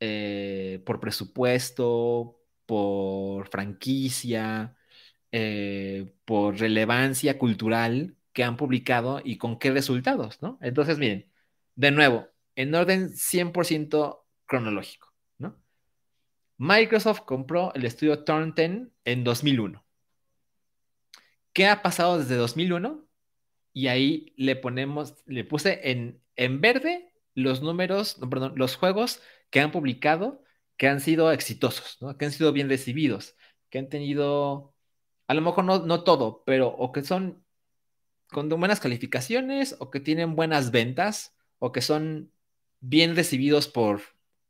eh, 0.00 0.82
por 0.84 1.00
presupuesto, 1.00 2.38
por 2.66 3.48
franquicia, 3.48 4.76
eh, 5.32 6.12
por 6.26 6.58
relevancia 6.58 7.38
cultural 7.38 8.18
que 8.34 8.44
han 8.44 8.58
publicado 8.58 9.22
y 9.24 9.38
con 9.38 9.58
qué 9.58 9.70
resultados, 9.70 10.42
¿no? 10.42 10.58
Entonces, 10.60 10.98
miren, 10.98 11.32
de 11.74 11.90
nuevo, 11.90 12.28
en 12.54 12.74
orden 12.74 13.08
100% 13.14 14.26
cronológico, 14.44 15.10
¿no? 15.38 15.56
Microsoft 16.58 17.22
compró 17.22 17.72
el 17.72 17.86
estudio 17.86 18.26
10 18.26 18.88
en 19.06 19.24
2001. 19.24 19.82
¿Qué 21.54 21.66
ha 21.66 21.80
pasado 21.80 22.18
desde 22.18 22.36
2001? 22.36 23.08
Y 23.72 23.86
ahí 23.86 24.34
le 24.36 24.54
ponemos, 24.54 25.14
le 25.24 25.44
puse 25.44 25.90
en, 25.90 26.22
en 26.36 26.60
verde 26.60 27.12
los 27.34 27.62
números, 27.62 28.18
perdón, 28.30 28.54
los 28.56 28.76
juegos 28.76 29.20
que 29.50 29.60
han 29.60 29.72
publicado 29.72 30.44
que 30.76 30.88
han 30.88 31.00
sido 31.00 31.30
exitosos, 31.32 31.98
que 32.18 32.24
han 32.24 32.32
sido 32.32 32.52
bien 32.52 32.68
recibidos, 32.68 33.36
que 33.70 33.78
han 33.78 33.88
tenido, 33.88 34.74
a 35.26 35.34
lo 35.34 35.40
mejor 35.40 35.64
no, 35.64 35.86
no 35.86 36.04
todo, 36.04 36.42
pero 36.44 36.68
o 36.68 36.92
que 36.92 37.04
son 37.04 37.44
con 38.28 38.48
buenas 38.48 38.80
calificaciones, 38.80 39.76
o 39.78 39.90
que 39.90 40.00
tienen 40.00 40.34
buenas 40.34 40.72
ventas, 40.72 41.36
o 41.58 41.70
que 41.70 41.80
son 41.80 42.32
bien 42.80 43.14
recibidos 43.14 43.68
por, 43.68 44.02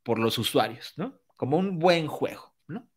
por 0.03 0.19
los 0.19 0.39
usuarios, 0.39 0.95
¿no? 0.97 1.21
Como 1.37 1.59
un 1.59 1.79
buen 1.79 2.07
juego, 2.07 2.55
¿no? 2.67 2.89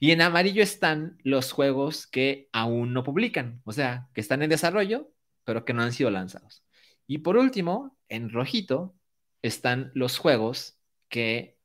Y 0.00 0.12
en 0.12 0.22
amarillo 0.22 0.62
están 0.62 1.18
los 1.22 1.52
juegos 1.52 2.06
que 2.06 2.48
aún 2.52 2.94
no 2.94 3.04
publican, 3.04 3.60
o 3.64 3.72
sea, 3.72 4.08
que 4.14 4.22
están 4.22 4.42
en 4.42 4.50
desarrollo, 4.50 5.10
pero 5.44 5.64
que 5.64 5.74
no 5.74 5.82
han 5.82 5.92
sido 5.92 6.10
lanzados. 6.10 6.64
Y 7.06 7.18
por 7.18 7.36
último, 7.36 7.96
en 8.12 8.30
rojito, 8.30 8.94
están 9.42 9.90
los 9.94 10.18
juegos 10.18 10.78
que 11.08 11.58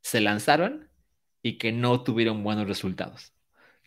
se 0.00 0.20
lanzaron 0.20 0.88
y 1.42 1.58
que 1.58 1.72
no 1.72 2.02
tuvieron 2.02 2.42
buenos 2.42 2.66
resultados, 2.66 3.32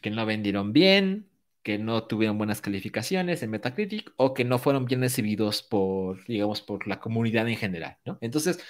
que 0.02 0.10
no 0.10 0.26
vendieron 0.26 0.74
bien, 0.74 1.30
que 1.64 1.80
no 1.80 2.04
tuvieron 2.04 2.38
buenas 2.38 2.62
calificaciones 2.62 3.42
en 3.42 3.50
Metacritic 3.50 4.14
o 4.18 4.34
que 4.34 4.46
no 4.46 4.60
fueron 4.60 4.86
bien 4.86 5.02
recibidos 5.02 5.64
por, 5.64 6.24
digamos, 6.28 6.62
por 6.62 6.88
la 6.88 7.00
comunidad 7.00 7.48
en 7.50 7.58
general, 7.58 7.98
¿no? 8.06 8.20
Entonces, 8.22 8.64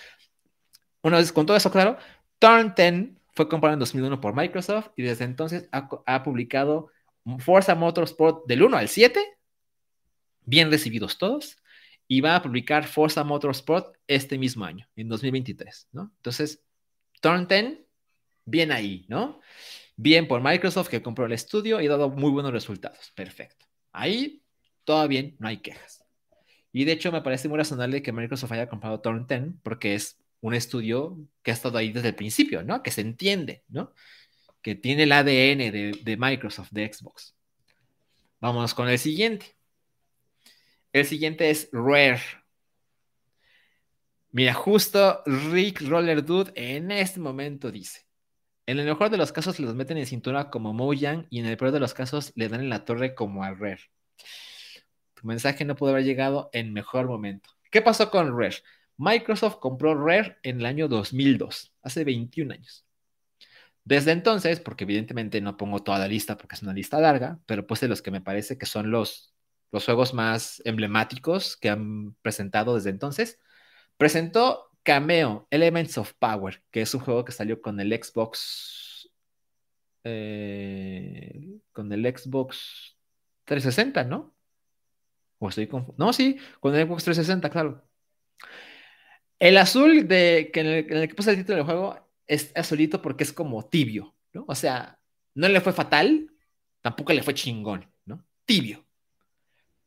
una 1.02 1.18
vez 1.18 1.32
con 1.34 1.46
todo 1.46 1.58
eso 1.58 1.72
claro, 1.72 1.98
Turn 2.40 2.74
10 2.76 3.10
fue 3.34 3.50
comprado 3.50 3.74
en 3.74 3.80
2001 3.80 4.22
por 4.22 4.34
Microsoft 4.34 4.92
y 4.96 5.04
desde 5.04 5.26
entonces 5.26 5.68
ha, 5.72 6.24
publicado 6.24 6.90
Forza 7.40 7.76
Motorsport 7.76 8.48
del 8.48 8.64
1 8.64 8.78
al 8.78 8.88
7, 8.88 9.20
bien 10.46 10.72
recibidos 10.72 11.18
todos, 11.18 11.58
y 12.08 12.22
va 12.22 12.36
a 12.36 12.42
publicar 12.42 12.86
Forza 12.86 13.24
Motorsport 13.24 13.98
este 14.08 14.38
mismo 14.38 14.66
año, 14.66 14.88
en 14.96 15.10
2023, 15.10 15.90
¿no? 15.92 16.12
Entonces, 16.18 16.64
Turn 17.22 17.48
10, 17.48 17.80
bien 18.46 18.72
ahí, 18.72 19.06
¿no? 19.08 19.40
Bien 19.96 20.28
por 20.28 20.42
Microsoft 20.42 20.90
que 20.90 21.02
compró 21.02 21.26
el 21.26 21.32
estudio 21.32 21.82
y 21.82 21.88
ha 21.88 21.90
dado 21.90 22.10
muy 22.10 22.32
buenos 22.32 22.52
resultados. 22.52 23.12
Perfecto. 23.16 23.66
Ahí 23.92 24.44
todo 24.84 25.08
bien, 25.08 25.36
no 25.40 25.48
hay 25.48 25.58
quejas. 25.58 26.06
Y 26.72 26.86
de 26.86 26.92
hecho 26.92 27.12
me 27.12 27.22
parece 27.22 27.48
muy 27.50 27.58
razonable 27.58 28.02
que 28.04 28.12
Microsoft 28.12 28.52
haya 28.52 28.70
comprado 28.70 29.02
Turn 29.02 29.26
10 29.28 29.56
porque 29.64 29.96
es 29.96 30.20
un 30.42 30.54
estudio 30.54 31.18
que 31.42 31.52
ha 31.52 31.54
estado 31.54 31.78
ahí 31.78 31.92
desde 31.92 32.10
el 32.10 32.16
principio, 32.16 32.64
¿no? 32.64 32.84
Que 32.84 32.92
se 32.92 33.02
entiende, 33.02 33.64
¿no? 33.68 33.94
Que 34.62 34.76
tiene 34.76 35.04
el 35.04 35.12
ADN 35.12 35.72
de, 35.72 36.00
de 36.04 36.18
Microsoft, 36.18 36.70
de 36.72 36.92
Xbox. 36.94 37.36
Vamos 38.40 38.74
con 38.74 38.90
el 38.90 39.00
siguiente. 39.00 39.56
El 40.96 41.06
siguiente 41.06 41.50
es 41.50 41.68
Rare. 41.74 42.22
Mira, 44.32 44.54
justo 44.54 45.22
Rick 45.26 45.82
Roller 45.82 46.24
Dude 46.24 46.54
en 46.56 46.90
este 46.90 47.20
momento 47.20 47.70
dice: 47.70 48.08
En 48.66 48.80
el 48.80 48.86
mejor 48.86 49.10
de 49.10 49.18
los 49.18 49.34
casos 49.34 49.60
los 49.60 49.76
meten 49.76 49.98
en 49.98 50.06
cintura 50.06 50.50
como 50.50 50.72
Mojang 50.72 51.28
y 51.30 51.40
en 51.40 51.48
el 51.48 51.58
peor 51.58 51.74
de 51.74 51.82
los 51.82 51.94
casos 51.94 52.32
le 52.36 52.48
dan 52.48 52.62
en 52.62 52.70
la 52.70 52.86
torre 52.86 53.14
como 53.14 53.44
a 53.44 53.52
Rare. 53.54 53.82
Tu 55.16 55.28
mensaje 55.28 55.66
no 55.66 55.76
pudo 55.76 55.90
haber 55.90 56.06
llegado 56.06 56.50
en 56.54 56.72
mejor 56.72 57.08
momento. 57.08 57.50
¿Qué 57.70 57.82
pasó 57.82 58.10
con 58.10 58.32
Rare? 58.40 58.56
Microsoft 58.96 59.58
compró 59.58 60.02
Rare 60.02 60.38
en 60.44 60.62
el 60.62 60.66
año 60.66 60.88
2002, 60.88 61.74
hace 61.82 62.06
21 62.06 62.54
años. 62.54 62.86
Desde 63.84 64.14
entonces, 64.14 64.62
porque 64.62 64.86
evidentemente 64.86 65.42
no 65.42 65.58
pongo 65.58 65.84
toda 65.84 66.00
la 66.00 66.08
lista 66.08 66.38
porque 66.38 66.56
es 66.56 66.64
una 66.64 66.72
lista 66.72 67.02
larga, 67.02 67.38
pero 67.46 67.68
pues 67.68 67.82
de 67.82 67.90
los 67.90 68.02
que 68.02 68.12
me 68.12 68.22
parece 68.22 68.58
que 68.58 68.66
son 68.66 68.92
los, 68.92 69.35
los 69.72 69.86
juegos 69.86 70.14
más 70.14 70.62
emblemáticos 70.66 71.58
que 71.58 71.70
han 71.70 72.16
presentado 72.22 72.76
desde 72.76 72.90
entonces, 72.90 73.40
presentó 73.98 74.72
Cameo, 74.84 75.48
Elements 75.50 75.98
of 75.98 76.14
Power, 76.20 76.64
que 76.72 76.82
es 76.82 76.94
un 76.94 77.02
juego 77.02 77.26
que 77.26 77.32
salió 77.32 77.62
con 77.62 77.80
el 77.80 77.92
Xbox, 77.92 79.10
eh, 80.04 81.60
con 81.72 81.92
el 81.92 82.04
Xbox 82.04 82.96
360, 83.46 84.04
¿no? 84.04 84.36
O 85.40 85.50
estoy 85.50 85.70
No, 85.98 86.14
sí, 86.14 86.38
con 86.60 86.76
el 86.76 86.86
Xbox 86.88 87.04
360, 87.04 87.50
claro. 87.50 87.84
El 89.40 89.58
azul 89.58 90.08
de, 90.08 90.50
que 90.54 90.60
en, 90.62 90.68
el, 90.68 91.08
que 91.08 91.16
puse 91.16 91.32
el 91.32 91.38
título 91.38 91.58
del 91.58 91.66
juego 91.66 92.10
es 92.28 92.52
azulito 92.56 93.02
porque 93.02 93.24
es 93.24 93.34
como 93.34 93.66
tibio, 93.68 94.16
¿no? 94.34 94.46
O 94.48 94.56
sea, 94.56 95.00
no 95.34 95.50
le 95.50 95.62
fue 95.62 95.74
fatal, 95.74 96.32
tampoco 96.82 97.14
le 97.14 97.24
fue 97.24 97.34
chingón, 97.34 97.92
¿no? 98.06 98.26
Tibio. 98.46 98.85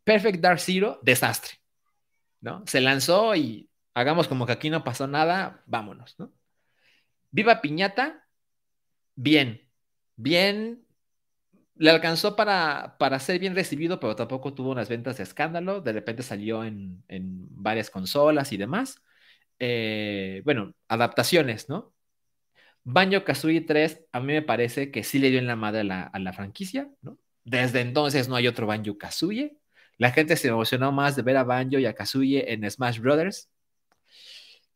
Perfect 0.08 0.40
Dark 0.40 0.58
Zero, 0.58 0.98
desastre, 1.02 1.58
¿no? 2.40 2.64
Se 2.66 2.80
lanzó 2.80 3.36
y 3.36 3.68
hagamos 3.92 4.26
como 4.26 4.46
que 4.46 4.52
aquí 4.52 4.70
no 4.70 4.82
pasó 4.82 5.06
nada, 5.06 5.62
vámonos, 5.66 6.18
¿no? 6.18 6.32
Viva 7.30 7.60
Piñata, 7.60 8.26
bien, 9.14 9.68
bien, 10.16 10.82
le 11.74 11.90
alcanzó 11.90 12.36
para, 12.36 12.96
para 12.98 13.18
ser 13.18 13.38
bien 13.38 13.54
recibido, 13.54 14.00
pero 14.00 14.16
tampoco 14.16 14.54
tuvo 14.54 14.70
unas 14.70 14.88
ventas 14.88 15.18
de 15.18 15.24
escándalo, 15.24 15.82
de 15.82 15.92
repente 15.92 16.22
salió 16.22 16.64
en, 16.64 17.04
en 17.08 17.46
varias 17.50 17.90
consolas 17.90 18.50
y 18.52 18.56
demás. 18.56 19.02
Eh, 19.58 20.40
bueno, 20.46 20.72
adaptaciones, 20.88 21.68
¿no? 21.68 21.92
Banjo 22.82 23.24
Kazooie 23.24 23.60
3, 23.60 24.06
a 24.10 24.20
mí 24.20 24.32
me 24.32 24.40
parece 24.42 24.90
que 24.90 25.04
sí 25.04 25.18
le 25.18 25.28
dio 25.28 25.38
en 25.38 25.46
la 25.46 25.56
madre 25.56 25.80
a 25.80 26.18
la, 26.18 26.32
franquicia, 26.32 26.88
¿no? 27.02 27.18
Desde 27.44 27.82
entonces 27.82 28.26
no 28.26 28.36
hay 28.36 28.48
otro 28.48 28.66
Banjo 28.66 28.96
Kazooie. 28.96 29.58
La 29.98 30.12
gente 30.12 30.36
se 30.36 30.48
emocionó 30.48 30.92
más 30.92 31.16
de 31.16 31.22
ver 31.22 31.36
a 31.36 31.44
Banjo 31.44 31.78
y 31.78 31.86
a 31.86 31.94
Kazooie 31.94 32.52
en 32.52 32.68
Smash 32.70 33.00
Brothers. 33.00 33.50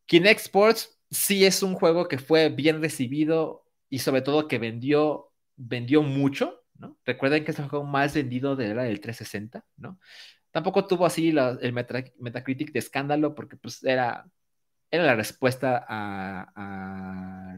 Kinect 0.05 0.41
Sports 0.41 0.99
sí 1.09 1.45
es 1.45 1.63
un 1.63 1.75
juego 1.75 2.07
que 2.07 2.19
fue 2.19 2.49
bien 2.49 2.81
recibido 2.81 3.65
y 3.89 3.99
sobre 3.99 4.21
todo 4.21 4.47
que 4.47 4.59
vendió, 4.59 5.31
vendió 5.55 6.03
mucho, 6.03 6.61
¿no? 6.75 6.97
Recuerden 7.05 7.45
que 7.45 7.51
es 7.51 7.59
el 7.59 7.69
juego 7.69 7.85
más 7.85 8.13
vendido 8.13 8.55
de 8.55 8.75
la 8.75 8.83
del 8.83 8.99
360, 8.99 9.65
¿no? 9.77 9.99
Tampoco 10.51 10.85
tuvo 10.85 11.05
así 11.05 11.29
el 11.29 11.73
Metacritic 11.73 12.71
de 12.71 12.79
escándalo 12.79 13.33
porque 13.33 13.57
pues 13.57 13.83
era 13.83 14.25
era 14.93 15.05
la 15.05 15.15
respuesta 15.15 15.85
a, 15.89 17.57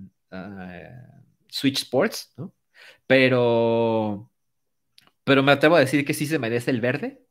Switch 1.49 1.79
Sports, 1.83 2.33
¿no? 2.37 2.53
Pero, 3.07 4.31
pero 5.23 5.43
me 5.43 5.51
atrevo 5.51 5.75
a 5.75 5.81
decir 5.81 6.05
que 6.05 6.13
sí 6.13 6.27
se 6.27 6.39
merece 6.39 6.71
el 6.71 6.79
verde. 6.79 7.24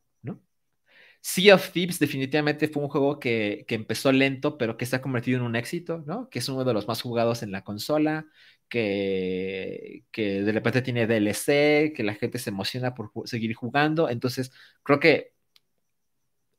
Sea 1.26 1.54
of 1.54 1.70
Thieves 1.72 1.98
definitivamente 1.98 2.68
fue 2.68 2.82
un 2.82 2.90
juego 2.90 3.18
que, 3.18 3.64
empezó 3.70 4.12
lento, 4.12 4.58
pero 4.58 4.76
que 4.76 4.84
se 4.84 4.96
ha 4.96 5.00
convertido 5.00 5.38
en 5.38 5.44
un 5.46 5.56
éxito, 5.56 6.04
¿no? 6.06 6.28
Que 6.28 6.40
es 6.40 6.48
uno 6.50 6.64
de 6.64 6.74
los 6.74 6.86
más 6.86 7.00
jugados 7.00 7.42
en 7.42 7.50
la 7.50 7.64
consola, 7.64 8.26
que, 8.68 10.04
que 10.12 10.42
de 10.42 10.52
repente 10.52 10.82
tiene 10.82 11.06
DLC, 11.06 11.94
que 11.94 12.02
la 12.04 12.14
gente 12.14 12.38
se 12.38 12.50
emociona 12.50 12.94
por 12.94 13.10
seguir 13.24 13.54
jugando. 13.54 14.10
Entonces, 14.10 14.52
creo 14.82 15.00
que 15.00 15.32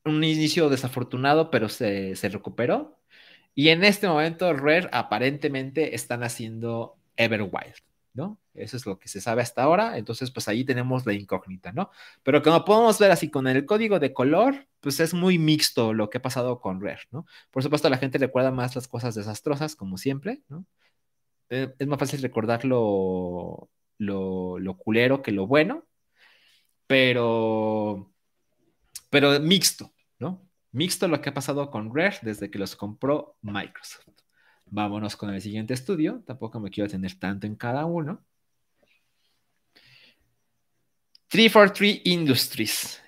un 0.03 0.23
inicio 0.23 0.69
desafortunado, 0.69 1.51
pero 1.51 1.69
se, 1.69 2.15
se 2.15 2.29
recuperó. 2.29 2.99
Y 3.53 3.69
en 3.69 3.83
este 3.83 4.07
momento, 4.07 4.51
Rare 4.53 4.89
aparentemente 4.91 5.95
están 5.95 6.23
haciendo 6.23 6.97
Everwild, 7.17 7.75
¿no? 8.15 8.39
Eso 8.53 8.77
es 8.77 8.85
lo 8.85 8.97
que 8.97 9.09
se 9.09 9.21
sabe 9.21 9.41
hasta 9.41 9.61
ahora. 9.63 9.97
Entonces, 9.97 10.31
pues 10.31 10.47
ahí 10.47 10.63
tenemos 10.65 11.05
la 11.05 11.13
incógnita, 11.13 11.71
¿no? 11.73 11.91
Pero 12.23 12.41
como 12.41 12.65
podemos 12.65 12.97
ver 12.99 13.11
así 13.11 13.29
con 13.29 13.47
el 13.47 13.65
código 13.65 13.99
de 13.99 14.13
color, 14.13 14.67
pues 14.79 14.99
es 14.99 15.13
muy 15.13 15.37
mixto 15.37 15.93
lo 15.93 16.09
que 16.09 16.17
ha 16.19 16.21
pasado 16.21 16.59
con 16.61 16.81
Rare, 16.81 17.01
¿no? 17.11 17.25
Por 17.51 17.61
supuesto, 17.63 17.89
la 17.89 17.97
gente 17.97 18.17
recuerda 18.17 18.51
más 18.51 18.75
las 18.75 18.87
cosas 18.87 19.15
desastrosas, 19.15 19.75
como 19.75 19.97
siempre, 19.97 20.41
¿no? 20.49 20.65
Eh, 21.49 21.73
es 21.77 21.87
más 21.87 21.99
fácil 21.99 22.21
recordar 22.21 22.65
lo, 22.65 23.69
lo, 23.99 24.77
culero 24.77 25.21
que 25.21 25.31
lo 25.31 25.47
bueno, 25.47 25.85
pero, 26.87 28.11
pero 29.09 29.39
mixto, 29.39 29.91
¿no? 30.19 30.41
Mixto 30.71 31.07
lo 31.07 31.21
que 31.21 31.29
ha 31.29 31.33
pasado 31.33 31.69
con 31.71 31.95
Rare 31.95 32.19
desde 32.21 32.49
que 32.51 32.59
los 32.59 32.75
compró 32.75 33.37
Microsoft. 33.41 34.14
Vámonos 34.65 35.15
con 35.15 35.33
el 35.33 35.41
siguiente 35.41 35.73
estudio. 35.73 36.23
Tampoco 36.25 36.59
me 36.59 36.69
quiero 36.69 36.89
tener 36.89 37.17
tanto 37.19 37.47
en 37.47 37.55
cada 37.55 37.85
uno. 37.85 38.23
343 41.29 42.01
Industries. 42.05 43.01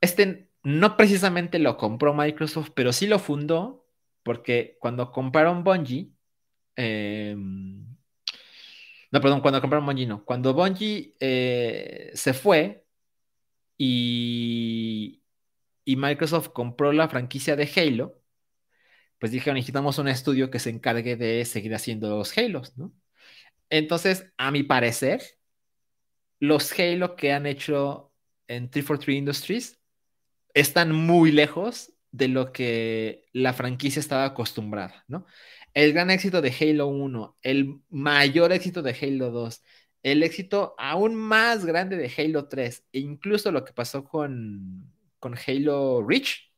Este 0.00 0.48
no 0.62 0.96
precisamente 0.96 1.58
lo 1.58 1.76
compró 1.76 2.14
Microsoft, 2.14 2.70
pero 2.74 2.92
sí 2.92 3.06
lo 3.06 3.18
fundó 3.18 3.86
porque 4.22 4.76
cuando 4.80 5.12
compraron 5.12 5.62
Bungie, 5.62 6.10
em, 6.76 7.84
no, 9.10 9.20
perdón, 9.20 9.40
cuando 9.40 9.60
compraron 9.60 9.86
Bungie 9.86 10.06
no, 10.06 10.24
cuando 10.24 10.54
Bungie 10.54 11.14
eh, 11.20 12.10
se 12.14 12.32
fue 12.32 12.86
y, 13.76 15.22
y 15.84 15.96
Microsoft 15.96 16.48
compró 16.48 16.92
la 16.92 17.08
franquicia 17.08 17.56
de 17.56 17.70
Halo, 17.76 18.18
pues 19.24 19.32
dijeron, 19.32 19.54
necesitamos 19.54 19.96
un 19.96 20.08
estudio 20.08 20.50
que 20.50 20.58
se 20.58 20.68
encargue 20.68 21.16
de 21.16 21.46
seguir 21.46 21.74
haciendo 21.74 22.10
los 22.10 22.36
Halos, 22.36 22.76
¿no? 22.76 22.92
Entonces, 23.70 24.30
a 24.36 24.50
mi 24.50 24.64
parecer, 24.64 25.22
los 26.40 26.78
Halo 26.78 27.16
que 27.16 27.32
han 27.32 27.46
hecho 27.46 28.12
en 28.48 28.68
343 28.68 29.16
Industries 29.16 29.80
están 30.52 30.92
muy 30.92 31.32
lejos 31.32 31.94
de 32.12 32.28
lo 32.28 32.52
que 32.52 33.24
la 33.32 33.54
franquicia 33.54 33.98
estaba 33.98 34.26
acostumbrada, 34.26 35.06
¿no? 35.08 35.24
El 35.72 35.94
gran 35.94 36.10
éxito 36.10 36.42
de 36.42 36.54
Halo 36.60 36.88
1, 36.88 37.38
el 37.40 37.80
mayor 37.88 38.52
éxito 38.52 38.82
de 38.82 38.94
Halo 39.00 39.30
2, 39.30 39.62
el 40.02 40.22
éxito 40.22 40.74
aún 40.76 41.14
más 41.14 41.64
grande 41.64 41.96
de 41.96 42.12
Halo 42.14 42.46
3, 42.48 42.84
e 42.92 42.98
incluso 42.98 43.50
lo 43.50 43.64
que 43.64 43.72
pasó 43.72 44.04
con 44.04 44.92
con 45.24 45.34
Halo 45.46 46.04
Reach. 46.06 46.52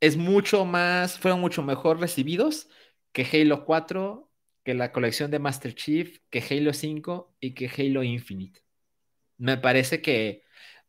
Es 0.00 0.16
mucho 0.16 0.64
más, 0.64 1.18
fueron 1.18 1.40
mucho 1.40 1.62
mejor 1.62 2.00
recibidos 2.00 2.68
que 3.12 3.26
Halo 3.32 3.64
4, 3.64 4.30
que 4.62 4.74
la 4.74 4.92
colección 4.92 5.30
de 5.30 5.38
Master 5.38 5.74
Chief, 5.74 6.18
que 6.30 6.44
Halo 6.50 6.72
5 6.72 7.34
y 7.40 7.54
que 7.54 7.68
Halo 7.68 8.02
Infinite. 8.02 8.62
Me 9.38 9.56
parece 9.56 10.02
que 10.02 10.42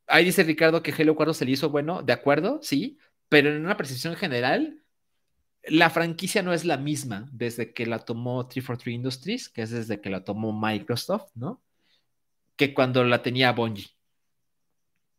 ahí 0.07 0.25
dice 0.25 0.43
Ricardo 0.43 0.83
que 0.83 0.93
Halo 0.97 1.15
4 1.15 1.33
se 1.33 1.45
le 1.45 1.51
hizo 1.51 1.69
bueno, 1.69 2.01
de 2.01 2.13
acuerdo, 2.13 2.59
sí, 2.61 2.97
pero 3.29 3.49
en 3.49 3.61
una 3.63 3.77
percepción 3.77 4.15
general, 4.15 4.81
la 5.63 5.89
franquicia 5.89 6.41
no 6.43 6.53
es 6.53 6.65
la 6.65 6.77
misma 6.77 7.27
desde 7.31 7.73
que 7.73 7.85
la 7.85 7.99
tomó 7.99 8.47
343 8.47 8.95
Industries, 8.95 9.49
que 9.49 9.61
es 9.63 9.71
desde 9.71 10.01
que 10.01 10.09
la 10.09 10.23
tomó 10.23 10.53
Microsoft, 10.53 11.31
¿no? 11.35 11.61
Que 12.55 12.73
cuando 12.73 13.03
la 13.03 13.21
tenía 13.21 13.51
Bungie. 13.51 13.89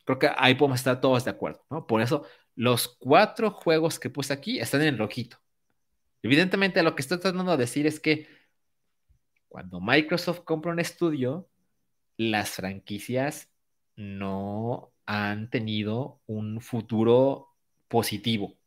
Creo 0.04 0.18
que 0.18 0.30
ahí 0.36 0.54
podemos 0.54 0.80
estar 0.80 1.00
todos 1.00 1.24
de 1.24 1.30
acuerdo, 1.30 1.64
¿no? 1.70 1.86
Por 1.86 2.00
eso 2.00 2.24
los 2.58 2.88
cuatro 2.88 3.52
juegos 3.52 4.00
que 4.00 4.10
puse 4.10 4.32
aquí 4.32 4.58
están 4.58 4.82
en 4.82 4.98
rojito. 4.98 5.38
Evidentemente 6.24 6.82
lo 6.82 6.96
que 6.96 7.02
estoy 7.02 7.20
tratando 7.20 7.52
de 7.52 7.56
decir 7.56 7.86
es 7.86 8.00
que 8.00 8.26
cuando 9.46 9.80
Microsoft 9.80 10.40
compra 10.40 10.72
un 10.72 10.80
estudio, 10.80 11.48
las 12.16 12.50
franquicias 12.50 13.48
no 13.94 14.90
han 15.06 15.50
tenido 15.50 16.20
un 16.26 16.60
futuro 16.60 17.54
positivo 17.86 18.58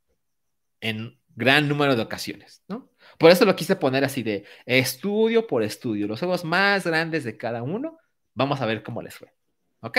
en 0.80 1.20
gran 1.36 1.68
número 1.68 1.98
de 1.98 2.04
ocasiones, 2.04 2.64
¿no? 2.70 2.90
Por 3.18 3.30
eso 3.30 3.44
lo 3.44 3.58
quise 3.58 3.76
poner 3.76 4.06
así 4.06 4.24
de 4.24 4.46
estudio 4.66 5.48
por 5.48 5.64
estudio, 5.64 6.08
los 6.08 6.20
juegos 6.20 6.46
más 6.46 6.86
grandes 6.86 7.26
de 7.26 7.36
cada 7.36 7.62
uno, 7.62 8.00
vamos 8.36 8.62
a 8.62 8.66
ver 8.66 8.84
cómo 8.84 9.02
les 9.02 9.16
fue, 9.16 9.34
¿ok? 9.82 9.98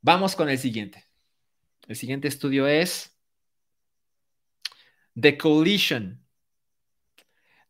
Vamos 0.00 0.34
con 0.34 0.48
el 0.48 0.56
siguiente. 0.56 1.09
El 1.88 1.96
siguiente 1.96 2.28
estudio 2.28 2.66
es 2.66 3.16
The 5.18 5.36
Coalition. 5.36 6.24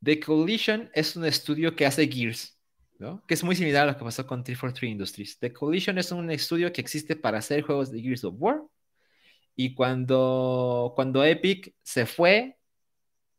The 0.03 0.21
Coalition 0.21 0.91
es 0.95 1.17
un 1.17 1.25
estudio 1.25 1.77
que 1.77 1.87
hace 1.87 2.09
Gears, 2.09 2.59
¿no? 2.99 3.23
que 3.27 3.35
es 3.35 3.45
muy 3.45 3.57
similar 3.57 3.89
a 3.89 3.93
lo 3.93 3.99
que 3.99 4.05
pasó 4.05 4.27
con 4.27 4.43
343 4.43 4.93
Industries. 4.93 5.39
The 5.39 5.53
Coalition 5.53 5.99
es 5.99 6.13
un 6.13 6.31
estudio 6.31 6.73
que 6.73 6.81
existe 6.81 7.17
para 7.17 7.39
hacer 7.39 7.63
juegos 7.63 7.91
de 7.91 8.01
Gears 8.01 8.25
of 8.25 8.35
War. 8.39 8.63
Y 9.57 9.75
cuando, 9.75 10.93
cuando 10.95 11.25
Epic 11.25 11.75
se 11.83 12.07
fue 12.07 12.59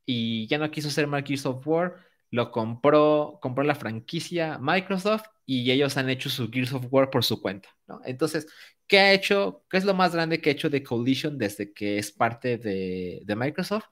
y 0.06 0.48
ya 0.48 0.57
no 0.57 0.69
quiso 0.69 0.89
hacer 0.89 1.07
más 1.07 1.23
Gears 1.23 1.45
of 1.45 1.65
War, 1.65 1.95
lo 2.32 2.52
compró, 2.52 3.40
compró 3.41 3.64
la 3.64 3.76
franquicia 3.76 4.58
Microsoft 4.60 5.28
y 5.45 5.70
ellos 5.70 5.98
han 5.98 6.10
hecho 6.10 6.30
su 6.30 6.49
Gears 6.49 6.74
of 6.74 6.88
War 6.90 7.10
por 7.10 7.24
su 7.26 7.41
cuenta. 7.41 7.70
Entonces, 8.06 8.48
¿qué 8.88 8.99
ha 8.99 9.14
hecho? 9.14 9.66
¿Qué 9.70 9.78
es 9.78 9.86
lo 9.86 9.94
más 9.94 10.14
grande 10.14 10.41
que 10.41 10.49
ha 10.49 10.53
hecho 10.53 10.70
de 10.70 10.84
Coalition 10.84 11.38
desde 11.38 11.74
que 11.74 11.98
es 11.98 12.12
parte 12.12 12.58
de, 12.58 13.22
de 13.26 13.36
Microsoft? 13.36 13.86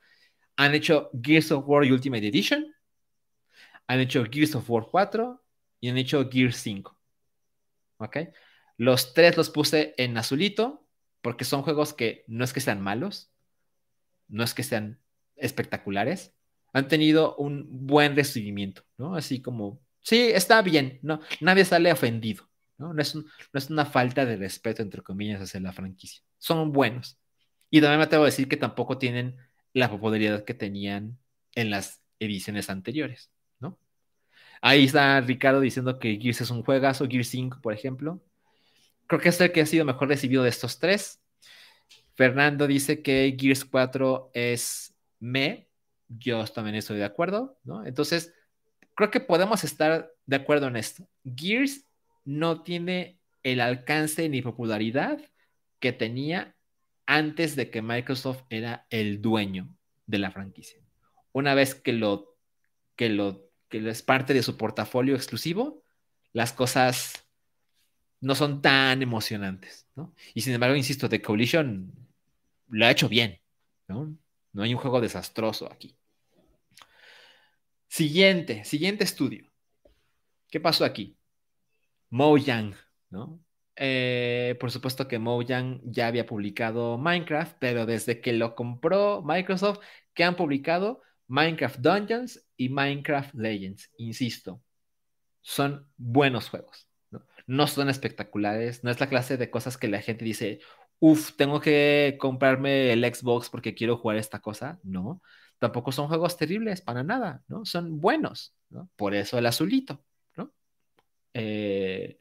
Han 0.55 0.73
hecho 0.73 1.11
Gears 1.21 1.51
of 1.51 1.65
War 1.67 1.83
Ultimate 1.83 2.25
Edition, 2.25 2.73
han 3.87 3.99
hecho 3.99 4.23
Gears 4.29 4.55
of 4.55 4.69
War 4.69 4.85
4 4.89 5.43
y 5.81 5.89
han 5.89 5.97
hecho 5.97 6.29
Gears 6.29 6.57
5. 6.57 6.97
¿Ok? 7.97 8.17
Los 8.77 9.13
tres 9.13 9.35
los 9.35 9.49
puse 9.49 9.93
en 9.97 10.17
azulito 10.17 10.87
porque 11.21 11.43
son 11.43 11.63
juegos 11.63 11.93
que 11.93 12.23
no 12.27 12.45
es 12.45 12.53
que 12.53 12.61
sean 12.61 12.81
malos, 12.81 13.31
no 14.29 14.43
es 14.43 14.53
que 14.53 14.63
sean 14.63 15.01
espectaculares, 15.35 16.33
han 16.73 16.87
tenido 16.87 17.35
un 17.37 17.67
buen 17.69 18.15
recibimiento, 18.15 18.83
¿no? 18.97 19.15
Así 19.15 19.41
como, 19.41 19.81
sí, 20.01 20.19
está 20.33 20.61
bien, 20.61 20.99
¿no? 21.01 21.21
Nadie 21.41 21.65
sale 21.65 21.91
ofendido, 21.91 22.49
¿no? 22.77 22.97
Es, 22.99 23.15
no 23.15 23.23
es 23.53 23.69
una 23.69 23.85
falta 23.85 24.25
de 24.25 24.37
respeto, 24.37 24.81
entre 24.81 25.01
comillas, 25.01 25.41
hacia 25.41 25.59
la 25.59 25.73
franquicia. 25.73 26.21
Son 26.37 26.71
buenos. 26.71 27.17
Y 27.69 27.81
también 27.81 27.99
me 27.99 28.05
atrevo 28.05 28.23
a 28.23 28.27
decir 28.27 28.47
que 28.47 28.57
tampoco 28.57 28.97
tienen 28.97 29.37
la 29.73 29.89
popularidad 29.89 30.43
que 30.43 30.53
tenían 30.53 31.19
en 31.55 31.69
las 31.69 32.01
ediciones 32.19 32.69
anteriores, 32.69 33.31
¿no? 33.59 33.79
Ahí 34.61 34.85
está 34.85 35.21
Ricardo 35.21 35.61
diciendo 35.61 35.99
que 35.99 36.17
Gears 36.17 36.41
es 36.41 36.49
un 36.51 36.63
juegazo, 36.63 37.07
Gears 37.07 37.29
5, 37.29 37.59
por 37.61 37.73
ejemplo. 37.73 38.21
Creo 39.07 39.21
que 39.21 39.29
es 39.29 39.41
el 39.41 39.51
que 39.51 39.61
ha 39.61 39.65
sido 39.65 39.85
mejor 39.85 40.09
recibido 40.09 40.43
de 40.43 40.49
estos 40.49 40.79
tres. 40.79 41.21
Fernando 42.15 42.67
dice 42.67 43.01
que 43.01 43.35
Gears 43.39 43.65
4 43.65 44.31
es 44.33 44.93
me, 45.19 45.68
yo 46.09 46.43
también 46.45 46.75
estoy 46.75 46.97
de 46.97 47.05
acuerdo, 47.05 47.57
¿no? 47.63 47.85
Entonces, 47.85 48.33
creo 48.95 49.11
que 49.11 49.19
podemos 49.19 49.63
estar 49.63 50.11
de 50.25 50.35
acuerdo 50.35 50.67
en 50.67 50.75
esto. 50.75 51.07
Gears 51.23 51.85
no 52.25 52.63
tiene 52.63 53.19
el 53.43 53.61
alcance 53.61 54.27
ni 54.27 54.41
popularidad 54.41 55.19
que 55.79 55.93
tenía 55.93 56.55
antes 57.05 57.55
de 57.55 57.69
que 57.69 57.81
Microsoft 57.81 58.43
era 58.49 58.85
el 58.89 59.21
dueño 59.21 59.69
de 60.05 60.19
la 60.19 60.31
franquicia. 60.31 60.81
Una 61.31 61.53
vez 61.53 61.75
que 61.75 61.93
lo 61.93 62.35
que 62.95 63.09
lo 63.09 63.49
que 63.69 63.87
es 63.89 64.01
parte 64.01 64.33
de 64.33 64.43
su 64.43 64.57
portafolio 64.57 65.15
exclusivo, 65.15 65.83
las 66.33 66.51
cosas 66.51 67.25
no 68.19 68.35
son 68.35 68.61
tan 68.61 69.01
emocionantes, 69.01 69.87
¿no? 69.95 70.13
Y 70.33 70.41
sin 70.41 70.53
embargo, 70.53 70.75
insisto, 70.75 71.07
The 71.07 71.21
Coalition 71.21 71.93
lo 72.67 72.85
ha 72.85 72.91
hecho 72.91 73.07
bien, 73.07 73.39
¿no? 73.87 74.15
No 74.51 74.63
hay 74.63 74.73
un 74.73 74.79
juego 74.79 74.99
desastroso 74.99 75.71
aquí. 75.71 75.95
Siguiente, 77.89 78.63
siguiente 78.65 79.03
estudio. 79.03 79.51
¿Qué 80.49 80.59
pasó 80.59 80.85
aquí? 80.85 81.17
Mojang, 82.09 82.75
¿no? 83.09 83.43
Eh, 83.75 84.55
por 84.59 84.71
supuesto 84.71 85.07
que 85.07 85.19
Mojang 85.19 85.81
ya 85.83 86.07
había 86.07 86.25
publicado 86.25 86.97
Minecraft, 86.97 87.57
pero 87.59 87.85
desde 87.85 88.21
que 88.21 88.33
lo 88.33 88.55
compró 88.55 89.23
Microsoft, 89.23 89.79
que 90.13 90.23
han 90.23 90.35
publicado 90.35 91.01
Minecraft 91.27 91.79
Dungeons 91.79 92.45
y 92.55 92.69
Minecraft 92.69 93.33
Legends. 93.33 93.91
Insisto, 93.97 94.61
son 95.41 95.87
buenos 95.97 96.49
juegos. 96.49 96.87
¿no? 97.09 97.25
no 97.47 97.67
son 97.67 97.89
espectaculares, 97.89 98.83
no 98.83 98.91
es 98.91 98.99
la 98.99 99.09
clase 99.09 99.37
de 99.37 99.49
cosas 99.49 99.77
que 99.77 99.87
la 99.87 100.01
gente 100.01 100.25
dice, 100.25 100.59
uff, 100.99 101.35
tengo 101.35 101.59
que 101.59 102.17
comprarme 102.19 102.93
el 102.93 103.03
Xbox 103.03 103.49
porque 103.49 103.73
quiero 103.73 103.97
jugar 103.97 104.17
esta 104.17 104.39
cosa. 104.39 104.79
No, 104.83 105.21
tampoco 105.59 105.91
son 105.91 106.07
juegos 106.07 106.37
terribles 106.37 106.81
para 106.81 107.03
nada, 107.03 107.43
¿no? 107.47 107.65
Son 107.65 107.99
buenos, 107.99 108.55
¿no? 108.69 108.89
Por 108.95 109.13
eso 109.13 109.37
el 109.37 109.45
azulito, 109.45 110.03
¿no? 110.35 110.51
Eh, 111.33 112.19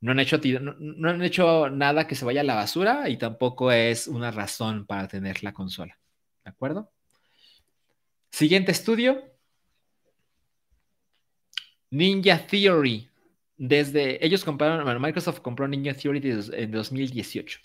no, 0.00 0.12
han 0.12 0.20
hecho, 0.20 0.38
no, 0.38 1.08
han 1.08 1.22
hecho 1.22 1.70
nada 1.70 2.06
que 2.06 2.14
se 2.14 2.24
vaya 2.24 2.42
a 2.42 2.44
la 2.44 2.54
basura 2.54 3.08
y 3.08 3.16
tampoco 3.16 3.72
es 3.72 4.06
una 4.06 4.30
razón 4.30 4.86
para 4.86 5.08
tener 5.08 5.42
la 5.42 5.52
consola, 5.52 5.98
¿de 6.44 6.50
acuerdo? 6.50 6.92
Siguiente 8.30 8.72
estudio. 8.72 9.22
Ninja 11.90 12.46
Theory. 12.46 13.08
Desde 13.56 14.24
ellos 14.24 14.44
compraron, 14.44 15.00
Microsoft 15.00 15.40
compró 15.40 15.66
Ninja 15.66 15.94
Theory 15.94 16.20
en 16.52 16.70
2018. 16.70 17.60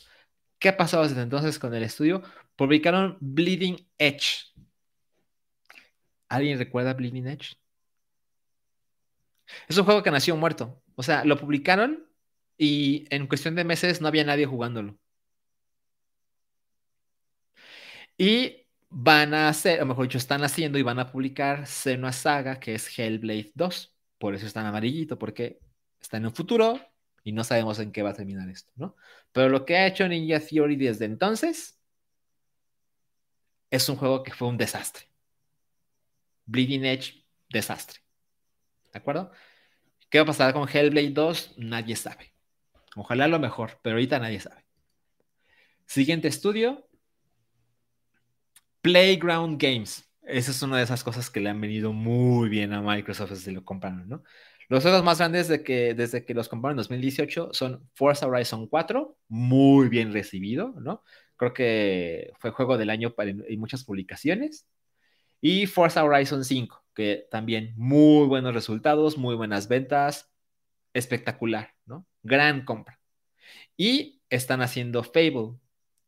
¿Qué 0.58 0.70
ha 0.70 0.78
pasado 0.78 1.04
desde 1.04 1.22
entonces 1.22 1.60
con 1.60 1.74
el 1.74 1.84
estudio? 1.84 2.24
Publicaron 2.56 3.18
Bleeding 3.20 3.78
Edge. 3.98 4.54
¿Alguien 6.32 6.58
recuerda 6.58 6.94
Bleeding 6.94 7.28
Edge? 7.28 7.58
Es 9.68 9.78
un 9.78 9.84
juego 9.84 10.02
que 10.02 10.12
nació 10.12 10.38
muerto. 10.38 10.82
O 10.96 11.04
sea, 11.04 11.26
lo 11.26 11.38
publicaron 11.38 12.08
y 12.58 13.06
en 13.10 13.28
cuestión 13.28 13.54
de 13.56 13.66
meses 13.66 14.00
no 14.00 14.08
había 14.08 14.24
nadie 14.24 14.46
jugándolo. 14.46 14.98
Y 18.18 18.66
van 18.90 19.34
a 19.34 19.50
hacer, 19.50 19.82
o 19.82 19.86
mejor 19.86 20.06
dicho, 20.06 20.18
están 20.18 20.42
haciendo 20.46 20.78
y 20.80 20.84
van 20.84 21.00
a 21.00 21.12
publicar 21.12 21.68
Senua 21.68 22.14
Saga, 22.14 22.62
que 22.62 22.76
es 22.76 22.98
Hellblade 22.98 23.52
2. 23.56 23.94
Por 24.18 24.34
eso 24.34 24.46
está 24.46 24.62
en 24.62 24.68
amarillito, 24.68 25.20
porque 25.20 25.60
está 26.00 26.16
en 26.16 26.28
un 26.28 26.34
futuro 26.34 26.80
y 27.26 27.34
no 27.34 27.44
sabemos 27.44 27.80
en 27.80 27.92
qué 27.92 28.04
va 28.04 28.12
a 28.12 28.14
terminar 28.14 28.48
esto, 28.50 28.72
¿no? 28.78 28.96
Pero 29.34 29.50
lo 29.50 29.66
que 29.66 29.76
ha 29.76 29.88
hecho 29.88 30.08
Ninja 30.08 30.40
Theory 30.40 30.78
desde 30.78 31.06
entonces 31.06 31.78
es 33.70 33.90
un 33.90 33.98
juego 33.98 34.24
que 34.24 34.34
fue 34.34 34.48
un 34.48 34.58
desastre. 34.58 35.11
Bleeding 36.46 36.86
Edge, 36.86 37.26
desastre. 37.50 38.00
¿De 38.92 39.00
acuerdo? 39.00 39.32
¿Qué 40.10 40.20
va 40.20 40.24
a 40.24 40.28
pasar 40.28 40.54
con 40.54 40.68
Hellblade 40.68 41.12
2? 41.12 41.56
Nadie 41.58 41.96
sabe. 41.96 42.34
Ojalá 42.96 43.28
lo 43.28 43.40
mejor, 43.40 43.80
pero 43.82 43.96
ahorita 43.96 44.20
nadie 44.20 44.40
sabe. 44.40 44.66
Siguiente 45.86 46.28
estudio. 46.28 46.88
Playground 48.82 49.62
Games. 49.62 50.10
Esa 50.24 50.52
es 50.52 50.62
una 50.62 50.78
de 50.78 50.84
esas 50.84 51.04
cosas 51.04 51.30
que 51.30 51.40
le 51.40 51.50
han 51.50 51.62
venido 51.62 51.94
muy 51.94 52.50
bien 52.50 52.74
a 52.74 52.82
Microsoft 52.82 53.32
desde 53.32 53.52
lo 53.52 53.64
compraron, 53.64 54.08
¿no? 54.08 54.24
Los 54.70 54.84
juegos 54.84 55.04
más 55.04 55.18
grandes 55.18 55.50
de 55.50 55.64
que, 55.64 55.94
desde 55.94 56.24
que 56.24 56.34
los 56.34 56.48
compraron 56.48 56.76
en 56.76 56.78
2018 56.78 57.50
son 57.52 57.90
Forza 57.94 58.28
Horizon 58.28 58.68
4, 58.68 59.18
muy 59.28 59.90
bien 59.90 60.14
recibido, 60.14 60.74
¿no? 60.80 61.04
Creo 61.36 61.54
que 61.54 62.32
fue 62.40 62.52
juego 62.52 62.78
del 62.78 62.90
año 62.90 63.14
para, 63.14 63.32
en 63.32 63.60
muchas 63.60 63.84
publicaciones. 63.84 64.66
Y 65.42 65.66
Forza 65.66 66.04
Horizon 66.04 66.46
5, 66.46 66.86
que 66.94 67.28
también 67.32 67.74
muy 67.76 68.28
buenos 68.28 68.54
resultados, 68.54 69.18
muy 69.18 69.36
buenas 69.36 69.68
ventas, 69.68 70.32
espectacular, 70.94 71.76
¿no? 71.86 72.06
Gran 72.24 72.64
compra. 72.64 73.00
Y 73.76 74.22
están 74.30 74.62
haciendo 74.62 75.04
Fable, 75.04 75.56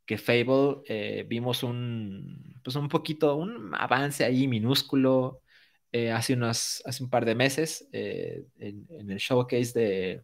que 0.05 0.17
Fable 0.17 0.83
eh, 0.87 1.25
vimos 1.27 1.63
un, 1.63 2.59
pues 2.63 2.75
un 2.75 2.89
poquito, 2.89 3.35
un 3.35 3.73
avance 3.75 4.23
ahí 4.23 4.47
minúsculo 4.47 5.41
eh, 5.91 6.11
hace, 6.11 6.33
unos, 6.33 6.83
hace 6.85 7.03
un 7.03 7.09
par 7.09 7.25
de 7.25 7.35
meses 7.35 7.87
eh, 7.91 8.45
en, 8.59 8.87
el 9.09 9.17
showcase 9.17 9.73
de, 9.73 10.21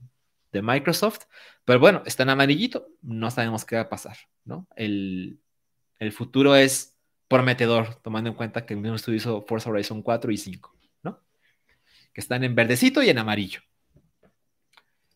de, 0.52 0.62
Microsoft, 0.62 1.22
pero 1.66 1.80
bueno, 1.80 2.04
está 2.06 2.24
en 2.24 2.30
amarillito, 2.30 2.88
no 3.02 3.32
sabemos 3.32 3.66
qué 3.66 3.76
va 3.76 3.84
a 3.84 3.90
pasar, 3.90 4.18
¿no? 4.46 4.68
El, 4.76 5.40
el 6.00 6.12
futuro 6.12 6.56
es 6.56 6.99
prometedor, 7.30 7.96
tomando 8.02 8.30
en 8.32 8.36
cuenta 8.36 8.66
que 8.66 8.74
el 8.74 8.82
mismo 8.82 8.96
estudio 8.96 9.18
hizo 9.18 9.46
Forza 9.48 9.70
Horizon 9.70 10.02
4 10.02 10.32
y 10.32 10.38
5, 10.38 10.76
¿no? 11.04 11.22
Que 12.12 12.20
están 12.20 12.44
en 12.44 12.56
verdecito 12.56 13.02
y 13.02 13.10
en 13.10 13.20
amarillo. 13.20 13.62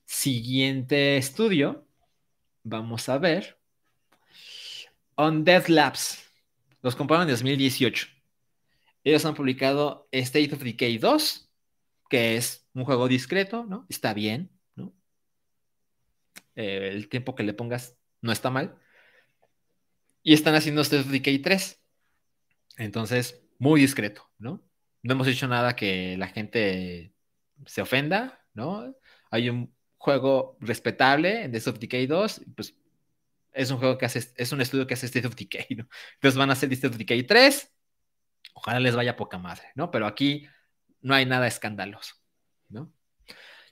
Siguiente 0.06 1.18
estudio, 1.18 1.88
vamos 2.64 3.10
a 3.10 3.18
ver. 3.18 3.60
On 5.16 5.44
Death 5.44 5.68
Labs. 5.70 6.24
Los 6.84 6.96
compraron 6.96 7.28
en 7.28 7.34
2018. 7.34 8.08
Ellos 9.04 9.26
han 9.26 9.34
publicado 9.34 10.08
State 10.12 10.54
of 10.54 10.62
Decay 10.62 11.00
2, 11.00 11.50
que 12.10 12.38
es 12.38 12.68
un 12.74 12.86
juego 12.86 13.08
discreto, 13.08 13.66
¿no? 13.66 13.88
Está 13.90 14.14
bien, 14.14 14.52
¿no? 14.76 14.94
Eh, 16.56 16.90
el 16.92 17.10
tiempo 17.10 17.34
que 17.34 17.44
le 17.44 17.54
pongas 17.54 17.98
no 18.22 18.32
está 18.32 18.52
mal. 18.52 18.78
Y 20.22 20.34
están 20.34 20.54
haciendo 20.54 20.82
State 20.82 21.02
of 21.02 21.08
Decay 21.10 21.40
3. 21.40 21.83
Entonces, 22.78 23.44
muy 23.60 23.82
discreto, 23.82 24.30
¿no? 24.38 24.64
No 25.02 25.14
hemos 25.14 25.28
hecho 25.28 25.48
nada 25.48 25.76
que 25.76 26.18
la 26.18 26.28
gente 26.28 27.14
se 27.66 27.82
ofenda, 27.82 28.46
¿no? 28.54 28.96
Hay 29.32 29.50
un 29.50 29.76
juego 29.98 30.58
respetable 30.60 31.44
en 31.44 31.56
State 31.56 31.76
of 31.76 31.80
Decay 31.80 32.08
2, 32.08 32.42
pues 32.56 32.76
es 33.52 33.72
un 33.72 33.78
juego 33.78 33.98
que 33.98 34.06
hace, 34.06 34.32
es 34.36 34.52
un 34.52 34.62
estudio 34.62 34.88
que 34.88 34.96
hace 34.96 35.06
State 35.06 35.28
of 35.28 35.36
Decay, 35.36 35.68
¿no? 35.78 35.88
Entonces 36.16 36.38
van 36.38 36.50
a 36.50 36.54
hacer 36.54 36.72
State 36.74 36.94
of 36.94 36.98
Decay 36.98 37.24
3 37.24 37.74
Ojalá 38.54 38.80
les 38.80 38.96
vaya 38.96 39.16
poca 39.16 39.38
madre, 39.38 39.72
¿no? 39.76 39.92
Pero 39.92 40.06
aquí 40.08 40.48
no 41.02 41.14
hay 41.14 41.26
nada 41.26 41.48
escandaloso, 41.48 42.16
¿no? 42.70 42.92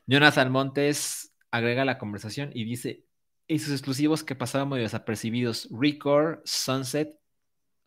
Jonathan 0.06 0.52
Montes 0.52 1.36
agrega 1.52 1.86
la 1.86 1.98
conversación 1.98 2.52
y 2.54 2.66
dice, 2.66 3.06
esos 3.48 3.72
exclusivos 3.72 4.24
que 4.24 4.36
pasaban 4.36 4.70
muy 4.70 4.80
desapercibidos, 4.80 5.70
Record, 5.72 6.42
Sunset, 6.46 7.20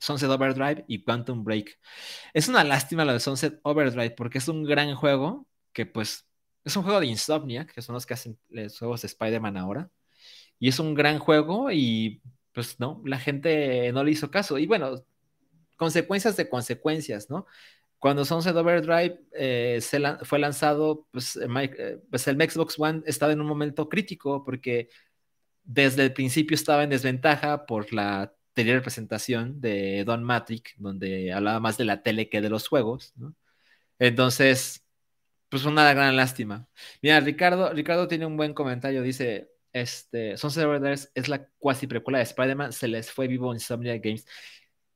Sunset 0.04 0.28
Overdrive 0.30 0.84
y 0.86 1.02
Quantum 1.02 1.44
Break. 1.44 1.78
Es 2.34 2.48
una 2.48 2.62
lástima 2.62 3.04
lo 3.04 3.12
de 3.14 3.20
Sunset 3.20 3.58
Overdrive 3.62 4.10
porque 4.10 4.38
es 4.38 4.48
un 4.48 4.64
gran 4.64 4.94
juego 4.94 5.46
que 5.72 5.86
pues 5.86 6.26
es 6.64 6.76
un 6.76 6.82
juego 6.82 7.00
de 7.00 7.06
Insomniac, 7.06 7.72
que 7.72 7.82
son 7.82 7.94
los 7.94 8.06
que 8.06 8.14
hacen 8.14 8.38
los 8.50 8.78
juegos 8.78 9.02
de 9.02 9.06
Spider-Man 9.06 9.56
ahora. 9.56 9.90
Y 10.58 10.68
es 10.68 10.78
un 10.78 10.94
gran 10.94 11.18
juego 11.18 11.70
y 11.70 12.22
pues 12.52 12.78
no, 12.80 13.02
la 13.04 13.18
gente 13.18 13.92
no 13.92 14.04
le 14.04 14.12
hizo 14.12 14.30
caso. 14.30 14.58
Y 14.58 14.66
bueno, 14.66 15.04
consecuencias 15.76 16.36
de 16.36 16.48
consecuencias, 16.48 17.30
¿no? 17.30 17.46
Cuando 17.98 18.24
Sunset 18.26 18.54
Overdrive 18.54 19.20
eh, 19.32 19.78
se 19.80 19.98
fue 20.24 20.38
lanzado, 20.38 21.06
pues, 21.10 21.36
eh, 21.36 21.48
eh, 21.78 21.98
pues, 22.10 22.28
el 22.28 22.36
Xbox 22.36 22.78
One 22.78 23.02
estaba 23.06 23.32
en 23.32 23.40
un 23.40 23.46
momento 23.46 23.88
crítico 23.88 24.44
porque 24.44 24.90
desde 25.64 26.04
el 26.04 26.12
principio 26.12 26.54
estaba 26.54 26.84
en 26.84 26.90
desventaja 26.90 27.64
por 27.66 27.92
la 27.94 28.34
anterior 28.54 28.82
presentación 28.82 29.60
de 29.60 30.04
Don 30.04 30.22
Matrix, 30.22 30.74
donde 30.76 31.32
hablaba 31.32 31.60
más 31.60 31.76
de 31.76 31.84
la 31.84 32.02
tele 32.02 32.28
que 32.28 32.40
de 32.40 32.50
los 32.50 32.68
juegos. 32.68 33.12
Entonces, 33.98 34.84
pues 35.48 35.64
una 35.64 35.92
gran 35.92 36.16
lástima. 36.16 36.68
Mira, 37.02 37.20
Ricardo, 37.20 37.72
Ricardo 37.72 38.08
tiene 38.08 38.26
un 38.26 38.36
buen 38.36 38.54
comentario, 38.54 39.02
dice, 39.02 39.50
este, 39.72 40.36
Sunset 40.36 40.64
Overdrive 40.64 41.08
es 41.14 41.28
la 41.28 41.46
cuasi 41.58 41.86
precuela 41.86 42.18
de 42.18 42.24
Spider-Man, 42.24 42.72
se 42.72 42.88
les 42.88 43.10
fue 43.10 43.28
vivo 43.28 43.52
Insomnia 43.52 43.98
Games 43.98 44.26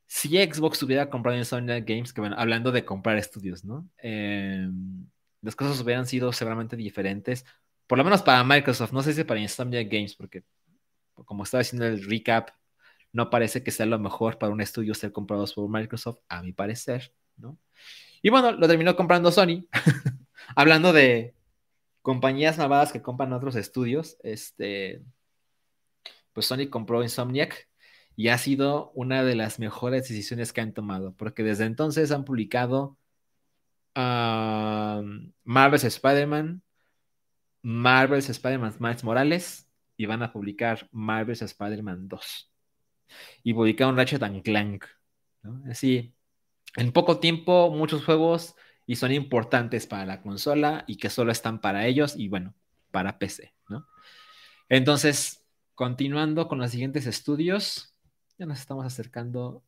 si 0.08 0.30
Xbox 0.38 0.82
hubiera 0.82 1.10
comprado 1.10 1.36
Insomnia 1.38 1.80
Games, 1.80 2.12
que 2.12 2.20
bueno, 2.22 2.34
hablando 2.38 2.72
de 2.72 2.84
comprar 2.84 3.18
estudios, 3.18 3.64
¿no? 3.64 3.88
Em, 3.98 5.06
las 5.42 5.54
cosas 5.54 5.80
hubieran 5.82 6.06
sido 6.06 6.32
seguramente 6.32 6.76
diferentes, 6.76 7.44
por 7.86 7.98
lo 7.98 8.04
menos 8.04 8.22
para 8.22 8.42
Microsoft, 8.42 8.92
no 8.92 9.02
sé 9.02 9.12
si 9.12 9.24
para 9.24 9.40
Insomnia 9.40 9.84
Games, 9.84 10.14
porque 10.16 10.44
como 11.14 11.44
estaba 11.44 11.60
haciendo 11.60 11.86
el 11.86 12.04
recap, 12.08 12.50
no 13.12 13.30
parece 13.30 13.62
que 13.62 13.70
sea 13.70 13.86
lo 13.86 13.98
mejor 13.98 14.38
para 14.38 14.52
un 14.52 14.60
estudio 14.60 14.94
ser 14.94 15.12
comprados 15.12 15.54
por 15.54 15.68
Microsoft, 15.68 16.20
a 16.28 16.42
mi 16.42 16.52
parecer, 16.52 17.12
¿no? 17.36 17.58
Y 18.22 18.30
bueno, 18.30 18.52
lo 18.52 18.66
terminó 18.68 18.96
comprando 18.96 19.30
Sony. 19.30 19.66
hablando 20.56 20.92
de 20.92 21.34
compañías 22.02 22.58
malvadas 22.58 22.92
que 22.92 23.02
compran 23.02 23.32
otros 23.32 23.56
estudios, 23.56 24.16
este, 24.22 25.02
pues 26.32 26.46
Sony 26.46 26.68
compró 26.70 27.02
Insomniac 27.02 27.68
y 28.16 28.28
ha 28.28 28.38
sido 28.38 28.90
una 28.94 29.22
de 29.22 29.36
las 29.36 29.58
mejores 29.58 30.08
decisiones 30.08 30.52
que 30.52 30.60
han 30.60 30.72
tomado, 30.72 31.14
porque 31.14 31.42
desde 31.42 31.64
entonces 31.64 32.10
han 32.10 32.24
publicado 32.24 32.96
Marvel's 35.44 35.84
Spider-Man, 35.84 36.62
Marvel's 37.62 38.28
Spider-Man 38.28 38.76
Miles 38.78 39.04
Morales 39.04 39.68
y 39.96 40.06
van 40.06 40.22
a 40.22 40.32
publicar 40.32 40.88
Marvel's 40.92 41.42
Spider-Man 41.42 42.08
2. 42.08 42.50
Y 43.42 43.54
publicaron 43.54 43.96
Ratchet 43.96 44.22
and 44.22 44.42
Clank. 44.42 44.84
Así, 45.70 46.14
en 46.76 46.92
poco 46.92 47.18
tiempo, 47.20 47.70
muchos 47.70 48.04
juegos 48.04 48.54
y 48.86 48.96
son 48.96 49.12
importantes 49.12 49.86
para 49.86 50.06
la 50.06 50.22
consola 50.22 50.84
y 50.86 50.96
que 50.96 51.10
solo 51.10 51.32
están 51.32 51.60
para 51.60 51.86
ellos 51.86 52.14
y 52.16 52.28
bueno, 52.28 52.54
para 52.90 53.18
PC, 53.18 53.54
¿no? 53.68 53.86
Entonces, 54.68 55.44
continuando 55.74 56.48
con 56.48 56.58
los 56.58 56.70
siguientes 56.70 57.06
estudios, 57.06 57.94
ya 58.38 58.46
nos 58.46 58.60
estamos 58.60 58.86
acercando 58.86 59.62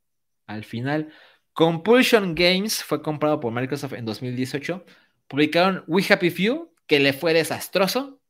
al 0.46 0.64
final. 0.64 1.12
Compulsion 1.52 2.34
Games 2.34 2.82
fue 2.82 3.02
comprado 3.02 3.40
por 3.40 3.52
Microsoft 3.52 3.94
en 3.94 4.04
2018. 4.04 4.84
Publicaron 5.28 5.84
We 5.86 6.04
Happy 6.08 6.30
Few, 6.30 6.72
que 6.86 7.00
le 7.00 7.12
fue 7.12 7.34
desastroso. 7.34 8.20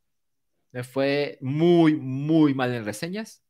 Le 0.73 0.85
fue 0.85 1.39
muy, 1.41 1.97
muy 1.97 2.55
mal 2.55 2.73
en 2.75 2.85
reseñas. 2.85 3.43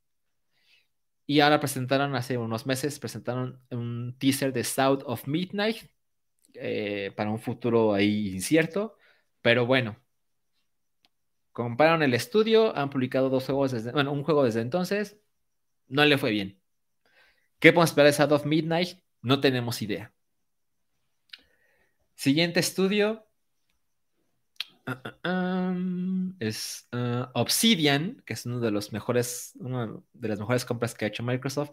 Y 1.27 1.41
ahora 1.41 1.61
presentaron, 1.61 2.15
hace 2.17 2.39
unos 2.39 2.67
meses, 2.67 2.99
presentaron 2.99 3.63
un 3.71 4.17
teaser 4.19 4.53
de 4.53 4.65
South 4.65 5.03
of 5.05 5.27
Midnight 5.29 5.77
eh, 6.55 7.13
para 7.17 7.31
un 7.31 7.39
futuro 7.39 7.95
ahí 7.95 8.29
incierto. 8.35 8.97
Pero 9.41 9.67
bueno, 9.67 9.97
compraron 11.53 12.03
el 12.03 12.15
estudio, 12.15 12.77
han 12.77 12.91
publicado 12.91 13.31
dos 13.31 13.47
juegos 13.47 13.73
desde, 13.73 13.93
bueno, 13.93 14.13
un 14.13 14.25
juego 14.25 14.45
desde 14.45 14.61
entonces. 14.61 15.21
No 15.89 16.05
le 16.05 16.19
fue 16.19 16.31
bien. 16.31 16.61
¿Qué 17.59 17.73
podemos 17.73 17.91
esperar 17.91 18.11
de 18.11 18.19
Shadow 18.19 18.37
of 18.37 18.47
Midnight? 18.47 18.99
No 19.23 19.41
tenemos 19.41 19.83
idea. 19.83 20.13
Siguiente 22.15 22.61
estudio 22.61 23.30
ah, 24.91 25.03
ah, 25.05 25.15
ah, 25.25 25.75
es 26.39 26.89
Obsidian, 27.35 28.23
que 28.27 28.35
es 28.35 28.47
uno 28.47 28.61
de 28.61 28.71
los 28.71 28.93
mejores, 28.93 29.53
una 29.59 29.93
de 30.13 30.29
las 30.29 30.39
mejores 30.39 30.65
compras 30.65 30.95
que 30.95 31.05
ha 31.05 31.09
hecho 31.09 31.23
Microsoft. 31.23 31.71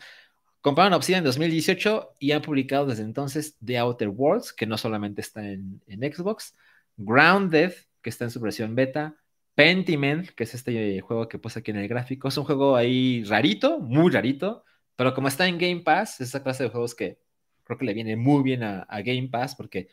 Compraron 0.61 0.93
Obsidian 0.93 1.19
en 1.19 1.25
2018 1.25 2.15
y 2.19 2.31
han 2.31 2.41
publicado 2.41 2.85
desde 2.85 3.03
entonces 3.03 3.57
The 3.63 3.77
Outer 3.77 4.09
Worlds, 4.09 4.53
que 4.53 4.65
no 4.65 4.77
solamente 4.77 5.21
está 5.21 5.47
en, 5.47 5.81
Xbox, 5.87 6.55
Grounded, 6.97 7.73
que 8.01 8.09
está 8.09 8.25
en 8.25 8.31
su 8.31 8.39
versión 8.39 8.75
beta, 8.75 9.15
Pentiment, 9.55 10.29
que 10.29 10.43
es 10.43 10.53
este 10.53 10.99
juego 11.01 11.27
que 11.27 11.39
puse 11.39 11.59
aquí 11.59 11.71
en 11.71 11.77
el 11.77 11.87
gráfico. 11.87 12.27
Es 12.27 12.37
un 12.37 12.45
juego 12.45 12.75
ahí 12.75 13.23
rarito, 13.23 13.79
muy 13.79 14.11
rarito, 14.11 14.65
pero 14.95 15.13
como 15.13 15.27
está 15.27 15.47
en 15.47 15.57
Game 15.57 15.81
Pass, 15.81 16.21
es 16.21 16.29
esa 16.29 16.43
clase 16.43 16.63
de 16.63 16.69
juegos 16.69 16.95
que 16.95 17.19
creo 17.67 17.77
que 17.77 17.85
le 17.85 17.93
viene 17.93 18.15
muy 18.15 18.43
bien 18.43 18.63
a, 18.63 18.85
Game 19.03 19.27
Pass 19.29 19.55
porque 19.55 19.89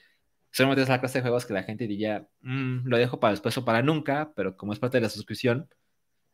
solamente 0.55 0.83
es 0.83 0.89
la 0.89 1.01
clase 1.01 1.19
de 1.19 1.23
juegos 1.23 1.47
que 1.47 1.55
la 1.55 1.65
gente 1.65 1.87
diría, 1.89 2.29
mm, 2.43 2.87
lo 2.87 2.97
dejo 2.99 3.19
para 3.21 3.33
después 3.33 3.57
o 3.59 3.65
para 3.65 3.83
nunca, 3.83 4.33
pero 4.37 4.57
como 4.57 4.73
es 4.73 4.79
parte 4.79 4.99
de 4.99 5.03
la 5.03 5.09
suscripción, 5.11 5.69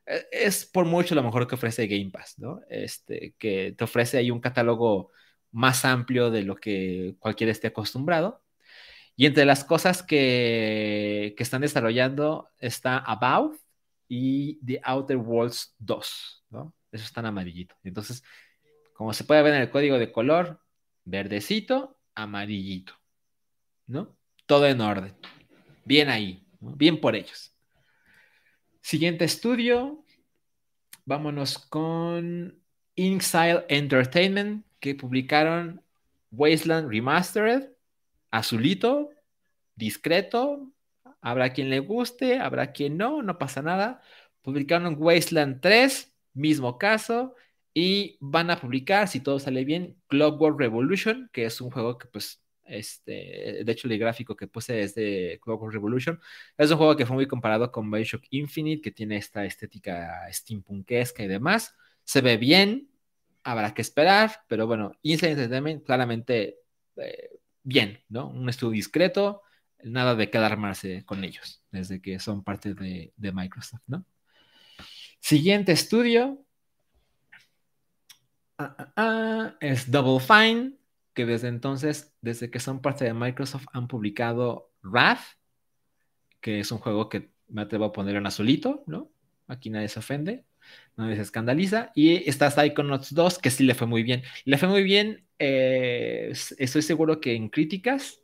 e, 0.07 0.27
es 0.33 0.67
por 0.67 0.85
mucho 0.87 1.15
lo 1.15 1.23
mejor 1.23 1.47
que 1.49 1.55
ofrece 1.57 1.87
Game 1.87 2.11
Pass, 2.11 2.39
¿no? 2.39 2.61
Este, 2.69 3.35
que 3.39 3.75
te 3.77 3.85
ofrece 3.85 4.19
ahí 4.19 4.31
un 4.31 4.41
catálogo 4.41 5.11
más 5.53 5.85
amplio 5.85 6.31
de 6.31 6.43
lo 6.43 6.57
que 6.57 7.17
cualquiera 7.19 7.53
esté 7.53 7.69
acostumbrado. 7.69 8.43
Y 9.17 9.27
entre 9.27 9.45
las 9.47 9.65
cosas 9.65 10.03
que, 10.03 11.35
que 11.37 11.43
están 11.43 11.63
desarrollando 11.63 12.51
está 12.59 12.99
About 12.99 13.57
y 14.09 14.59
The 14.67 14.81
Outer 14.85 15.17
Worlds 15.19 15.75
2, 15.79 16.45
¿no? 16.51 16.75
Eso 16.93 17.05
está 17.05 17.21
en 17.21 17.27
amarillito. 17.27 17.77
Entonces, 17.85 18.23
como 18.95 19.13
se 19.15 19.25
puede 19.25 19.43
ver 19.43 19.55
en 19.55 19.63
el 19.63 19.71
código 19.71 19.99
de 19.99 20.13
color, 20.13 20.61
verdecito, 21.05 21.99
amarillito. 22.15 23.00
¿No? 23.91 24.17
Todo 24.47 24.69
en 24.69 24.81
orden. 24.81 25.13
Bien 25.85 26.09
ahí. 26.09 26.47
Bien 26.61 27.01
por 27.01 27.17
ellos. 27.17 27.53
Siguiente 28.81 29.25
estudio. 29.25 30.05
Vámonos 31.05 31.59
con 31.59 32.63
Inxile 32.95 33.65
Entertainment, 33.69 34.65
que 34.79 34.95
publicaron 34.95 35.83
Wasteland 36.31 36.89
Remastered, 36.89 37.71
azulito, 38.31 39.11
discreto. 39.75 40.71
Habrá 41.21 41.53
quien 41.53 41.69
le 41.69 41.81
guste, 41.81 42.39
habrá 42.39 42.71
quien 42.71 42.97
no, 42.97 43.23
no 43.23 43.39
pasa 43.39 43.61
nada. 43.61 44.03
Publicaron 44.43 44.95
Wasteland 45.01 45.61
3, 45.61 46.15
mismo 46.35 46.79
caso. 46.79 47.35
Y 47.75 48.19
van 48.21 48.53
a 48.53 48.61
publicar, 48.61 49.09
si 49.09 49.19
todo 49.19 49.41
sale 49.41 49.65
bien, 49.65 50.01
Clockwork 50.07 50.61
Revolution, 50.61 51.29
que 51.33 51.47
es 51.47 51.61
un 51.61 51.73
juego 51.73 51.99
que, 51.99 52.07
pues, 52.07 52.41
este, 52.71 53.63
de 53.65 53.73
hecho, 53.73 53.89
el 53.89 53.99
gráfico 53.99 54.37
que 54.37 54.47
puse 54.47 54.83
es 54.83 54.95
de 54.95 55.41
Clockwork 55.43 55.73
Revolution. 55.73 56.21
Es 56.57 56.71
un 56.71 56.79
juego 56.79 56.97
que 56.97 57.07
fue 57.07 57.17
muy 57.17 57.27
comparado 57.27 57.71
con 57.73 57.91
Bioshock 57.91 58.25
Infinite, 58.31 58.83
que 58.83 58.91
tiene 58.91 59.17
esta 59.17 59.45
estética 59.45 60.27
steampunkesca 60.33 61.23
y 61.23 61.29
demás. 61.29 61.75
Se 62.05 62.21
ve 62.21 62.37
bien, 62.37 62.89
habrá 63.43 63.75
que 63.75 63.83
esperar, 63.83 64.31
pero 64.49 64.67
bueno, 64.67 64.93
Inside 65.03 65.33
Entertainment 65.33 65.85
claramente 65.85 66.59
eh, 66.97 67.31
bien, 67.63 68.03
¿no? 68.09 68.29
Un 68.29 68.49
estudio 68.49 68.73
discreto, 68.73 69.43
nada 69.85 70.15
de 70.15 70.31
quedar 70.31 70.53
armarse 70.53 71.05
con 71.05 71.25
ellos, 71.25 71.63
desde 71.71 72.01
que 72.01 72.19
son 72.19 72.45
parte 72.45 72.75
de, 72.75 73.13
de 73.17 73.33
Microsoft, 73.33 73.83
¿no? 73.87 74.05
Siguiente 75.21 75.73
estudio, 75.73 76.47
Ah, 78.63 78.77
ah, 78.79 78.93
ah, 78.97 79.57
es 79.59 79.91
Double 79.91 80.21
Fine, 80.21 80.73
que 81.15 81.27
desde 81.27 81.49
entonces, 81.49 82.15
desde 82.21 82.51
que 82.51 82.61
son 82.61 82.81
parte 82.81 83.05
de 83.05 83.15
Microsoft, 83.15 83.67
han 83.73 83.89
publicado 83.89 84.71
Wrath, 84.83 85.21
que 86.41 86.61
es 86.61 86.73
un 86.73 86.79
juego 86.79 87.09
que 87.09 87.33
me 87.49 87.63
atrevo 87.63 87.87
a 87.87 87.93
poner 87.93 88.17
en 88.17 88.27
azulito, 88.27 88.85
¿no? 88.87 89.11
Aquí 89.49 89.71
nadie 89.71 89.89
se 89.89 89.99
ofende, 89.99 90.45
nadie 90.97 91.17
se 91.17 91.23
escandaliza. 91.23 91.91
Y 91.95 92.29
está 92.29 92.51
Psychonauts 92.51 93.15
2, 93.15 93.39
que 93.39 93.51
sí 93.51 93.65
le 93.65 93.75
fue 93.75 93.87
muy 93.87 94.03
bien. 94.03 94.23
Le 94.45 94.59
fue 94.59 94.69
muy 94.69 94.83
bien, 94.83 95.27
eh, 95.39 96.33
estoy 96.59 96.83
seguro 96.83 97.21
que 97.21 97.35
en 97.35 97.49
críticas 97.49 98.21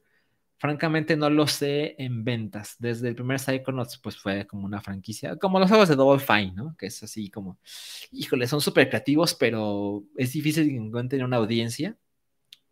Francamente 0.59 1.17
no 1.17 1.29
lo 1.29 1.47
sé 1.47 1.97
en 1.99 2.25
ventas. 2.25 2.77
Desde 2.79 3.09
el 3.09 3.15
primer 3.15 3.39
Psychonauts 3.39 3.99
pues 3.99 4.17
fue 4.17 4.47
como 4.47 4.65
una 4.65 4.81
franquicia, 4.81 5.37
como 5.37 5.59
los 5.59 5.69
juegos 5.69 5.89
de 5.89 5.97
Double 5.97 6.25
Fine, 6.25 6.53
¿no? 6.55 6.75
Que 6.79 6.87
es 6.87 7.03
así 7.03 7.31
como, 7.31 7.59
híjole, 8.11 8.47
son 8.47 8.63
súper 8.63 8.89
creativos, 8.89 9.35
pero 9.35 10.05
es 10.17 10.33
difícil 10.33 10.69
que 10.69 10.77
encuentren 10.77 11.25
una 11.25 11.37
audiencia. 11.37 11.99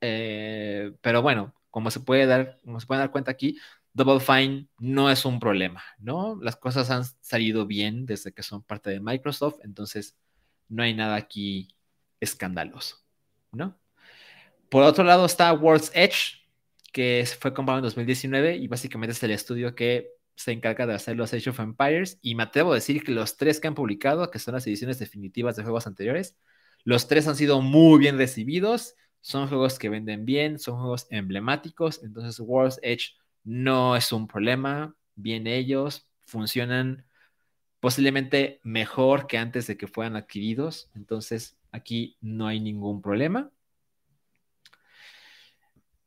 Eh, 0.06 0.93
pero 1.01 1.22
bueno, 1.22 1.55
como 1.70 1.90
se 1.90 2.01
puede 2.01 2.26
dar, 2.26 2.60
como 2.62 2.78
se 2.78 2.86
puede 2.86 3.01
dar 3.01 3.10
cuenta 3.10 3.31
aquí, 3.31 3.59
Double 3.94 4.20
Fine 4.20 4.68
no 4.78 5.10
es 5.10 5.24
un 5.24 5.40
problema, 5.40 5.82
¿no? 5.98 6.39
Las 6.43 6.56
cosas 6.56 6.90
han 6.90 7.05
salido 7.22 7.66
bien 7.66 8.05
desde 8.05 8.32
que 8.32 8.43
son 8.43 8.62
parte 8.62 8.90
de 8.90 9.01
Microsoft, 9.01 9.60
entonces 9.62 10.16
no 10.68 10.82
hay 10.82 10.93
nada 10.93 11.14
aquí 11.16 11.74
escandaloso, 12.20 12.98
¿no? 13.52 13.78
Por 14.68 14.82
otro 14.82 15.05
lado 15.05 15.24
está 15.24 15.52
World's 15.55 15.90
Edge, 15.94 16.44
que 16.93 17.26
fue 17.40 17.55
comprado 17.55 17.78
en 17.78 17.85
2019 17.85 18.56
y 18.56 18.68
básicamente 18.68 19.12
es 19.12 19.22
el 19.22 19.31
estudio 19.31 19.74
que 19.74 20.10
se 20.36 20.52
encarga 20.52 20.86
de 20.86 20.94
hacer 20.94 21.16
los 21.16 21.32
Age 21.32 21.48
of 21.48 21.60
Empires 21.60 22.18
y 22.20 22.35
me 22.35 22.43
atrevo 22.43 22.72
a 22.72 22.74
decir 22.74 23.05
que 23.05 23.12
los 23.12 23.39
tres 23.39 23.59
que 23.59 23.68
han 23.68 23.74
publicado, 23.74 24.31
que 24.31 24.39
son 24.39 24.55
las 24.55 24.66
ediciones 24.66 24.98
definitivas 24.98 25.56
de 25.56 25.62
juegos 25.62 25.86
anteriores, 25.86 26.36
los 26.85 27.09
tres 27.09 27.26
han 27.26 27.36
sido 27.36 27.62
muy 27.62 27.98
bien 27.98 28.18
recibidos, 28.18 28.97
son 29.25 29.49
juegos 29.49 29.79
que 29.79 29.89
venden 29.89 30.27
bien, 30.27 30.59
son 30.59 30.77
juegos 30.77 31.07
emblemáticos, 31.09 32.03
entonces 32.05 32.39
World's 32.41 32.79
Edge 32.83 33.15
no 33.43 33.97
es 33.97 34.13
un 34.13 34.29
problema, 34.29 34.95
bien 35.15 35.47
ellos, 35.47 36.07
funcionan 36.27 37.07
posiblemente 37.81 38.61
mejor 38.65 39.27
que 39.27 39.39
antes 39.39 39.67
de 39.67 39.79
que 39.79 39.87
fueran 39.87 40.17
adquiridos, 40.17 40.91
entonces 40.95 41.57
aquí 41.73 42.19
no 42.21 42.47
hay 42.47 42.61
ningún 42.61 43.01
problema. 43.01 43.51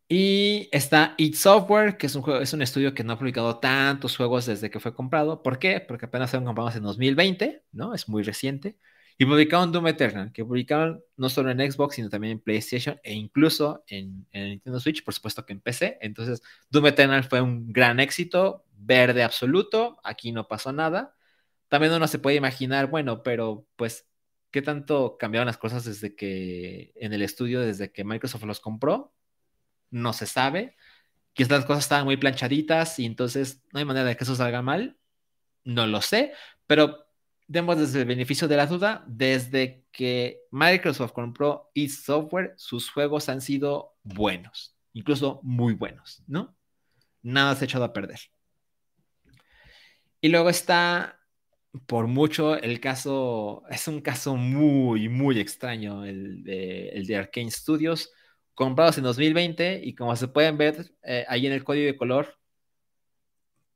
Y 0.07 0.69
está 0.71 1.15
It 1.17 1.33
Software, 1.33 1.97
que 1.97 2.05
es 2.05 2.13
un, 2.15 2.21
juego, 2.21 2.39
es 2.39 2.53
un 2.53 2.61
estudio 2.61 2.93
que 2.93 3.03
no 3.03 3.13
ha 3.13 3.17
publicado 3.17 3.57
tantos 3.57 4.15
juegos 4.15 4.45
desde 4.45 4.69
que 4.69 4.79
fue 4.79 4.93
comprado. 4.93 5.41
¿Por 5.41 5.57
qué? 5.57 5.79
Porque 5.79 6.05
apenas 6.05 6.29
fueron 6.29 6.45
comprados 6.45 6.75
en 6.75 6.83
2020, 6.83 7.63
¿no? 7.71 7.95
Es 7.95 8.07
muy 8.07 8.21
reciente. 8.21 8.77
Y 9.19 9.25
publicaron 9.25 9.71
Doom 9.71 9.87
Eternal, 9.87 10.31
que 10.31 10.45
publicaron 10.45 11.03
no 11.15 11.29
solo 11.29 11.49
en 11.49 11.71
Xbox, 11.71 11.95
sino 11.95 12.09
también 12.09 12.33
en 12.33 12.39
PlayStation 12.39 12.99
e 13.03 13.13
incluso 13.13 13.83
en, 13.87 14.27
en, 14.31 14.49
Nintendo 14.49 14.79
Switch, 14.79 15.03
por 15.03 15.13
supuesto 15.13 15.43
que 15.43 15.53
en 15.53 15.61
PC. 15.61 15.97
Entonces, 16.01 16.43
Doom 16.69 16.87
Eternal 16.87 17.23
fue 17.23 17.41
un 17.41 17.73
gran 17.73 17.99
éxito, 17.99 18.65
verde 18.77 19.23
absoluto, 19.23 19.99
aquí 20.03 20.31
no 20.31 20.47
pasó 20.47 20.71
nada. 20.71 21.15
También 21.67 21.93
uno 21.93 22.07
se 22.07 22.19
puede 22.19 22.37
imaginar, 22.37 22.87
bueno, 22.89 23.23
pero 23.23 23.67
pues, 23.75 24.07
¿qué 24.51 24.61
tanto 24.61 25.17
cambiaron 25.17 25.47
las 25.47 25.57
cosas 25.57 25.83
desde 25.85 26.15
que 26.15 26.93
en 26.95 27.11
el 27.13 27.23
estudio, 27.23 27.61
desde 27.61 27.91
que 27.91 28.03
Microsoft 28.03 28.43
los 28.43 28.59
compró? 28.59 29.13
No 29.89 30.13
se 30.13 30.27
sabe. 30.27 30.75
Quizás 31.33 31.51
las 31.51 31.65
cosas 31.65 31.85
estaban 31.85 32.05
muy 32.05 32.17
planchaditas 32.17 32.99
y 32.99 33.05
entonces 33.05 33.63
no 33.73 33.79
hay 33.79 33.85
manera 33.85 34.05
de 34.07 34.15
que 34.17 34.23
eso 34.23 34.35
salga 34.35 34.61
mal. 34.61 34.97
No 35.63 35.87
lo 35.87 36.01
sé, 36.01 36.33
pero 36.67 37.06
demos 37.47 37.77
desde 37.79 38.01
el 38.01 38.05
beneficio 38.05 38.47
de 38.47 38.57
la 38.57 38.67
duda, 38.67 39.03
desde 39.07 39.85
que 39.91 40.41
Microsoft 40.51 41.13
compró 41.13 41.71
eSoftware, 41.73 42.53
sus 42.57 42.89
juegos 42.89 43.29
han 43.29 43.41
sido 43.41 43.95
buenos, 44.03 44.75
incluso 44.93 45.39
muy 45.43 45.73
buenos, 45.73 46.23
¿no? 46.27 46.55
Nada 47.21 47.55
se 47.55 47.63
ha 47.63 47.65
echado 47.65 47.85
a 47.85 47.93
perder. 47.93 48.19
Y 50.19 50.29
luego 50.29 50.49
está, 50.49 51.19
por 51.85 52.07
mucho, 52.07 52.57
el 52.57 52.79
caso, 52.79 53.63
es 53.69 53.87
un 53.87 54.01
caso 54.01 54.35
muy, 54.35 55.07
muy 55.09 55.39
extraño, 55.39 56.05
el 56.05 56.43
de, 56.43 56.89
el 56.89 57.05
de 57.05 57.15
Arkane 57.15 57.51
Studios, 57.51 58.11
comprados 58.53 58.97
en 58.97 59.03
2020 59.03 59.81
y 59.83 59.93
como 59.95 60.15
se 60.15 60.27
pueden 60.27 60.57
ver 60.57 60.91
eh, 61.03 61.25
ahí 61.29 61.45
en 61.45 61.53
el 61.53 61.63
código 61.63 61.85
de 61.85 61.95
color, 61.95 62.35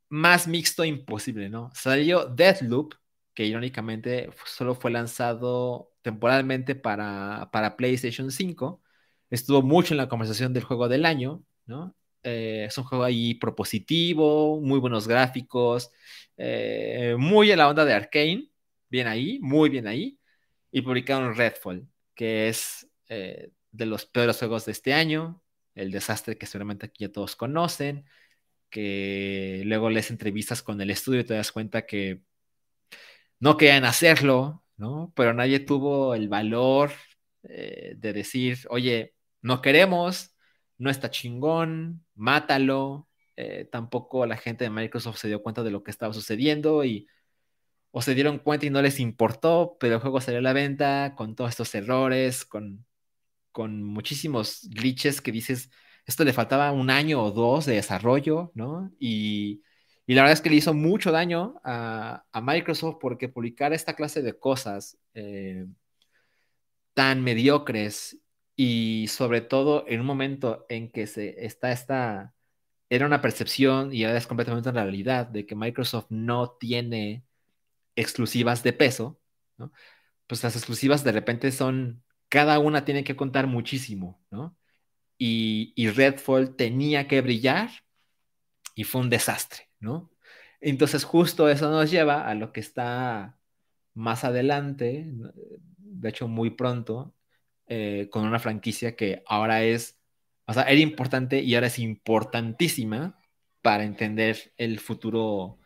más 0.10 0.48
mixto 0.48 0.84
imposible, 0.84 1.50
¿no? 1.50 1.70
Salió 1.74 2.26
Deathloop, 2.26 2.96
que 3.34 3.46
irónicamente 3.46 4.30
solo 4.46 4.76
fue 4.76 4.92
lanzado 4.92 5.92
temporalmente 6.02 6.76
para, 6.76 7.50
para 7.52 7.78
PlayStation 7.78 8.32
5. 8.32 8.82
Estuvo 9.30 9.62
mucho 9.62 9.94
en 9.94 9.98
la 10.00 10.10
conversación 10.10 10.54
del 10.54 10.64
juego 10.64 10.90
del 10.90 11.06
año, 11.06 11.44
¿no? 11.66 11.96
Eh, 12.24 12.66
es 12.68 12.78
un 12.78 12.84
juego 12.84 13.04
ahí 13.04 13.34
propositivo, 13.36 14.62
muy 14.62 14.80
buenos 14.80 15.08
gráficos, 15.08 15.92
eh, 16.38 17.16
muy 17.18 17.52
en 17.52 17.58
la 17.58 17.70
onda 17.70 17.86
de 17.86 17.94
Arkane, 17.94 18.50
bien 18.90 19.08
ahí, 19.08 19.40
muy 19.42 19.70
bien 19.70 19.88
ahí. 19.88 20.20
Y 20.72 20.82
publicaron 20.82 21.36
Redfall, 21.36 21.88
que 22.16 22.50
es 22.50 22.88
eh, 23.10 23.52
de 23.72 23.86
los 23.86 24.06
peores 24.06 24.38
juegos 24.38 24.66
de 24.66 24.72
este 24.74 24.94
año, 24.94 25.44
el 25.76 25.92
desastre 25.92 26.38
que 26.38 26.46
seguramente 26.46 26.86
aquí 26.88 27.06
ya 27.06 27.12
todos 27.12 27.36
conocen, 27.36 28.06
que 28.70 29.64
luego 29.66 29.90
lees 29.90 30.12
entrevistas 30.12 30.64
con 30.64 30.80
el 30.82 30.92
estudio 30.92 31.22
y 31.22 31.24
te 31.26 31.34
das 31.36 31.52
cuenta 31.52 31.86
que 31.86 32.24
no 33.42 33.58
querían 33.58 33.86
hacerlo, 33.86 34.64
¿no? 34.78 35.12
Pero 35.16 35.34
nadie 35.34 35.60
tuvo 35.60 36.16
el 36.16 36.30
valor 36.30 36.92
eh, 37.44 37.96
de 37.98 38.14
decir, 38.14 38.60
oye, 38.70 39.16
no 39.42 39.62
queremos, 39.62 40.36
no 40.78 40.90
está 40.92 41.12
chingón, 41.12 42.06
mátalo. 42.16 43.10
Eh, 43.38 43.68
tampoco 43.72 44.26
la 44.28 44.38
gente 44.38 44.66
de 44.66 44.70
Microsoft 44.70 45.18
se 45.18 45.28
dio 45.28 45.42
cuenta 45.42 45.64
de 45.64 45.72
lo 45.72 45.84
que 45.84 45.92
estaba 45.92 46.14
sucediendo 46.14 46.84
y 46.86 47.08
o 47.92 48.02
se 48.02 48.16
dieron 48.16 48.40
cuenta 48.40 48.66
y 48.68 48.70
no 48.70 48.82
les 48.82 49.00
importó, 49.00 49.78
pero 49.80 49.96
el 49.96 50.02
juego 50.02 50.22
salió 50.22 50.40
a 50.40 50.44
la 50.44 50.54
venta 50.54 51.16
con 51.18 51.36
todos 51.36 51.52
estos 51.52 51.74
errores, 51.76 52.46
con, 52.46 52.86
con 53.52 53.84
muchísimos 53.84 54.68
glitches 54.70 55.22
que 55.22 55.32
dices, 55.32 55.72
esto 56.06 56.24
le 56.26 56.34
faltaba 56.34 56.72
un 56.72 56.90
año 56.90 57.24
o 57.24 57.32
dos 57.32 57.66
de 57.66 57.76
desarrollo, 57.76 58.52
¿no? 58.56 58.92
Y 59.00 59.64
y 60.08 60.14
la 60.16 60.22
verdad 60.24 60.34
es 60.34 60.42
que 60.42 60.50
le 60.50 60.58
hizo 60.58 60.74
mucho 60.74 61.12
daño 61.12 61.56
a, 61.64 62.24
Microsoft 62.42 62.98
porque 63.00 63.30
publicar 63.30 63.74
esta 63.74 63.96
clase 63.96 64.22
de 64.22 64.38
cosas 64.38 64.98
eh, 65.14 65.66
tan 66.94 67.24
mediocres 67.24 68.20
y 68.56 69.08
sobre 69.08 69.42
todo 69.42 69.86
en 69.88 70.02
un 70.02 70.06
momento 70.06 70.66
en 70.70 70.92
que 70.92 71.08
se 71.08 71.46
está 71.46 71.72
esta 71.72 72.34
era 72.90 73.06
una 73.06 73.22
percepción 73.22 73.94
y 73.94 74.04
ahora 74.04 74.18
es 74.18 74.28
completamente 74.28 74.70
una 74.70 74.84
realidad 74.84 75.28
de 75.28 75.46
que 75.46 75.56
Microsoft 75.56 76.08
no 76.10 76.52
tiene 76.60 77.24
exclusivas 77.96 78.64
de 78.64 78.74
peso, 78.74 79.20
¿no? 79.58 79.72
pues 80.28 80.44
las 80.44 80.56
exclusivas 80.56 81.04
de 81.04 81.12
repente 81.14 81.52
son, 81.52 82.04
cada 82.30 82.60
una 82.60 82.86
tiene 82.86 83.04
que 83.04 83.16
contar 83.16 83.48
muchísimo, 83.48 84.22
¿no? 84.32 84.58
Y, 85.18 85.74
y 85.76 85.90
Redfall 85.90 86.56
tenía 86.56 87.08
que 87.08 87.22
brillar 87.22 87.70
y 88.76 88.84
fue 88.84 89.02
un 89.02 89.10
desastre. 89.10 89.71
¿No? 89.82 90.12
Entonces 90.62 91.04
justo 91.04 91.50
eso 91.50 91.70
nos 91.70 91.92
lleva 91.92 92.28
a 92.28 92.36
lo 92.36 92.54
que 92.54 92.62
está 92.62 93.38
más 93.94 94.24
adelante, 94.24 95.08
de 95.78 96.10
hecho 96.10 96.28
muy 96.28 96.52
pronto, 96.52 97.16
eh, 97.68 98.10
con 98.12 98.26
una 98.26 98.40
franquicia 98.40 98.96
que 98.96 99.24
ahora 99.28 99.64
es, 99.64 100.00
o 100.46 100.54
sea, 100.54 100.64
era 100.64 100.82
importante 100.82 101.42
y 101.42 101.56
ahora 101.56 101.68
es 101.68 101.80
importantísima 101.80 103.20
para 103.62 103.84
entender 103.84 104.54
el 104.58 104.80
futuro 104.80 105.60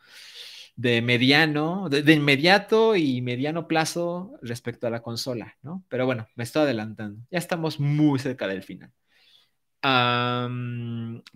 de 0.75 1.01
mediano, 1.01 1.89
de, 1.89 2.13
inmediato 2.13 2.95
y 2.95 3.21
mediano 3.21 3.67
plazo 3.67 4.37
respecto 4.41 4.87
a 4.87 4.89
la 4.89 5.01
consola, 5.01 5.57
¿no? 5.61 5.83
Pero 5.89 6.05
bueno, 6.05 6.27
me 6.35 6.43
estoy 6.43 6.63
adelantando. 6.63 7.21
Ya 7.31 7.39
estamos 7.39 7.79
muy 7.79 8.19
cerca 8.19 8.47
del 8.47 8.63
final. 8.63 8.91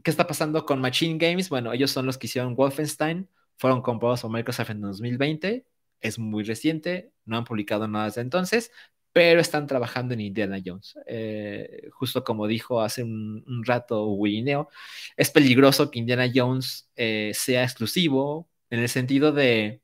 ¿Qué 0.03 0.09
está 0.09 0.25
pasando 0.25 0.65
con 0.65 0.81
Machine 0.81 1.17
Games? 1.19 1.49
Bueno, 1.49 1.71
ellos 1.71 1.91
son 1.91 2.05
los 2.07 2.17
que 2.17 2.27
hicieron 2.27 2.55
Wolfenstein, 2.55 3.29
fueron 3.57 3.81
comprados 3.81 4.21
por 4.21 4.31
Microsoft 4.31 4.71
en 4.71 4.81
2020, 4.81 5.65
es 6.01 6.17
muy 6.17 6.43
reciente, 6.43 7.11
no 7.25 7.37
han 7.37 7.43
publicado 7.43 7.87
nada 7.87 8.05
desde 8.05 8.21
entonces, 8.21 8.71
pero 9.13 9.39
están 9.39 9.67
trabajando 9.67 10.13
en 10.15 10.21
Indiana 10.21 10.59
Jones. 10.65 10.97
Eh, 11.05 11.89
justo 11.91 12.23
como 12.23 12.47
dijo 12.47 12.81
hace 12.81 13.03
un, 13.03 13.43
rato 13.65 14.07
Wineo, 14.07 14.69
es 15.15 15.29
peligroso 15.29 15.91
que 15.91 15.99
Indiana 15.99 16.31
Jones 16.33 16.89
eh, 16.95 17.31
sea 17.35 17.63
exclusivo 17.63 18.49
en 18.71 18.79
el 18.79 18.89
sentido 18.89 19.31
de, 19.31 19.81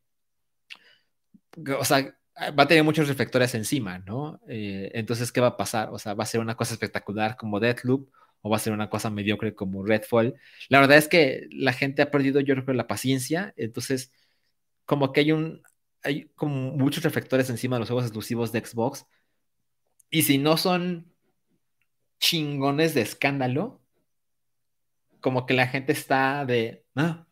o 1.79 1.85
sea, 1.85 2.17
va 2.57 2.63
a 2.63 2.67
tener 2.67 2.83
muchos 2.83 3.07
reflectores 3.07 3.53
encima, 3.55 3.99
¿no? 3.99 4.39
Eh, 4.47 4.91
entonces, 4.93 5.31
¿qué 5.31 5.41
va 5.41 5.47
a 5.47 5.57
pasar? 5.57 5.89
O 5.91 5.99
sea, 5.99 6.13
va 6.15 6.23
a 6.23 6.27
ser 6.27 6.41
una 6.41 6.55
cosa 6.55 6.73
espectacular 6.73 7.37
como 7.37 7.59
Deathloop 7.59 8.09
o 8.45 8.49
va 8.51 8.57
a 8.57 8.59
ser 8.59 8.73
una 8.73 8.91
cosa 8.91 9.09
mediocre 9.09 9.55
como 9.55 9.84
Redfall. 9.84 10.35
La 10.69 10.80
verdad 10.80 10.97
es 10.97 11.07
que 11.07 11.47
la 11.49 11.73
gente 11.73 12.03
ha 12.03 12.11
perdido, 12.11 12.39
yo 12.41 12.53
creo, 12.53 12.76
la 12.76 12.85
paciencia, 12.85 13.55
entonces 13.57 14.11
como 14.85 15.11
que 15.11 15.22
hay 15.22 15.31
un, 15.31 15.63
hay 16.03 16.26
como 16.35 16.72
muchos 16.73 17.03
reflectores 17.03 17.49
encima 17.49 17.77
de 17.77 17.80
los 17.80 17.89
juegos 17.89 18.05
exclusivos 18.05 18.51
de 18.51 18.63
Xbox, 18.63 19.07
y 20.11 20.22
si 20.22 20.38
no 20.38 20.57
son 20.57 21.11
chingones 22.19 22.93
de 22.93 23.01
escándalo, 23.01 23.81
como 25.22 25.47
que 25.47 25.55
la 25.55 25.65
gente 25.65 25.93
está 25.93 26.45
de, 26.45 26.85
ah, 26.95 27.26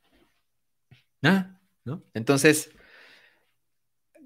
ah, 1.21 1.59
¿no? 1.85 2.03
Entonces, 2.15 2.71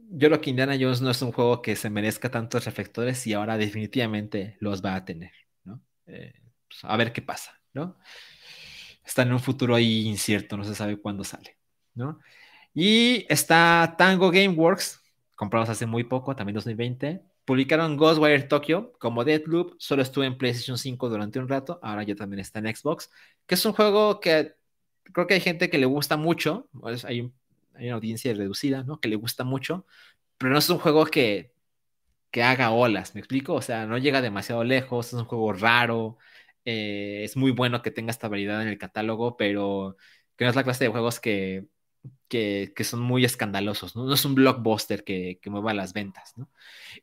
yo 0.09 0.29
creo 0.29 0.39
que 0.39 0.51
Indiana 0.51 0.77
Jones 0.79 1.01
no 1.01 1.11
es 1.11 1.21
un 1.21 1.33
juego 1.33 1.61
que 1.61 1.75
se 1.75 1.89
merezca 1.89 2.31
tantos 2.31 2.63
reflectores 2.63 3.27
y 3.27 3.33
ahora 3.33 3.57
definitivamente 3.57 4.55
los 4.61 4.81
va 4.81 4.95
a 4.95 5.03
tener, 5.03 5.33
¿no? 5.65 5.81
Eh, 6.05 6.46
pues, 6.67 6.79
a 6.83 6.95
ver 6.97 7.13
qué 7.13 7.21
pasa, 7.21 7.59
¿no? 7.73 7.97
Está 9.05 9.21
en 9.23 9.33
un 9.33 9.39
futuro 9.39 9.75
ahí 9.75 10.05
incierto, 10.07 10.57
no 10.57 10.63
se 10.63 10.75
sabe 10.75 10.97
cuándo 10.97 11.23
sale, 11.23 11.57
¿no? 11.95 12.19
Y 12.73 13.25
está 13.29 13.95
Tango 13.97 14.29
Gameworks, 14.31 15.01
comprados 15.35 15.69
hace 15.69 15.85
muy 15.85 16.03
poco, 16.03 16.35
también 16.35 16.55
2020, 16.55 17.23
publicaron 17.45 17.95
Ghostwire 17.97 18.43
Tokyo 18.43 18.93
como 18.99 19.23
Deadloop, 19.23 19.75
solo 19.79 20.01
estuvo 20.01 20.23
en 20.25 20.37
PlayStation 20.37 20.77
5 20.77 21.09
durante 21.09 21.39
un 21.39 21.47
rato, 21.47 21.79
ahora 21.81 22.03
ya 22.03 22.15
también 22.15 22.39
está 22.41 22.59
en 22.59 22.75
Xbox, 22.75 23.09
que 23.45 23.55
es 23.55 23.65
un 23.65 23.73
juego 23.73 24.19
que 24.19 24.55
creo 25.13 25.27
que 25.27 25.35
hay 25.35 25.41
gente 25.41 25.69
que 25.69 25.77
le 25.77 25.85
gusta 25.85 26.17
mucho, 26.17 26.69
hay, 27.03 27.31
hay 27.75 27.85
una 27.87 27.95
audiencia 27.95 28.33
reducida, 28.33 28.83
¿no? 28.83 28.99
Que 28.99 29.09
le 29.09 29.15
gusta 29.15 29.43
mucho, 29.43 29.85
pero 30.37 30.51
no 30.51 30.59
es 30.59 30.69
un 30.69 30.79
juego 30.79 31.05
que, 31.05 31.53
que 32.31 32.43
haga 32.43 32.71
olas, 32.71 33.15
¿me 33.15 33.21
explico? 33.21 33.53
O 33.53 33.61
sea, 33.61 33.85
no 33.85 33.97
llega 33.97 34.21
demasiado 34.21 34.63
lejos, 34.63 35.07
es 35.07 35.13
un 35.13 35.25
juego 35.25 35.53
raro, 35.53 36.17
eh, 36.69 37.23
es 37.23 37.37
muy 37.37 37.51
bueno 37.51 37.81
que 37.81 37.91
tenga 37.91 38.11
esta 38.11 38.27
variedad 38.27 38.61
en 38.61 38.67
el 38.67 38.77
catálogo, 38.77 39.37
pero 39.37 39.95
que 40.35 40.43
no 40.43 40.49
es 40.49 40.55
la 40.57 40.65
clase 40.65 40.83
de 40.83 40.89
juegos 40.89 41.21
que, 41.21 41.67
que, 42.27 42.73
son 42.83 42.99
muy 42.99 43.23
escandalosos, 43.23 43.95
¿no? 43.95 44.13
Es 44.13 44.25
un 44.25 44.35
blockbuster 44.35 45.05
que, 45.05 45.39
que, 45.41 45.49
mueva 45.49 45.73
las 45.73 45.93
ventas. 45.93 46.33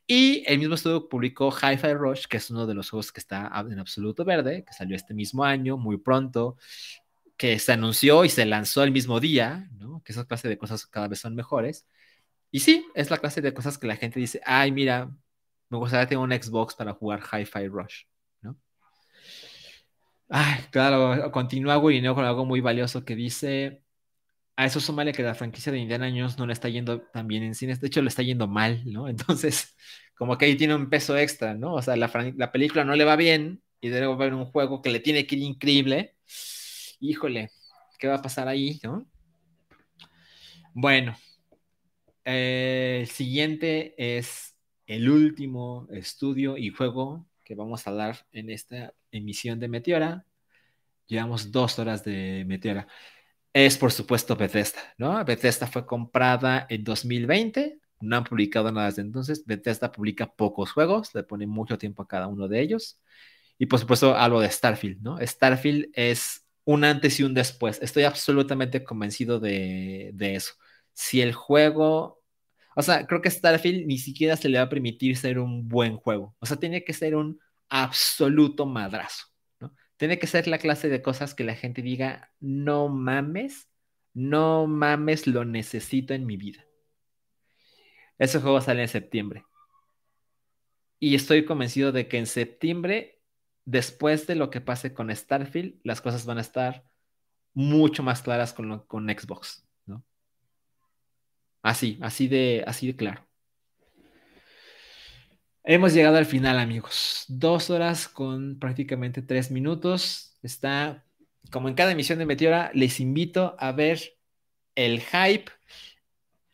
Y 0.05 0.43
el 0.45 0.59
mismo 0.59 0.75
estudio 0.75 1.09
publicó 1.09 1.51
Hi-Fi 1.51 1.93
Rush, 1.95 2.27
que 2.27 2.37
es 2.37 2.51
uno 2.51 2.67
de 2.67 2.75
los 2.75 2.91
juegos 2.91 3.11
que 3.11 3.19
está 3.19 3.51
en 3.67 3.79
absoluto 3.79 4.23
verde, 4.23 4.63
que 4.65 4.73
salió 4.73 4.95
este 4.95 5.15
mismo 5.15 5.43
año, 5.43 5.77
muy 5.77 5.97
pronto, 5.97 6.57
que 7.35 7.57
se 7.57 7.71
anunció 7.73 8.23
y 8.23 8.29
se 8.29 8.45
lanzó 8.45 8.83
el 8.83 8.91
mismo 8.91 9.19
día, 9.19 9.67
¿no? 9.79 10.03
Que 10.03 10.11
esa 10.11 10.25
clase 10.25 10.47
de 10.47 10.59
cosas 10.59 10.85
cada 10.85 11.07
vez 11.07 11.19
son 11.19 11.33
mejores. 11.35 11.87
Y 12.51 12.59
sí, 12.61 12.85
es 12.95 13.09
la 13.09 13.17
clase 13.17 13.41
de 13.41 13.53
cosas 13.53 13.79
que 13.79 13.87
la 13.87 13.95
gente 13.97 14.19
dice, 14.19 14.41
ay, 14.45 14.71
mira, 14.71 15.09
me 15.69 15.77
gustaría 15.79 16.07
tener 16.07 16.23
un 16.23 16.31
Xbox 16.31 16.75
para 16.75 16.93
jugar 16.93 17.21
Hi-Fi 17.21 17.67
Rush. 17.67 18.03
Ay, 20.29 20.63
claro, 20.71 21.31
continúa 21.31 21.75
Gurineo 21.75 22.15
con 22.15 22.25
algo 22.25 22.45
muy 22.45 22.59
valioso 22.59 23.05
que 23.05 23.15
dice, 23.15 23.83
a 24.57 24.65
eso 24.65 24.79
súmale 24.81 25.13
que 25.13 25.23
la 25.23 25.35
franquicia 25.35 25.71
de 25.71 25.79
Indiana 25.79 26.09
Jones 26.09 26.37
no 26.39 26.47
le 26.47 26.53
está 26.53 26.69
yendo 26.69 27.01
tan 27.13 27.27
bien 27.27 27.43
en 27.43 27.55
cines, 27.55 27.81
de 27.81 27.87
hecho 27.87 28.01
le 28.01 28.09
está 28.09 28.23
yendo 28.23 28.47
mal, 28.47 28.83
¿no? 28.85 29.07
Entonces, 29.09 29.75
como 30.15 30.37
que 30.37 30.45
ahí 30.45 30.57
tiene 30.57 30.75
un 30.75 30.89
peso 30.89 31.17
extra, 31.17 31.55
¿no? 31.55 31.75
O 31.75 31.81
sea, 31.83 31.95
la, 31.97 32.11
la 32.37 32.51
película 32.51 32.85
no 32.85 32.95
le 32.95 33.05
va 33.05 33.15
bien 33.17 33.63
y 33.81 33.89
debe 33.89 34.07
haber 34.11 34.33
un 34.35 34.45
juego 34.45 34.81
que 34.81 34.91
le 34.91 34.99
tiene 35.01 35.27
que 35.27 35.35
ir 35.35 35.43
increíble. 35.43 36.15
Híjole, 36.99 37.51
¿qué 37.99 38.07
va 38.07 38.15
a 38.15 38.21
pasar 38.23 38.47
ahí, 38.49 38.79
no? 38.83 39.07
Bueno, 40.73 41.15
eh, 42.25 42.99
el 43.01 43.07
siguiente 43.07 43.95
es 44.17 44.55
el 44.87 45.09
último 45.09 45.87
estudio 45.91 46.57
y 46.57 46.69
juego 46.69 47.27
que 47.45 47.55
vamos 47.55 47.87
a 47.87 47.93
dar 47.93 48.27
en 48.33 48.49
esta 48.49 48.93
emisión 49.11 49.61
de 49.61 49.69
Meteora. 49.69 50.25
Llevamos 51.07 51.51
dos 51.51 51.79
horas 51.79 52.03
de 52.03 52.43
Meteora 52.45 52.87
es 53.55 53.77
por 53.77 53.93
supuesto 53.93 54.35
Bethesda, 54.35 54.81
¿no? 54.97 55.23
Bethesda 55.23 55.65
fue 55.65 55.85
comprada 55.85 56.67
en 56.69 56.83
2020, 56.83 57.79
no 58.01 58.17
han 58.17 58.25
publicado 58.25 58.69
nada 58.69 58.87
desde 58.87 59.01
entonces. 59.01 59.45
Bethesda 59.45 59.93
publica 59.93 60.27
pocos 60.35 60.73
juegos, 60.73 61.15
le 61.15 61.23
pone 61.23 61.47
mucho 61.47 61.77
tiempo 61.77 62.03
a 62.03 62.07
cada 62.07 62.27
uno 62.27 62.49
de 62.49 62.59
ellos. 62.59 62.99
Y 63.57 63.67
por 63.67 63.79
supuesto 63.79 64.13
algo 64.13 64.41
de 64.41 64.49
Starfield, 64.51 65.01
¿no? 65.01 65.17
Starfield 65.25 65.87
es 65.93 66.45
un 66.65 66.83
antes 66.83 67.17
y 67.21 67.23
un 67.23 67.33
después. 67.33 67.79
Estoy 67.81 68.03
absolutamente 68.03 68.83
convencido 68.83 69.39
de, 69.39 70.11
de 70.13 70.35
eso. 70.35 70.55
Si 70.91 71.21
el 71.21 71.31
juego, 71.31 72.21
o 72.75 72.81
sea, 72.81 73.07
creo 73.07 73.21
que 73.21 73.31
Starfield 73.31 73.87
ni 73.87 73.97
siquiera 73.97 74.35
se 74.35 74.49
le 74.49 74.57
va 74.57 74.65
a 74.65 74.69
permitir 74.69 75.15
ser 75.15 75.39
un 75.39 75.67
buen 75.67 75.95
juego. 75.95 76.35
O 76.39 76.45
sea, 76.45 76.57
tiene 76.57 76.83
que 76.83 76.91
ser 76.91 77.15
un 77.15 77.39
absoluto 77.69 78.65
madrazo. 78.65 79.27
Tiene 79.97 80.19
que 80.19 80.27
ser 80.27 80.47
la 80.47 80.57
clase 80.57 80.89
de 80.89 81.01
cosas 81.01 81.33
que 81.33 81.45
la 81.45 81.55
gente 81.55 81.81
diga, 81.81 82.31
no 82.41 82.89
mames, 82.89 83.69
no 84.13 84.67
mames, 84.67 85.25
lo 85.25 85.45
necesito 85.45 86.13
en 86.13 86.25
mi 86.25 86.35
vida. 86.35 86.65
Ese 88.17 88.41
juego 88.41 88.59
sale 88.59 88.81
en 88.81 88.89
septiembre. 88.89 89.45
Y 90.99 91.15
estoy 91.15 91.45
convencido 91.45 91.93
de 91.93 92.09
que 92.09 92.17
en 92.17 92.25
septiembre, 92.25 93.21
después 93.63 94.27
de 94.27 94.35
lo 94.35 94.49
que 94.49 94.59
pase 94.59 94.93
con 94.93 95.15
Starfield, 95.15 95.79
las 95.83 96.01
cosas 96.01 96.25
van 96.25 96.39
a 96.39 96.41
estar 96.41 96.83
mucho 97.53 98.03
más 98.03 98.21
claras 98.21 98.53
con, 98.53 98.79
con 98.85 99.07
Xbox, 99.07 99.65
¿no? 99.65 99.74
Así, 101.65 101.97
así 101.99 102.27
de, 102.27 102.63
así 102.67 102.85
de 102.85 102.95
claro. 102.95 103.27
Hemos 105.63 105.95
llegado 105.95 106.17
al 106.17 106.27
final, 106.27 106.59
amigos. 106.59 107.25
Dos 107.27 107.71
horas 107.71 108.07
con 108.07 108.59
prácticamente 108.59 109.23
tres 109.23 109.49
minutos. 109.49 110.37
Está, 110.43 111.03
como 111.49 111.67
en 111.67 111.73
cada 111.73 111.93
emisión 111.93 112.19
de 112.19 112.27
Meteora, 112.27 112.69
les 112.75 112.99
invito 112.99 113.55
a 113.57 113.71
ver 113.71 113.99
el 114.75 115.01
hype. 115.01 115.45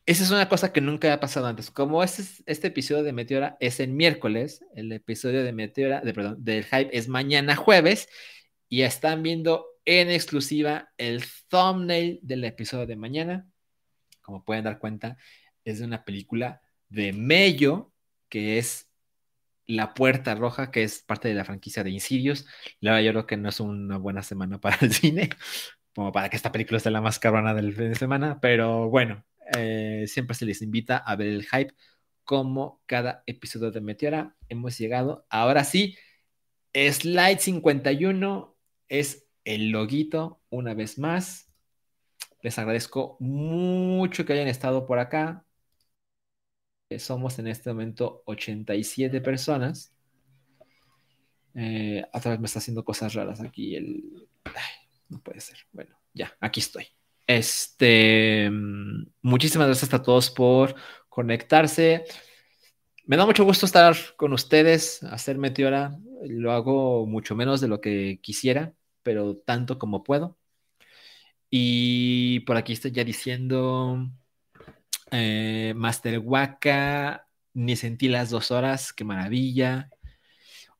Esa 0.05 0.23
es 0.23 0.31
una 0.31 0.47
cosa 0.47 0.71
que 0.71 0.79
nunca 0.79 1.11
ha 1.11 1.19
pasado 1.19 1.45
antes. 1.45 1.71
Como 1.71 2.01
este, 2.03 2.23
este 2.45 2.67
episodio 2.67 3.03
de 3.03 3.11
Meteora 3.11 3.57
es 3.59 3.81
el 3.81 3.91
miércoles, 3.91 4.63
el 4.75 4.93
episodio 4.93 5.43
de 5.43 5.51
Meteora, 5.51 5.99
de, 5.99 6.13
perdón, 6.13 6.37
del 6.39 6.63
hype 6.63 6.97
es 6.97 7.09
mañana 7.09 7.57
jueves, 7.57 8.07
y 8.69 8.83
están 8.83 9.23
viendo 9.23 9.65
en 9.83 10.09
exclusiva 10.09 10.93
el 10.97 11.21
thumbnail 11.49 12.21
del 12.21 12.45
episodio 12.45 12.87
de 12.87 12.95
mañana. 12.95 13.51
Como 14.31 14.45
pueden 14.45 14.63
dar 14.63 14.79
cuenta, 14.79 15.17
es 15.65 15.79
de 15.79 15.85
una 15.85 16.05
película 16.05 16.61
de 16.87 17.11
Mello, 17.11 17.91
que 18.29 18.57
es 18.57 18.89
la 19.67 19.93
Puerta 19.93 20.35
Roja, 20.35 20.71
que 20.71 20.83
es 20.83 21.01
parte 21.01 21.27
de 21.27 21.33
la 21.33 21.43
franquicia 21.43 21.83
de 21.83 21.89
Insidious. 21.89 22.45
La 22.79 22.91
verdad, 22.91 23.05
yo 23.05 23.11
creo 23.11 23.27
que 23.27 23.35
no 23.35 23.49
es 23.49 23.59
una 23.59 23.97
buena 23.97 24.23
semana 24.23 24.61
para 24.61 24.77
el 24.79 24.93
cine, 24.93 25.31
como 25.93 26.13
para 26.13 26.29
que 26.29 26.37
esta 26.37 26.53
película 26.53 26.79
sea 26.79 26.93
la 26.93 27.01
más 27.01 27.19
cabrona 27.19 27.53
del 27.53 27.73
fin 27.75 27.89
de 27.89 27.95
semana, 27.95 28.39
pero 28.39 28.89
bueno, 28.89 29.25
eh, 29.57 30.05
siempre 30.07 30.33
se 30.33 30.45
les 30.45 30.61
invita 30.61 30.95
a 30.95 31.17
ver 31.17 31.27
el 31.27 31.43
hype 31.43 31.73
como 32.23 32.81
cada 32.85 33.23
episodio 33.25 33.69
de 33.71 33.81
Meteora. 33.81 34.37
Hemos 34.47 34.77
llegado, 34.77 35.25
ahora 35.29 35.65
sí, 35.65 35.97
Slide 36.73 37.39
51 37.39 38.57
es 38.87 39.27
el 39.43 39.71
loguito 39.71 40.41
una 40.49 40.73
vez 40.73 40.97
más. 40.97 41.50
Les 42.43 42.57
agradezco 42.57 43.17
mucho 43.19 44.25
que 44.25 44.33
hayan 44.33 44.47
estado 44.47 44.85
por 44.85 44.99
acá 44.99 45.45
somos 46.99 47.39
en 47.39 47.47
este 47.47 47.69
momento 47.69 48.23
87 48.25 49.21
personas. 49.21 49.93
Eh, 51.53 52.03
otra 52.13 52.31
vez 52.31 52.39
me 52.39 52.45
está 52.45 52.59
haciendo 52.59 52.83
cosas 52.83 53.13
raras 53.13 53.41
aquí. 53.41 53.75
El... 53.75 54.27
no 55.09 55.19
puede 55.21 55.41
ser. 55.41 55.57
Bueno, 55.71 55.97
ya, 56.13 56.35
aquí 56.39 56.59
estoy. 56.59 56.87
Este, 57.27 58.49
mm, 58.49 59.05
muchísimas 59.21 59.67
gracias 59.67 59.93
a 59.93 60.03
todos 60.03 60.29
por 60.29 60.75
conectarse. 61.09 62.05
Me 63.05 63.17
da 63.17 63.25
mucho 63.25 63.43
gusto 63.43 63.65
estar 63.65 63.95
con 64.15 64.33
ustedes, 64.33 65.03
hacer 65.03 65.37
Meteora. 65.37 65.97
Lo 66.23 66.51
hago 66.51 67.05
mucho 67.07 67.35
menos 67.35 67.61
de 67.61 67.67
lo 67.67 67.81
que 67.81 68.19
quisiera, 68.21 68.73
pero 69.03 69.37
tanto 69.37 69.79
como 69.79 70.03
puedo. 70.03 70.37
Y 71.51 72.39
por 72.41 72.57
aquí 72.57 72.73
estoy 72.73 72.91
ya 72.91 73.03
diciendo 73.03 74.09
eh, 75.11 75.73
Master 75.75 76.19
Waka, 76.19 77.27
ni 77.53 77.75
sentí 77.75 78.07
las 78.07 78.29
dos 78.29 78.51
horas, 78.51 78.93
qué 78.93 79.03
maravilla. 79.03 79.89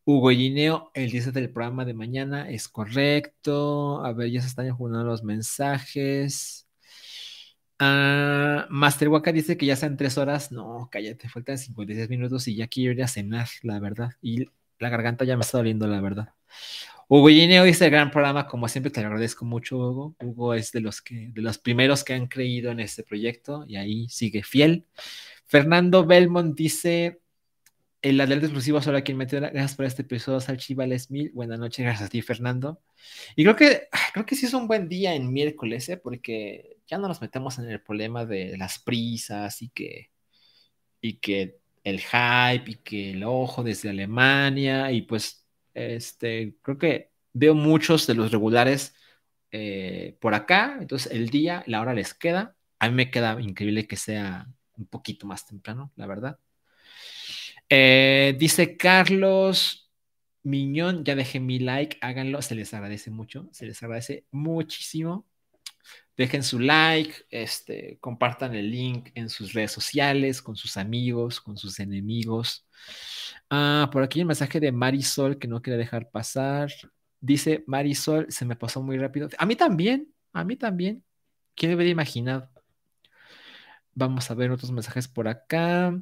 Hugo 0.05 0.31
Gineo, 0.31 0.91
el 0.93 1.11
10 1.11 1.33
del 1.33 1.51
programa 1.51 1.85
de 1.85 1.93
mañana 1.93 2.49
es 2.49 2.67
correcto. 2.69 4.03
A 4.05 4.13
ver, 4.13 4.31
ya 4.31 4.41
se 4.41 4.47
están 4.47 4.71
jugando 4.71 5.03
los 5.03 5.23
mensajes. 5.23 6.67
Ah, 7.79 8.67
Master 8.69 9.09
Waka 9.09 9.31
dice 9.31 9.57
que 9.57 9.65
ya 9.65 9.75
sean 9.75 9.97
tres 9.97 10.17
horas. 10.17 10.51
No, 10.51 10.87
cállate, 10.91 11.29
faltan 11.29 11.57
56 11.57 12.09
minutos 12.09 12.47
y 12.47 12.55
ya 12.55 12.67
quiero 12.67 12.93
ir 12.93 13.03
a 13.03 13.07
cenar, 13.07 13.47
la 13.63 13.79
verdad. 13.79 14.11
Y 14.21 14.45
la 14.79 14.89
garganta 14.89 15.25
ya 15.25 15.35
me 15.35 15.41
está 15.41 15.57
doliendo, 15.57 15.87
la 15.87 15.99
verdad. 16.01 16.33
Hugo 17.13 17.27
Gineo 17.27 17.65
dice 17.65 17.83
el 17.83 17.91
gran 17.91 18.09
programa, 18.09 18.47
como 18.47 18.69
siempre 18.69 18.89
te 18.89 19.01
agradezco 19.01 19.43
mucho, 19.43 19.77
Hugo. 19.77 20.15
Hugo 20.21 20.53
es 20.53 20.71
de 20.71 20.79
los 20.79 21.01
que, 21.01 21.27
de 21.33 21.41
los 21.41 21.57
primeros 21.57 22.05
que 22.05 22.13
han 22.13 22.27
creído 22.27 22.71
en 22.71 22.79
este 22.79 23.03
proyecto 23.03 23.65
y 23.67 23.75
ahí 23.75 24.07
sigue 24.07 24.43
fiel. 24.43 24.85
Fernando 25.45 26.05
Belmont 26.05 26.55
dice 26.55 27.19
el 28.01 28.21
alerta 28.21 28.45
exclusivo 28.45 28.81
solo 28.81 28.97
aquí 28.97 29.11
en 29.11 29.17
Meteora. 29.17 29.49
Gracias 29.49 29.75
por 29.75 29.85
este 29.87 30.03
episodio, 30.03 30.39
Salchivales 30.39 31.11
Mil. 31.11 31.31
Buenas 31.33 31.59
noches, 31.59 31.83
gracias 31.83 32.07
a 32.07 32.09
ti, 32.09 32.21
Fernando. 32.21 32.81
Y 33.35 33.43
creo 33.43 33.57
que, 33.57 33.89
ah, 33.91 34.07
creo 34.13 34.25
que 34.25 34.37
sí 34.37 34.45
es 34.45 34.53
un 34.53 34.65
buen 34.67 34.87
día 34.87 35.13
en 35.13 35.33
miércoles, 35.33 35.89
¿eh? 35.89 35.97
porque 35.97 36.77
ya 36.87 36.97
no 36.97 37.09
nos 37.09 37.19
metemos 37.19 37.59
en 37.59 37.69
el 37.69 37.81
problema 37.81 38.25
de 38.25 38.57
las 38.57 38.79
prisas 38.79 39.61
y 39.61 39.67
que, 39.67 40.11
y 41.01 41.15
que 41.15 41.59
el 41.83 41.99
hype 41.99 42.71
y 42.71 42.75
que 42.75 43.11
el 43.11 43.25
ojo 43.25 43.63
desde 43.63 43.89
Alemania 43.89 44.93
y 44.93 45.01
pues 45.01 45.40
este, 45.73 46.55
creo 46.61 46.77
que 46.77 47.11
veo 47.33 47.55
muchos 47.55 48.07
de 48.07 48.15
los 48.15 48.31
regulares 48.31 48.95
eh, 49.51 50.17
por 50.21 50.33
acá, 50.33 50.77
entonces 50.79 51.11
el 51.11 51.29
día, 51.29 51.63
la 51.67 51.81
hora 51.81 51.93
les 51.93 52.13
queda. 52.13 52.55
A 52.79 52.89
mí 52.89 52.95
me 52.95 53.11
queda 53.11 53.39
increíble 53.41 53.87
que 53.87 53.97
sea 53.97 54.47
un 54.77 54.87
poquito 54.87 55.27
más 55.27 55.45
temprano, 55.45 55.91
la 55.95 56.07
verdad. 56.07 56.39
Eh, 57.69 58.35
dice 58.37 58.75
Carlos 58.77 59.89
Miñón, 60.43 61.05
ya 61.05 61.15
dejé 61.15 61.39
mi 61.39 61.59
like, 61.59 61.97
háganlo, 62.01 62.41
se 62.41 62.55
les 62.55 62.73
agradece 62.73 63.11
mucho, 63.11 63.47
se 63.51 63.65
les 63.65 63.81
agradece 63.83 64.25
muchísimo. 64.31 65.27
Dejen 66.21 66.43
su 66.43 66.59
like, 66.59 67.13
este, 67.29 67.97
compartan 67.99 68.55
el 68.55 68.71
link 68.71 69.09
en 69.15 69.29
sus 69.29 69.53
redes 69.53 69.71
sociales, 69.71 70.41
con 70.41 70.55
sus 70.55 70.77
amigos, 70.77 71.41
con 71.41 71.57
sus 71.57 71.79
enemigos. 71.79 72.65
Ah, 73.49 73.89
por 73.91 74.03
aquí 74.03 74.19
el 74.21 74.25
mensaje 74.25 74.59
de 74.59 74.71
Marisol 74.71 75.37
que 75.37 75.47
no 75.47 75.61
quiere 75.61 75.77
dejar 75.77 76.09
pasar. 76.09 76.71
Dice 77.19 77.63
Marisol, 77.67 78.27
se 78.31 78.45
me 78.45 78.55
pasó 78.55 78.81
muy 78.81 78.97
rápido. 78.97 79.29
A 79.37 79.45
mí 79.45 79.55
también, 79.55 80.13
a 80.33 80.43
mí 80.43 80.55
también. 80.55 81.03
¿Quién 81.55 81.73
hubiera 81.73 81.91
imaginado? 81.91 82.49
Vamos 83.93 84.31
a 84.31 84.35
ver 84.35 84.51
otros 84.51 84.71
mensajes 84.71 85.07
por 85.07 85.27
acá. 85.27 85.99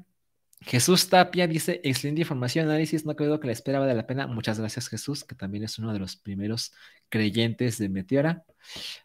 Jesús 0.61 1.07
Tapia 1.09 1.47
dice, 1.47 1.79
excelente 1.83 2.21
información, 2.21 2.67
análisis, 2.67 3.05
no 3.05 3.15
creo 3.15 3.39
que 3.39 3.47
la 3.47 3.53
espera 3.53 3.79
vale 3.79 3.93
la 3.93 4.05
pena. 4.05 4.27
Muchas 4.27 4.59
gracias 4.59 4.89
Jesús, 4.89 5.23
que 5.23 5.35
también 5.35 5.63
es 5.63 5.79
uno 5.79 5.93
de 5.93 5.99
los 5.99 6.17
primeros 6.17 6.73
creyentes 7.07 7.77
de 7.77 7.87
Meteora. 7.89 8.43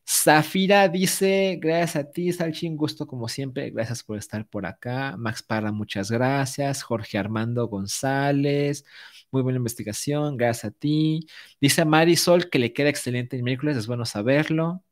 Zafira 0.06 0.88
dice, 0.88 1.58
gracias 1.60 1.96
a 2.04 2.10
ti, 2.10 2.32
Salchin, 2.32 2.76
gusto 2.76 3.06
como 3.06 3.28
siempre, 3.28 3.70
gracias 3.70 4.02
por 4.02 4.18
estar 4.18 4.46
por 4.46 4.66
acá. 4.66 5.16
Max 5.16 5.42
Parra, 5.42 5.70
muchas 5.72 6.10
gracias. 6.10 6.82
Jorge 6.82 7.18
Armando 7.18 7.68
González, 7.68 8.84
muy 9.30 9.42
buena 9.42 9.58
investigación, 9.58 10.36
gracias 10.36 10.64
a 10.66 10.70
ti. 10.72 11.26
Dice 11.60 11.84
Marisol 11.84 12.50
que 12.50 12.58
le 12.58 12.72
queda 12.72 12.88
excelente 12.88 13.36
el 13.36 13.44
miércoles, 13.44 13.76
es 13.76 13.86
bueno 13.86 14.04
saberlo. 14.04 14.82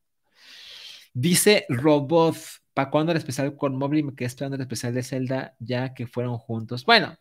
Dice 1.15 1.67
Robot, 1.69 2.37
¿Para 2.74 2.90
cuándo 2.90 3.12
el 3.12 3.19
especial 3.19 3.57
con 3.57 3.77
Mobley? 3.77 4.03
Me 4.03 4.15
quedé 4.15 4.27
esperando 4.27 4.57
el 4.57 4.62
especial 4.62 4.94
de 4.94 5.03
Zelda 5.03 5.55
ya 5.59 5.94
que 5.94 6.07
fueron 6.07 6.39
juntos. 6.39 6.85
Bueno, 6.85 7.16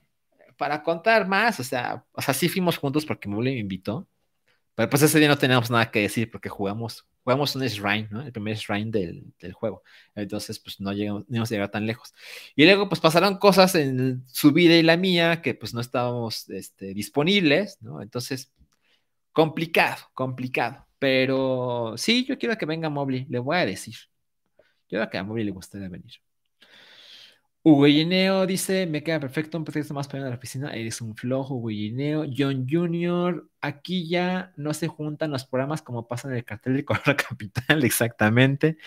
para 0.58 0.84
contar 0.84 1.28
más, 1.28 1.60
o 1.60 1.64
sea, 1.64 2.06
o 2.14 2.22
sea, 2.22 2.34
sí 2.34 2.48
fuimos 2.50 2.78
juntos 2.78 3.06
porque 3.06 3.28
Mobley 3.28 3.56
me 3.56 3.62
invitó, 3.62 4.08
pero 4.76 4.90
pues 4.90 5.02
ese 5.04 5.20
día 5.20 5.28
no 5.28 5.38
teníamos 5.38 5.70
nada 5.70 5.92
que 5.92 6.02
decir 6.02 6.32
porque 6.32 6.50
jugamos, 6.50 7.08
jugamos 7.24 7.56
un 7.56 7.64
shrine, 7.64 8.08
¿no? 8.12 8.22
El 8.22 8.32
primer 8.32 8.58
shrine 8.58 8.92
del, 8.92 9.34
del 9.40 9.54
juego. 9.54 9.84
Entonces, 10.16 10.60
pues 10.60 10.80
no 10.80 10.94
llegamos, 10.94 11.24
no 11.30 11.36
íbamos 11.36 11.52
a 11.52 11.56
llegar 11.56 11.72
tan 11.72 11.86
lejos. 11.86 12.14
Y 12.56 12.66
luego, 12.66 12.90
pues 12.90 13.02
pasaron 13.02 13.38
cosas 13.38 13.76
en 13.76 14.24
su 14.28 14.52
vida 14.54 14.76
y 14.76 14.84
la 14.84 14.98
mía 14.98 15.42
que 15.42 15.56
pues 15.56 15.74
no 15.74 15.82
estábamos 15.82 16.50
este, 16.50 16.94
disponibles, 16.94 17.78
¿no? 17.82 18.02
Entonces, 18.02 18.54
complicado, 19.34 20.04
complicado. 20.14 20.88
Pero 21.00 21.96
sí, 21.98 22.26
yo 22.26 22.38
quiero 22.38 22.58
que 22.58 22.66
venga 22.66 22.90
Mobley, 22.90 23.26
le 23.30 23.40
voy 23.40 23.58
a 23.58 23.66
decir. 23.66 23.96
Yo 24.92 25.10
que 25.10 25.18
a 25.18 25.24
Mobley 25.24 25.46
le 25.46 25.52
gustaría 25.52 25.90
venir. 25.90 26.12
Hugo 27.64 27.86
dice, 28.48 28.88
me 28.88 29.04
queda 29.04 29.20
perfecto, 29.20 29.58
un 29.58 29.64
pretexto 29.64 29.94
más 29.94 30.08
para 30.08 30.22
ir 30.22 30.26
a 30.26 30.30
la 30.30 30.36
oficina, 30.36 30.74
eres 30.74 31.00
un 31.00 31.16
flojo, 31.16 31.56
Hugo 31.56 31.70
John 32.36 32.66
Jr., 32.68 33.48
aquí 33.62 34.10
ya 34.10 34.52
no 34.58 34.74
se 34.74 34.88
juntan 34.88 35.30
los 35.30 35.46
programas 35.46 35.84
como 35.84 36.08
pasa 36.08 36.28
en 36.28 36.36
el 36.36 36.44
cartel 36.44 36.76
de 36.76 36.86
Corona 36.86 37.16
Capital, 37.30 37.84
exactamente. 37.86 38.78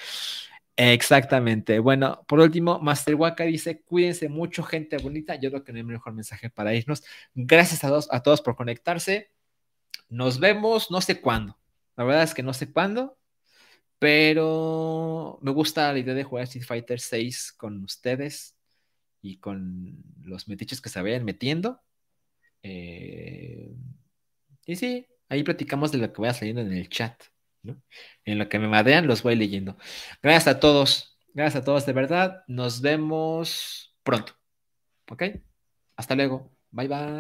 Exactamente. 0.77 1.79
Bueno, 1.79 2.25
por 2.27 2.41
último, 2.41 2.81
Master 2.81 3.15
Waka 3.15 3.45
dice, 3.45 3.83
cuídense 3.83 4.29
mucho, 4.29 4.65
gente 4.65 4.97
bonita. 4.99 5.37
Yo 5.37 5.51
creo 5.51 5.63
que 5.63 5.73
no 5.73 5.79
hay 5.79 5.85
mejor 5.85 6.13
mensaje 6.15 6.51
para 6.51 6.75
irnos. 6.75 7.05
Gracias 7.35 7.85
a 7.85 7.89
todos, 7.89 8.09
a 8.11 8.25
todos 8.25 8.43
por 8.43 8.57
conectarse. 8.57 9.31
Nos 10.09 10.41
vemos, 10.41 10.91
no 10.91 11.01
sé 11.01 11.21
cuándo. 11.21 11.57
La 11.97 12.03
verdad 12.03 12.25
es 12.25 12.35
que 12.35 12.43
no 12.43 12.53
sé 12.53 12.73
cuándo, 12.73 13.17
pero 14.05 15.39
me 15.41 15.51
gusta 15.51 15.91
la 15.91 15.99
idea 15.99 16.13
de 16.13 16.25
jugar 16.25 16.45
Street 16.45 16.67
Fighter 16.67 17.01
6 17.01 17.53
con 17.53 17.83
ustedes 17.85 18.55
y 19.23 19.39
con 19.39 19.97
los 20.21 20.47
metiches 20.47 20.83
que 20.83 20.91
se 20.91 21.01
vayan 21.01 21.25
metiendo. 21.25 21.81
Eh, 22.63 23.75
y 24.67 24.77
sí, 24.77 25.07
ahí 25.31 25.43
platicamos 25.43 25.91
de 25.91 25.97
lo 25.97 26.13
que 26.13 26.21
vaya 26.21 26.35
saliendo 26.35 26.61
en 26.61 26.75
el 26.75 26.91
chat. 26.91 27.19
En 28.27 28.39
lo 28.39 28.47
que 28.51 28.59
me 28.59 28.69
madean 28.69 29.07
los 29.07 29.23
voy 29.23 29.37
leyendo. 29.37 29.79
Gracias 30.23 30.55
a 30.55 30.61
todos. 30.61 31.19
Gracias 31.33 31.63
a 31.63 31.65
todos 31.65 31.87
de 31.87 31.95
verdad. 31.95 32.45
Nos 32.47 32.83
vemos 32.83 33.97
pronto. 34.03 34.35
¿Ok? 35.09 35.23
Hasta 35.97 36.15
luego. 36.15 36.55
Bye 36.71 36.89
bye. 36.89 37.15